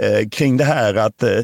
eh, 0.00 0.28
kring 0.30 0.56
det 0.56 0.64
här? 0.64 0.94
Att, 0.94 1.22
eh, 1.22 1.42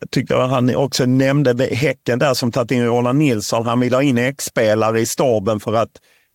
jag 0.00 0.10
tyckte 0.10 0.36
han 0.36 0.76
också 0.76 1.06
nämnde 1.06 1.64
Häcken 1.64 2.18
där 2.18 2.34
som 2.34 2.52
tagit 2.52 2.70
in 2.70 2.86
Roland 2.86 3.18
Nilsson. 3.18 3.66
Han 3.66 3.80
vill 3.80 3.94
ha 3.94 4.02
in 4.02 4.18
X-spelare 4.18 5.00
i 5.00 5.06
staben 5.06 5.60
för 5.60 5.74
att 5.74 5.90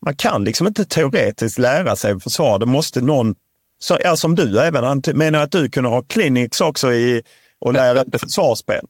man 0.05 0.15
kan 0.15 0.43
liksom 0.43 0.67
inte 0.67 0.85
teoretiskt 0.85 1.57
lära 1.57 1.95
sig 1.95 2.19
försvar. 2.19 2.59
Det 2.59 2.65
måste 2.65 3.01
någon, 3.01 3.35
så, 3.79 3.97
ja, 4.03 4.15
som 4.15 4.35
du 4.35 4.59
även, 4.59 4.83
han 4.83 5.01
menar 5.13 5.43
att 5.43 5.51
du 5.51 5.69
kunde 5.69 5.89
ha 5.89 6.01
clinics 6.01 6.61
också 6.61 6.93
i, 6.93 7.21
och 7.59 7.73
lära 7.73 8.03
dig 8.03 8.19
försvarsspel. 8.19 8.85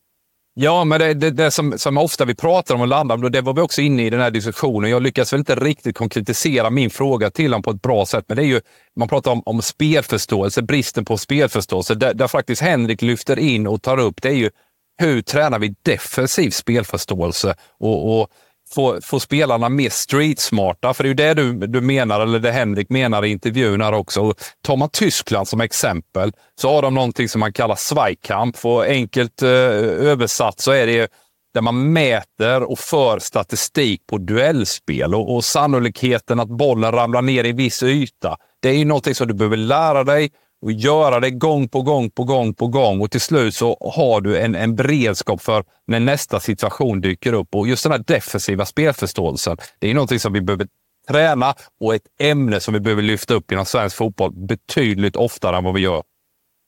Ja, 0.56 0.84
men 0.84 1.00
det, 1.00 1.14
det, 1.14 1.32
det 1.32 1.52
som, 1.52 1.78
som, 1.78 1.98
ofta 1.98 2.26
vi 2.26 2.36
pratar 2.36 2.76
om 2.76 2.82
och 2.82 2.88
landar 2.88 3.16
om, 3.16 3.32
det 3.32 3.42
var 3.42 3.54
vi 3.54 3.62
också 3.62 3.82
inne 3.82 4.06
i 4.06 4.10
den 4.10 4.20
här 4.20 4.32
diskussionen. 4.32 4.90
Jag 4.90 5.02
lyckas 5.02 5.34
väl 5.34 5.40
inte 5.40 5.56
riktigt 5.56 5.98
konkretisera 5.98 6.70
min 6.70 6.90
fråga 6.90 7.30
till 7.30 7.46
honom 7.46 7.64
på 7.64 7.72
ett 7.72 7.82
bra 7.82 8.06
sätt, 8.06 8.26
men 8.28 8.38
det 8.38 8.44
är 8.44 8.48
ju, 8.48 8.62
man 8.96 9.08
pratar 9.08 9.32
om, 9.32 9.44
om 9.46 9.62
spelförståelse, 9.62 10.62
bristen 10.62 11.06
på 11.06 11.18
spelförståelse, 11.18 11.96
där, 11.96 12.14
där 12.14 12.28
faktiskt 12.28 12.62
Henrik 12.62 13.02
lyfter 13.02 13.40
in 13.40 13.68
och 13.68 13.82
tar 13.82 14.00
upp, 14.00 14.22
det 14.22 14.30
är 14.30 14.34
ju 14.34 14.50
hur 14.98 15.22
tränar 15.22 15.60
vi 15.60 15.76
defensiv 15.82 16.50
spelförståelse? 16.50 17.56
Och, 17.80 18.22
och 18.22 18.30
få, 18.74 19.00
få 19.02 19.20
spelarna 19.20 19.70
mer 19.70 19.90
streetsmarta. 19.90 20.94
För 20.94 21.04
det 21.04 21.08
är 21.08 21.10
ju 21.10 21.14
det 21.14 21.34
du, 21.34 21.68
du 21.68 21.82
menar, 21.82 22.20
eller 22.22 22.40
det 22.40 22.52
Henrik 22.52 22.90
menar 22.90 23.26
i 23.26 23.30
intervjun 23.30 23.82
här 23.82 23.94
också. 23.94 24.22
Och 24.22 24.36
tar 24.62 24.78
man 24.78 24.90
Tyskland 24.90 25.48
som 25.48 25.62
exempel 25.62 26.32
så 26.62 26.70
har 26.70 26.82
de 26.82 26.94
någonting 26.94 27.30
som 27.30 27.40
man 27.40 27.54
kallar 27.54 27.76
Zweikamp. 27.76 28.66
Och 28.66 28.86
enkelt 28.86 29.42
eh, 29.42 29.50
översatt 29.50 30.60
så 30.60 30.72
är 30.72 30.88
det 30.88 31.12
där 31.54 31.62
man 31.62 31.94
mäter 31.94 32.64
och 32.64 32.80
för 32.80 33.20
statistik 33.20 34.02
på 34.08 34.18
duellspel 34.18 35.16
och, 35.16 35.36
och 35.36 35.44
sannolikheten 35.44 36.40
att 36.40 36.48
bollen 36.48 36.92
ramlar 36.92 37.22
ner 37.22 37.44
i 37.44 37.52
viss 37.52 37.84
yta. 37.84 38.38
Det 38.62 38.70
är 38.70 38.74
ju 38.74 38.86
någonting 38.86 39.16
som 39.16 39.28
du 39.28 39.34
behöver 39.34 39.58
lära 39.58 40.04
dig 40.04 40.32
och 40.64 40.72
göra 40.72 41.20
det 41.20 41.32
gång 41.32 41.70
på 41.70 41.82
gång 41.82 42.10
på 42.10 42.24
gång 42.24 42.54
på 42.54 42.68
gång 42.68 43.02
och 43.02 43.12
till 43.12 43.22
slut 43.22 43.56
så 43.56 43.78
har 43.96 44.22
du 44.22 44.40
en, 44.40 44.56
en 44.56 44.76
beredskap 44.76 45.42
för 45.42 45.64
när 45.88 46.00
nästa 46.00 46.40
situation 46.40 47.02
dyker 47.02 47.34
upp. 47.34 47.56
Och 47.56 47.68
just 47.68 47.84
den 47.84 47.92
här 47.92 48.04
defensiva 48.08 48.66
spelförståelsen, 48.66 49.58
det 49.80 49.90
är 49.90 49.94
någonting 49.94 50.20
som 50.20 50.34
vi 50.34 50.42
behöver 50.42 50.68
träna 51.08 51.56
och 51.82 51.96
ett 51.96 52.02
ämne 52.20 52.60
som 52.60 52.74
vi 52.74 52.80
behöver 52.80 53.02
lyfta 53.02 53.34
upp 53.34 53.52
inom 53.52 53.66
svensk 53.66 53.96
fotboll 53.96 54.32
betydligt 54.48 55.16
oftare 55.16 55.58
än 55.58 55.64
vad 55.64 55.74
vi 55.74 55.82
gör. 55.82 56.04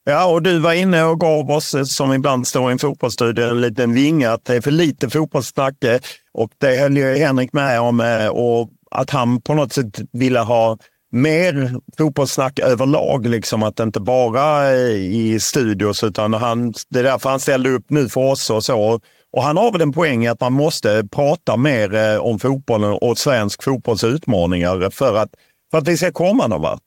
Ja, 0.05 0.25
och 0.25 0.41
du 0.41 0.59
var 0.59 0.73
inne 0.73 1.03
och 1.03 1.19
gav 1.19 1.51
oss, 1.51 1.73
eh, 1.73 1.83
som 1.83 2.13
ibland 2.13 2.47
står 2.47 2.69
i 2.69 2.71
en 2.71 2.79
fotbollsstudio, 2.79 3.49
en 3.49 3.61
liten 3.61 3.93
vinge 3.93 4.29
att 4.29 4.45
det 4.45 4.55
är 4.55 4.61
för 4.61 4.71
lite 4.71 5.09
fotbollssnack. 5.09 5.83
Eh, 5.83 5.99
och 6.33 6.49
det 6.57 6.77
höll 6.77 6.97
ju 6.97 7.17
Henrik 7.17 7.53
med 7.53 7.79
om 7.79 7.99
eh, 7.99 8.27
och 8.27 8.69
att 8.91 9.09
han 9.09 9.41
på 9.41 9.53
något 9.53 9.73
sätt 9.73 9.99
ville 10.11 10.39
ha 10.39 10.77
mer 11.11 11.71
fotbollssnack 11.97 12.59
överlag, 12.59 13.27
liksom 13.27 13.63
att 13.63 13.79
inte 13.79 13.99
bara 13.99 14.71
eh, 14.73 14.95
i 14.95 15.39
studios 15.39 16.03
utan 16.03 16.33
han, 16.33 16.73
det 16.89 16.99
är 16.99 17.03
därför 17.03 17.29
han 17.29 17.39
ställde 17.39 17.69
upp 17.69 17.85
nu 17.89 18.09
för 18.09 18.21
oss 18.21 18.49
och 18.49 18.63
så. 18.63 18.99
Och 19.33 19.43
han 19.43 19.57
har 19.57 19.71
väl 19.71 19.81
en 19.81 19.91
poäng 19.91 20.25
i 20.25 20.27
att 20.27 20.39
man 20.39 20.53
måste 20.53 21.07
prata 21.11 21.57
mer 21.57 21.95
eh, 21.95 22.17
om 22.17 22.39
fotbollen 22.39 22.91
och 22.91 23.17
svensk 23.17 23.63
fotbolls 23.63 24.03
utmaningar 24.03 24.89
för 24.89 25.15
att, 25.15 25.29
för 25.71 25.77
att 25.77 25.87
vi 25.87 25.97
ska 25.97 26.11
komma 26.11 26.47
någon 26.47 26.61
vart. 26.61 26.81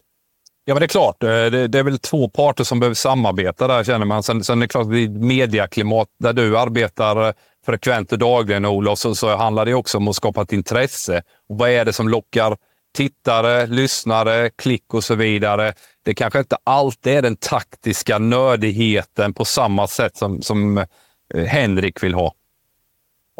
Ja, 0.65 0.75
men 0.75 0.81
det 0.81 0.87
är 0.87 0.89
klart. 0.89 1.23
Eh, 1.23 1.29
det, 1.29 1.69
det, 1.69 1.79
är 1.79 1.83
väl 1.83 1.99
två 1.99 2.29
parter 2.29 2.65
som 2.65 2.81
behöver 2.81 2.95
samarbeta 2.95 3.67
där, 3.67 3.85
känner 3.85 4.07
man. 4.07 4.23
Sen, 4.23 4.45
sen 4.45 4.59
är 4.59 4.67
det 4.67 4.69
klart, 4.69 4.87
i 4.87 5.09
mediaklimat 5.09 6.09
där 6.19 6.33
du 6.33 6.59
arbetar 6.59 7.35
frekvent 7.67 8.13
och 8.13 8.19
dagligen, 8.19 8.65
Olof, 8.65 8.99
så, 8.99 9.15
så 9.15 9.37
handlar 9.37 9.67
det 9.67 9.75
också 9.75 9.99
om 9.99 10.09
att 10.09 10.17
skapa 10.17 10.43
ett 10.43 10.53
intresse. 10.53 11.23
Och 11.49 11.59
vad 11.59 11.71
är 11.71 11.85
det 11.85 11.93
som 11.93 12.09
lockar 12.09 12.57
tittare, 12.99 13.67
lyssnare, 13.67 14.51
klick 14.51 14.95
och 14.95 15.05
så 15.05 15.15
vidare. 15.15 15.73
Det 16.05 16.15
kanske 16.15 16.39
inte 16.39 16.57
alltid 16.65 17.13
är 17.13 17.23
den 17.23 17.37
taktiska 17.37 18.19
nördigheten 18.19 19.35
på 19.35 19.45
samma 19.45 19.87
sätt 19.87 20.17
som, 20.17 20.43
som 20.43 20.79
eh, 20.79 21.45
Henrik 21.47 22.03
vill 22.03 22.15
ha. 22.15 22.35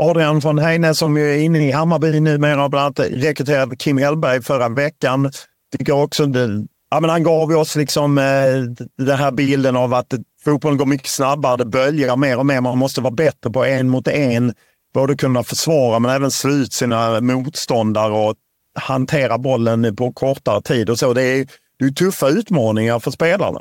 Adrian 0.01 0.41
von 0.41 0.59
Heine 0.59 0.95
som 0.95 1.17
är 1.17 1.37
inne 1.37 1.69
i 1.69 1.73
Hammarby 1.73 2.21
numera 2.21 2.69
bland 2.69 2.99
annat 2.99 3.13
rekryterade 3.13 3.77
Kim 3.77 3.99
Hellberg 3.99 4.43
förra 4.43 4.69
veckan. 4.69 5.31
Tycker 5.79 5.93
också 5.93 6.27
det, 6.27 6.67
ja, 6.91 7.01
men 7.01 7.11
han 7.11 7.23
gav 7.23 7.51
oss 7.51 7.77
liksom 7.77 8.19
eh, 8.19 8.25
den 9.07 9.19
här 9.19 9.33
bilden 9.33 9.77
av 9.77 9.95
att 9.95 10.15
fotbollen 10.45 10.79
går 10.79 10.87
mycket 10.87 11.09
snabbare, 11.09 11.57
det 11.57 11.65
böljar 11.65 12.17
mer 12.17 12.39
och 12.39 12.47
mer. 12.47 12.61
Man 12.61 12.79
måste 12.79 13.01
vara 13.01 13.15
bättre 13.15 13.51
på 13.51 13.65
en 13.65 13.89
mot 13.89 14.09
en. 14.09 14.55
Både 14.95 15.17
kunna 15.17 15.43
försvara 15.43 15.99
men 15.99 16.11
även 16.11 16.31
slå 16.31 16.53
ut 16.53 16.73
sina 16.73 17.21
motståndare 17.21 18.13
och 18.13 18.35
hantera 18.79 19.39
bollen 19.39 19.97
på 19.97 20.13
kortare 20.13 20.63
tid 20.63 20.91
och 20.91 20.99
så. 20.99 21.13
Det 21.13 21.23
är, 21.23 21.47
det 21.79 21.85
är 21.85 21.91
tuffa 21.91 22.29
utmaningar 22.29 22.99
för 22.99 23.11
spelarna. 23.11 23.61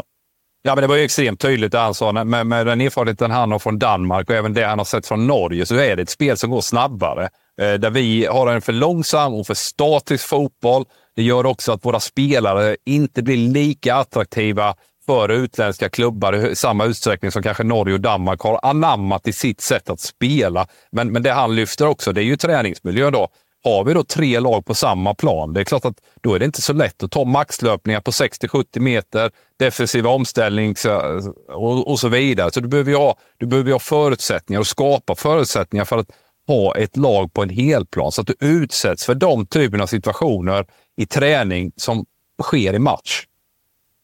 Ja, 0.61 0.75
men 0.75 0.81
det 0.81 0.87
var 0.87 0.95
ju 0.95 1.03
extremt 1.03 1.39
tydligt 1.39 1.71
det 1.71 1.79
han 1.79 1.93
sa. 1.93 2.11
Med, 2.11 2.47
med 2.47 2.65
den 2.65 2.81
erfarenheten 2.81 3.31
han 3.31 3.51
har 3.51 3.59
från 3.59 3.79
Danmark 3.79 4.29
och 4.29 4.35
även 4.35 4.53
det 4.53 4.63
han 4.65 4.77
har 4.77 4.85
sett 4.85 5.07
från 5.07 5.27
Norge 5.27 5.65
så 5.65 5.75
är 5.75 5.95
det 5.95 6.01
ett 6.01 6.09
spel 6.09 6.37
som 6.37 6.49
går 6.49 6.61
snabbare. 6.61 7.29
Eh, 7.61 7.73
där 7.73 7.89
vi 7.89 8.25
har 8.25 8.47
en 8.47 8.61
för 8.61 8.73
långsam 8.73 9.33
och 9.33 9.47
för 9.47 9.53
statisk 9.53 10.27
fotboll. 10.27 10.85
Det 11.15 11.23
gör 11.23 11.45
också 11.45 11.71
att 11.71 11.85
våra 11.85 11.99
spelare 11.99 12.77
inte 12.85 13.23
blir 13.23 13.37
lika 13.37 13.95
attraktiva 13.95 14.75
för 15.05 15.29
utländska 15.29 15.89
klubbar 15.89 16.33
i 16.33 16.55
samma 16.55 16.85
utsträckning 16.85 17.31
som 17.31 17.43
kanske 17.43 17.63
Norge 17.63 17.93
och 17.93 18.01
Danmark 18.01 18.41
har 18.41 18.59
anammat 18.63 19.27
i 19.27 19.33
sitt 19.33 19.61
sätt 19.61 19.89
att 19.89 19.99
spela. 19.99 20.67
Men, 20.91 21.11
men 21.11 21.23
det 21.23 21.31
han 21.31 21.55
lyfter 21.55 21.87
också, 21.87 22.13
det 22.13 22.21
är 22.21 22.25
ju 22.25 22.37
träningsmiljön 22.37 23.13
då. 23.13 23.27
Har 23.63 23.83
vi 23.83 23.93
då 23.93 24.03
tre 24.03 24.39
lag 24.39 24.65
på 24.65 24.75
samma 24.75 25.13
plan, 25.13 25.53
det 25.53 25.59
är 25.59 25.63
klart 25.63 25.85
att 25.85 26.01
då 26.21 26.33
är 26.33 26.39
det 26.39 26.45
inte 26.45 26.61
så 26.61 26.73
lätt 26.73 27.03
att 27.03 27.11
ta 27.11 27.25
maxlöpningar 27.25 28.01
på 28.01 28.11
60-70 28.11 28.79
meter, 28.79 29.31
defensiva 29.59 30.09
omställning 30.09 30.75
eh, 30.85 31.27
och, 31.55 31.91
och 31.91 31.99
så 31.99 32.07
vidare. 32.07 32.51
Så 32.51 32.59
du 32.59 32.67
behöver, 32.67 32.93
ha, 32.93 33.17
du 33.37 33.45
behöver 33.45 33.71
ha 33.71 33.79
förutsättningar 33.79 34.59
och 34.59 34.67
skapa 34.67 35.15
förutsättningar 35.15 35.85
för 35.85 35.97
att 35.97 36.11
ha 36.47 36.75
ett 36.75 36.97
lag 36.97 37.33
på 37.33 37.43
en 37.43 37.49
helplan 37.49 38.11
så 38.11 38.21
att 38.21 38.27
du 38.27 38.35
utsätts 38.39 39.05
för 39.05 39.15
de 39.15 39.45
typerna 39.45 39.83
av 39.83 39.87
situationer 39.87 40.65
i 40.97 41.05
träning 41.05 41.71
som 41.75 42.05
sker 42.43 42.73
i 42.73 42.79
match. 42.79 43.25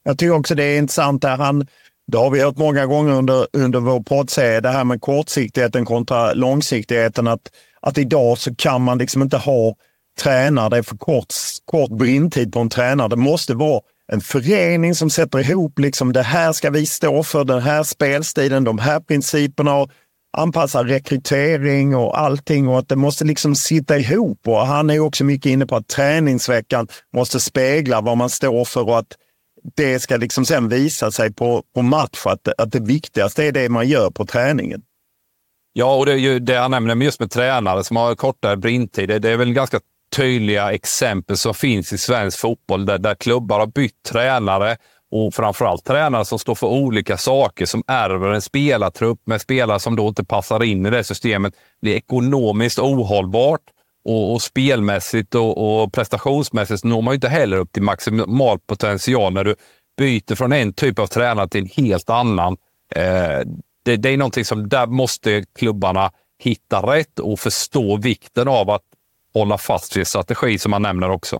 Jag 0.04 0.18
tycker 0.18 0.34
också 0.34 0.56
det 0.56 0.64
är 0.64 0.78
intressant 0.78 1.22
där 1.22 1.38
han 1.38 1.68
det 2.12 2.18
har 2.18 2.30
vi 2.30 2.42
hört 2.42 2.58
många 2.58 2.86
gånger 2.86 3.14
under, 3.14 3.48
under 3.54 3.80
vår 3.80 4.00
poddserie, 4.00 4.62
det 4.62 4.70
här 4.70 4.84
med 4.84 5.02
kortsiktigheten 5.02 5.86
kontra 5.86 6.34
långsiktigheten. 6.34 7.28
Att 7.28 7.50
att 7.86 7.98
idag 7.98 8.38
så 8.38 8.56
kan 8.56 8.82
man 8.82 8.98
liksom 8.98 9.22
inte 9.22 9.38
ha 9.38 9.76
tränare, 10.20 10.70
det 10.70 10.78
är 10.78 10.82
för 10.82 10.98
kort, 10.98 11.34
kort 11.66 11.92
brintid 11.92 12.54
på 12.54 12.60
en 12.60 12.70
tränare. 12.70 13.08
Det 13.08 13.16
måste 13.16 13.54
vara 13.54 13.82
en 14.12 14.22
förening 14.22 14.96
som 14.96 15.10
sätter 15.10 15.40
ihop, 15.40 15.80
liksom, 15.80 16.14
det 16.14 16.22
här 16.22 16.54
ska 16.54 16.70
vi 16.70 16.86
stå 16.86 17.24
för, 17.24 17.44
den 17.44 17.62
här 17.62 17.84
spelstilen, 17.84 18.64
de 18.64 18.80
här 18.80 19.00
principerna 19.00 19.76
och 19.76 19.92
anpassa 20.38 20.84
rekrytering 20.84 21.96
och 21.96 22.20
allting 22.20 22.68
och 22.68 22.80
att 22.80 22.90
det 22.90 22.96
måste 22.96 23.26
liksom 23.26 23.56
sitta 23.56 23.98
ihop. 23.98 24.48
Och 24.48 24.68
han 24.68 24.90
är 24.90 25.00
också 25.00 25.24
mycket 25.24 25.50
inne 25.50 25.66
på 25.66 25.76
att 25.76 25.88
träningsveckan 25.88 26.88
måste 27.14 27.40
spegla 27.40 28.02
vad 28.02 28.18
man 28.18 28.30
står 28.30 28.66
för 28.66 28.90
och 28.90 28.98
att 28.98 29.18
det 29.76 30.00
ska 30.00 30.18
liksom 30.18 30.46
sen 30.46 30.70
visa 30.70 31.12
sig 31.12 31.34
på, 31.34 31.64
på 31.76 31.82
match, 31.82 32.26
att, 32.26 32.48
att 32.58 32.72
det 32.72 32.80
viktigaste 32.80 33.44
är 33.44 33.52
det 33.52 33.70
man 33.70 33.88
gör 33.88 34.10
på 34.10 34.26
träningen. 34.26 34.82
Ja, 35.74 35.96
och 35.96 36.06
det 36.06 36.12
är 36.12 36.18
ju 36.18 36.40
det 36.40 36.54
jag 36.54 36.72
nämner 36.72 36.96
just 36.96 37.20
med 37.20 37.32
tränare 37.32 37.84
som 37.84 37.98
har 37.98 38.16
kortare 38.16 38.58
brintid. 38.58 39.10
Det, 39.10 39.20
det 39.20 39.30
är 39.30 39.38
väl 39.38 39.54
ganska 39.54 39.80
tydliga 40.16 40.72
exempel 40.72 41.38
som 41.38 41.54
finns 41.54 41.94
i 41.94 41.98
svensk 41.98 42.40
fotboll 42.40 42.86
där, 42.86 42.98
där 42.98 43.16
klubbar 43.16 43.60
har 43.60 43.68
bytt 43.68 44.04
tränare 44.12 44.78
och 45.12 45.34
framförallt 45.34 45.86
tränare 45.86 46.26
som 46.26 46.40
står 46.40 46.56
för 46.56 46.68
olika 46.68 47.18
saker, 47.18 47.66
som 47.66 47.84
ärver 47.88 48.34
en 48.34 48.42
spelartrupp 48.42 49.20
med 49.26 49.42
spelare 49.42 49.80
som 49.80 49.96
då 49.96 50.08
inte 50.08 50.26
passar 50.26 50.64
in 50.64 50.86
i 50.86 50.90
det 50.90 51.04
systemet, 51.04 51.54
blir 51.82 51.96
ekonomiskt 51.96 52.80
ohållbart 52.80 53.62
och, 54.06 54.34
och 54.34 54.42
spelmässigt 54.42 55.36
och, 55.36 55.84
och 55.84 55.94
prestationsmässigt 55.94 56.84
når 56.84 57.02
man 57.02 57.12
ju 57.12 57.16
inte 57.16 57.30
heller 57.30 57.58
upp 57.58 57.72
till 57.72 57.84
maximal 57.84 58.60
potential 58.60 59.34
när 59.34 59.44
du 59.44 59.56
byter 59.98 60.36
från 60.36 60.54
en 60.54 60.74
typ 60.74 61.00
av 61.00 61.08
tränare 61.08 61.48
till 61.48 61.62
en 61.62 61.86
helt 61.86 62.10
annan. 62.10 62.58
Eh, 62.96 63.40
det, 63.86 63.96
det 63.96 64.10
är 64.10 64.18
någonting 64.18 64.46
som 64.46 64.70
där 64.70 64.88
måste 64.88 65.44
klubbarna 65.60 66.12
hitta 66.40 66.80
rätt 66.80 67.20
och 67.20 67.40
förstå 67.40 67.98
vikten 67.98 68.48
av 68.48 68.70
att 68.70 68.84
hålla 69.34 69.58
fast 69.58 69.98
vid 69.98 70.08
strategi 70.08 70.60
som 70.60 70.72
man 70.72 70.82
nämner 70.82 71.10
också. 71.10 71.40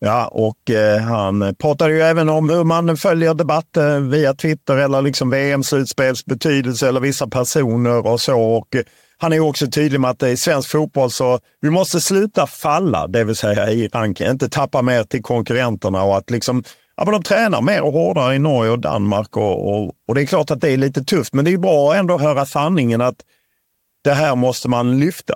Ja, 0.00 0.28
och 0.28 0.70
eh, 0.70 1.00
han 1.00 1.54
pratade 1.54 1.94
ju 1.94 2.00
även 2.00 2.28
om 2.28 2.50
hur 2.50 2.64
man 2.64 2.96
följer 2.96 3.34
debatten 3.34 3.94
eh, 3.94 4.00
via 4.00 4.34
Twitter 4.34 4.76
eller 4.76 5.02
liksom 5.02 5.30
VM-slutspels 5.30 6.24
betydelse 6.24 6.88
eller 6.88 7.00
vissa 7.00 7.28
personer 7.28 8.06
och 8.06 8.20
så. 8.20 8.40
Och 8.40 8.76
eh, 8.76 8.82
han 9.18 9.32
är 9.32 9.40
också 9.40 9.66
tydlig 9.66 10.00
med 10.00 10.10
att 10.10 10.22
i 10.22 10.36
svensk 10.36 10.70
fotboll 10.70 11.10
så 11.10 11.40
vi 11.60 11.70
måste 11.70 12.00
sluta 12.00 12.46
falla, 12.46 13.06
det 13.06 13.24
vill 13.24 13.36
säga 13.36 13.70
i 13.70 13.88
ranken, 13.88 14.30
inte 14.30 14.48
tappa 14.48 14.82
mer 14.82 15.04
till 15.04 15.22
konkurrenterna 15.22 16.02
och 16.02 16.16
att 16.16 16.30
liksom 16.30 16.62
Ja, 16.98 17.04
men 17.04 17.12
de 17.12 17.22
tränar 17.22 17.60
mer 17.60 17.82
och 17.82 17.92
hårdare 17.92 18.34
i 18.34 18.38
Norge 18.38 18.70
och 18.70 18.78
Danmark 18.78 19.36
och, 19.36 19.68
och, 19.68 19.92
och, 20.08 20.14
det 20.14 20.22
är 20.22 20.26
klart 20.26 20.50
att 20.50 20.60
det 20.60 20.70
är 20.70 20.76
lite 20.76 21.04
tufft. 21.04 21.34
Men 21.34 21.44
det 21.44 21.52
är 21.52 21.58
bra 21.58 21.94
ändå 21.94 22.14
att 22.14 22.20
höra 22.20 22.46
sanningen 22.46 23.00
att 23.00 23.16
det 24.04 24.12
här 24.12 24.36
måste 24.36 24.68
man 24.68 25.00
lyfta. 25.00 25.34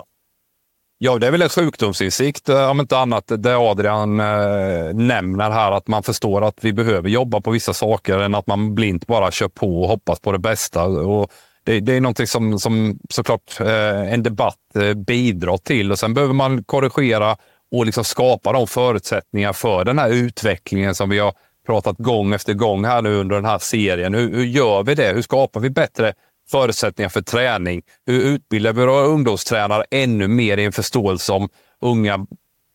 Ja, 0.99 1.19
det 1.19 1.27
är 1.27 1.31
väl 1.31 1.43
en 1.43 1.49
sjukdomsinsikt 1.49 2.49
eh, 2.49 2.71
om 2.71 2.81
inte 2.81 2.99
annat 2.99 3.25
det 3.37 3.57
Adrian 3.57 4.21
eh, 4.21 4.95
nämner 4.95 5.51
här, 5.51 5.73
att 5.73 5.89
man 5.89 6.03
förstår 6.03 6.45
att 6.45 6.59
vi 6.61 6.73
behöver 6.73 7.09
jobba 7.09 7.41
på 7.41 7.51
vissa 7.51 7.75
saker 7.75 8.19
än 8.19 8.35
att 8.35 8.47
man 8.47 8.75
blint 8.75 9.07
bara 9.07 9.31
kör 9.31 9.49
på 9.49 9.83
och 9.83 9.89
hoppas 9.89 10.21
på 10.21 10.33
det 10.33 10.39
bästa. 10.39 10.85
Och 10.85 11.31
det, 11.65 11.81
det 11.81 11.97
är 11.97 12.01
någonting 12.01 12.27
som, 12.27 12.59
som 12.59 12.99
såklart 13.11 13.61
eh, 13.61 14.13
en 14.13 14.23
debatt 14.23 14.77
eh, 14.77 14.95
bidrar 14.95 15.57
till 15.57 15.93
och 15.93 15.99
sen 15.99 16.15
behöver 16.15 16.35
man 16.35 16.65
korrigera 16.65 17.37
och 17.73 17.87
liksom 17.87 18.05
skapa 18.05 18.53
de 18.53 18.67
förutsättningar 18.67 19.53
för 19.53 19.85
den 19.85 19.99
här 19.99 20.11
utvecklingen 20.11 20.95
som 20.95 21.11
vi 21.11 21.19
har 21.19 21.35
pratat 21.67 21.99
gång 21.99 22.35
efter 22.35 22.55
gång 22.55 22.85
här 22.85 23.03
nu 23.03 23.15
under 23.15 23.37
den 23.37 23.45
här 23.45 23.59
serien. 23.59 24.15
Hur, 24.15 24.35
hur 24.35 24.45
gör 24.45 24.83
vi 24.83 24.95
det? 24.95 25.13
Hur 25.13 25.23
skapar 25.23 25.61
vi 25.61 25.71
bättre 25.71 26.13
förutsättningar 26.51 27.09
för 27.09 27.23
träning? 27.23 27.83
Hur 28.07 28.23
utbildar 28.23 28.73
vi 28.73 28.87
våra 28.87 29.05
ungdomstränare 29.05 29.85
ännu 29.91 30.29
mer 30.29 30.57
i 30.57 30.65
en 30.65 30.73
förståelse 30.73 31.33
om 31.33 31.49
unga 31.81 32.27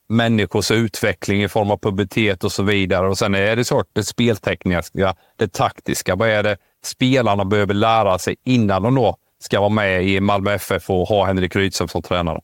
människors 0.09 0.71
utveckling 0.71 1.43
i 1.43 1.47
form 1.47 1.71
av 1.71 1.77
pubertet 1.77 2.43
och 2.43 2.51
så 2.51 2.63
vidare. 2.63 3.07
Och 3.07 3.17
sen 3.17 3.35
är 3.35 3.55
det 3.55 3.63
såklart 3.63 3.89
det 3.93 4.03
speltekniska, 4.03 5.15
det 5.35 5.53
taktiska. 5.53 6.15
Vad 6.15 6.29
är 6.29 6.43
det 6.43 6.57
spelarna 6.85 7.45
behöver 7.45 7.73
lära 7.73 8.19
sig 8.19 8.35
innan 8.45 8.81
de 8.81 8.95
då 8.95 9.15
ska 9.43 9.59
vara 9.59 9.69
med 9.69 10.07
i 10.07 10.19
Malmö 10.19 10.53
FF 10.53 10.89
och 10.89 11.07
ha 11.07 11.25
Henrik 11.25 11.55
Rydström 11.55 11.87
som 11.87 12.01
tränare? 12.01 12.41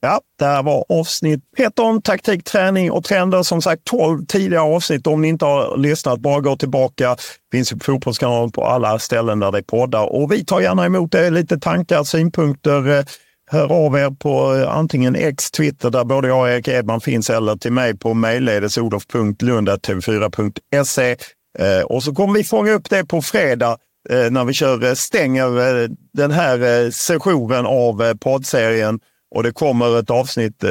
Ja, 0.00 0.20
det 0.38 0.44
här 0.44 0.62
var 0.62 0.84
avsnitt 0.88 1.40
1 1.56 1.78
om 1.78 2.02
taktik, 2.02 2.44
träning 2.44 2.90
och 2.90 3.04
trender. 3.04 3.42
Som 3.42 3.62
sagt 3.62 3.84
12 3.84 4.26
tidigare 4.26 4.62
avsnitt. 4.62 5.06
Om 5.06 5.22
ni 5.22 5.28
inte 5.28 5.44
har 5.44 5.76
lyssnat, 5.76 6.20
bara 6.20 6.40
gå 6.40 6.56
tillbaka. 6.56 7.16
Finns 7.52 7.70
på 7.70 7.78
Fotbollskanalen 7.80 8.50
på 8.50 8.64
alla 8.64 8.98
ställen 8.98 9.40
där 9.40 9.52
det 9.52 9.58
är 9.58 9.62
poddar. 9.62 10.12
Och 10.12 10.32
vi 10.32 10.44
tar 10.44 10.60
gärna 10.60 10.86
emot 10.86 11.14
er 11.14 11.30
lite 11.30 11.58
tankar, 11.58 12.04
synpunkter. 12.04 12.98
Eh, 12.98 13.04
hör 13.50 13.72
av 13.72 13.98
er 13.98 14.10
på 14.10 14.54
eh, 14.54 14.76
antingen 14.76 15.16
X, 15.16 15.50
Twitter, 15.50 15.90
där 15.90 16.04
både 16.04 16.28
jag 16.28 16.40
och 16.40 16.48
Erik 16.48 16.68
Edman 16.68 17.00
finns, 17.00 17.30
eller 17.30 17.56
till 17.56 17.72
mig 17.72 17.96
på 17.96 18.14
mejlledes 18.14 18.78
olof.lund.tv4.se. 18.78 21.16
Eh, 21.58 21.82
och 21.82 22.02
så 22.02 22.14
kommer 22.14 22.34
vi 22.34 22.44
fånga 22.44 22.72
upp 22.72 22.90
det 22.90 23.04
på 23.04 23.22
fredag 23.22 23.78
eh, 24.10 24.30
när 24.30 24.44
vi 24.44 24.52
kör, 24.52 24.84
eh, 24.84 24.94
stänger 24.94 25.82
eh, 25.82 25.88
den 26.12 26.30
här 26.30 26.84
eh, 26.84 26.90
sessionen 26.90 27.66
av 27.66 28.14
poddserien 28.14 29.00
och 29.34 29.42
det 29.42 29.52
kommer 29.52 29.98
ett 29.98 30.10
avsnitt 30.10 30.64
eh, 30.64 30.70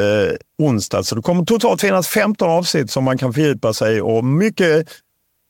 onsdag. 0.58 1.04
Så 1.04 1.16
det 1.16 1.22
kommer 1.22 1.46
totalt 1.46 1.82
finnas 1.82 2.08
15 2.08 2.50
avsnitt 2.50 2.92
som 2.92 3.04
man 3.04 3.18
kan 3.18 3.34
fördjupa 3.34 3.74
sig 3.74 4.02
och 4.02 4.24
mycket, 4.24 4.88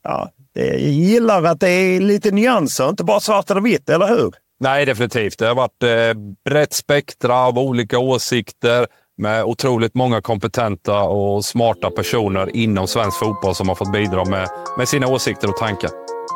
ja, 0.04 0.32
jag 0.54 0.80
gillar 0.80 1.44
att 1.44 1.60
det 1.60 1.70
är 1.70 2.00
lite 2.00 2.32
nyanser, 2.32 2.90
inte 2.90 3.04
bara 3.04 3.20
svart 3.20 3.52
eller 3.52 3.62
vitt, 3.62 3.90
eller 3.90 4.08
hur? 4.08 4.34
Nej, 4.60 4.86
definitivt. 4.86 5.40
Det 5.40 5.48
har 5.48 5.56
varit 5.56 5.84
eh, 5.84 6.22
brett 6.50 6.74
spektra 6.74 7.36
av 7.36 7.60
olika 7.60 8.00
åsikter 8.00 8.88
med 9.18 9.44
otroligt 9.44 9.96
många 9.96 10.22
kompetenta 10.22 11.02
och 11.02 11.46
smarta 11.46 11.90
personer 11.90 12.56
inom 12.56 12.88
svensk 12.88 13.20
fotboll 13.20 13.56
som 13.56 13.68
har 13.68 13.76
fått 13.76 13.92
bidra 13.92 14.26
med, 14.26 14.48
med 14.78 14.88
sina 14.88 15.08
åsikter 15.08 15.50
och 15.50 15.58
tankar. 15.58 15.90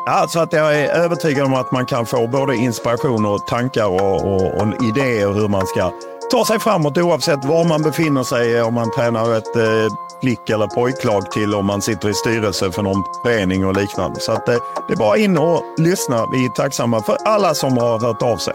Ja, 0.06 0.26
så 0.28 0.40
att 0.40 0.52
jag 0.52 0.78
är 0.78 0.88
övertygad 0.88 1.46
om 1.46 1.54
att 1.54 1.72
man 1.72 1.86
kan 1.86 2.06
få 2.06 2.26
både 2.26 2.56
inspiration 2.56 3.26
och 3.26 3.46
tankar 3.46 3.86
och, 3.86 4.24
och, 4.24 4.62
och 4.62 4.84
idéer 4.84 5.32
hur 5.32 5.48
man 5.48 5.66
ska 5.66 5.92
ta 6.30 6.44
sig 6.44 6.58
framåt 6.58 6.98
oavsett 6.98 7.44
var 7.44 7.64
man 7.64 7.82
befinner 7.82 8.22
sig. 8.22 8.62
Om 8.62 8.74
man 8.74 8.90
tränar 8.90 9.36
ett 9.36 9.56
eh, 9.56 9.94
flick 10.20 10.50
eller 10.50 10.66
pojklag 10.66 11.30
till 11.30 11.54
om 11.54 11.66
man 11.66 11.82
sitter 11.82 12.08
i 12.08 12.14
styrelse 12.14 12.72
för 12.72 12.82
någon 12.82 13.04
förening 13.24 13.66
och 13.66 13.76
liknande. 13.76 14.20
Så 14.20 14.32
att, 14.32 14.48
eh, 14.48 14.56
det 14.88 14.92
är 14.94 14.98
bara 14.98 15.16
in 15.16 15.38
och 15.38 15.62
lyssna. 15.78 16.26
Vi 16.32 16.44
är 16.44 16.48
tacksamma 16.48 17.02
för 17.02 17.16
alla 17.24 17.54
som 17.54 17.78
har 17.78 18.00
hört 18.00 18.22
av 18.22 18.36
sig. 18.36 18.54